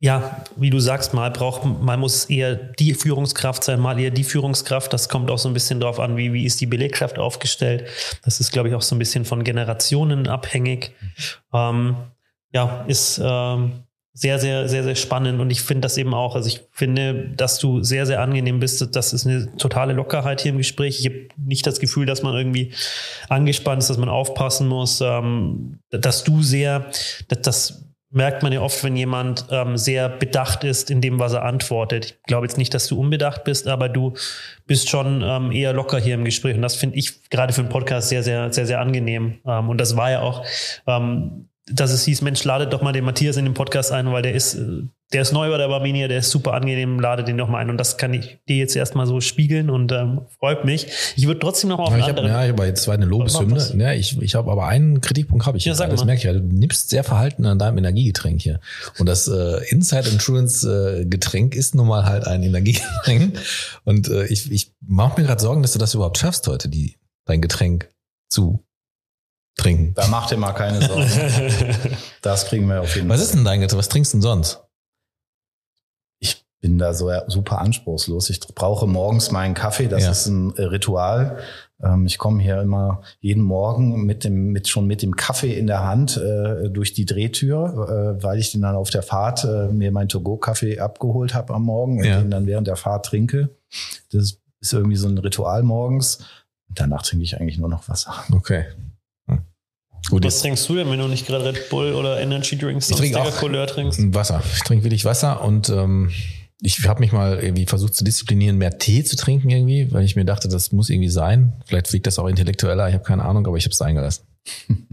ja, 0.00 0.44
wie 0.56 0.68
du 0.68 0.80
sagst, 0.80 1.14
mal 1.14 1.30
braucht, 1.30 1.64
mal 1.64 1.96
muss 1.96 2.26
eher 2.26 2.54
die 2.54 2.92
Führungskraft 2.92 3.64
sein, 3.64 3.80
mal 3.80 3.98
eher 3.98 4.10
die 4.10 4.24
Führungskraft. 4.24 4.92
Das 4.92 5.08
kommt 5.08 5.30
auch 5.30 5.38
so 5.38 5.48
ein 5.48 5.54
bisschen 5.54 5.80
drauf 5.80 5.98
an, 5.98 6.18
wie, 6.18 6.34
wie 6.34 6.44
ist 6.44 6.60
die 6.60 6.66
Belegschaft 6.66 7.18
aufgestellt. 7.18 7.88
Das 8.22 8.38
ist, 8.38 8.52
glaube 8.52 8.68
ich, 8.68 8.74
auch 8.74 8.82
so 8.82 8.94
ein 8.94 8.98
bisschen 8.98 9.24
von 9.24 9.44
Generationen 9.44 10.28
abhängig. 10.28 10.92
Ähm, 11.54 11.96
ja, 12.52 12.84
ist, 12.86 13.18
ähm, 13.22 13.84
sehr, 14.12 14.38
sehr, 14.38 14.68
sehr, 14.68 14.82
sehr 14.82 14.96
spannend. 14.96 15.40
Und 15.40 15.50
ich 15.50 15.62
finde 15.62 15.82
das 15.82 15.96
eben 15.96 16.14
auch. 16.14 16.34
Also 16.34 16.48
ich 16.48 16.60
finde, 16.72 17.30
dass 17.36 17.58
du 17.58 17.82
sehr, 17.82 18.06
sehr 18.06 18.20
angenehm 18.20 18.58
bist. 18.58 18.94
Das 18.94 19.12
ist 19.12 19.26
eine 19.26 19.54
totale 19.56 19.92
Lockerheit 19.92 20.40
hier 20.40 20.50
im 20.50 20.58
Gespräch. 20.58 20.98
Ich 21.00 21.06
habe 21.06 21.28
nicht 21.36 21.66
das 21.66 21.78
Gefühl, 21.78 22.06
dass 22.06 22.22
man 22.22 22.34
irgendwie 22.34 22.72
angespannt 23.28 23.82
ist, 23.82 23.90
dass 23.90 23.98
man 23.98 24.08
aufpassen 24.08 24.66
muss. 24.66 25.00
Ähm, 25.00 25.78
dass 25.90 26.24
du 26.24 26.42
sehr, 26.42 26.90
das, 27.28 27.42
das 27.42 27.84
merkt 28.10 28.42
man 28.42 28.52
ja 28.52 28.60
oft, 28.60 28.82
wenn 28.82 28.96
jemand 28.96 29.46
ähm, 29.50 29.76
sehr 29.76 30.08
bedacht 30.08 30.64
ist 30.64 30.90
in 30.90 31.00
dem, 31.00 31.20
was 31.20 31.32
er 31.32 31.44
antwortet. 31.44 32.04
Ich 32.06 32.22
glaube 32.24 32.46
jetzt 32.46 32.58
nicht, 32.58 32.74
dass 32.74 32.88
du 32.88 32.98
unbedacht 32.98 33.44
bist, 33.44 33.68
aber 33.68 33.88
du 33.88 34.14
bist 34.66 34.88
schon 34.88 35.22
ähm, 35.24 35.52
eher 35.52 35.72
locker 35.72 36.00
hier 36.00 36.14
im 36.14 36.24
Gespräch. 36.24 36.56
Und 36.56 36.62
das 36.62 36.74
finde 36.74 36.96
ich 36.96 37.30
gerade 37.30 37.52
für 37.52 37.60
einen 37.60 37.70
Podcast 37.70 38.08
sehr, 38.08 38.24
sehr, 38.24 38.52
sehr, 38.52 38.66
sehr 38.66 38.80
angenehm. 38.80 39.38
Und 39.44 39.78
das 39.78 39.96
war 39.96 40.10
ja 40.10 40.22
auch, 40.22 40.44
dass 41.72 41.90
es 41.92 42.04
hieß, 42.04 42.22
Mensch, 42.22 42.44
ladet 42.44 42.72
doch 42.72 42.82
mal 42.82 42.92
den 42.92 43.04
Matthias 43.04 43.36
in 43.36 43.44
den 43.44 43.54
Podcast 43.54 43.92
ein, 43.92 44.10
weil 44.12 44.22
der 44.22 44.34
ist, 44.34 44.58
der 45.12 45.22
ist 45.22 45.32
neu 45.32 45.50
bei 45.50 45.58
der 45.58 45.68
Barminia, 45.68 46.06
der 46.08 46.18
ist 46.18 46.30
super 46.30 46.52
angenehm, 46.54 47.00
ladet 47.00 47.26
den 47.28 47.36
doch 47.36 47.48
mal 47.48 47.58
ein. 47.58 47.70
Und 47.70 47.78
das 47.78 47.96
kann 47.96 48.14
ich 48.14 48.38
dir 48.48 48.56
jetzt 48.56 48.76
erstmal 48.76 49.06
so 49.06 49.20
spiegeln 49.20 49.68
und 49.70 49.90
ähm, 49.92 50.20
freut 50.38 50.64
mich. 50.64 50.86
Ich 51.16 51.26
würde 51.26 51.40
trotzdem 51.40 51.70
noch 51.70 51.78
auf 51.80 51.88
Ja, 51.88 51.94
einen 51.94 52.02
ich 52.02 52.08
habe 52.08 52.18
anderen. 52.20 52.36
ja, 52.36 52.44
ich 52.46 52.52
hab 52.52 52.66
jetzt 52.66 52.82
zwar 52.82 52.94
eine 52.94 53.06
Lobeshymne. 53.06 53.72
Ja, 53.76 53.92
ich 53.92 54.20
ich 54.20 54.34
habe 54.34 54.50
aber 54.50 54.66
einen 54.66 55.00
Kritikpunkt 55.00 55.46
habe 55.46 55.58
ich. 55.58 55.64
Ja, 55.64 55.74
sag 55.74 55.90
das 55.90 56.00
mal. 56.00 56.06
merke 56.06 56.18
ich 56.18 56.24
ja. 56.24 56.32
Du 56.32 56.40
nimmst 56.40 56.90
sehr 56.90 57.02
verhalten 57.04 57.44
an 57.46 57.58
deinem 57.58 57.78
Energiegetränk 57.78 58.40
hier. 58.40 58.60
Und 58.98 59.06
das 59.06 59.26
äh, 59.28 59.58
Inside 59.70 60.08
Insurance 60.10 60.66
äh, 61.00 61.04
Getränk 61.06 61.54
ist 61.54 61.74
nun 61.74 61.88
mal 61.88 62.04
halt 62.04 62.26
ein 62.26 62.42
Energiegetränk. 62.42 63.36
Und 63.84 64.08
äh, 64.08 64.26
ich, 64.26 64.50
ich 64.52 64.72
mache 64.86 65.20
mir 65.20 65.26
gerade 65.26 65.40
Sorgen, 65.42 65.62
dass 65.62 65.72
du 65.72 65.78
das 65.78 65.94
überhaupt 65.94 66.18
schaffst 66.18 66.46
heute, 66.46 66.68
die 66.68 66.96
dein 67.26 67.40
Getränk 67.40 67.88
zu 68.28 68.64
trinken. 69.60 69.94
Da 69.94 70.06
macht 70.08 70.30
ihr 70.32 70.38
mal 70.38 70.52
keine 70.52 70.80
Sorgen. 70.82 71.06
Das 72.22 72.46
kriegen 72.46 72.66
wir 72.68 72.80
auf 72.82 72.94
jeden 72.96 73.08
Was 73.08 73.16
Fall. 73.18 73.24
ist 73.26 73.34
denn 73.34 73.44
dein 73.44 73.60
Getränk? 73.60 73.78
Was 73.78 73.88
trinkst 73.88 74.12
du 74.12 74.16
denn 74.18 74.22
sonst? 74.22 74.60
Ich 76.18 76.44
bin 76.60 76.76
da 76.78 76.92
so 76.92 77.10
super 77.28 77.58
anspruchslos. 77.60 78.28
Ich 78.30 78.40
brauche 78.40 78.86
morgens 78.86 79.30
meinen 79.30 79.54
Kaffee. 79.54 79.88
Das 79.88 80.02
Ja. 80.04 80.10
ist 80.10 80.26
ein 80.26 80.54
äh, 80.56 80.62
Ritual. 80.64 81.38
Ähm, 81.82 82.04
Ich 82.06 82.18
komme 82.18 82.42
hier 82.42 82.60
immer 82.60 83.00
jeden 83.20 83.42
Morgen 83.42 84.04
mit 84.04 84.24
dem, 84.24 84.52
mit 84.52 84.68
schon 84.68 84.86
mit 84.86 85.00
dem 85.00 85.16
Kaffee 85.16 85.54
in 85.58 85.66
der 85.66 85.82
Hand 85.84 86.18
äh, 86.18 86.68
durch 86.68 86.92
die 86.92 87.06
Drehtür, 87.06 88.16
äh, 88.18 88.22
weil 88.22 88.38
ich 88.38 88.52
den 88.52 88.60
dann 88.60 88.76
auf 88.76 88.90
der 88.90 89.02
Fahrt 89.02 89.44
äh, 89.44 89.68
mir 89.68 89.90
meinen 89.92 90.08
To-Go-Kaffee 90.10 90.78
abgeholt 90.80 91.32
habe 91.34 91.54
am 91.54 91.62
Morgen 91.62 91.98
und 91.98 92.04
Ja. 92.04 92.18
den 92.20 92.30
dann 92.30 92.46
während 92.46 92.66
der 92.66 92.76
Fahrt 92.76 93.06
trinke. 93.06 93.48
Das 94.12 94.36
ist 94.60 94.72
irgendwie 94.74 94.96
so 94.96 95.08
ein 95.08 95.16
Ritual 95.16 95.62
morgens. 95.62 96.18
Und 96.68 96.78
danach 96.78 97.00
trinke 97.02 97.24
ich 97.24 97.40
eigentlich 97.40 97.56
nur 97.56 97.70
noch 97.70 97.88
Wasser. 97.88 98.12
Okay. 98.32 98.66
Gut, 100.10 100.24
Was 100.24 100.40
trinkst 100.40 100.68
du 100.68 100.74
denn, 100.74 100.90
wenn 100.90 100.98
du 100.98 101.06
nicht 101.08 101.26
gerade 101.26 101.44
Red 101.44 101.68
Bull 101.70 101.94
oder 101.94 102.20
Energy 102.20 102.58
Drinks 102.58 102.90
Ich 102.90 102.96
trinke 102.96 103.20
auch- 103.20 103.36
Couleur 103.38 103.66
trinkst? 103.66 104.00
Wasser. 104.14 104.42
Ich 104.54 104.62
trinke 104.62 104.84
wirklich 104.84 105.04
Wasser 105.04 105.42
und 105.42 105.68
ähm, 105.68 106.10
ich 106.60 106.86
habe 106.86 107.00
mich 107.00 107.12
mal 107.12 107.38
irgendwie 107.38 107.64
versucht 107.66 107.94
zu 107.94 108.04
disziplinieren, 108.04 108.58
mehr 108.58 108.76
Tee 108.78 109.02
zu 109.04 109.16
trinken 109.16 109.48
irgendwie, 109.50 109.90
weil 109.92 110.04
ich 110.04 110.16
mir 110.16 110.24
dachte, 110.24 110.48
das 110.48 110.72
muss 110.72 110.90
irgendwie 110.90 111.08
sein. 111.08 111.54
Vielleicht 111.66 111.92
wiegt 111.92 112.06
das 112.06 112.18
auch 112.18 112.26
intellektueller, 112.26 112.88
ich 112.88 112.94
habe 112.94 113.04
keine 113.04 113.24
Ahnung, 113.24 113.46
aber 113.46 113.56
ich 113.56 113.64
habe 113.64 113.72
es 113.72 113.80
eingelassen. 113.80 114.24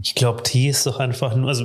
Ich 0.00 0.14
glaube, 0.14 0.42
Tee 0.42 0.68
ist 0.68 0.86
doch 0.86 1.00
einfach 1.00 1.34
nur, 1.34 1.48
also 1.48 1.64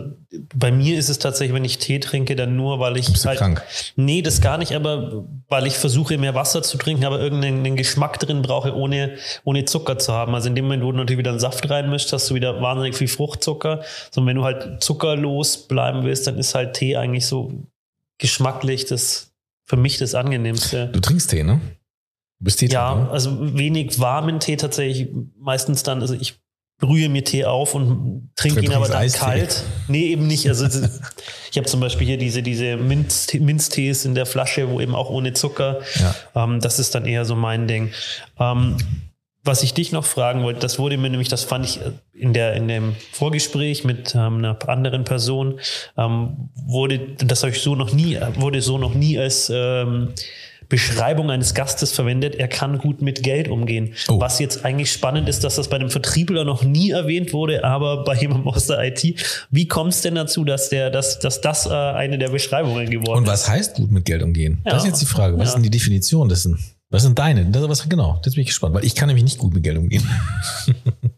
bei 0.56 0.72
mir 0.72 0.98
ist 0.98 1.10
es 1.10 1.20
tatsächlich, 1.20 1.54
wenn 1.54 1.66
ich 1.66 1.78
Tee 1.78 2.00
trinke, 2.00 2.36
dann 2.36 2.56
nur, 2.56 2.80
weil 2.80 2.98
ich 2.98 3.12
Bist 3.12 3.26
du 3.26 3.36
krank? 3.36 3.62
Nee, 3.96 4.22
das 4.22 4.42
gar 4.42 4.58
nicht, 4.58 4.74
aber 4.74 5.26
weil 5.50 5.68
ich 5.68 5.76
versuche, 5.76 6.18
mehr 6.18 6.34
Wasser 6.34 6.64
zu 6.64 6.78
trinken, 6.78 7.06
aber 7.06 7.20
irgendeinen 7.20 7.76
Geschmack 7.76 8.20
drin 8.20 8.42
brauche, 8.42 8.76
ohne, 8.76 9.18
ohne 9.44 9.66
Zucker 9.66 10.00
zu 10.00 10.14
haben. 10.14 10.34
Also 10.34 10.48
in 10.50 10.56
dem 10.56 10.66
Moment, 10.66 10.84
wo 10.84 10.92
du 10.92 10.98
natürlich 10.98 11.20
wieder 11.20 11.32
einen 11.32 11.40
Saft 11.40 11.70
reinmischst, 11.70 12.12
hast 12.14 12.30
du 12.30 12.36
wieder 12.36 12.62
wahnsinnig 12.62 12.96
viel 12.96 13.08
Fruchtzucker. 13.08 13.84
So, 14.12 14.26
wenn 14.26 14.36
du 14.36 14.44
halt 14.44 14.82
zuckerlos 14.82 15.68
bleiben 15.68 16.04
willst, 16.04 16.26
dann 16.26 16.38
ist 16.38 16.56
halt 16.56 16.74
Tee 16.74 16.96
eigentlich 16.98 17.28
so 17.28 17.54
geschmacklich 18.18 18.86
das 18.86 19.32
für 19.66 19.78
mich 19.78 19.98
das 19.98 20.16
angenehmste. 20.16 20.88
Du 20.88 21.00
trinkst 21.00 21.30
Tee, 21.30 21.44
ne? 21.44 21.62
Du 22.40 22.46
bist 22.46 22.60
Tee 22.60 22.68
Ja, 22.68 23.10
also 23.12 23.58
wenig 23.58 24.00
warmen 24.00 24.40
Tee 24.40 24.58
tatsächlich. 24.58 25.10
Meistens 25.38 25.84
dann, 25.84 26.02
also 26.02 26.14
ich 26.14 26.43
brühe 26.84 27.08
mir 27.08 27.24
Tee 27.24 27.46
auf 27.46 27.76
und 27.76 28.30
trinke 28.36 28.60
ihn 28.60 28.74
aber 28.74 28.88
dann 28.88 28.98
Eistee. 28.98 29.20
kalt. 29.20 29.64
Nee, 29.88 30.08
eben 30.08 30.28
nicht. 30.28 30.48
Also 30.50 30.66
ich 31.52 31.58
habe 31.58 31.68
zum 31.68 31.80
Beispiel 31.80 32.06
hier 32.06 32.18
diese, 32.18 32.44
diese 32.44 32.76
Minz, 32.76 33.34
Minztees 33.34 34.04
in 34.04 34.16
der 34.16 34.26
Flasche, 34.26 34.70
wo 34.70 34.82
eben 34.82 34.94
auch 34.94 35.10
ohne 35.10 35.32
Zucker. 35.32 35.80
Ja. 35.96 36.44
Ähm, 36.44 36.60
das 36.60 36.80
ist 36.80 36.94
dann 36.94 37.06
eher 37.06 37.24
so 37.24 37.36
mein 37.36 37.68
Ding. 37.68 37.92
Ähm, 38.38 38.78
was 39.46 39.64
ich 39.64 39.74
dich 39.74 39.92
noch 39.94 40.06
fragen 40.06 40.44
wollte, 40.44 40.60
das 40.60 40.78
wurde 40.78 40.98
mir 40.98 41.10
nämlich, 41.10 41.30
das 41.30 41.44
fand 41.44 41.66
ich 41.66 41.80
in, 42.14 42.34
der, 42.34 42.54
in 42.54 42.68
dem 42.68 42.96
Vorgespräch 43.12 43.84
mit 43.86 44.14
ähm, 44.16 44.38
einer 44.38 44.58
anderen 44.68 45.06
Person, 45.06 45.60
ähm, 45.98 46.50
wurde, 46.66 47.00
das 47.18 47.44
habe 47.44 47.52
ich 47.52 47.62
so 47.62 47.76
noch 47.76 47.94
nie, 47.94 48.18
wurde 48.36 48.62
so 48.62 48.78
noch 48.78 48.94
nie 48.94 49.18
als 49.18 49.50
ähm, 49.54 50.14
Beschreibung 50.74 51.30
eines 51.30 51.54
Gastes 51.54 51.92
verwendet, 51.92 52.34
er 52.34 52.48
kann 52.48 52.80
gut 52.80 53.00
mit 53.04 53.22
Geld 53.22 53.48
umgehen. 53.48 53.94
Oh. 54.08 54.20
Was 54.20 54.40
jetzt 54.40 54.66
eigentlich 54.66 54.92
spannend 54.92 55.30
ist, 55.30 55.44
dass 55.44 55.58
das 55.58 55.68
bei 55.68 55.76
einem 55.76 55.92
Vertriebler 55.92 56.46
noch 56.46 56.64
nie 56.64 56.90
erwähnt 56.90 57.32
wurde, 57.32 57.64
aber 57.64 58.04
bei 58.04 58.16
jemandem 58.16 58.48
aus 58.48 58.66
der 58.66 58.80
IT. 58.84 59.04
Wie 59.52 59.68
kommt 59.68 59.94
es 59.94 60.02
denn 60.02 60.16
dazu, 60.16 60.44
dass, 60.44 60.70
der, 60.70 60.90
dass, 60.90 61.20
dass 61.20 61.42
das 61.42 61.68
äh, 61.68 61.70
eine 61.70 62.18
der 62.18 62.30
Beschreibungen 62.30 62.90
geworden 62.90 63.20
Und 63.20 63.24
ist? 63.26 63.30
was 63.30 63.48
heißt 63.50 63.76
gut 63.76 63.92
mit 63.92 64.06
Geld 64.06 64.24
umgehen? 64.24 64.62
Ja. 64.66 64.72
Das 64.72 64.82
ist 64.82 64.88
jetzt 64.88 65.02
die 65.04 65.06
Frage. 65.06 65.36
Was 65.38 65.42
Ja. 65.42 65.46
ist 65.50 65.54
denn 65.58 65.62
die 65.64 65.70
Definition 65.70 66.28
dessen? 66.28 66.58
Was 66.90 67.04
sind 67.04 67.20
deine? 67.20 67.46
Das, 67.46 67.70
was, 67.70 67.88
genau, 67.88 68.20
jetzt 68.26 68.34
bin 68.34 68.42
ich 68.42 68.48
gespannt, 68.48 68.74
weil 68.74 68.84
ich 68.84 68.96
kann 68.96 69.10
nämlich 69.10 69.24
nicht 69.26 69.38
gut 69.38 69.54
mit 69.54 69.62
Geld 69.62 69.78
umgehen. 69.78 70.04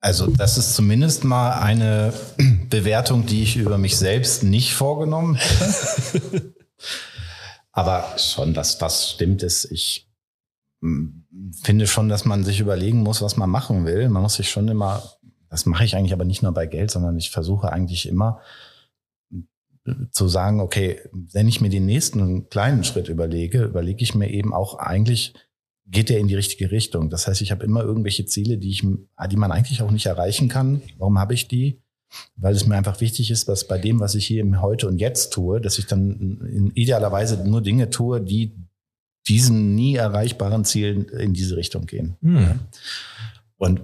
Also 0.00 0.26
das 0.26 0.58
ist 0.58 0.74
zumindest 0.74 1.24
mal 1.24 1.52
eine 1.60 2.12
Bewertung, 2.68 3.24
die 3.24 3.42
ich 3.42 3.56
über 3.56 3.78
mich 3.78 3.96
selbst 3.96 4.42
nicht 4.42 4.74
vorgenommen 4.74 5.36
hätte. 5.36 6.52
Aber 7.74 8.04
schon, 8.18 8.54
dass 8.54 8.78
das 8.78 9.10
stimmt, 9.10 9.42
ist, 9.42 9.64
ich 9.64 10.08
mm, 10.80 11.08
finde 11.62 11.88
schon, 11.88 12.08
dass 12.08 12.24
man 12.24 12.44
sich 12.44 12.60
überlegen 12.60 13.02
muss, 13.02 13.20
was 13.20 13.36
man 13.36 13.50
machen 13.50 13.84
will. 13.84 14.08
Man 14.08 14.22
muss 14.22 14.34
sich 14.34 14.48
schon 14.48 14.68
immer, 14.68 15.02
das 15.50 15.66
mache 15.66 15.84
ich 15.84 15.96
eigentlich 15.96 16.12
aber 16.12 16.24
nicht 16.24 16.42
nur 16.42 16.52
bei 16.52 16.66
Geld, 16.66 16.92
sondern 16.92 17.16
ich 17.18 17.30
versuche 17.30 17.72
eigentlich 17.72 18.06
immer 18.06 18.40
äh, 19.32 19.92
zu 20.12 20.28
sagen, 20.28 20.60
okay, 20.60 21.00
wenn 21.12 21.48
ich 21.48 21.60
mir 21.60 21.68
den 21.68 21.84
nächsten 21.84 22.48
kleinen 22.48 22.84
Schritt 22.84 23.08
überlege, 23.08 23.64
überlege 23.64 24.04
ich 24.04 24.14
mir 24.14 24.30
eben 24.30 24.54
auch 24.54 24.78
eigentlich, 24.78 25.34
geht 25.84 26.10
der 26.10 26.20
in 26.20 26.28
die 26.28 26.36
richtige 26.36 26.70
Richtung. 26.70 27.10
Das 27.10 27.26
heißt, 27.26 27.42
ich 27.42 27.50
habe 27.50 27.64
immer 27.64 27.82
irgendwelche 27.82 28.24
Ziele, 28.24 28.56
die 28.56 28.70
ich, 28.70 28.82
die 28.82 29.36
man 29.36 29.50
eigentlich 29.50 29.82
auch 29.82 29.90
nicht 29.90 30.06
erreichen 30.06 30.48
kann. 30.48 30.80
Warum 30.96 31.18
habe 31.18 31.34
ich 31.34 31.48
die? 31.48 31.82
Weil 32.36 32.54
es 32.54 32.66
mir 32.66 32.76
einfach 32.76 33.00
wichtig 33.00 33.30
ist, 33.30 33.48
dass 33.48 33.66
bei 33.66 33.78
dem, 33.78 34.00
was 34.00 34.14
ich 34.14 34.26
hier 34.26 34.40
im 34.40 34.60
Heute 34.60 34.88
und 34.88 34.98
Jetzt 34.98 35.32
tue, 35.32 35.60
dass 35.60 35.78
ich 35.78 35.86
dann 35.86 36.40
in 36.50 36.70
idealerweise 36.74 37.48
nur 37.48 37.62
Dinge 37.62 37.90
tue, 37.90 38.20
die 38.20 38.52
diesen 39.26 39.74
nie 39.74 39.96
erreichbaren 39.96 40.64
Zielen 40.64 41.08
in 41.08 41.32
diese 41.32 41.56
Richtung 41.56 41.86
gehen. 41.86 42.16
Hm. 42.22 42.60
Und 43.56 43.80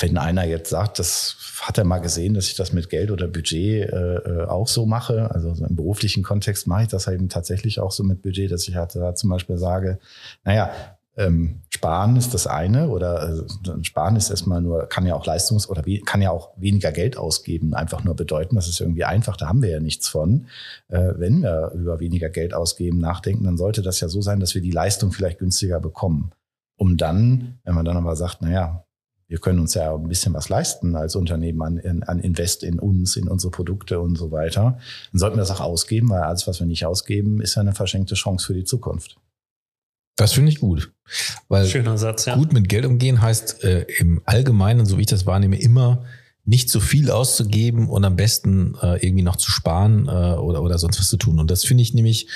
wenn 0.00 0.18
einer 0.18 0.44
jetzt 0.44 0.70
sagt, 0.70 0.98
das 0.98 1.36
hat 1.62 1.78
er 1.78 1.84
mal 1.84 1.98
gesehen, 1.98 2.34
dass 2.34 2.46
ich 2.46 2.54
das 2.54 2.72
mit 2.72 2.90
Geld 2.90 3.10
oder 3.10 3.26
Budget 3.26 3.90
äh, 3.90 4.16
äh, 4.16 4.46
auch 4.46 4.68
so 4.68 4.86
mache, 4.86 5.30
also 5.30 5.54
so 5.54 5.64
im 5.64 5.74
beruflichen 5.74 6.22
Kontext 6.22 6.66
mache 6.66 6.82
ich 6.82 6.88
das 6.88 7.08
eben 7.08 7.28
tatsächlich 7.28 7.80
auch 7.80 7.90
so 7.90 8.04
mit 8.04 8.22
Budget, 8.22 8.52
dass 8.52 8.68
ich 8.68 8.76
halt 8.76 8.94
da 8.94 9.14
zum 9.14 9.30
Beispiel 9.30 9.56
sage, 9.56 9.98
naja, 10.44 10.93
ähm, 11.16 11.60
Sparen 11.70 12.16
ist 12.16 12.34
das 12.34 12.46
eine 12.46 12.88
oder 12.88 13.44
äh, 13.46 13.84
Sparen 13.84 14.16
ist 14.16 14.30
erstmal 14.30 14.60
nur, 14.60 14.86
kann 14.86 15.06
ja 15.06 15.14
auch 15.14 15.26
Leistungs- 15.26 15.68
oder 15.68 15.82
kann 16.04 16.22
ja 16.22 16.30
auch 16.30 16.50
weniger 16.56 16.92
Geld 16.92 17.16
ausgeben, 17.16 17.74
einfach 17.74 18.04
nur 18.04 18.16
bedeuten, 18.16 18.56
das 18.56 18.68
ist 18.68 18.80
irgendwie 18.80 19.04
einfach, 19.04 19.36
da 19.36 19.48
haben 19.48 19.62
wir 19.62 19.70
ja 19.70 19.80
nichts 19.80 20.08
von. 20.08 20.46
Äh, 20.88 21.12
wenn 21.16 21.42
wir 21.42 21.72
über 21.74 22.00
weniger 22.00 22.30
Geld 22.30 22.54
ausgeben 22.54 22.98
nachdenken, 22.98 23.44
dann 23.44 23.56
sollte 23.56 23.82
das 23.82 24.00
ja 24.00 24.08
so 24.08 24.22
sein, 24.22 24.40
dass 24.40 24.54
wir 24.54 24.62
die 24.62 24.70
Leistung 24.70 25.12
vielleicht 25.12 25.38
günstiger 25.38 25.80
bekommen. 25.80 26.32
Um 26.76 26.96
dann, 26.96 27.58
wenn 27.64 27.74
man 27.74 27.84
dann 27.84 27.96
aber 27.96 28.16
sagt, 28.16 28.42
naja, 28.42 28.84
wir 29.28 29.38
können 29.38 29.60
uns 29.60 29.74
ja 29.74 29.94
ein 29.94 30.08
bisschen 30.08 30.34
was 30.34 30.48
leisten 30.48 30.96
als 30.96 31.16
Unternehmen 31.16 31.62
an, 31.62 32.02
an 32.02 32.18
Invest 32.18 32.62
in 32.62 32.78
uns, 32.78 33.16
in 33.16 33.28
unsere 33.28 33.50
Produkte 33.50 34.00
und 34.00 34.16
so 34.16 34.32
weiter, 34.32 34.78
dann 35.12 35.18
sollten 35.18 35.36
wir 35.36 35.40
das 35.40 35.50
auch 35.50 35.60
ausgeben, 35.60 36.10
weil 36.10 36.22
alles, 36.22 36.46
was 36.46 36.60
wir 36.60 36.66
nicht 36.66 36.84
ausgeben, 36.84 37.40
ist 37.40 37.54
ja 37.54 37.62
eine 37.62 37.72
verschenkte 37.72 38.14
Chance 38.14 38.46
für 38.46 38.54
die 38.54 38.64
Zukunft. 38.64 39.16
Das 40.16 40.32
finde 40.32 40.50
ich 40.50 40.60
gut. 40.60 40.92
Weil 41.48 41.66
Schöner 41.66 41.98
Satz, 41.98 42.24
ja. 42.24 42.36
gut 42.36 42.52
mit 42.52 42.68
Geld 42.68 42.86
umgehen 42.86 43.20
heißt 43.20 43.64
äh, 43.64 43.82
im 43.98 44.22
Allgemeinen, 44.24 44.86
so 44.86 44.96
wie 44.96 45.02
ich 45.02 45.06
das 45.06 45.26
wahrnehme, 45.26 45.58
immer 45.58 46.04
nicht 46.44 46.70
zu 46.70 46.80
viel 46.80 47.10
auszugeben 47.10 47.88
und 47.88 48.04
am 48.04 48.16
besten 48.16 48.74
äh, 48.82 49.04
irgendwie 49.04 49.22
noch 49.22 49.36
zu 49.36 49.50
sparen 49.50 50.06
äh, 50.06 50.10
oder, 50.10 50.62
oder 50.62 50.78
sonst 50.78 50.98
was 51.00 51.08
zu 51.08 51.16
tun. 51.16 51.38
Und 51.40 51.50
das 51.50 51.64
finde 51.64 51.82
ich 51.82 51.94
nämlich 51.94 52.28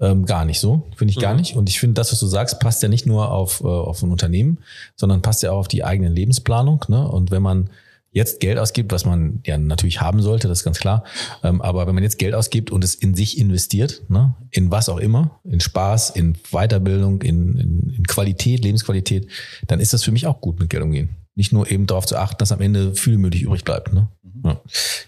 ähm, 0.00 0.24
gar 0.24 0.44
nicht 0.46 0.60
so. 0.60 0.88
Finde 0.96 1.12
ich 1.12 1.18
gar 1.18 1.34
Mhm. 1.34 1.40
nicht. 1.40 1.56
Und 1.56 1.68
ich 1.68 1.78
finde, 1.78 1.94
das, 1.94 2.10
was 2.10 2.20
du 2.20 2.26
sagst, 2.26 2.58
passt 2.58 2.82
ja 2.82 2.88
nicht 2.88 3.06
nur 3.06 3.30
auf, 3.30 3.60
äh, 3.60 3.66
auf 3.66 4.02
ein 4.02 4.10
Unternehmen, 4.10 4.58
sondern 4.96 5.20
passt 5.22 5.42
ja 5.42 5.52
auch 5.52 5.58
auf 5.58 5.68
die 5.68 5.84
eigene 5.84 6.08
Lebensplanung. 6.08 6.84
Ne? 6.88 7.06
Und 7.06 7.30
wenn 7.30 7.42
man 7.42 7.68
jetzt 8.12 8.40
Geld 8.40 8.58
ausgibt, 8.58 8.92
was 8.92 9.04
man 9.04 9.40
ja 9.46 9.56
natürlich 9.56 10.00
haben 10.00 10.20
sollte, 10.20 10.48
das 10.48 10.58
ist 10.60 10.64
ganz 10.64 10.80
klar. 10.80 11.04
Ähm, 11.42 11.62
aber 11.62 11.86
wenn 11.86 11.94
man 11.94 12.02
jetzt 12.02 12.18
Geld 12.18 12.34
ausgibt 12.34 12.70
und 12.70 12.82
es 12.82 12.94
in 12.94 13.14
sich 13.14 13.38
investiert, 13.38 14.02
ne, 14.08 14.34
in 14.50 14.70
was 14.70 14.88
auch 14.88 14.98
immer, 14.98 15.40
in 15.44 15.60
Spaß, 15.60 16.10
in 16.10 16.36
Weiterbildung, 16.50 17.22
in, 17.22 17.56
in, 17.56 17.94
in 17.96 18.06
Qualität, 18.06 18.64
Lebensqualität, 18.64 19.28
dann 19.66 19.80
ist 19.80 19.92
das 19.92 20.02
für 20.02 20.12
mich 20.12 20.26
auch 20.26 20.40
gut 20.40 20.58
mit 20.58 20.70
Geld 20.70 20.82
umgehen. 20.82 21.16
Nicht 21.36 21.52
nur 21.52 21.70
eben 21.70 21.86
darauf 21.86 22.06
zu 22.06 22.16
achten, 22.16 22.38
dass 22.38 22.52
am 22.52 22.60
Ende 22.60 22.94
viel 22.94 23.16
möglich 23.16 23.42
übrig 23.42 23.64
bleibt. 23.64 23.92
Ne? 23.92 24.08
Ja. 24.44 24.60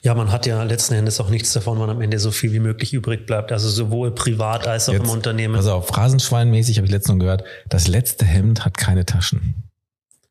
Ja, 0.03 0.14
man 0.14 0.30
hat 0.30 0.46
ja 0.46 0.62
letzten 0.62 0.94
Endes 0.94 1.20
auch 1.20 1.30
nichts 1.30 1.53
davon, 1.53 1.80
wenn 1.80 1.90
am 1.90 2.00
Ende 2.00 2.18
so 2.18 2.30
viel 2.30 2.53
wie 2.53 2.59
möglich 2.61 2.92
übrig 2.92 3.26
bleibt. 3.26 3.53
Also 3.53 3.68
sowohl 3.68 4.12
privat 4.12 4.66
als 4.66 4.88
auch 4.88 4.94
im 4.94 5.09
Unternehmen. 5.09 5.55
Also 5.57 5.72
auf 5.72 5.88
Phrasenschweinmäßig 5.88 6.78
habe 6.78 6.86
ich 6.86 6.92
letztens 6.92 7.14
noch 7.14 7.20
gehört, 7.20 7.44
das 7.68 7.88
letzte 7.88 8.24
Hemd 8.24 8.64
hat 8.64 8.76
keine 8.76 9.05
Taschen. 9.05 9.55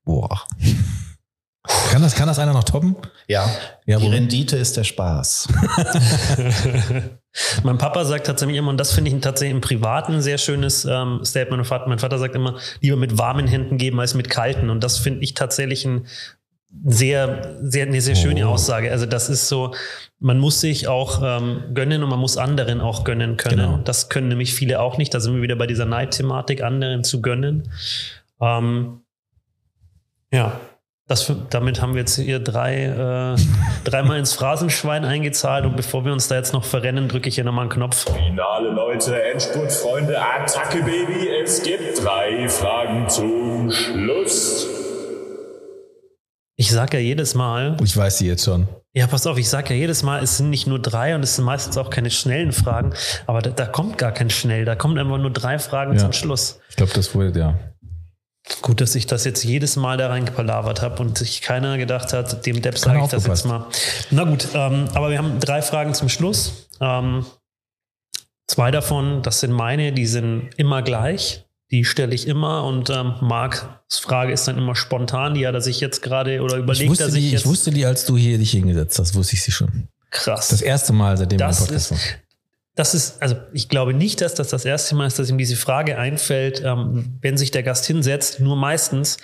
Boah. 0.05 0.45
Kann 1.91 2.01
das, 2.01 2.15
kann 2.15 2.27
das 2.27 2.39
einer 2.39 2.53
noch 2.53 2.63
toppen? 2.63 2.95
Ja, 3.27 3.47
Ja, 3.85 3.99
die? 3.99 4.07
Rendite 4.07 4.57
ist 4.57 4.77
der 4.77 4.83
Spaß. 4.83 5.47
mein 7.63 7.77
Papa 7.77 8.03
sagt 8.05 8.25
tatsächlich 8.25 8.57
immer, 8.57 8.69
und 8.71 8.77
das 8.77 8.93
finde 8.93 9.11
ich 9.11 9.21
tatsächlich 9.21 9.53
im 9.55 9.61
Privaten 9.61 10.13
ein 10.13 10.21
sehr 10.21 10.39
schönes 10.39 10.85
ähm, 10.85 11.23
Statement. 11.23 11.57
Mein 11.59 11.65
Vater, 11.65 11.87
mein 11.87 11.99
Vater 11.99 12.17
sagt 12.17 12.35
immer, 12.35 12.57
lieber 12.79 12.97
mit 12.97 13.17
warmen 13.19 13.45
Händen 13.47 13.77
geben 13.77 13.99
als 13.99 14.15
mit 14.15 14.29
kalten. 14.29 14.71
Und 14.71 14.83
das 14.83 14.97
finde 14.97 15.23
ich 15.23 15.35
tatsächlich 15.35 15.85
ein 15.85 16.07
sehr, 16.85 17.57
sehr, 17.61 17.85
eine 17.85 18.01
sehr 18.01 18.15
schöne 18.15 18.47
Oh. 18.47 18.53
Aussage. 18.53 18.91
Also 18.91 19.05
das 19.05 19.29
ist 19.29 19.47
so, 19.47 19.75
man 20.19 20.39
muss 20.39 20.61
sich 20.61 20.87
auch 20.87 21.21
ähm, 21.23 21.73
gönnen 21.75 22.01
und 22.01 22.09
man 22.09 22.19
muss 22.19 22.37
anderen 22.37 22.81
auch 22.81 23.03
gönnen 23.03 23.37
können. 23.37 23.57
Genau. 23.57 23.77
Das 23.83 24.09
können 24.09 24.29
nämlich 24.29 24.53
viele 24.55 24.79
auch 24.81 24.97
nicht. 24.97 25.13
Da 25.13 25.19
sind 25.19 25.35
wir 25.35 25.41
wieder 25.41 25.57
bei 25.57 25.67
dieser 25.67 25.85
Neidthematik, 25.85 26.63
anderen 26.63 27.03
zu 27.03 27.21
gönnen. 27.21 27.69
Ähm, 28.39 29.01
ja, 30.31 30.59
das, 31.11 31.31
damit 31.49 31.81
haben 31.81 31.93
wir 31.93 31.99
jetzt 32.01 32.15
hier 32.17 32.39
drei, 32.39 32.85
äh, 32.85 33.35
dreimal 33.83 34.17
ins 34.17 34.33
Phrasenschwein 34.33 35.03
eingezahlt 35.05 35.65
und 35.65 35.75
bevor 35.75 36.05
wir 36.05 36.13
uns 36.13 36.27
da 36.27 36.35
jetzt 36.35 36.53
noch 36.53 36.63
verrennen, 36.63 37.07
drücke 37.09 37.29
ich 37.29 37.35
hier 37.35 37.43
nochmal 37.43 37.63
einen 37.63 37.69
Knopf. 37.71 38.05
Finale 38.11 38.69
Leute, 38.69 39.21
Endspurt, 39.21 39.71
Freunde, 39.71 40.17
Attacke, 40.19 40.79
Baby. 40.83 41.29
Es 41.43 41.61
gibt 41.63 42.03
drei 42.03 42.47
Fragen 42.47 43.09
zum 43.09 43.71
Schluss. 43.71 44.67
Ich 46.55 46.71
sage 46.71 46.97
ja 46.97 47.03
jedes 47.03 47.33
Mal, 47.35 47.75
Ich 47.83 47.95
weiß 47.97 48.19
sie 48.19 48.27
jetzt 48.27 48.45
schon. 48.45 48.67
ja, 48.93 49.07
pass 49.07 49.25
auf, 49.25 49.37
ich 49.37 49.49
sage 49.49 49.73
ja 49.73 49.79
jedes 49.79 50.03
Mal, 50.03 50.21
es 50.23 50.37
sind 50.37 50.49
nicht 50.51 50.67
nur 50.67 50.79
drei 50.79 51.15
und 51.15 51.23
es 51.23 51.35
sind 51.35 51.45
meistens 51.45 51.77
auch 51.77 51.89
keine 51.89 52.11
schnellen 52.11 52.51
Fragen, 52.51 52.93
aber 53.25 53.41
da, 53.41 53.49
da 53.49 53.65
kommt 53.65 53.97
gar 53.97 54.11
kein 54.11 54.29
schnell, 54.29 54.63
da 54.65 54.75
kommen 54.75 54.97
einfach 54.99 55.17
nur 55.17 55.31
drei 55.31 55.57
Fragen 55.59 55.93
Ja. 55.93 55.97
zum 55.99 56.13
Schluss. 56.13 56.59
Ich 56.69 56.75
glaube, 56.75 56.91
das 56.93 57.15
wurde 57.15 57.37
ja. 57.39 57.55
Gut, 58.61 58.81
dass 58.81 58.95
ich 58.95 59.05
das 59.05 59.23
jetzt 59.23 59.43
jedes 59.43 59.75
Mal 59.75 59.97
da 59.97 60.07
reingepalavert 60.07 60.81
habe 60.81 61.01
und 61.01 61.17
sich 61.17 61.41
keiner 61.41 61.77
gedacht 61.77 62.11
hat, 62.13 62.45
dem 62.45 62.61
Depp 62.61 62.77
sage 62.77 62.99
ich 63.03 63.09
das 63.09 63.25
jetzt 63.25 63.45
mal. 63.45 63.67
Na 64.09 64.23
gut, 64.23 64.47
ähm, 64.53 64.87
aber 64.93 65.09
wir 65.09 65.17
haben 65.17 65.39
drei 65.39 65.61
Fragen 65.61 65.93
zum 65.93 66.09
Schluss. 66.09 66.67
Ähm, 66.79 67.25
zwei 68.47 68.71
davon, 68.71 69.21
das 69.21 69.39
sind 69.39 69.51
meine, 69.51 69.93
die 69.93 70.05
sind 70.07 70.49
immer 70.57 70.81
gleich. 70.81 71.45
Die 71.69 71.85
stelle 71.85 72.13
ich 72.13 72.27
immer 72.27 72.65
und 72.65 72.89
ähm, 72.89 73.13
Marks 73.21 73.65
Frage 73.89 74.33
ist 74.33 74.47
dann 74.47 74.57
immer 74.57 74.75
spontan. 74.75 75.35
Die 75.35 75.47
hat 75.47 75.53
er 75.53 75.61
sich 75.61 75.79
jetzt 75.79 76.01
gerade 76.01 76.41
oder 76.41 76.55
Ich 76.57 76.63
überlegt 76.63 76.89
wusste, 76.89 77.03
er 77.05 77.11
sich 77.11 77.23
die, 77.23 77.31
jetzt. 77.31 77.41
ich 77.41 77.45
wusste 77.45 77.71
die, 77.71 77.85
als 77.85 78.05
du 78.05 78.17
hier 78.17 78.37
dich 78.37 78.51
hingesetzt 78.51 78.99
hast, 78.99 79.15
wusste 79.15 79.35
ich 79.35 79.43
sie 79.43 79.51
schon. 79.51 79.87
krass. 80.09 80.49
Das 80.49 80.61
erste 80.61 80.93
Mal, 80.93 81.15
seitdem 81.17 81.39
wir 81.39 81.47
Podcast 81.47 81.91
ist. 81.91 82.17
Das 82.75 82.93
ist, 82.93 83.21
also 83.21 83.35
ich 83.53 83.69
glaube 83.69 83.93
nicht, 83.93 84.21
dass 84.21 84.33
das 84.33 84.49
das 84.49 84.65
erste 84.65 84.95
Mal 84.95 85.07
ist, 85.07 85.19
dass 85.19 85.29
ihm 85.29 85.37
diese 85.37 85.55
Frage 85.55 85.97
einfällt, 85.97 86.61
ähm, 86.63 87.17
wenn 87.21 87.37
sich 87.37 87.51
der 87.51 87.63
Gast 87.63 87.85
hinsetzt. 87.85 88.39
Nur 88.39 88.55
meistens 88.55 89.17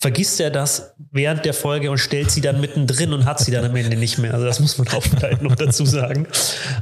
vergisst 0.00 0.38
er 0.40 0.50
das 0.50 0.94
während 1.10 1.44
der 1.44 1.54
Folge 1.54 1.90
und 1.90 1.98
stellt 1.98 2.30
sie 2.30 2.40
dann 2.40 2.60
mittendrin 2.60 3.12
und 3.12 3.24
hat 3.24 3.40
sie 3.40 3.50
dann 3.50 3.64
am 3.64 3.74
Ende 3.74 3.96
nicht 3.96 4.18
mehr. 4.18 4.34
Also 4.34 4.46
das 4.46 4.60
muss 4.60 4.78
man 4.78 4.88
auch 4.88 5.02
vielleicht 5.02 5.42
noch 5.42 5.56
dazu 5.56 5.84
sagen. 5.86 6.26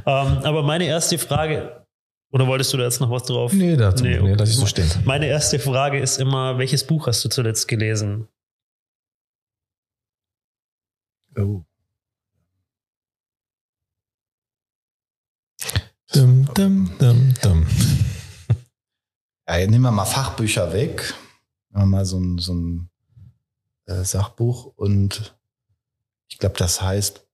Ähm, 0.05 0.37
aber 0.43 0.61
meine 0.61 0.85
erste 0.85 1.17
Frage, 1.17 1.85
oder 2.31 2.47
wolltest 2.47 2.73
du 2.73 2.77
da 2.77 2.83
jetzt 2.83 2.99
noch 2.99 3.09
was 3.09 3.23
drauf? 3.23 3.53
Nee, 3.53 3.75
dazu, 3.77 4.03
nee, 4.03 4.19
nee, 4.19 4.35
das 4.35 4.49
ist 4.49 4.57
so 4.57 4.65
stehen. 4.65 4.89
Meine 5.05 5.27
erste 5.27 5.59
Frage 5.59 5.99
ist 5.99 6.19
immer, 6.19 6.57
welches 6.57 6.83
Buch 6.83 7.07
hast 7.07 7.23
du 7.23 7.29
zuletzt 7.29 7.67
gelesen? 7.67 8.27
Oh. 11.37 11.63
Dum, 16.13 16.47
dum, 16.53 16.91
dum, 16.99 17.33
dum. 17.41 17.65
Ja, 19.47 19.57
nehmen 19.65 19.81
wir 19.81 19.91
mal 19.91 20.05
Fachbücher 20.05 20.71
weg. 20.71 21.15
Nehmen 21.71 21.85
wir 21.85 21.97
mal 21.97 22.05
so 22.05 22.19
ein, 22.19 22.37
so 22.37 22.53
ein 22.53 22.89
äh, 23.87 24.03
Sachbuch 24.03 24.73
und 24.75 25.35
ich 26.27 26.37
glaube, 26.37 26.55
das 26.59 26.83
heißt, 26.83 27.25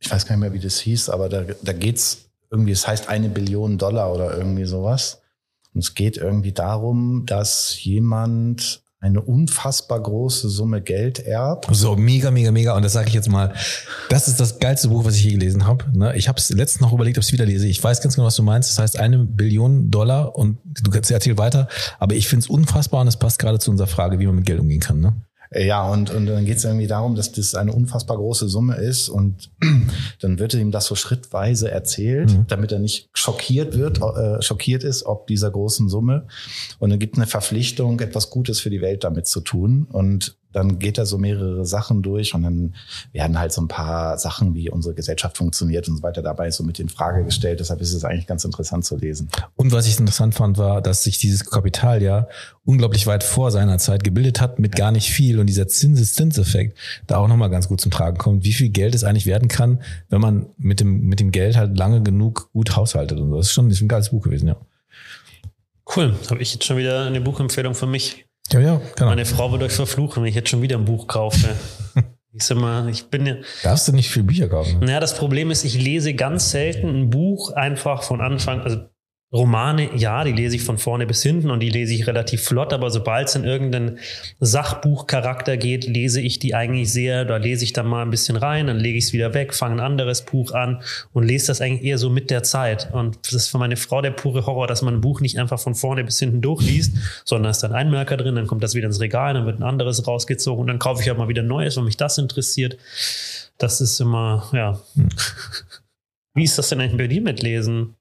ich 0.00 0.10
weiß 0.10 0.26
gar 0.26 0.34
nicht 0.34 0.40
mehr, 0.40 0.52
wie 0.52 0.58
das 0.58 0.80
hieß, 0.80 1.10
aber 1.10 1.28
da, 1.28 1.42
da 1.62 1.72
geht's 1.72 2.28
irgendwie, 2.50 2.72
es 2.72 2.88
heißt 2.88 3.08
eine 3.08 3.28
Billion 3.28 3.78
Dollar 3.78 4.12
oder 4.12 4.36
irgendwie 4.36 4.64
sowas. 4.64 5.22
Und 5.72 5.84
es 5.84 5.94
geht 5.94 6.16
irgendwie 6.16 6.52
darum, 6.52 7.24
dass 7.24 7.84
jemand 7.84 8.82
eine 9.00 9.20
unfassbar 9.22 10.02
große 10.02 10.48
Summe 10.48 10.82
Geld 10.82 11.20
erbt. 11.20 11.68
So, 11.70 11.94
mega, 11.94 12.32
mega, 12.32 12.50
mega. 12.50 12.76
Und 12.76 12.84
das 12.84 12.94
sage 12.94 13.08
ich 13.08 13.14
jetzt 13.14 13.28
mal, 13.28 13.54
das 14.08 14.26
ist 14.26 14.40
das 14.40 14.58
geilste 14.58 14.88
Buch, 14.88 15.04
was 15.04 15.14
ich 15.14 15.24
je 15.24 15.32
gelesen 15.32 15.66
habe. 15.66 15.84
Ne? 15.96 16.16
Ich 16.16 16.26
habe 16.28 16.38
es 16.38 16.50
letztens 16.50 16.80
noch 16.80 16.92
überlegt, 16.92 17.16
ob 17.16 17.22
ich 17.22 17.28
es 17.28 17.32
wieder 17.32 17.46
lese. 17.46 17.68
Ich 17.68 17.82
weiß 17.82 18.00
ganz 18.02 18.16
genau, 18.16 18.26
was 18.26 18.34
du 18.34 18.42
meinst. 18.42 18.70
Das 18.70 18.78
heißt 18.80 18.98
eine 18.98 19.18
Billion 19.18 19.90
Dollar 19.90 20.36
und 20.36 20.58
du 20.64 20.90
kannst 20.90 21.10
erzählen 21.10 21.38
weiter. 21.38 21.68
Aber 22.00 22.16
ich 22.16 22.26
finde 22.26 22.44
es 22.44 22.50
unfassbar 22.50 23.02
und 23.02 23.08
es 23.08 23.16
passt 23.16 23.38
gerade 23.38 23.60
zu 23.60 23.70
unserer 23.70 23.86
Frage, 23.86 24.18
wie 24.18 24.26
man 24.26 24.34
mit 24.34 24.46
Geld 24.46 24.58
umgehen 24.58 24.80
kann. 24.80 25.00
Ne? 25.00 25.14
Äh, 25.50 25.66
ja, 25.66 25.88
und, 25.88 26.10
und 26.10 26.26
dann 26.26 26.44
geht 26.44 26.58
es 26.58 26.64
irgendwie 26.64 26.86
darum, 26.86 27.14
dass 27.14 27.32
das 27.32 27.54
eine 27.54 27.72
unfassbar 27.72 28.16
große 28.16 28.48
Summe 28.48 28.76
ist 28.76 29.08
und 29.08 29.50
dann 30.20 30.38
wird 30.38 30.54
ihm 30.54 30.70
das 30.70 30.86
so 30.86 30.94
schrittweise 30.94 31.70
erzählt, 31.70 32.30
mhm. 32.30 32.46
damit 32.48 32.72
er 32.72 32.78
nicht 32.78 33.08
schockiert 33.12 33.76
wird, 33.76 34.00
äh, 34.00 34.42
schockiert 34.42 34.84
ist, 34.84 35.04
ob 35.04 35.26
dieser 35.26 35.50
großen 35.50 35.88
Summe. 35.88 36.26
Und 36.78 36.90
dann 36.90 36.98
gibt 36.98 37.16
eine 37.16 37.26
Verpflichtung, 37.26 38.00
etwas 38.00 38.30
Gutes 38.30 38.60
für 38.60 38.70
die 38.70 38.80
Welt 38.80 39.04
damit 39.04 39.26
zu 39.26 39.40
tun. 39.40 39.86
Und 39.90 40.36
dann 40.58 40.78
geht 40.78 40.98
er 40.98 41.06
so 41.06 41.18
mehrere 41.18 41.64
Sachen 41.64 42.02
durch 42.02 42.34
und 42.34 42.42
dann 42.42 42.74
werden 43.12 43.38
halt 43.38 43.52
so 43.52 43.62
ein 43.62 43.68
paar 43.68 44.18
Sachen, 44.18 44.54
wie 44.54 44.70
unsere 44.70 44.94
Gesellschaft 44.94 45.38
funktioniert 45.38 45.88
und 45.88 45.96
so 45.96 46.02
weiter 46.02 46.20
dabei 46.22 46.50
so 46.50 46.64
mit 46.64 46.78
in 46.80 46.88
Frage 46.88 47.24
gestellt. 47.24 47.60
Deshalb 47.60 47.80
ist 47.80 47.94
es 47.94 48.04
eigentlich 48.04 48.26
ganz 48.26 48.44
interessant 48.44 48.84
zu 48.84 48.96
lesen. 48.96 49.28
Und 49.56 49.72
was 49.72 49.86
ich 49.86 49.98
interessant 49.98 50.34
fand, 50.34 50.58
war, 50.58 50.82
dass 50.82 51.04
sich 51.04 51.18
dieses 51.18 51.48
Kapital 51.48 52.02
ja 52.02 52.28
unglaublich 52.64 53.06
weit 53.06 53.24
vor 53.24 53.50
seiner 53.50 53.78
Zeit 53.78 54.04
gebildet 54.04 54.40
hat 54.40 54.58
mit 54.58 54.76
gar 54.76 54.92
nicht 54.92 55.10
viel 55.10 55.38
und 55.38 55.46
dieser 55.46 55.68
Zinseszinseffekt 55.68 56.76
da 57.06 57.16
auch 57.16 57.28
nochmal 57.28 57.50
ganz 57.50 57.68
gut 57.68 57.80
zum 57.80 57.90
Tragen 57.90 58.18
kommt, 58.18 58.44
wie 58.44 58.52
viel 58.52 58.68
Geld 58.68 58.94
es 58.94 59.04
eigentlich 59.04 59.26
werden 59.26 59.48
kann, 59.48 59.80
wenn 60.10 60.20
man 60.20 60.46
mit 60.58 60.80
dem, 60.80 61.06
mit 61.06 61.20
dem 61.20 61.30
Geld 61.30 61.56
halt 61.56 61.78
lange 61.78 62.02
genug 62.02 62.50
gut 62.52 62.76
haushaltet 62.76 63.18
und 63.18 63.30
so. 63.30 63.36
Das 63.36 63.46
ist 63.46 63.52
schon 63.52 63.70
ist 63.70 63.80
ein 63.80 63.88
geiles 63.88 64.10
Buch 64.10 64.22
gewesen, 64.22 64.48
ja. 64.48 64.56
Cool. 65.96 66.14
Habe 66.28 66.42
ich 66.42 66.52
jetzt 66.52 66.64
schon 66.64 66.76
wieder 66.76 67.06
eine 67.06 67.20
Buchempfehlung 67.20 67.74
für 67.74 67.86
mich. 67.86 68.27
Ja, 68.52 68.60
ja, 68.60 68.80
genau. 68.96 69.10
Meine 69.10 69.24
Frau 69.24 69.52
wird 69.52 69.62
euch 69.62 69.72
verfluchen, 69.72 70.22
wenn 70.22 70.28
ich 70.28 70.34
jetzt 70.34 70.48
schon 70.48 70.62
wieder 70.62 70.76
ein 70.76 70.84
Buch 70.84 71.06
kaufe. 71.06 71.54
Ich 72.34 72.44
sag 72.44 72.58
mal, 72.58 72.88
ich 72.88 73.08
bin 73.08 73.26
ja. 73.26 73.36
Darfst 73.64 73.88
du 73.88 73.92
nicht 73.92 74.10
viel 74.10 74.22
Bücher 74.22 74.48
kaufen? 74.48 74.78
Naja, 74.80 75.00
das 75.00 75.16
Problem 75.16 75.50
ist, 75.50 75.64
ich 75.64 75.82
lese 75.82 76.14
ganz 76.14 76.50
selten 76.50 76.86
ein 76.86 77.10
Buch 77.10 77.52
einfach 77.52 78.02
von 78.02 78.20
Anfang, 78.20 78.60
also 78.60 78.82
Romane, 79.30 79.94
ja, 79.94 80.24
die 80.24 80.32
lese 80.32 80.56
ich 80.56 80.62
von 80.62 80.78
vorne 80.78 81.06
bis 81.06 81.22
hinten 81.22 81.50
und 81.50 81.60
die 81.60 81.68
lese 81.68 81.92
ich 81.92 82.06
relativ 82.06 82.44
flott, 82.44 82.72
aber 82.72 82.90
sobald 82.90 83.28
es 83.28 83.34
in 83.34 83.44
irgendeinen 83.44 83.98
Sachbuchcharakter 84.40 85.58
geht, 85.58 85.86
lese 85.86 86.22
ich 86.22 86.38
die 86.38 86.54
eigentlich 86.54 86.90
sehr, 86.90 87.26
da 87.26 87.36
lese 87.36 87.62
ich 87.64 87.74
dann 87.74 87.86
mal 87.86 88.00
ein 88.00 88.08
bisschen 88.08 88.36
rein, 88.36 88.68
dann 88.68 88.78
lege 88.78 88.96
ich 88.96 89.04
es 89.04 89.12
wieder 89.12 89.34
weg, 89.34 89.52
fange 89.52 89.74
ein 89.74 89.80
anderes 89.80 90.22
Buch 90.22 90.52
an 90.52 90.82
und 91.12 91.24
lese 91.24 91.48
das 91.48 91.60
eigentlich 91.60 91.84
eher 91.84 91.98
so 91.98 92.08
mit 92.08 92.30
der 92.30 92.42
Zeit. 92.42 92.88
Und 92.94 93.18
das 93.26 93.34
ist 93.34 93.48
für 93.48 93.58
meine 93.58 93.76
Frau 93.76 94.00
der 94.00 94.12
pure 94.12 94.46
Horror, 94.46 94.66
dass 94.66 94.80
man 94.80 94.94
ein 94.94 95.00
Buch 95.02 95.20
nicht 95.20 95.38
einfach 95.38 95.60
von 95.60 95.74
vorne 95.74 96.04
bis 96.04 96.18
hinten 96.18 96.40
durchliest, 96.40 96.96
sondern 97.26 97.50
ist 97.50 97.62
dann 97.62 97.74
ein 97.74 97.90
Merker 97.90 98.16
drin, 98.16 98.34
dann 98.34 98.46
kommt 98.46 98.62
das 98.62 98.74
wieder 98.74 98.86
ins 98.86 99.00
Regal, 99.00 99.34
dann 99.34 99.44
wird 99.44 99.60
ein 99.60 99.62
anderes 99.62 100.06
rausgezogen 100.06 100.62
und 100.62 100.68
dann 100.68 100.78
kaufe 100.78 101.02
ich 101.02 101.08
halt 101.08 101.18
mal 101.18 101.28
wieder 101.28 101.42
Neues, 101.42 101.76
wenn 101.76 101.84
mich 101.84 101.98
das 101.98 102.16
interessiert. 102.16 102.78
Das 103.58 103.82
ist 103.82 104.00
immer, 104.00 104.48
ja. 104.54 104.80
Hm. 104.94 105.10
Wie 106.32 106.44
ist 106.44 106.56
das 106.56 106.70
denn 106.70 106.80
eigentlich 106.80 106.96
bei 106.96 107.08
dir 107.08 107.20
mit 107.20 107.42
Lesen? 107.42 107.97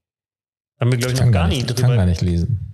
Haben 0.79 0.91
wir, 0.91 0.97
glaube 0.97 1.13
ich, 1.13 1.19
noch 1.19 1.31
gar, 1.31 1.47
nicht 1.47 1.67
drüber. 1.67 1.79
Ich 1.79 1.85
kann 1.85 1.95
gar 1.95 2.05
nicht 2.05 2.21
lesen. 2.21 2.67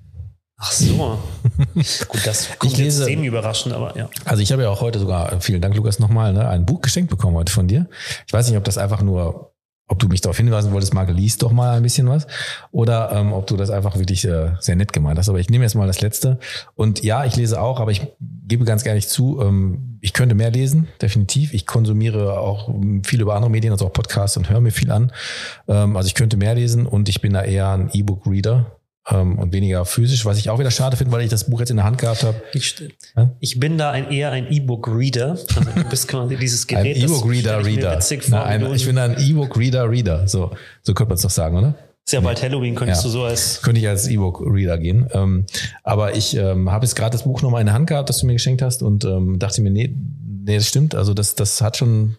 Ach 0.58 0.72
so. 0.72 1.20
Gut, 2.08 2.26
das 2.26 2.58
kommt 2.58 2.74
ich 2.74 2.80
lese, 2.80 3.06
semi 3.06 3.28
überraschend, 3.28 3.74
aber 3.74 3.98
ja. 3.98 4.10
Also 4.26 4.42
ich 4.42 4.52
habe 4.52 4.64
ja 4.64 4.70
auch 4.70 4.82
heute 4.82 5.00
sogar, 5.00 5.40
vielen 5.42 5.62
Dank, 5.62 5.76
Lukas, 5.76 6.00
nochmal, 6.00 6.34
ne, 6.34 6.48
ein 6.48 6.66
Buch 6.66 6.82
geschenkt 6.82 7.10
bekommen 7.10 7.36
heute 7.36 7.52
von 7.52 7.68
dir. 7.68 7.88
Ich 8.28 8.34
weiß 8.34 8.48
nicht, 8.48 8.58
ob 8.58 8.64
das 8.64 8.78
einfach 8.78 9.02
nur, 9.02 9.54
ob 9.88 10.00
du 10.00 10.08
mich 10.08 10.22
darauf 10.22 10.38
hinweisen 10.38 10.72
wolltest, 10.72 10.94
Marc, 10.94 11.10
liest 11.10 11.44
doch 11.44 11.52
mal 11.52 11.76
ein 11.76 11.84
bisschen 11.84 12.08
was. 12.08 12.28
Oder 12.72 13.12
ähm, 13.12 13.34
ob 13.34 13.48
du 13.48 13.58
das 13.58 13.70
einfach 13.72 13.98
wirklich 13.98 14.24
äh, 14.26 14.52
sehr 14.60 14.76
nett 14.76 14.94
gemeint 14.94 15.18
hast. 15.18 15.28
Aber 15.28 15.40
ich 15.40 15.50
nehme 15.50 15.66
jetzt 15.66 15.76
mal 15.76 15.88
das 15.88 16.02
letzte. 16.02 16.40
Und 16.76 17.04
ja, 17.04 17.26
ich 17.26 17.36
lese 17.36 17.62
auch, 17.62 17.80
aber 17.80 17.92
ich 17.92 18.08
gebe 18.48 18.64
ganz 18.64 18.86
ehrlich 18.86 19.10
zu, 19.10 19.42
ähm, 19.42 19.93
ich 20.04 20.12
könnte 20.12 20.36
mehr 20.36 20.52
lesen, 20.52 20.90
definitiv. 21.02 21.54
Ich 21.54 21.66
konsumiere 21.66 22.38
auch 22.38 22.70
viel 23.06 23.22
über 23.22 23.36
andere 23.36 23.50
Medien, 23.50 23.72
also 23.72 23.86
auch 23.86 23.94
Podcasts 23.94 24.36
und 24.36 24.50
höre 24.50 24.60
mir 24.60 24.72
viel 24.72 24.92
an. 24.92 25.14
Ähm, 25.70 25.96
also 25.96 26.08
ich 26.08 26.14
könnte 26.14 26.36
mehr 26.36 26.56
lesen 26.56 26.86
und 26.86 27.08
ich 27.08 27.22
bin 27.22 27.32
da 27.32 27.42
eher 27.42 27.70
ein 27.70 27.90
E-Book-Reader 27.94 28.80
ähm, 29.10 29.40
und 29.40 29.54
weniger 29.54 29.86
physisch, 29.86 30.26
was 30.26 30.38
ich 30.38 30.50
auch 30.50 30.60
wieder 30.60 30.72
schade 30.72 30.98
finde, 30.98 31.14
weil 31.14 31.22
ich 31.22 31.30
das 31.30 31.50
Buch 31.50 31.62
jetzt 31.62 31.70
in 31.70 31.78
der 31.78 31.86
Hand 31.86 32.00
gehabt 32.00 32.24
habe. 32.24 32.42
Ich, 32.54 32.76
ich 33.40 33.62
bin 33.62 33.78
da 33.78 33.92
ein, 33.92 34.12
eher 34.12 34.32
ein 34.32 34.52
E-Book-Reader. 34.52 35.38
Also 35.56 35.72
du 35.74 35.84
bist 35.86 36.10
quasi 36.10 36.36
dieses 36.36 36.68
Gerät. 36.68 36.98
Ein 36.98 37.04
E-Book-Reader-Reader. 37.04 38.00
Reader. 38.02 38.74
Ich 38.74 38.86
bin 38.86 38.98
ein 38.98 39.16
E-Book-Reader-Reader. 39.18 40.28
So, 40.28 40.52
so 40.82 40.94
könnte 40.94 41.12
man 41.12 41.16
es 41.16 41.22
doch 41.22 41.30
sagen, 41.30 41.58
oder? 41.58 41.76
Ist 42.06 42.12
ja 42.12 42.20
bald 42.20 42.42
Halloween, 42.44 42.76
könntest 42.76 43.04
ja. 43.04 43.08
du 43.08 43.12
so 43.12 43.24
als. 43.24 43.62
Könnte 43.62 43.80
ich 43.80 43.88
als 43.88 44.08
E-Book-Reader 44.08 44.78
gehen. 44.78 45.08
Ähm, 45.14 45.46
aber 45.84 46.16
ich 46.16 46.36
ähm, 46.36 46.70
habe 46.70 46.86
jetzt 46.86 46.96
gerade 46.96 47.12
das 47.12 47.24
Buch 47.24 47.42
nochmal 47.42 47.62
in 47.62 47.68
der 47.68 47.76
Hand 47.76 47.88
gehabt, 47.88 48.10
das 48.10 48.20
du 48.20 48.26
mir 48.26 48.34
geschenkt 48.34 48.62
hast 48.62 48.84
und 48.84 49.06
ähm, 49.06 49.40
dachte 49.40 49.62
mir, 49.62 49.70
nee, 49.70 49.96
nee, 50.44 50.56
das 50.56 50.68
stimmt. 50.68 50.96
Also 50.96 51.14
das, 51.14 51.36
das 51.36 51.62
hat 51.62 51.78
schon, 51.78 52.18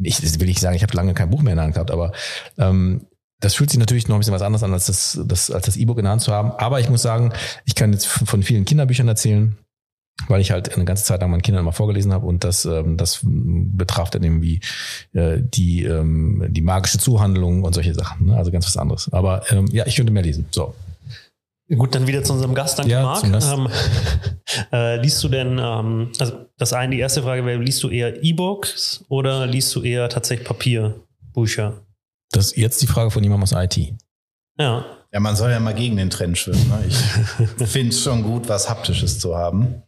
ich 0.00 0.20
das 0.20 0.38
will 0.38 0.48
ich 0.48 0.60
sagen, 0.60 0.76
ich 0.76 0.82
habe 0.82 0.94
lange 0.96 1.14
kein 1.14 1.30
Buch 1.30 1.42
mehr 1.42 1.52
in 1.52 1.56
der 1.56 1.64
Hand 1.64 1.74
gehabt, 1.74 1.90
aber 1.90 2.12
ähm, 2.56 3.06
das 3.40 3.54
fühlt 3.54 3.70
sich 3.70 3.80
natürlich 3.80 4.06
noch 4.06 4.16
ein 4.16 4.20
bisschen 4.20 4.34
was 4.34 4.42
anderes 4.42 4.62
an, 4.62 4.72
als 4.72 4.86
das, 4.86 5.18
das, 5.24 5.50
als 5.50 5.66
das 5.66 5.76
E-Book 5.76 5.98
in 5.98 6.04
der 6.04 6.12
Hand 6.12 6.22
zu 6.22 6.32
haben. 6.32 6.52
Aber 6.52 6.78
ich 6.78 6.88
muss 6.88 7.02
sagen, 7.02 7.32
ich 7.64 7.74
kann 7.74 7.92
jetzt 7.92 8.06
von 8.06 8.42
vielen 8.44 8.64
Kinderbüchern 8.64 9.08
erzählen 9.08 9.56
weil 10.28 10.40
ich 10.40 10.50
halt 10.50 10.74
eine 10.74 10.84
ganze 10.84 11.04
Zeit 11.04 11.20
lang 11.20 11.30
meinen 11.30 11.42
Kindern 11.42 11.62
immer 11.62 11.72
vorgelesen 11.72 12.12
habe 12.12 12.26
und 12.26 12.44
das, 12.44 12.64
ähm, 12.64 12.96
das 12.96 13.20
betraf 13.22 14.10
dann 14.10 14.22
irgendwie 14.22 14.60
äh, 15.12 15.38
die, 15.40 15.84
ähm, 15.84 16.46
die 16.48 16.62
magische 16.62 16.98
Zuhandlung 16.98 17.62
und 17.62 17.74
solche 17.74 17.94
Sachen. 17.94 18.26
Ne? 18.26 18.36
Also 18.36 18.50
ganz 18.50 18.66
was 18.66 18.76
anderes. 18.76 19.12
Aber 19.12 19.42
ähm, 19.50 19.66
ja, 19.72 19.86
ich 19.86 19.96
könnte 19.96 20.12
mehr 20.12 20.22
lesen. 20.22 20.46
So. 20.50 20.74
Gut, 21.76 21.94
dann 21.94 22.06
wieder 22.08 22.24
zu 22.24 22.32
unserem 22.32 22.54
Gast, 22.54 22.80
danke 22.80 22.90
ja, 22.90 23.02
Marc. 23.02 23.24
Ähm, 23.24 23.68
äh, 24.72 25.00
liest 25.00 25.22
du 25.22 25.28
denn, 25.28 25.58
ähm, 25.60 26.10
also 26.18 26.46
das 26.58 26.72
eine, 26.72 26.96
die 26.96 27.00
erste 27.00 27.22
Frage 27.22 27.46
wäre, 27.46 27.62
liest 27.62 27.82
du 27.84 27.88
eher 27.88 28.24
E-Books 28.24 29.04
oder 29.08 29.46
liest 29.46 29.74
du 29.76 29.82
eher 29.82 30.08
tatsächlich 30.08 30.48
Papierbücher? 30.48 31.80
Das 32.32 32.46
ist 32.46 32.56
jetzt 32.56 32.82
die 32.82 32.88
Frage 32.88 33.10
von 33.12 33.22
jemandem 33.22 33.44
aus 33.44 33.52
IT. 33.52 33.94
Ja. 34.58 34.84
Ja, 35.12 35.20
man 35.20 35.36
soll 35.36 35.50
ja 35.50 35.60
mal 35.60 35.74
gegen 35.74 35.96
den 35.96 36.10
Trend 36.10 36.38
schwimmen. 36.38 36.68
Ne? 36.68 36.84
Ich 36.88 37.66
finde 37.68 37.90
es 37.90 38.02
schon 38.02 38.22
gut, 38.22 38.48
was 38.48 38.68
Haptisches 38.68 39.18
zu 39.18 39.36
haben. 39.36 39.82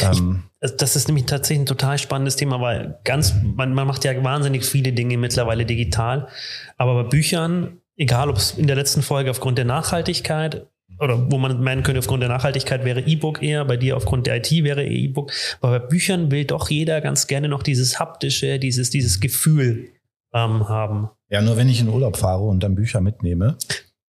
Ähm, 0.00 0.44
ich, 0.60 0.76
das 0.76 0.96
ist 0.96 1.08
nämlich 1.08 1.26
tatsächlich 1.26 1.62
ein 1.62 1.66
total 1.66 1.98
spannendes 1.98 2.36
Thema, 2.36 2.60
weil 2.60 2.98
ganz, 3.04 3.34
man, 3.42 3.74
man 3.74 3.86
macht 3.86 4.04
ja 4.04 4.22
wahnsinnig 4.22 4.64
viele 4.64 4.92
Dinge 4.92 5.16
mittlerweile 5.16 5.64
digital. 5.64 6.28
Aber 6.76 7.02
bei 7.02 7.08
Büchern, 7.08 7.80
egal 7.96 8.28
ob 8.28 8.36
es 8.36 8.52
in 8.52 8.66
der 8.66 8.76
letzten 8.76 9.02
Folge 9.02 9.30
aufgrund 9.30 9.58
der 9.58 9.64
Nachhaltigkeit 9.64 10.66
oder 11.00 11.30
wo 11.30 11.38
man 11.38 11.62
meinen 11.62 11.82
könnte, 11.82 12.00
aufgrund 12.00 12.22
der 12.22 12.28
Nachhaltigkeit 12.28 12.84
wäre 12.84 13.00
E-Book 13.00 13.42
eher, 13.42 13.64
bei 13.64 13.76
dir 13.76 13.96
aufgrund 13.96 14.26
der 14.26 14.36
IT 14.36 14.50
wäre 14.50 14.84
E-Book. 14.84 15.32
Aber 15.60 15.78
bei 15.78 15.86
Büchern 15.86 16.30
will 16.30 16.44
doch 16.44 16.70
jeder 16.70 17.00
ganz 17.00 17.26
gerne 17.26 17.48
noch 17.48 17.62
dieses 17.62 18.00
haptische, 18.00 18.58
dieses, 18.58 18.90
dieses 18.90 19.20
Gefühl 19.20 19.90
ähm, 20.34 20.68
haben. 20.68 21.08
Ja, 21.30 21.42
nur 21.42 21.56
wenn 21.56 21.68
ich 21.68 21.80
in 21.80 21.88
Urlaub 21.88 22.16
fahre 22.16 22.44
und 22.44 22.62
dann 22.62 22.74
Bücher 22.74 23.00
mitnehme, 23.00 23.56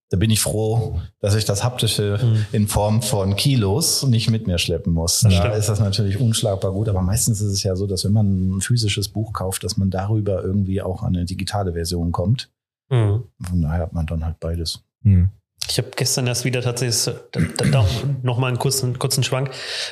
da 0.10 0.18
bin 0.18 0.32
ich 0.32 0.41
froh, 0.41 0.99
dass 1.20 1.36
ich 1.36 1.45
das 1.45 1.64
Haptische 1.64 2.20
mhm. 2.22 2.45
in 2.51 2.68
Form 2.68 3.01
von 3.01 3.36
Kilos 3.36 4.03
nicht 4.03 4.30
mit 4.30 4.47
mir 4.47 4.57
schleppen 4.57 4.91
muss. 4.91 5.22
Das 5.22 5.34
da 5.34 5.39
stimmt. 5.39 5.55
ist 5.55 5.70
das 5.70 5.80
natürlich 5.80 6.20
unschlagbar 6.20 6.72
gut, 6.72 6.89
aber 6.89 7.01
meistens 7.01 7.41
ist 7.41 7.53
es 7.53 7.64
ja 7.64 7.76
so, 7.76 7.86
dass 7.86 8.05
wenn 8.05 8.14
man 8.14 8.57
ein 8.57 8.62
physisches 8.62 9.07
Buch 9.07 9.34
kauft, 9.34 9.64
dass 9.64 9.78
man 9.78 9.91
darüber 9.91 10.43
irgendwie 10.43 10.82
auch 10.82 11.03
an 11.03 11.16
eine 11.16 11.26
digitale 11.26 11.74
Version 11.74 12.12
kommt. 12.12 12.49
Mhm. 12.89 13.24
Von 13.47 13.62
daher 13.62 13.82
hat 13.82 13.93
man 13.93 14.07
dann 14.07 14.26
halt 14.26 14.39
beides. 14.39 14.84
Mhm. 15.03 15.30
Ich 15.70 15.78
habe 15.78 15.89
gestern 15.95 16.26
erst 16.26 16.45
wieder 16.45 16.62
tatsächlich 16.64 17.16
da, 17.32 17.66
da, 17.66 17.86
noch 18.24 18.39
mal 18.39 18.47
einen 18.47 18.57
kurzen, 18.57 18.97
kurzen 18.97 19.24
Schwank. 19.24 19.49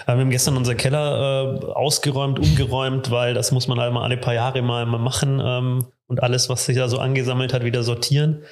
Äh, 0.07 0.15
wir 0.15 0.22
haben 0.22 0.32
gestern 0.32 0.57
unseren 0.57 0.78
Keller 0.78 1.61
äh, 1.61 1.65
ausgeräumt, 1.65 2.39
umgeräumt, 2.39 3.11
weil 3.11 3.36
das 3.36 3.51
muss 3.51 3.68
man 3.68 3.80
halt 3.80 3.93
mal 3.93 4.03
alle 4.03 4.18
paar 4.18 4.34
Jahre 4.34 4.63
mal, 4.63 4.88
mal 4.88 4.97
machen 4.97 5.39
ähm, 5.43 5.86
und 6.07 6.24
alles, 6.24 6.49
was 6.49 6.65
sich 6.65 6.76
da 6.76 6.89
so 6.89 6.97
angesammelt 6.97 7.53
hat, 7.53 7.63
wieder 7.63 7.84
sortieren. 7.84 8.43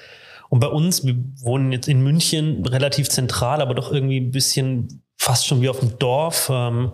Und 0.56 0.62
bei 0.62 0.68
uns, 0.68 1.04
wir 1.04 1.18
wohnen 1.42 1.74
jetzt 1.74 1.90
in 1.90 2.02
München 2.02 2.66
relativ 2.66 3.10
zentral, 3.10 3.62
aber 3.62 3.76
doch 3.76 3.92
irgendwie 3.92 4.22
ein 4.22 4.32
bisschen 4.32 5.04
fast 5.18 5.46
schon 5.46 5.62
wie 5.62 5.68
auf 5.68 5.82
dem 5.82 6.00
Dorf. 6.00 6.50
Ähm, 6.50 6.94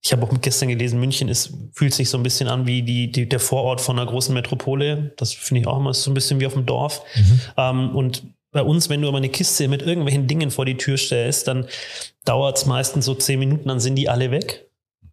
ich 0.00 0.12
habe 0.12 0.22
auch 0.22 0.32
gestern 0.40 0.68
gelesen, 0.68 1.00
München 1.00 1.28
ist, 1.28 1.52
fühlt 1.72 1.92
sich 1.94 2.08
so 2.08 2.16
ein 2.16 2.22
bisschen 2.22 2.46
an 2.46 2.64
wie 2.64 2.82
die, 2.82 3.10
die 3.10 3.28
der 3.28 3.40
Vorort 3.40 3.80
von 3.80 3.98
einer 3.98 4.08
großen 4.08 4.32
Metropole. 4.32 5.12
Das 5.16 5.32
finde 5.32 5.62
ich 5.62 5.66
auch 5.66 5.78
immer 5.78 5.92
so 5.94 6.12
ein 6.12 6.14
bisschen 6.14 6.38
wie 6.38 6.46
auf 6.46 6.52
dem 6.52 6.64
Dorf. 6.64 7.02
Mhm. 7.16 7.40
Ähm, 7.56 7.96
und 7.96 8.22
bei 8.52 8.62
uns, 8.62 8.88
wenn 8.88 9.02
du 9.02 9.08
aber 9.08 9.16
eine 9.16 9.30
Kiste 9.30 9.66
mit 9.66 9.82
irgendwelchen 9.82 10.28
Dingen 10.28 10.52
vor 10.52 10.64
die 10.64 10.76
Tür 10.76 10.96
stellst, 10.96 11.48
dann 11.48 11.66
dauert 12.24 12.58
es 12.58 12.66
meistens 12.66 13.04
so 13.04 13.16
zehn 13.16 13.40
Minuten, 13.40 13.66
dann 13.66 13.80
sind 13.80 13.96
die 13.96 14.08
alle 14.08 14.30
weg. 14.30 14.70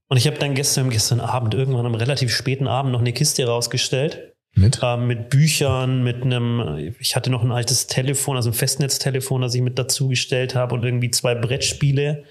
Und 0.09 0.17
ich 0.17 0.27
habe 0.27 0.37
dann 0.37 0.53
gestern, 0.53 0.91
gestern 0.91 1.19
Abend, 1.19 1.55
irgendwann 1.55 1.87
am 1.87 1.95
relativ 1.95 2.31
späten 2.31 2.67
Abend 2.67 2.91
noch 2.91 2.99
eine 2.99 3.13
Kiste 3.13 3.47
rausgestellt. 3.47 4.30
Mit? 4.53 4.79
Ähm, 4.83 5.07
mit 5.07 5.29
Büchern, 5.29 6.03
mit 6.03 6.23
einem, 6.23 6.93
ich 6.99 7.15
hatte 7.15 7.29
noch 7.29 7.43
ein 7.43 7.51
altes 7.51 7.87
Telefon, 7.87 8.35
also 8.35 8.49
ein 8.49 8.53
Festnetztelefon, 8.53 9.41
das 9.41 9.55
ich 9.55 9.61
mit 9.61 9.79
dazugestellt 9.79 10.55
habe 10.55 10.75
und 10.75 10.83
irgendwie 10.83 11.09
zwei 11.09 11.35
Brettspiele. 11.35 12.25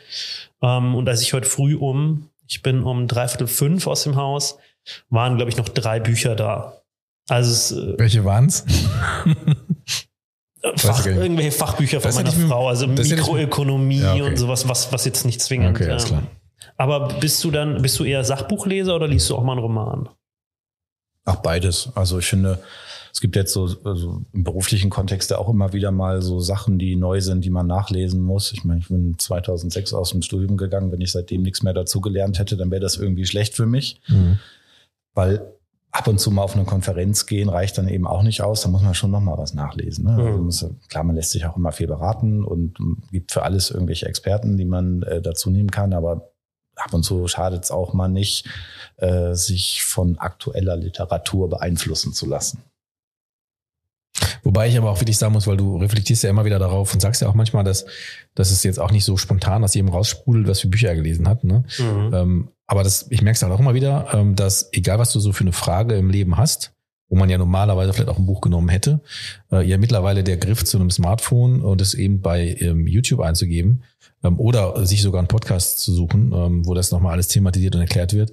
Ähm, 0.62 0.94
und 0.94 1.08
als 1.08 1.22
ich 1.22 1.32
heute 1.32 1.48
früh 1.48 1.74
um 1.74 2.30
ich 2.50 2.62
bin 2.62 2.82
um 2.82 3.06
dreiviertel 3.06 3.46
fünf 3.46 3.86
aus 3.86 4.02
dem 4.02 4.16
Haus, 4.16 4.58
waren, 5.08 5.36
glaube 5.36 5.50
ich, 5.50 5.56
noch 5.56 5.68
drei 5.68 6.00
Bücher 6.00 6.34
da. 6.34 6.82
Also 7.28 7.52
es, 7.52 7.70
äh, 7.70 7.96
Welche 7.96 8.24
waren's? 8.24 8.64
Fach, 10.76 11.06
irgendwelche 11.06 11.52
Fachbücher 11.52 12.00
von 12.00 12.12
meiner 12.12 12.32
Frau, 12.32 12.68
also 12.68 12.86
Mikroökonomie 12.88 14.00
ja, 14.00 14.14
okay. 14.14 14.22
und 14.22 14.36
sowas, 14.36 14.68
was, 14.68 14.92
was 14.92 15.04
jetzt 15.04 15.24
nicht 15.24 15.40
zwingend. 15.40 15.76
Okay, 15.76 15.90
alles 15.90 16.06
klar. 16.06 16.24
Aber 16.76 17.08
bist 17.20 17.42
du 17.44 17.50
dann, 17.50 17.80
bist 17.80 17.98
du 17.98 18.04
eher 18.04 18.24
Sachbuchleser 18.24 18.96
oder 18.96 19.06
liest 19.06 19.30
du 19.30 19.36
auch 19.36 19.44
mal 19.44 19.52
einen 19.52 19.62
Roman? 19.62 20.08
Ach, 21.24 21.36
beides. 21.36 21.90
Also 21.94 22.18
ich 22.18 22.26
finde, 22.26 22.58
es 23.12 23.20
gibt 23.20 23.36
jetzt 23.36 23.52
so 23.52 23.68
also 23.84 24.22
im 24.32 24.44
beruflichen 24.44 24.90
Kontext 24.90 25.32
auch 25.34 25.48
immer 25.48 25.72
wieder 25.72 25.90
mal 25.90 26.22
so 26.22 26.40
Sachen, 26.40 26.78
die 26.78 26.96
neu 26.96 27.20
sind, 27.20 27.44
die 27.44 27.50
man 27.50 27.66
nachlesen 27.66 28.20
muss. 28.22 28.52
Ich 28.52 28.64
meine, 28.64 28.80
ich 28.80 28.88
bin 28.88 29.18
2006 29.18 29.92
aus 29.94 30.10
dem 30.10 30.22
Studium 30.22 30.56
gegangen. 30.56 30.92
Wenn 30.92 31.00
ich 31.00 31.12
seitdem 31.12 31.42
nichts 31.42 31.62
mehr 31.62 31.74
dazu 31.74 32.00
gelernt 32.00 32.38
hätte, 32.38 32.56
dann 32.56 32.70
wäre 32.70 32.80
das 32.80 32.96
irgendwie 32.96 33.26
schlecht 33.26 33.54
für 33.54 33.66
mich. 33.66 34.00
Mhm. 34.08 34.38
Weil 35.14 35.54
ab 35.92 36.06
und 36.06 36.20
zu 36.20 36.30
mal 36.30 36.42
auf 36.42 36.54
eine 36.54 36.64
Konferenz 36.64 37.26
gehen 37.26 37.48
reicht 37.48 37.76
dann 37.78 37.88
eben 37.88 38.06
auch 38.06 38.22
nicht 38.22 38.42
aus. 38.42 38.62
Da 38.62 38.68
muss 38.68 38.82
man 38.82 38.94
schon 38.94 39.10
noch 39.10 39.20
mal 39.20 39.38
was 39.38 39.54
nachlesen. 39.54 40.04
Ne? 40.04 40.12
Also 40.12 40.22
mhm. 40.22 40.28
Also 40.28 40.66
muss, 40.68 40.88
klar, 40.88 41.04
man 41.04 41.16
lässt 41.16 41.32
sich 41.32 41.44
auch 41.46 41.56
immer 41.56 41.72
viel 41.72 41.88
beraten 41.88 42.44
und 42.44 42.78
gibt 43.10 43.32
für 43.32 43.42
alles 43.42 43.70
irgendwelche 43.70 44.06
Experten, 44.06 44.56
die 44.56 44.64
man 44.64 45.02
äh, 45.02 45.20
dazu 45.20 45.50
nehmen 45.50 45.70
kann. 45.70 45.92
Aber 45.92 46.30
ab 46.76 46.94
und 46.94 47.02
zu 47.02 47.26
schadet 47.28 47.64
es 47.64 47.70
auch 47.70 47.92
mal 47.92 48.08
nicht, 48.08 48.46
äh, 49.00 49.34
sich 49.34 49.82
von 49.82 50.18
aktueller 50.18 50.76
Literatur 50.76 51.48
beeinflussen 51.48 52.12
zu 52.12 52.26
lassen. 52.26 52.62
Wobei 54.42 54.68
ich 54.68 54.76
aber 54.76 54.90
auch 54.90 55.00
wirklich 55.00 55.18
sagen 55.18 55.32
muss, 55.32 55.46
weil 55.46 55.56
du 55.56 55.76
reflektierst 55.76 56.22
ja 56.22 56.30
immer 56.30 56.44
wieder 56.44 56.58
darauf 56.58 56.92
und 56.92 57.00
sagst 57.00 57.22
ja 57.22 57.28
auch 57.28 57.34
manchmal, 57.34 57.64
dass, 57.64 57.86
dass 58.34 58.50
es 58.50 58.62
jetzt 58.62 58.80
auch 58.80 58.90
nicht 58.90 59.04
so 59.04 59.16
spontan 59.16 59.64
aus 59.64 59.74
jedem 59.74 59.90
raussprudelt, 59.90 60.48
was 60.48 60.60
für 60.60 60.68
Bücher 60.68 60.88
er 60.88 60.96
gelesen 60.96 61.28
hat. 61.28 61.44
Ne? 61.44 61.64
Mhm. 61.78 62.10
Ähm, 62.14 62.48
aber 62.66 62.82
das, 62.82 63.06
ich 63.10 63.22
merke 63.22 63.36
es 63.36 63.42
halt 63.42 63.52
auch 63.52 63.60
immer 63.60 63.74
wieder, 63.74 64.08
ähm, 64.12 64.36
dass 64.36 64.72
egal 64.72 64.98
was 64.98 65.12
du 65.12 65.20
so 65.20 65.32
für 65.32 65.44
eine 65.44 65.52
Frage 65.52 65.94
im 65.96 66.10
Leben 66.10 66.36
hast, 66.36 66.72
wo 67.10 67.16
man 67.16 67.28
ja 67.28 67.36
normalerweise 67.36 67.92
vielleicht 67.92 68.08
auch 68.08 68.18
ein 68.18 68.26
Buch 68.26 68.40
genommen 68.40 68.68
hätte, 68.68 69.00
äh, 69.52 69.66
ja 69.66 69.76
mittlerweile 69.76 70.24
der 70.24 70.38
Griff 70.38 70.64
zu 70.64 70.78
einem 70.78 70.90
Smartphone 70.90 71.60
und 71.60 71.80
es 71.80 71.92
eben 71.92 72.22
bei 72.22 72.56
ähm, 72.60 72.86
YouTube 72.86 73.20
einzugeben 73.20 73.82
ähm, 74.22 74.38
oder 74.38 74.86
sich 74.86 75.02
sogar 75.02 75.18
einen 75.18 75.28
Podcast 75.28 75.80
zu 75.80 75.92
suchen, 75.92 76.32
ähm, 76.34 76.66
wo 76.66 76.74
das 76.74 76.92
nochmal 76.92 77.12
alles 77.12 77.28
thematisiert 77.28 77.74
und 77.74 77.80
erklärt 77.80 78.14
wird, 78.14 78.32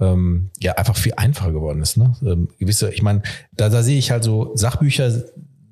ähm, 0.00 0.50
ja 0.60 0.72
einfach 0.72 0.96
viel 0.96 1.14
einfacher 1.16 1.52
geworden 1.52 1.80
ist. 1.80 1.96
Ne? 1.96 2.14
Ähm, 2.22 2.48
gewisse, 2.58 2.92
ich 2.92 3.02
meine, 3.02 3.22
da, 3.52 3.68
da 3.68 3.82
sehe 3.82 3.98
ich 3.98 4.10
halt 4.10 4.24
so 4.24 4.52
Sachbücher 4.54 5.24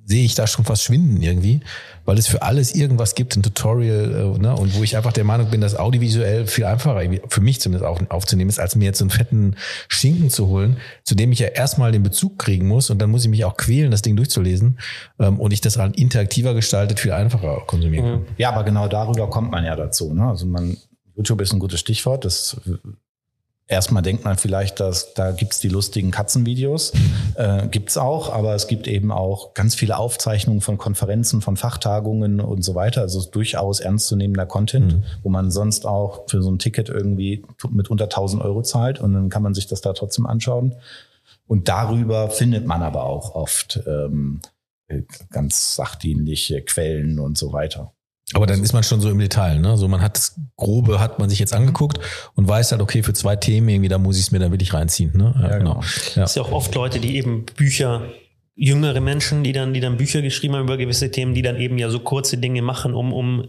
sehe 0.07 0.25
ich 0.25 0.35
da 0.35 0.47
schon 0.47 0.65
fast 0.65 0.83
schwinden 0.83 1.23
irgendwie, 1.23 1.61
weil 2.05 2.19
es 2.19 2.27
für 2.27 2.43
alles 2.43 2.75
irgendwas 2.75 3.15
gibt, 3.15 3.37
ein 3.37 3.43
Tutorial, 3.43 4.35
äh, 4.37 4.39
ne, 4.39 4.55
und 4.55 4.75
wo 4.75 4.83
ich 4.83 4.97
einfach 4.97 5.13
der 5.13 5.25
Meinung 5.25 5.51
bin, 5.51 5.61
dass 5.61 5.77
audiovisuell 5.77 6.47
viel 6.47 6.65
einfacher, 6.65 7.01
für 7.29 7.41
mich 7.41 7.61
zumindest 7.61 7.87
auf, 7.87 7.99
aufzunehmen 8.11 8.51
ist, 8.51 8.59
als 8.59 8.77
mir 8.77 8.85
jetzt 8.85 8.99
so 8.99 9.05
einen 9.05 9.11
fetten 9.11 9.57
Schinken 9.89 10.31
zu 10.31 10.49
holen, 10.49 10.77
zu 11.05 11.15
dem 11.15 11.33
ich 11.33 11.39
ja 11.39 11.49
erstmal 11.49 11.93
den 11.93 12.03
Bezug 12.03 12.39
kriegen 12.39 12.69
muss 12.69 12.91
und 12.91 12.99
dann 13.01 13.11
muss 13.11 13.25
ich 13.25 13.31
mich 13.31 13.45
auch 13.45 13.57
quälen, 13.57 13.91
das 13.91 14.03
Ding 14.03 14.17
durchzulesen 14.17 14.79
ähm, 15.19 15.41
und 15.41 15.53
ich 15.53 15.61
das 15.61 15.79
halt 15.79 15.97
interaktiver 15.97 16.55
gestaltet, 16.55 17.01
viel 17.01 17.13
einfacher 17.13 17.63
konsumieren 17.67 18.05
kann. 18.05 18.27
Ja, 18.37 18.51
aber 18.51 18.65
genau 18.65 18.89
darüber 18.89 19.31
kommt 19.31 19.51
man 19.51 19.65
ja 19.65 19.75
dazu. 19.75 20.13
Ne? 20.13 20.27
Also 20.27 20.47
man, 20.47 20.77
YouTube 21.17 21.41
ist 21.41 21.53
ein 21.53 21.59
gutes 21.59 21.81
Stichwort. 21.81 22.25
Das 22.25 22.57
Erstmal 23.67 24.03
denkt 24.03 24.27
man 24.27 24.37
vielleicht, 24.37 24.79
dass 24.79 25.15
da 25.15 25.33
gibt's 25.33 25.59
die 25.59 25.71
lustigen 25.71 26.11
Katzenvideos. 26.11 26.93
Äh, 27.35 27.67
gibt's 27.69 27.97
auch, 27.97 28.33
aber 28.33 28.55
es 28.55 28.67
gibt 28.69 28.87
eben 28.87 29.11
auch 29.11 29.55
ganz 29.55 29.75
viele 29.75 29.97
Aufzeichnungen 29.97 30.61
von 30.61 30.77
Konferenzen, 30.77 31.41
von 31.41 31.57
Fachtagungen 31.57 32.41
und 32.41 32.63
so 32.63 32.75
weiter. 32.75 33.01
Also 33.01 33.29
durchaus 33.29 33.81
ernstzunehmender 33.81 34.45
Content, 34.47 34.99
mhm. 34.99 35.03
wo 35.23 35.31
man 35.31 35.51
sonst 35.51 35.87
auch 35.87 36.29
für 36.29 36.43
so 36.43 36.51
ein 36.51 36.59
Ticket 36.59 36.91
irgendwie 36.91 37.43
mit 37.71 37.91
unter 37.91 38.05
1000 38.05 38.43
Euro 38.43 38.63
zahlt 38.63 39.01
und 39.01 39.15
dann 39.15 39.31
kann 39.31 39.43
man 39.43 39.55
sich 39.55 39.67
das 39.67 39.81
da 39.81 39.95
trotzdem 39.95 40.27
anschauen. 40.27 40.75
Und 41.47 41.69
darüber 41.69 42.31
findet 42.31 42.67
man 42.67 42.83
aber 42.83 43.05
auch 43.05 43.35
oft 43.35 43.81
ähm, 43.87 44.41
ganz 45.31 45.75
sachdienliche 45.75 46.63
Quellen 46.63 47.19
und 47.19 47.39
so 47.39 47.53
weiter. 47.53 47.94
Aber 48.35 48.47
dann 48.47 48.63
ist 48.63 48.73
man 48.73 48.83
schon 48.83 49.01
so 49.01 49.11
im 49.11 49.19
Detail, 49.19 49.61
ne? 49.61 49.77
So 49.77 49.89
man 49.89 50.01
hat 50.01 50.17
das 50.17 50.37
Grobe, 50.57 51.01
hat 51.01 51.19
man 51.19 51.31
sich 51.31 51.39
jetzt 51.39 51.55
angeguckt 51.55 51.99
und 52.35 52.49
weiß 52.49 52.73
halt, 52.73 52.83
okay, 52.83 53.03
für 53.03 53.13
zwei 53.13 53.37
Themen 53.37 53.69
irgendwie, 53.69 53.89
da 53.89 53.99
muss 53.99 54.17
ich 54.17 54.25
es 54.25 54.33
mir 54.33 54.41
dann 54.41 54.51
wirklich 54.51 54.75
reinziehen. 54.75 55.13
Ne? 55.17 55.35
Ja, 55.41 55.59
genau. 55.59 55.81
Ja. 56.15 56.25
Es 56.25 56.31
ist 56.31 56.37
ja 56.37 56.43
auch 56.43 56.53
oft 56.53 56.75
Leute, 56.75 56.99
die 56.99 57.17
eben 57.17 57.47
Bücher, 57.57 58.03
jüngere 58.57 59.01
Menschen, 59.01 59.45
die 59.45 59.53
dann, 59.53 59.73
die 59.73 59.81
dann 59.81 59.97
Bücher 59.97 60.21
geschrieben 60.21 60.55
haben 60.55 60.65
über 60.65 60.77
gewisse 60.77 61.11
Themen, 61.11 61.35
die 61.35 61.43
dann 61.43 61.57
eben 61.57 61.79
ja 61.79 61.91
so 61.91 62.01
kurze 62.01 62.39
Dinge 62.39 62.63
machen, 62.63 62.95
um, 62.95 63.13
um 63.13 63.49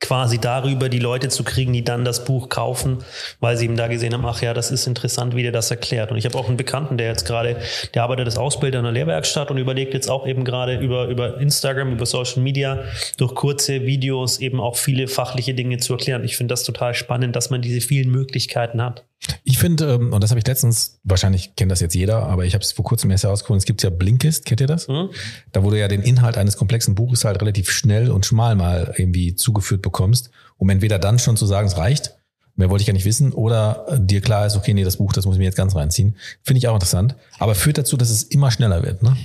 quasi 0.00 0.38
darüber 0.38 0.88
die 0.88 0.98
Leute 0.98 1.28
zu 1.28 1.42
kriegen, 1.42 1.72
die 1.72 1.82
dann 1.82 2.04
das 2.04 2.24
Buch 2.24 2.48
kaufen, 2.48 2.98
weil 3.40 3.56
sie 3.56 3.64
eben 3.64 3.76
da 3.76 3.88
gesehen 3.88 4.12
haben, 4.12 4.26
ach 4.26 4.42
ja, 4.42 4.52
das 4.52 4.70
ist 4.70 4.86
interessant, 4.86 5.34
wie 5.34 5.42
der 5.42 5.52
das 5.52 5.70
erklärt. 5.70 6.10
Und 6.10 6.18
ich 6.18 6.26
habe 6.26 6.36
auch 6.38 6.48
einen 6.48 6.58
Bekannten, 6.58 6.98
der 6.98 7.08
jetzt 7.08 7.26
gerade, 7.26 7.56
der 7.94 8.02
arbeitet 8.02 8.26
als 8.26 8.36
Ausbilder 8.36 8.80
in 8.80 8.84
einer 8.84 8.92
Lehrwerkstatt 8.92 9.50
und 9.50 9.56
überlegt 9.56 9.94
jetzt 9.94 10.10
auch 10.10 10.26
eben 10.26 10.44
gerade 10.44 10.78
über, 10.78 11.06
über 11.06 11.40
Instagram, 11.40 11.92
über 11.92 12.04
Social 12.04 12.42
Media, 12.42 12.84
durch 13.16 13.34
kurze 13.34 13.86
Videos 13.86 14.38
eben 14.38 14.60
auch 14.60 14.76
viele 14.76 15.08
fachliche 15.08 15.54
Dinge 15.54 15.78
zu 15.78 15.94
erklären. 15.94 16.24
Ich 16.24 16.36
finde 16.36 16.52
das 16.52 16.62
total 16.62 16.94
spannend, 16.94 17.34
dass 17.34 17.50
man 17.50 17.62
diese 17.62 17.80
vielen 17.80 18.10
Möglichkeiten 18.10 18.82
hat. 18.82 19.04
Ich 19.44 19.58
finde, 19.58 19.94
ähm, 19.94 20.12
und 20.12 20.22
das 20.22 20.30
habe 20.30 20.38
ich 20.38 20.46
letztens, 20.46 21.00
wahrscheinlich 21.02 21.56
kennt 21.56 21.72
das 21.72 21.80
jetzt 21.80 21.94
jeder, 21.94 22.24
aber 22.24 22.44
ich 22.44 22.54
habe 22.54 22.62
es 22.62 22.72
vor 22.72 22.84
kurzem 22.84 23.10
erst 23.10 23.24
herausgefunden, 23.24 23.58
es 23.58 23.64
gibt 23.64 23.82
ja 23.82 23.90
Blinkist, 23.90 24.44
kennt 24.44 24.60
ihr 24.60 24.66
das? 24.66 24.88
Mhm. 24.88 25.10
Da 25.52 25.62
wo 25.62 25.70
du 25.70 25.78
ja 25.78 25.88
den 25.88 26.02
Inhalt 26.02 26.36
eines 26.36 26.56
komplexen 26.56 26.94
Buches 26.94 27.24
halt 27.24 27.40
relativ 27.40 27.70
schnell 27.70 28.10
und 28.10 28.26
schmal 28.26 28.54
mal 28.54 28.94
irgendwie 28.96 29.34
zugeführt 29.34 29.82
bekommst, 29.82 30.30
um 30.58 30.68
entweder 30.68 30.98
dann 30.98 31.18
schon 31.18 31.36
zu 31.36 31.46
sagen, 31.46 31.66
es 31.66 31.76
reicht, 31.76 32.14
mehr 32.56 32.70
wollte 32.70 32.82
ich 32.82 32.86
gar 32.86 32.94
nicht 32.94 33.04
wissen, 33.04 33.32
oder 33.32 33.86
dir 33.98 34.20
klar 34.20 34.46
ist, 34.46 34.56
okay, 34.56 34.74
nee, 34.74 34.84
das 34.84 34.98
Buch, 34.98 35.12
das 35.12 35.26
muss 35.26 35.36
ich 35.36 35.38
mir 35.38 35.44
jetzt 35.44 35.56
ganz 35.56 35.74
reinziehen. 35.74 36.16
Finde 36.42 36.58
ich 36.58 36.68
auch 36.68 36.74
interessant, 36.74 37.16
aber 37.38 37.54
führt 37.54 37.78
dazu, 37.78 37.96
dass 37.96 38.10
es 38.10 38.22
immer 38.22 38.50
schneller 38.50 38.82
wird, 38.82 39.02
ne? 39.02 39.16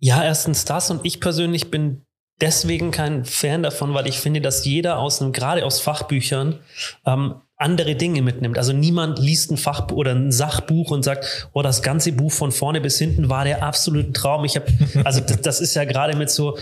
Ja, 0.00 0.22
erstens 0.22 0.64
das 0.64 0.90
und 0.90 1.04
ich 1.04 1.20
persönlich 1.20 1.70
bin 1.70 2.02
deswegen 2.40 2.92
kein 2.92 3.24
Fan 3.24 3.62
davon, 3.62 3.94
weil 3.94 4.06
ich 4.06 4.20
finde, 4.20 4.40
dass 4.40 4.64
jeder 4.64 4.98
aus 4.98 5.20
einem, 5.20 5.32
gerade 5.32 5.64
aus 5.64 5.80
Fachbüchern, 5.80 6.60
ähm, 7.04 7.34
andere 7.58 7.96
Dinge 7.96 8.22
mitnimmt. 8.22 8.56
Also 8.56 8.72
niemand 8.72 9.18
liest 9.18 9.50
ein 9.50 9.56
Fachbuch 9.56 9.96
oder 9.96 10.12
ein 10.12 10.30
Sachbuch 10.30 10.92
und 10.92 11.02
sagt, 11.02 11.48
oh, 11.52 11.62
das 11.62 11.82
ganze 11.82 12.12
Buch 12.12 12.30
von 12.30 12.52
vorne 12.52 12.80
bis 12.80 12.98
hinten 12.98 13.28
war 13.28 13.44
der 13.44 13.64
absolute 13.64 14.12
Traum. 14.12 14.44
Ich 14.44 14.54
habe, 14.54 14.66
also 15.04 15.20
das, 15.20 15.40
das, 15.40 15.60
ist 15.60 15.74
ja 15.74 15.84
gerade 15.84 16.16
mit 16.16 16.30
so, 16.30 16.56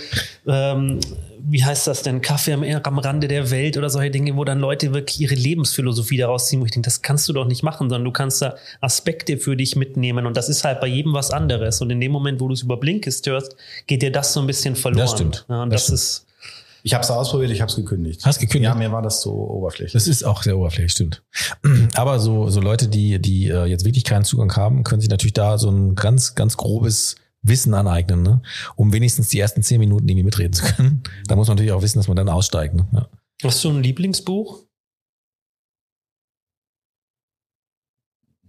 ähm, 0.46 0.98
wie 1.38 1.62
heißt 1.62 1.86
das 1.86 2.02
denn, 2.02 2.22
Kaffee 2.22 2.54
am, 2.54 2.64
am 2.64 2.98
Rande 2.98 3.28
der 3.28 3.50
Welt 3.50 3.76
oder 3.76 3.90
solche 3.90 4.10
Dinge, 4.10 4.34
wo 4.36 4.44
dann 4.44 4.58
Leute 4.58 4.94
wirklich 4.94 5.20
ihre 5.20 5.34
Lebensphilosophie 5.34 6.16
daraus 6.16 6.48
ziehen, 6.48 6.62
wo 6.62 6.64
ich 6.64 6.70
denke, 6.70 6.86
das 6.86 7.02
kannst 7.02 7.28
du 7.28 7.34
doch 7.34 7.46
nicht 7.46 7.62
machen, 7.62 7.90
sondern 7.90 8.04
du 8.04 8.12
kannst 8.12 8.40
da 8.40 8.56
Aspekte 8.80 9.36
für 9.36 9.54
dich 9.54 9.76
mitnehmen 9.76 10.24
und 10.24 10.34
das 10.34 10.48
ist 10.48 10.64
halt 10.64 10.80
bei 10.80 10.86
jedem 10.86 11.12
was 11.12 11.30
anderes. 11.30 11.82
Und 11.82 11.90
in 11.90 12.00
dem 12.00 12.10
Moment, 12.10 12.40
wo 12.40 12.48
du 12.48 12.54
es 12.54 12.62
über 12.62 12.78
Blinkist 12.78 13.26
hörst, 13.26 13.54
geht 13.86 14.00
dir 14.00 14.10
das 14.10 14.32
so 14.32 14.40
ein 14.40 14.46
bisschen 14.46 14.76
verloren. 14.76 15.00
Das 15.00 15.12
stimmt. 15.12 15.44
Ja, 15.50 15.62
und 15.62 15.70
das, 15.70 15.88
das 15.88 15.94
ist 15.94 16.25
ich 16.86 16.94
habe 16.94 17.02
es 17.02 17.10
ausprobiert, 17.10 17.50
ich 17.50 17.60
habe 17.60 17.68
es 17.68 17.74
gekündigt. 17.74 18.24
Hast 18.24 18.38
gekündigt? 18.38 18.72
Ja, 18.72 18.76
mir 18.76 18.92
war 18.92 19.02
das 19.02 19.20
so 19.20 19.32
oberflächlich. 19.32 19.92
Das 19.92 20.06
ist 20.06 20.22
auch 20.22 20.44
sehr 20.44 20.56
oberflächlich, 20.56 20.92
stimmt. 20.92 21.24
Aber 21.94 22.20
so, 22.20 22.48
so 22.48 22.60
Leute, 22.60 22.86
die, 22.86 23.18
die 23.20 23.48
äh, 23.48 23.64
jetzt 23.64 23.84
wirklich 23.84 24.04
keinen 24.04 24.24
Zugang 24.24 24.54
haben, 24.54 24.84
können 24.84 25.00
sich 25.00 25.10
natürlich 25.10 25.32
da 25.32 25.58
so 25.58 25.68
ein 25.68 25.96
ganz, 25.96 26.36
ganz 26.36 26.56
grobes 26.56 27.16
Wissen 27.42 27.74
aneignen, 27.74 28.22
ne? 28.22 28.40
um 28.76 28.92
wenigstens 28.92 29.30
die 29.30 29.40
ersten 29.40 29.64
zehn 29.64 29.80
Minuten 29.80 30.08
irgendwie 30.08 30.26
mitreden 30.26 30.52
zu 30.52 30.62
können. 30.62 31.02
Da 31.26 31.34
muss 31.34 31.48
man 31.48 31.56
natürlich 31.56 31.72
auch 31.72 31.82
wissen, 31.82 31.98
dass 31.98 32.06
man 32.06 32.16
dann 32.16 32.28
aussteigt. 32.28 32.76
Ne? 32.76 32.86
Ja. 32.92 33.08
Hast 33.42 33.64
du 33.64 33.70
ein 33.70 33.82
Lieblingsbuch? 33.82 34.62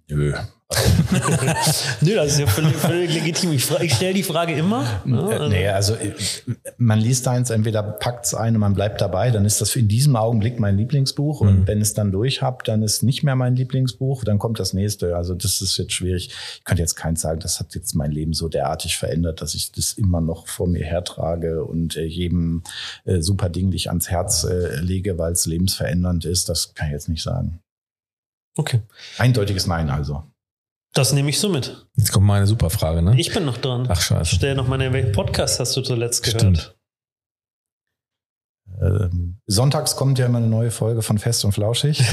Nö. 0.09 0.35
Nö, 2.01 2.15
das 2.15 2.34
ist 2.34 2.39
ja 2.39 2.47
völlig, 2.47 2.76
völlig 2.76 3.13
legitim. 3.13 3.53
Ich, 3.53 3.70
ich 3.80 3.93
stelle 3.93 4.13
die 4.13 4.24
Frage 4.24 4.53
immer. 4.53 5.01
ne? 5.05 5.18
Äh, 5.18 5.34
Also- 5.38 5.47
nee, 5.47 5.68
also 5.70 5.93
äh, 5.95 6.13
man 6.78 6.99
liest 6.99 7.26
eins, 7.28 7.49
entweder 7.51 7.82
packt 7.84 8.26
es 8.26 8.34
ein 8.34 8.55
und 8.55 8.59
man 8.59 8.74
bleibt 8.74 8.99
dabei, 8.99 9.32
dann 9.32 9.45
ist 9.45 9.61
das 9.61 9.76
in 9.78 9.88
diesem 9.88 10.18
Augenblick 10.18 10.59
mein 10.59 10.78
Lieblingsbuch. 10.78 11.41
Mhm. 11.41 11.47
Und 11.47 11.68
wenn 11.68 11.80
es 11.80 11.93
dann 11.93 12.11
durch 12.11 12.41
habt, 12.41 12.68
dann 12.68 12.84
ist 12.84 13.01
nicht 13.01 13.24
mehr 13.24 13.36
mein 13.38 13.55
Lieblingsbuch, 13.55 14.26
dann 14.26 14.39
kommt 14.39 14.59
das 14.59 14.74
nächste. 14.74 15.15
Also 15.15 15.36
das 15.36 15.61
ist 15.61 15.78
jetzt 15.78 15.93
schwierig. 15.93 16.32
Ich 16.57 16.63
könnte 16.65 16.84
jetzt 16.84 16.95
keins 16.95 17.22
sagen, 17.22 17.39
das 17.39 17.61
hat 17.61 17.74
jetzt 17.74 17.95
mein 17.95 18.11
Leben 18.11 18.34
so 18.34 18.49
derartig 18.49 18.97
verändert, 18.97 19.41
dass 19.41 19.55
ich 19.55 19.72
das 19.72 19.93
immer 19.93 20.20
noch 20.20 20.47
vor 20.47 20.68
mir 20.68 20.84
hertrage 20.86 21.63
und 21.63 21.95
äh, 21.95 22.03
jedem 22.03 22.63
äh, 23.05 23.22
super 23.22 23.47
Ding 23.47 23.72
dich 23.72 23.88
ans 23.88 24.09
Herz 24.09 24.43
äh, 24.43 24.76
lege, 24.82 25.18
weil 25.18 25.32
es 25.32 25.45
lebensverändernd 25.45 26.26
ist. 26.26 26.49
Das 26.49 26.74
kann 26.74 26.88
ich 26.88 26.93
jetzt 26.93 27.07
nicht 27.07 27.24
sagen. 27.24 27.61
Okay. 28.57 28.82
Eindeutiges 29.18 29.65
Nein 29.68 29.89
also. 29.89 30.24
Das 30.93 31.13
nehme 31.13 31.29
ich 31.29 31.39
so 31.39 31.49
mit. 31.49 31.85
Jetzt 31.95 32.11
kommt 32.11 32.25
meine 32.25 32.47
super 32.47 32.69
Frage, 32.69 33.01
ne? 33.01 33.13
Ich 33.19 33.33
bin 33.33 33.45
noch 33.45 33.57
dran. 33.57 33.88
Ach, 33.89 34.01
scheiße. 34.01 34.35
Stell 34.35 34.55
noch 34.55 34.67
mal, 34.67 34.79
welchen 34.93 35.11
Podcast 35.11 35.59
hast 35.59 35.75
du 35.77 35.81
zuletzt 35.81 36.23
gehört? 36.23 36.41
Stimmt. 36.41 36.75
Ähm, 38.81 39.39
sonntags 39.47 39.95
kommt 39.95 40.19
ja 40.19 40.25
immer 40.25 40.38
eine 40.39 40.47
neue 40.47 40.71
Folge 40.71 41.01
von 41.01 41.17
Fest 41.17 41.45
und 41.45 41.51
Flauschig. 41.53 42.03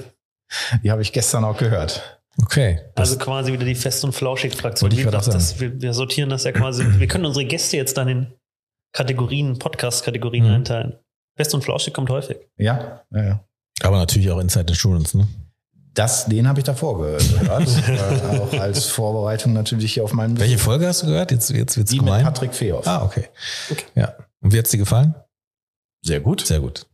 Die 0.82 0.90
habe 0.90 1.02
ich 1.02 1.12
gestern 1.12 1.44
auch 1.44 1.56
gehört. 1.58 2.20
Okay. 2.42 2.80
Das, 2.94 3.10
Also 3.10 3.18
quasi 3.24 3.52
wieder 3.52 3.64
die 3.64 3.74
Fest- 3.74 4.04
und 4.04 4.12
Flauschig-Fraktion. 4.12 4.90
Das, 5.10 5.60
wir, 5.60 5.80
wir 5.82 5.92
sortieren 5.92 6.30
das 6.30 6.44
ja 6.44 6.52
quasi. 6.52 6.84
Wir 6.98 7.08
können 7.08 7.26
unsere 7.26 7.44
Gäste 7.44 7.76
jetzt 7.76 7.96
dann 7.96 8.08
in 8.08 8.32
Kategorien, 8.92 9.58
Podcast-Kategorien 9.58 10.46
Mhm. 10.46 10.52
einteilen. 10.54 10.98
Fest 11.36 11.52
und 11.54 11.62
Flauschig 11.64 11.92
kommt 11.94 12.10
häufig. 12.10 12.36
Ja, 12.56 13.04
ja, 13.10 13.24
ja. 13.24 13.44
aber 13.82 13.98
natürlich 13.98 14.30
auch 14.30 14.38
Inside 14.38 14.72
Insurance, 14.72 15.16
ne? 15.16 15.26
Das, 15.98 16.26
den 16.26 16.46
habe 16.46 16.60
ich 16.60 16.64
davor 16.64 16.96
gehört. 16.98 17.24
auch 17.50 18.52
als 18.60 18.84
Vorbereitung 18.84 19.52
natürlich 19.52 19.94
hier 19.94 20.04
auf 20.04 20.12
meinem 20.12 20.38
Welche 20.38 20.58
Folge 20.58 20.86
hast 20.86 21.02
du 21.02 21.06
gehört? 21.06 21.32
Jetzt, 21.32 21.50
jetzt 21.50 21.76
wird's 21.76 21.90
Die 21.90 21.96
mit 21.96 22.06
gemein. 22.06 22.22
Patrick 22.22 22.54
Fehoff. 22.54 22.86
Ah, 22.86 23.02
okay. 23.02 23.24
Ja. 23.96 24.14
Und 24.40 24.52
wie 24.52 24.58
hat's 24.58 24.70
dir 24.70 24.78
gefallen? 24.78 25.16
Sehr 26.02 26.20
gut. 26.20 26.46
Sehr 26.46 26.60
gut. 26.60 26.86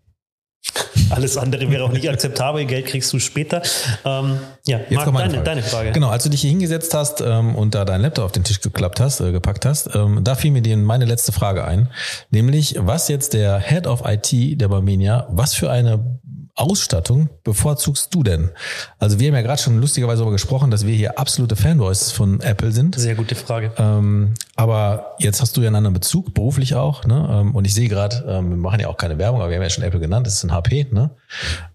Alles 1.10 1.36
andere 1.36 1.70
wäre 1.70 1.84
auch 1.84 1.92
nicht 1.92 2.08
akzeptabel. 2.08 2.64
Geld 2.64 2.86
kriegst 2.86 3.12
du 3.12 3.18
später. 3.18 3.60
Ähm, 4.06 4.38
ja, 4.66 4.80
Marc, 4.90 5.04
kommt 5.04 5.18
meine 5.18 5.28
deine, 5.28 5.34
Frage. 5.34 5.44
deine 5.44 5.62
Frage. 5.62 5.92
Genau, 5.92 6.08
als 6.08 6.24
du 6.24 6.30
dich 6.30 6.40
hier 6.40 6.48
hingesetzt 6.48 6.94
hast 6.94 7.20
ähm, 7.20 7.54
und 7.54 7.74
da 7.74 7.84
deinen 7.84 8.00
Laptop 8.00 8.24
auf 8.24 8.32
den 8.32 8.44
Tisch 8.44 8.62
geklappt 8.62 9.00
hast, 9.00 9.20
äh, 9.20 9.32
gepackt 9.32 9.66
hast, 9.66 9.94
ähm, 9.94 10.24
da 10.24 10.34
fiel 10.34 10.50
mir 10.50 10.62
die, 10.62 10.74
meine 10.76 11.04
letzte 11.04 11.32
Frage 11.32 11.64
ein. 11.64 11.90
Nämlich, 12.30 12.76
was 12.78 13.08
jetzt 13.08 13.34
der 13.34 13.58
Head 13.58 13.86
of 13.86 14.02
IT 14.06 14.58
der 14.58 14.68
Barmenia, 14.68 15.26
was 15.30 15.52
für 15.52 15.70
eine 15.70 16.18
Ausstattung 16.56 17.30
bevorzugst 17.42 18.14
du 18.14 18.22
denn? 18.22 18.50
Also 18.98 19.18
wir 19.18 19.28
haben 19.28 19.34
ja 19.34 19.42
gerade 19.42 19.60
schon 19.60 19.80
lustigerweise 19.80 20.18
darüber 20.18 20.32
gesprochen, 20.32 20.70
dass 20.70 20.86
wir 20.86 20.94
hier 20.94 21.18
absolute 21.18 21.56
Fanboys 21.56 22.12
von 22.12 22.40
Apple 22.40 22.70
sind. 22.70 22.94
Sehr 22.94 23.16
gute 23.16 23.34
Frage. 23.34 23.72
Ähm, 23.76 24.34
aber 24.54 25.16
jetzt 25.18 25.40
hast 25.40 25.56
du 25.56 25.62
ja 25.62 25.66
einen 25.66 25.76
anderen 25.76 25.94
Bezug, 25.94 26.32
beruflich 26.32 26.76
auch. 26.76 27.04
Ne? 27.06 27.28
Ähm, 27.28 27.54
und 27.56 27.66
ich 27.66 27.74
sehe 27.74 27.88
gerade, 27.88 28.24
ähm, 28.28 28.50
wir 28.50 28.56
machen 28.56 28.78
ja 28.78 28.88
auch 28.88 28.96
keine 28.96 29.18
Werbung, 29.18 29.40
aber 29.40 29.50
wir 29.50 29.56
haben 29.56 29.64
ja 29.64 29.70
schon 29.70 29.82
Apple 29.82 29.98
genannt, 29.98 30.28
das 30.28 30.34
ist 30.34 30.44
ein 30.44 30.52
HP. 30.52 30.86
Ne? 30.92 31.10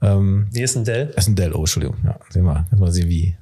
Ähm, 0.01 0.47
Wie 0.51 0.61
ist 0.61 0.77
ein 0.77 0.85
Dell? 0.85 1.07
das 1.07 1.25
ist 1.25 1.29
ein 1.29 1.35
Dell, 1.35 1.53
oh, 1.53 1.59
Entschuldigung. 1.59 1.97
Ja, 2.05 2.17
sehen 2.29 2.45
wir, 2.45 2.65
jetzt 2.71 2.79
mal 2.79 2.91
sehen, 2.91 3.09
wie, 3.09 3.35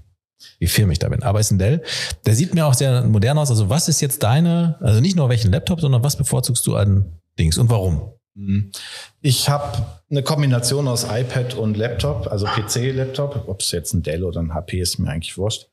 wie 0.58 0.68
firm 0.68 0.90
ich 0.90 0.98
da 0.98 1.10
bin. 1.10 1.22
Aber 1.22 1.40
ist 1.40 1.52
ein 1.52 1.60
Dell. 1.60 1.84
Der 2.26 2.34
sieht 2.34 2.56
mir 2.56 2.66
auch 2.66 2.74
sehr 2.74 3.04
modern 3.04 3.38
aus. 3.38 3.52
Also 3.52 3.70
was 3.70 3.90
ist 3.90 4.02
jetzt 4.02 4.24
deine, 4.24 4.78
also 4.82 5.02
nicht 5.02 5.16
nur 5.16 5.30
welchen 5.30 5.52
Laptop, 5.52 5.82
sondern 5.82 6.04
was 6.04 6.16
bevorzugst 6.16 6.66
du 6.66 6.76
an 6.76 7.20
Dings 7.38 7.60
und 7.60 7.70
warum? 7.70 8.17
Mhm. 8.38 8.72
Ich 9.22 9.50
habe 9.50 9.86
eine 10.10 10.24
Kombination 10.24 10.88
aus 10.88 11.06
iPad 11.10 11.56
und 11.56 11.76
Laptop, 11.76 12.28
also 12.28 12.46
PC-Laptop. 12.46 13.48
Ob 13.48 13.62
es 13.62 13.72
jetzt 13.72 13.94
ein 13.94 14.04
Dell 14.04 14.24
oder 14.24 14.40
ein 14.40 14.54
HP 14.54 14.80
ist, 14.80 15.00
mir 15.00 15.10
eigentlich 15.10 15.38
wurscht. 15.38 15.68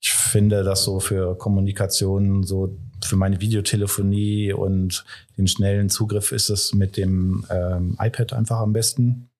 Ich 0.00 0.12
finde 0.12 0.62
das 0.62 0.84
so 0.84 1.00
für 1.00 1.36
Kommunikation, 1.36 2.44
so 2.44 2.76
für 3.04 3.16
meine 3.16 3.40
Videotelefonie 3.40 4.52
und 4.52 5.04
den 5.36 5.48
schnellen 5.48 5.88
Zugriff 5.88 6.32
ist 6.32 6.50
es 6.50 6.74
mit 6.74 6.96
dem 6.96 7.44
ähm, 7.50 7.96
iPad 8.00 8.32
einfach 8.32 8.58
am 8.58 8.72
besten. 8.72 9.30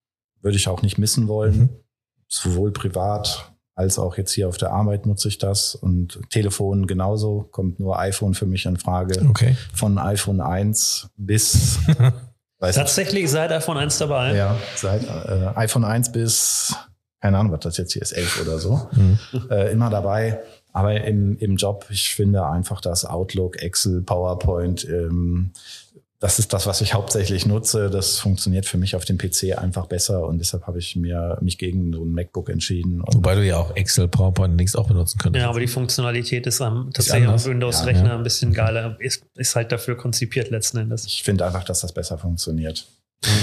Würde 0.41 0.57
ich 0.57 0.67
auch 0.67 0.81
nicht 0.81 0.97
missen 0.97 1.27
wollen. 1.27 1.57
Mhm. 1.57 1.69
Sowohl 2.27 2.71
privat 2.71 3.51
als 3.75 3.97
auch 3.97 4.17
jetzt 4.17 4.33
hier 4.33 4.49
auf 4.49 4.57
der 4.57 4.71
Arbeit 4.71 5.05
nutze 5.05 5.29
ich 5.29 5.37
das. 5.37 5.73
Und 5.73 6.19
Telefon 6.29 6.85
genauso, 6.85 7.47
kommt 7.51 7.79
nur 7.79 7.97
iPhone 7.97 8.33
für 8.33 8.45
mich 8.45 8.65
in 8.65 8.75
Frage. 8.75 9.25
Okay. 9.29 9.55
Von 9.73 9.97
iPhone 9.97 10.41
1 10.41 11.09
bis 11.15 11.79
weiß 12.59 12.75
nicht, 12.75 12.85
Tatsächlich 12.85 13.29
seit 13.31 13.51
iPhone 13.51 13.77
1 13.77 13.97
dabei. 13.99 14.35
ja, 14.35 14.55
seit 14.75 15.03
äh, 15.03 15.51
iPhone 15.55 15.83
1 15.85 16.11
bis, 16.11 16.75
keine 17.21 17.37
Ahnung, 17.37 17.51
was 17.53 17.61
das 17.61 17.77
jetzt 17.77 17.93
hier 17.93 18.01
ist, 18.01 18.11
11 18.11 18.41
oder 18.41 18.59
so, 18.59 18.87
Mhm. 18.93 19.19
äh, 19.49 19.71
immer 19.71 19.89
dabei. 19.89 20.39
Aber 20.71 21.01
im, 21.01 21.35
im 21.39 21.55
Job, 21.55 21.85
ich 21.89 22.13
finde 22.13 22.45
einfach, 22.45 22.79
dass 22.79 23.03
Outlook, 23.03 23.61
Excel, 23.61 24.01
PowerPoint, 24.01 24.87
ähm, 24.87 25.51
das 26.21 26.37
ist 26.37 26.51
das, 26.51 26.67
was 26.67 26.81
ich 26.81 26.93
hauptsächlich 26.93 27.45
nutze. 27.45 27.89
Das 27.89 28.19
funktioniert 28.19 28.65
für 28.65 28.77
mich 28.77 28.95
auf 28.95 29.05
dem 29.05 29.17
PC 29.17 29.57
einfach 29.57 29.85
besser 29.85 30.25
und 30.25 30.39
deshalb 30.39 30.67
habe 30.67 30.77
ich 30.79 30.97
mir 30.97 31.37
mich 31.41 31.57
gegen 31.57 31.93
so 31.93 32.03
ein 32.03 32.11
MacBook 32.11 32.49
entschieden. 32.49 32.99
Und 32.99 33.15
Wobei 33.15 33.35
du 33.35 33.45
ja 33.45 33.57
auch 33.57 33.73
Excel, 33.75 34.09
PowerPoint 34.09 34.51
und 34.51 34.57
Links 34.57 34.75
auch 34.75 34.87
benutzen 34.87 35.17
könntest. 35.17 35.41
Ja, 35.41 35.49
aber 35.49 35.61
die 35.61 35.67
Funktionalität 35.67 36.45
ist 36.45 36.59
am 36.59 36.91
tatsächlich 36.93 37.25
anders. 37.25 37.45
am 37.45 37.51
Windows-Rechner 37.53 38.03
Ja, 38.03 38.09
ja. 38.09 38.17
ein 38.17 38.23
bisschen 38.23 38.53
geiler. 38.53 38.97
Ist, 38.99 39.23
ist 39.35 39.55
halt 39.55 39.71
dafür 39.71 39.95
konzipiert 39.95 40.49
letzten 40.49 40.77
Endes. 40.79 41.05
ich 41.05 41.23
finde 41.23 41.45
einfach, 41.45 41.63
dass 41.63 41.79
das 41.81 41.93
besser 41.93 42.17
funktioniert. 42.17 42.85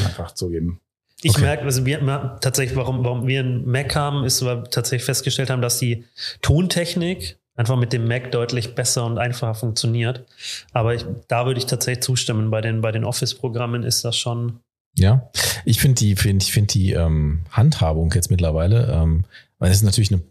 Einfach 0.04 0.32
zugeben. 0.32 0.80
Ich 1.22 1.30
Okay. 1.30 1.40
merke, 1.40 1.64
also 1.64 1.86
wir, 1.86 2.02
wir 2.02 2.36
tatsächlich, 2.42 2.76
warum, 2.76 3.02
warum 3.04 3.26
wir 3.26 3.40
einen 3.40 3.66
Mac 3.66 3.94
haben, 3.96 4.24
ist, 4.24 4.44
weil 4.44 4.58
wir 4.58 4.64
tatsächlich 4.64 5.04
festgestellt 5.06 5.48
haben, 5.48 5.62
dass 5.62 5.78
die 5.78 6.04
Tontechnik 6.42 7.38
einfach 7.56 7.76
mit 7.76 7.92
dem 7.92 8.06
Mac 8.06 8.30
deutlich 8.30 8.74
besser 8.74 9.04
und 9.04 9.18
einfacher 9.18 9.54
funktioniert. 9.54 10.24
Aber 10.72 10.94
ich, 10.94 11.04
da 11.28 11.46
würde 11.46 11.58
ich 11.58 11.66
tatsächlich 11.66 12.04
zustimmen. 12.04 12.50
Bei 12.50 12.60
den, 12.60 12.80
bei 12.80 12.92
den 12.92 13.04
Office-Programmen 13.04 13.82
ist 13.82 14.04
das 14.04 14.16
schon. 14.16 14.60
Ja, 14.98 15.30
ich 15.64 15.80
finde 15.80 15.96
die, 15.96 16.16
finde 16.16 16.42
ich 16.42 16.52
finde 16.52 16.72
die 16.72 16.92
ähm, 16.92 17.40
Handhabung 17.50 18.12
jetzt 18.12 18.30
mittlerweile, 18.30 18.90
ähm, 18.92 19.24
weil 19.58 19.70
es 19.70 19.78
ist 19.78 19.82
natürlich 19.82 20.12
eine, 20.12 20.22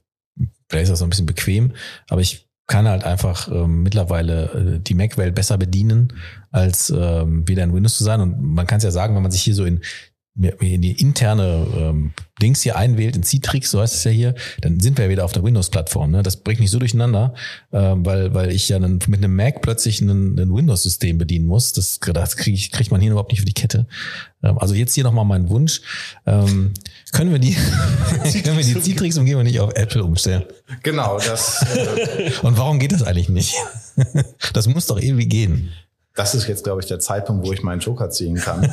vielleicht 0.70 0.86
ist 0.86 0.90
das 0.90 1.00
so 1.00 1.06
ein 1.06 1.10
bisschen 1.10 1.28
bequem, 1.28 1.74
aber 2.10 2.22
ich 2.22 2.48
kann 2.68 2.88
halt 2.88 3.04
einfach 3.04 3.48
ähm, 3.48 3.84
mittlerweile 3.84 4.76
äh, 4.76 4.80
die 4.80 4.96
Mac-Welt 4.96 5.36
besser 5.36 5.58
bedienen, 5.58 6.14
als 6.52 6.90
ähm, 6.90 7.48
wieder 7.48 7.64
in 7.64 7.74
Windows 7.74 7.98
zu 7.98 8.04
sein. 8.04 8.22
Und 8.22 8.42
man 8.42 8.66
kann 8.66 8.78
es 8.78 8.84
ja 8.84 8.92
sagen, 8.92 9.16
wenn 9.16 9.22
man 9.22 9.32
sich 9.32 9.44
hier 9.44 9.54
so 9.54 9.66
in 9.66 9.82
in 10.36 10.82
die 10.82 11.00
interne 11.00 11.66
ähm, 11.78 12.14
Dings 12.42 12.62
hier 12.62 12.76
einwählt, 12.76 13.16
in 13.16 13.24
Citrix, 13.24 13.72
so 13.72 13.80
heißt 13.80 13.96
es 13.96 14.04
ja 14.04 14.12
hier, 14.12 14.36
dann 14.60 14.82
sind 14.82 14.98
wir 14.98 15.06
ja 15.06 15.12
wieder 15.12 15.24
auf 15.24 15.32
der 15.32 15.44
Windows-Plattform. 15.44 16.12
Ne? 16.12 16.24
Das 16.24 16.38
bringt 16.38 16.60
mich 16.60 16.70
so 16.70 16.80
durcheinander, 16.80 17.34
ähm, 17.72 18.06
weil, 18.06 18.34
weil 18.34 18.52
ich 18.52 18.68
ja 18.68 18.78
dann 18.78 19.00
mit 19.08 19.24
einem 19.24 19.34
Mac 19.34 19.62
plötzlich 19.62 20.02
ein, 20.02 20.38
ein 20.38 20.54
Windows-System 20.54 21.18
bedienen 21.18 21.46
muss. 21.46 21.72
Das, 21.72 22.00
das 22.00 22.36
krieg 22.36 22.54
ich, 22.54 22.72
kriegt 22.72 22.92
man 22.92 23.00
hier 23.00 23.12
überhaupt 23.12 23.32
nicht 23.32 23.40
für 23.40 23.46
die 23.46 23.54
Kette. 23.54 23.88
Ähm, 24.44 24.58
also 24.58 24.76
jetzt 24.76 24.94
hier 24.94 25.06
nochmal 25.06 25.24
mein 25.24 25.48
Wunsch. 25.48 25.82
Ähm, 26.26 26.74
können 27.14 27.32
wir 27.32 27.40
die, 27.40 27.54
können 28.44 28.58
wir 28.58 28.66
die 28.66 28.82
Citrix-Umgebung 28.82 29.44
nicht 29.44 29.62
auf 29.62 29.72
Apple 29.76 30.04
umstellen? 30.04 30.44
Genau, 30.84 31.18
das, 31.18 31.66
äh, 31.74 32.32
Und 32.42 32.58
warum 32.58 32.80
geht 32.80 32.92
das 32.92 33.04
eigentlich 33.04 33.30
nicht? 33.30 33.56
das 34.54 34.68
muss 34.68 34.88
doch 34.88 35.00
irgendwie 35.00 35.28
gehen. 35.28 35.72
Das 36.16 36.34
ist 36.34 36.48
jetzt, 36.48 36.64
glaube 36.64 36.82
ich, 36.82 36.88
der 36.88 37.00
Zeitpunkt, 37.00 37.46
wo 37.46 37.52
ich 37.54 37.62
meinen 37.62 37.82
Joker 37.82 38.10
ziehen 38.10 38.36
kann, 38.38 38.64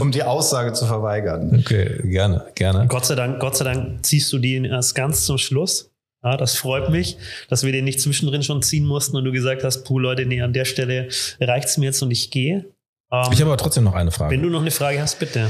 um 0.00 0.12
die 0.12 0.22
Aussage 0.22 0.72
zu 0.74 0.86
verweigern. 0.86 1.58
Okay, 1.60 2.00
gerne, 2.04 2.44
gerne. 2.54 2.86
Gott 2.86 3.06
sei 3.06 3.14
Dank, 3.14 3.40
Gott 3.40 3.56
sei 3.56 3.64
Dank 3.64 4.04
ziehst 4.04 4.32
du 4.32 4.38
die 4.38 4.64
erst 4.66 4.94
ganz 4.94 5.24
zum 5.24 5.38
Schluss. 5.38 5.90
Ja, 6.24 6.36
das 6.36 6.54
freut 6.54 6.90
mich, 6.90 7.16
dass 7.48 7.64
wir 7.64 7.72
den 7.72 7.84
nicht 7.84 8.00
zwischendrin 8.00 8.44
schon 8.44 8.62
ziehen 8.62 8.84
mussten 8.84 9.16
und 9.16 9.24
du 9.24 9.32
gesagt 9.32 9.64
hast, 9.64 9.82
puh, 9.84 9.98
Leute, 9.98 10.24
nee, 10.24 10.40
an 10.40 10.52
der 10.52 10.66
Stelle 10.66 11.08
reicht's 11.40 11.78
mir 11.78 11.86
jetzt 11.86 12.02
und 12.02 12.12
ich 12.12 12.30
gehe. 12.30 12.66
Ähm, 13.10 13.24
Ich 13.32 13.40
habe 13.40 13.50
aber 13.50 13.56
trotzdem 13.56 13.82
noch 13.84 13.94
eine 13.94 14.12
Frage. 14.12 14.32
wenn 14.32 14.42
du 14.42 14.48
noch 14.48 14.60
eine 14.60 14.70
Frage 14.70 15.00
hast, 15.00 15.18
bitte. 15.18 15.48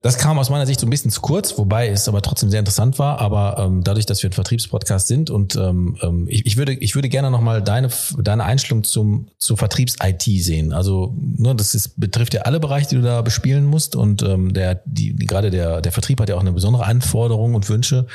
Das 0.00 0.16
kam 0.16 0.38
aus 0.38 0.48
meiner 0.48 0.64
Sicht 0.64 0.78
so 0.78 0.86
ein 0.86 0.90
bisschen 0.90 1.10
zu 1.10 1.20
kurz, 1.20 1.58
wobei 1.58 1.88
es 1.88 2.06
aber 2.06 2.22
trotzdem 2.22 2.50
sehr 2.50 2.60
interessant 2.60 3.00
war. 3.00 3.20
Aber 3.20 3.58
ähm, 3.58 3.82
dadurch, 3.82 4.06
dass 4.06 4.22
wir 4.22 4.30
ein 4.30 4.32
Vertriebspodcast 4.32 5.08
sind 5.08 5.28
und 5.28 5.56
ähm, 5.56 5.98
ähm, 6.02 6.26
ich, 6.28 6.46
ich 6.46 6.56
würde, 6.56 6.74
ich 6.74 6.94
würde 6.94 7.08
gerne 7.08 7.32
nochmal 7.32 7.62
deine 7.62 7.88
deine 8.16 8.44
Einstellung 8.44 8.84
zum 8.84 9.28
zur 9.38 9.56
Vertriebs-IT 9.56 10.22
sehen. 10.22 10.72
Also 10.72 11.16
ne, 11.18 11.52
das 11.56 11.74
ist, 11.74 11.98
betrifft 11.98 12.32
ja 12.34 12.42
alle 12.42 12.60
Bereiche, 12.60 12.90
die 12.90 12.96
du 12.96 13.02
da 13.02 13.22
bespielen 13.22 13.64
musst 13.64 13.96
und 13.96 14.22
ähm, 14.22 14.52
der 14.52 14.82
die 14.84 15.16
gerade 15.16 15.50
der 15.50 15.80
der 15.80 15.90
Vertrieb 15.90 16.20
hat 16.20 16.28
ja 16.28 16.36
auch 16.36 16.42
eine 16.42 16.52
besondere 16.52 16.84
Anforderung 16.84 17.54
und 17.54 17.68
Wünsche. 17.68 18.06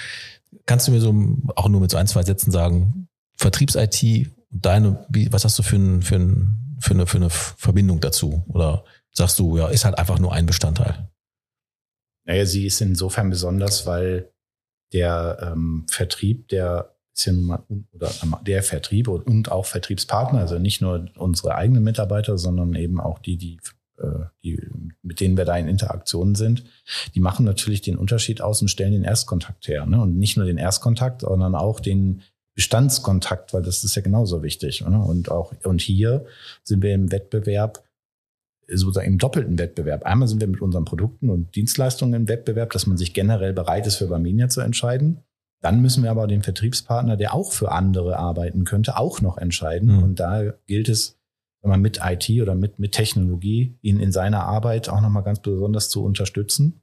Kannst 0.66 0.88
du 0.88 0.94
mir 0.94 1.02
so 1.02 1.14
auch 1.56 1.68
nur 1.68 1.82
mit 1.82 1.91
so 1.91 1.98
ein 1.98 2.07
zwei 2.07 2.24
Sätzen 2.24 2.52
sagen 2.52 3.10
Vertriebs-IT 3.36 4.32
deine 4.52 5.06
wie, 5.10 5.34
was 5.34 5.44
hast 5.44 5.60
du 5.60 5.64
für 5.64 5.76
ein, 5.76 6.02
für 6.02 6.16
ein, 6.16 6.78
für 6.80 6.94
eine 6.94 7.07
für 7.07 7.18
eine 7.18 7.30
Verbindung 7.30 7.99
dazu 7.99 8.45
oder 8.48 8.86
sagst 9.12 9.38
du 9.40 9.57
ja 9.57 9.68
ist 9.68 9.84
halt 9.84 9.98
einfach 9.98 10.20
nur 10.20 10.32
ein 10.32 10.45
Bestandteil? 10.45 11.10
Naja, 12.26 12.45
sie 12.45 12.66
ist 12.66 12.82
insofern 12.82 13.30
besonders, 13.30 13.86
weil 13.86 14.32
der 14.94 15.38
ähm, 15.41 15.86
Vertrieb, 15.90 16.48
der 16.50 16.95
ist 17.14 17.26
ja 17.26 17.34
nun 17.34 17.45
mal, 17.45 17.64
oder 17.91 18.12
ähm, 18.24 18.36
der 18.45 18.64
Vertrieb 18.64 19.08
und, 19.08 19.28
und 19.28 19.52
auch 19.52 19.66
Vertriebspartner, 19.66 20.40
also 20.40 20.60
nicht 20.60 20.82
nur 20.82 21.08
unsere 21.16 21.56
eigenen 21.56 21.84
Mitarbeiter, 21.84 22.38
sondern 22.38 22.76
eben 22.76 23.00
auch 23.00 23.20
die, 23.20 23.38
die 23.38 23.60
äh, 23.98 24.26
die, 24.44 24.60
mit 25.02 25.20
denen 25.20 25.38
wir 25.38 25.45
da 25.45 25.58
in 25.58 25.68
Interaktion 25.68 26.36
sind, 26.36 26.64
die 27.14 27.20
machen 27.20 27.45
natürlich 27.45 27.82
den 27.82 27.98
Unterschied 27.98 28.41
aus 28.41 28.62
und 28.62 28.68
stellen 28.68 28.94
den 28.94 29.04
Erstkontakt 29.04 29.68
her. 29.68 29.86
Ne? 29.86 30.02
Und 30.02 30.18
nicht 30.18 30.38
nur 30.38 30.45
den 30.45 30.58
Erstkontakt, 30.58 31.22
sondern 31.22 31.56
auch 31.56 31.80
den 31.80 32.22
Bestandskontakt, 32.56 33.54
weil 33.54 33.64
das 33.64 33.84
ist 33.84 33.95
ja 33.95 34.02
genauso 34.02 34.44
wichtig. 34.44 34.82
Ne? 34.82 34.98
Und 34.98 35.30
auch, 35.30 35.54
und 35.64 35.82
hier 35.82 36.26
sind 36.64 36.82
wir 36.82 36.94
im 36.94 37.12
Wettbewerb, 37.12 37.84
sozusagen 38.68 39.07
im 39.07 39.18
doppelten 39.18 39.57
Wettbewerb. 39.57 40.03
Einmal 40.03 40.27
sind 40.27 40.41
wir 40.41 40.48
mit 40.48 40.61
unseren 40.61 40.85
Produkten 40.85 41.30
und 41.30 41.56
Dienstleistungen 41.56 42.14
im 42.14 42.27
Wettbewerb, 42.27 42.72
dass 42.72 42.88
man 42.88 42.98
sich 42.98 43.14
generell 43.14 43.53
bereit 43.53 43.88
ist, 43.88 43.98
für 43.98 44.07
Barmenia 44.07 44.49
zu 44.49 44.61
entscheiden. 44.61 45.19
Dann 45.61 45.81
müssen 45.81 46.03
wir 46.03 46.11
aber 46.11 46.27
den 46.27 46.44
Vertriebspartner, 46.44 47.15
der 47.15 47.34
auch 47.34 47.53
für 47.53 47.72
andere 47.72 48.18
arbeiten 48.18 48.65
könnte, 48.65 48.98
auch 48.98 49.22
noch 49.22 49.38
entscheiden. 49.38 49.98
Mhm. 49.98 50.03
Und 50.03 50.19
da 50.19 50.53
gilt 50.68 50.90
es, 50.90 51.18
wenn 51.61 51.72
man 51.72 51.81
mit 51.81 52.02
IT 52.03 52.30
oder 52.41 52.56
mit, 52.56 52.80
mit 52.80 52.91
Technologie 52.91 53.77
ihn 53.81 53.99
in 53.99 54.11
seiner 54.11 54.44
Arbeit 54.44 54.90
auch 54.90 54.99
nochmal 54.99 55.23
ganz 55.23 55.41
besonders 55.41 55.90
zu 55.90 56.03
unterstützen, 56.03 56.81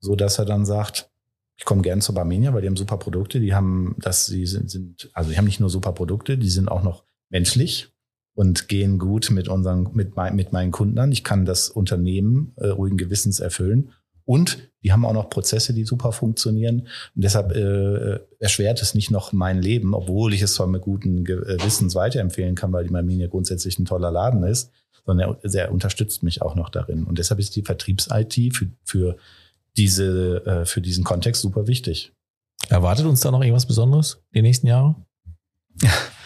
so 0.00 0.16
dass 0.16 0.38
er 0.38 0.44
dann 0.44 0.66
sagt, 0.66 1.10
ich 1.56 1.64
komme 1.64 1.82
gern 1.82 2.00
zu 2.00 2.14
Barmenia, 2.14 2.52
weil 2.52 2.62
die 2.62 2.68
haben 2.68 2.76
super 2.76 2.98
Produkte, 2.98 3.40
die 3.40 3.54
haben, 3.54 3.96
dass 3.98 4.26
sie 4.26 4.46
sind, 4.46 4.70
sind, 4.70 5.10
also 5.12 5.30
die 5.30 5.36
haben 5.36 5.44
nicht 5.44 5.60
nur 5.60 5.70
super 5.70 5.92
Produkte, 5.92 6.38
die 6.38 6.48
sind 6.48 6.68
auch 6.68 6.82
noch 6.82 7.04
menschlich 7.28 7.89
und 8.34 8.68
gehen 8.68 8.98
gut 8.98 9.30
mit 9.30 9.48
unseren, 9.48 9.88
mit, 9.92 10.16
mit 10.16 10.52
meinen 10.52 10.70
Kunden 10.70 10.98
an. 10.98 11.12
Ich 11.12 11.24
kann 11.24 11.44
das 11.44 11.68
Unternehmen 11.68 12.52
äh, 12.56 12.68
ruhigen 12.68 12.96
Gewissens 12.96 13.40
erfüllen 13.40 13.92
und 14.30 14.70
die 14.84 14.92
haben 14.92 15.04
auch 15.04 15.12
noch 15.12 15.28
Prozesse, 15.28 15.74
die 15.74 15.84
super 15.84 16.12
funktionieren. 16.12 16.82
Und 17.16 17.24
deshalb 17.24 17.50
äh, 17.50 18.20
erschwert 18.38 18.80
es 18.80 18.94
nicht 18.94 19.10
noch 19.10 19.32
mein 19.32 19.60
Leben, 19.60 19.92
obwohl 19.92 20.32
ich 20.32 20.40
es 20.40 20.54
zwar 20.54 20.68
mit 20.68 20.82
guten 20.82 21.24
Gewissens 21.24 21.96
weiterempfehlen 21.96 22.54
kann, 22.54 22.72
weil 22.72 22.84
die 22.84 22.92
Marminia 22.92 23.26
grundsätzlich 23.26 23.78
ein 23.78 23.86
toller 23.86 24.12
Laden 24.12 24.44
ist, 24.44 24.70
sondern 25.04 25.36
er, 25.42 25.54
er 25.54 25.72
unterstützt 25.72 26.22
mich 26.22 26.42
auch 26.42 26.54
noch 26.54 26.68
darin. 26.68 27.04
Und 27.04 27.18
deshalb 27.18 27.40
ist 27.40 27.56
die 27.56 27.62
Vertriebs-IT 27.62 28.56
für, 28.56 28.68
für, 28.84 29.16
diese, 29.76 30.46
äh, 30.46 30.64
für 30.64 30.80
diesen 30.80 31.02
Kontext 31.02 31.42
super 31.42 31.66
wichtig. 31.66 32.12
Erwartet 32.68 33.06
uns 33.06 33.20
da 33.20 33.30
noch 33.30 33.42
irgendwas 33.42 33.66
Besonderes 33.66 34.22
die 34.32 34.42
nächsten 34.42 34.68
Jahre? 34.68 34.94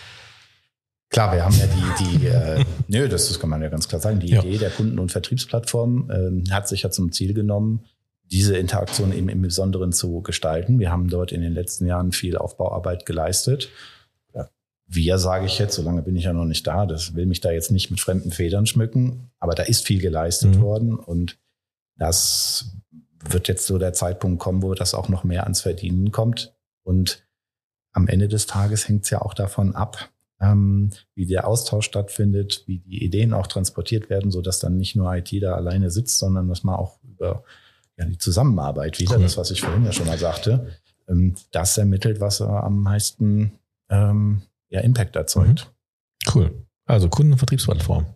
Klar, 1.15 1.33
wir 1.33 1.45
haben 1.45 1.55
ja 1.55 1.67
die, 1.67 2.05
die 2.05 2.27
äh, 2.27 2.65
nö, 2.89 3.09
das, 3.09 3.29
das 3.29 3.39
kann 3.39 3.49
man 3.49 3.63
ja 3.63 3.69
ganz 3.69 3.87
klar 3.87 4.01
sagen, 4.01 4.19
die 4.19 4.31
ja. 4.31 4.43
Idee 4.43 4.59
der 4.59 4.71
Kunden- 4.71 4.99
und 4.99 5.13
Vertriebsplattform 5.13 6.11
äh, 6.11 6.51
hat 6.51 6.67
sich 6.67 6.83
ja 6.83 6.91
zum 6.91 7.13
Ziel 7.13 7.35
genommen, 7.35 7.85
diese 8.33 8.57
Interaktion 8.57 9.13
eben 9.13 9.29
im 9.29 9.41
Besonderen 9.41 9.93
zu 9.93 10.23
gestalten. 10.23 10.81
Wir 10.81 10.91
haben 10.91 11.09
dort 11.09 11.31
in 11.31 11.41
den 11.41 11.53
letzten 11.53 11.87
Jahren 11.87 12.11
viel 12.11 12.37
Aufbauarbeit 12.37 13.07
geleistet. 13.07 13.69
Wir 14.89 15.19
sage 15.19 15.47
ich 15.47 15.61
jetzt, 15.61 15.77
solange 15.77 16.03
bin 16.03 16.17
ich 16.17 16.25
ja 16.25 16.33
noch 16.33 16.45
nicht 16.47 16.67
da, 16.67 16.85
das 16.85 17.15
will 17.15 17.27
mich 17.27 17.41
da 17.41 17.53
jetzt 17.53 17.71
nicht 17.71 17.93
mit 17.93 18.01
fremden 18.01 18.33
Federn 18.33 18.67
schmücken, 18.67 19.31
aber 19.39 19.55
da 19.55 19.63
ist 19.63 19.87
viel 19.87 20.01
geleistet 20.01 20.57
mhm. 20.57 20.61
worden 20.63 20.95
und 20.97 21.39
das 21.97 22.77
wird 23.31 23.47
jetzt 23.47 23.67
so 23.67 23.79
der 23.79 23.93
Zeitpunkt 23.93 24.41
kommen, 24.41 24.63
wo 24.63 24.75
das 24.75 24.95
auch 24.95 25.09
noch 25.09 25.23
mehr 25.23 25.45
ans 25.45 25.61
Verdienen 25.61 26.11
kommt. 26.11 26.55
Und 26.83 27.25
am 27.93 28.09
Ende 28.09 28.27
des 28.27 28.47
Tages 28.47 28.89
hängt 28.89 29.05
es 29.05 29.11
ja 29.11 29.23
auch 29.23 29.33
davon 29.33 29.77
ab, 29.77 30.11
ähm, 30.41 30.91
wie 31.15 31.27
der 31.27 31.47
Austausch 31.47 31.87
stattfindet, 31.87 32.65
wie 32.67 32.79
die 32.79 33.05
Ideen 33.05 33.33
auch 33.33 33.47
transportiert 33.47 34.11
werden, 34.11 34.31
so 34.31 34.43
dass 34.43 34.59
dann 34.59 34.77
nicht 34.77 34.97
nur 34.97 35.15
IT 35.15 35.31
da 35.41 35.55
alleine 35.55 35.91
sitzt, 35.91 36.19
sondern 36.19 36.49
dass 36.49 36.65
man 36.65 36.75
auch 36.77 36.99
über 37.03 37.45
ja, 37.97 38.05
die 38.05 38.19
Zusammenarbeit 38.19 38.99
wieder, 38.99 39.17
cool. 39.17 39.23
das, 39.23 39.37
was 39.37 39.51
ich 39.51 39.61
vorhin 39.61 39.85
ja 39.85 39.93
schon 39.93 40.07
mal 40.07 40.19
sagte, 40.19 40.69
ähm, 41.09 41.35
das 41.53 41.79
ermittelt, 41.79 42.21
was 42.21 42.41
am 42.41 42.83
meisten 42.83 43.53
ähm, 43.89 44.43
ja, 44.69 44.81
Impact 44.81 45.17
erzeugt. 45.17 45.71
Mhm. 46.27 46.33
Cool. 46.35 46.67
Also 46.87 47.09
Kundenvertriebsplattform. 47.09 48.07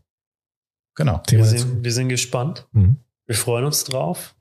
Genau. 0.95 1.23
Wir 1.28 1.45
sind, 1.45 1.85
wir 1.85 1.93
sind 1.93 2.09
gespannt. 2.09 2.66
Mhm. 2.73 2.97
Wir 3.27 3.36
freuen 3.36 3.65
uns 3.65 3.85
drauf. 3.85 4.35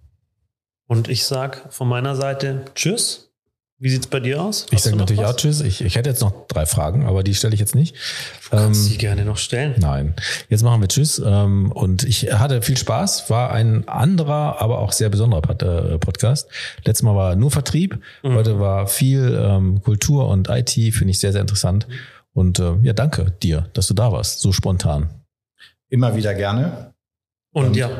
Und 0.87 1.09
ich 1.09 1.25
sage 1.25 1.61
von 1.69 1.87
meiner 1.87 2.15
Seite 2.15 2.65
Tschüss. 2.73 3.26
Wie 3.79 3.89
sieht 3.89 4.01
es 4.01 4.07
bei 4.07 4.19
dir 4.19 4.41
aus? 4.41 4.63
Hast 4.63 4.73
ich 4.73 4.81
sage 4.81 4.95
natürlich 4.95 5.23
auch 5.23 5.35
Tschüss. 5.35 5.61
Ich, 5.61 5.83
ich 5.83 5.95
hätte 5.95 6.09
jetzt 6.09 6.21
noch 6.21 6.47
drei 6.47 6.65
Fragen, 6.65 7.05
aber 7.05 7.23
die 7.23 7.35
stelle 7.35 7.53
ich 7.53 7.59
jetzt 7.59 7.75
nicht. 7.75 7.95
Du 8.49 8.57
kannst 8.57 8.85
ähm, 8.85 8.91
die 8.91 8.97
gerne 8.97 9.23
noch 9.23 9.37
stellen. 9.37 9.75
Nein. 9.77 10.15
Jetzt 10.49 10.63
machen 10.63 10.81
wir 10.81 10.87
Tschüss. 10.87 11.21
Ähm, 11.23 11.71
und 11.71 12.03
ich 12.03 12.33
hatte 12.33 12.63
viel 12.63 12.75
Spaß. 12.75 13.29
War 13.29 13.51
ein 13.51 13.87
anderer, 13.87 14.59
aber 14.61 14.79
auch 14.79 14.91
sehr 14.91 15.09
besonderer 15.09 15.93
äh, 15.93 15.99
Podcast. 15.99 16.49
Letztes 16.85 17.03
Mal 17.03 17.15
war 17.15 17.35
nur 17.35 17.51
Vertrieb. 17.51 17.99
Mhm. 18.23 18.33
Heute 18.33 18.59
war 18.59 18.87
viel 18.87 19.39
ähm, 19.39 19.83
Kultur 19.83 20.27
und 20.27 20.49
IT. 20.49 20.71
Finde 20.71 21.11
ich 21.11 21.19
sehr, 21.19 21.31
sehr 21.31 21.41
interessant. 21.41 21.87
Und 22.33 22.57
äh, 22.57 22.73
ja, 22.81 22.93
danke 22.93 23.31
dir, 23.43 23.69
dass 23.73 23.85
du 23.85 23.93
da 23.93 24.11
warst. 24.11 24.39
So 24.39 24.51
spontan. 24.51 25.09
Immer 25.89 26.15
wieder 26.15 26.33
gerne. 26.33 26.95
Und, 27.53 27.67
und 27.67 27.75
ja. 27.75 27.91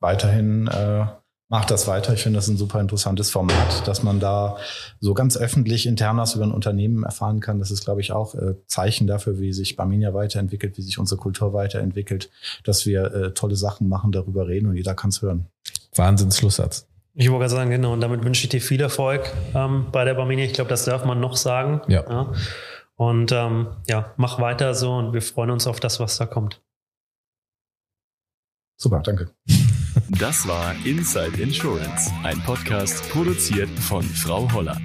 Weiterhin 0.00 0.66
äh, 0.66 1.06
macht 1.50 1.70
das 1.70 1.86
weiter. 1.88 2.14
Ich 2.14 2.22
finde 2.22 2.38
das 2.38 2.48
ein 2.48 2.56
super 2.56 2.80
interessantes 2.80 3.30
Format, 3.30 3.86
dass 3.86 4.02
man 4.02 4.20
da 4.20 4.56
so 5.00 5.12
ganz 5.14 5.36
öffentlich 5.36 5.84
intern 5.84 6.16
was 6.16 6.34
über 6.36 6.44
ein 6.44 6.52
Unternehmen 6.52 7.02
erfahren 7.02 7.40
kann. 7.40 7.58
Das 7.58 7.70
ist, 7.70 7.84
glaube 7.84 8.00
ich, 8.00 8.12
auch 8.12 8.34
äh, 8.36 8.54
Zeichen 8.66 9.06
dafür, 9.06 9.38
wie 9.40 9.52
sich 9.52 9.76
Barminia 9.76 10.14
weiterentwickelt, 10.14 10.78
wie 10.78 10.82
sich 10.82 10.98
unsere 10.98 11.20
Kultur 11.20 11.52
weiterentwickelt, 11.52 12.30
dass 12.64 12.86
wir 12.86 13.12
äh, 13.12 13.34
tolle 13.34 13.56
Sachen 13.56 13.88
machen, 13.88 14.12
darüber 14.12 14.46
reden 14.46 14.68
und 14.68 14.76
jeder 14.76 14.94
kann 14.94 15.10
es 15.10 15.20
hören. 15.22 15.46
Wahnsinns-Schlusssatz. 15.96 16.86
Ich 17.14 17.28
wollte 17.28 17.40
gerade 17.40 17.54
sagen, 17.54 17.70
genau, 17.70 17.92
und 17.92 18.00
damit 18.00 18.24
wünsche 18.24 18.44
ich 18.44 18.48
dir 18.48 18.60
viel 18.60 18.80
Erfolg 18.80 19.32
ähm, 19.52 19.86
bei 19.90 20.04
der 20.04 20.14
Barminia. 20.14 20.44
Ich 20.44 20.52
glaube, 20.52 20.70
das 20.70 20.84
darf 20.84 21.04
man 21.04 21.18
noch 21.18 21.36
sagen. 21.36 21.82
Ja. 21.88 22.04
ja. 22.08 22.32
Und 22.94 23.32
ähm, 23.32 23.68
ja, 23.88 24.14
mach 24.16 24.38
weiter 24.40 24.74
so 24.74 24.92
und 24.92 25.12
wir 25.14 25.22
freuen 25.22 25.50
uns 25.50 25.66
auf 25.66 25.80
das, 25.80 25.98
was 25.98 26.16
da 26.16 26.26
kommt. 26.26 26.62
Super, 28.76 29.00
danke. 29.00 29.30
Das 30.18 30.46
war 30.48 30.74
Inside 30.84 31.40
Insurance, 31.40 32.10
ein 32.24 32.40
Podcast 32.40 33.08
produziert 33.10 33.70
von 33.78 34.02
Frau 34.02 34.52
Holler. 34.52 34.76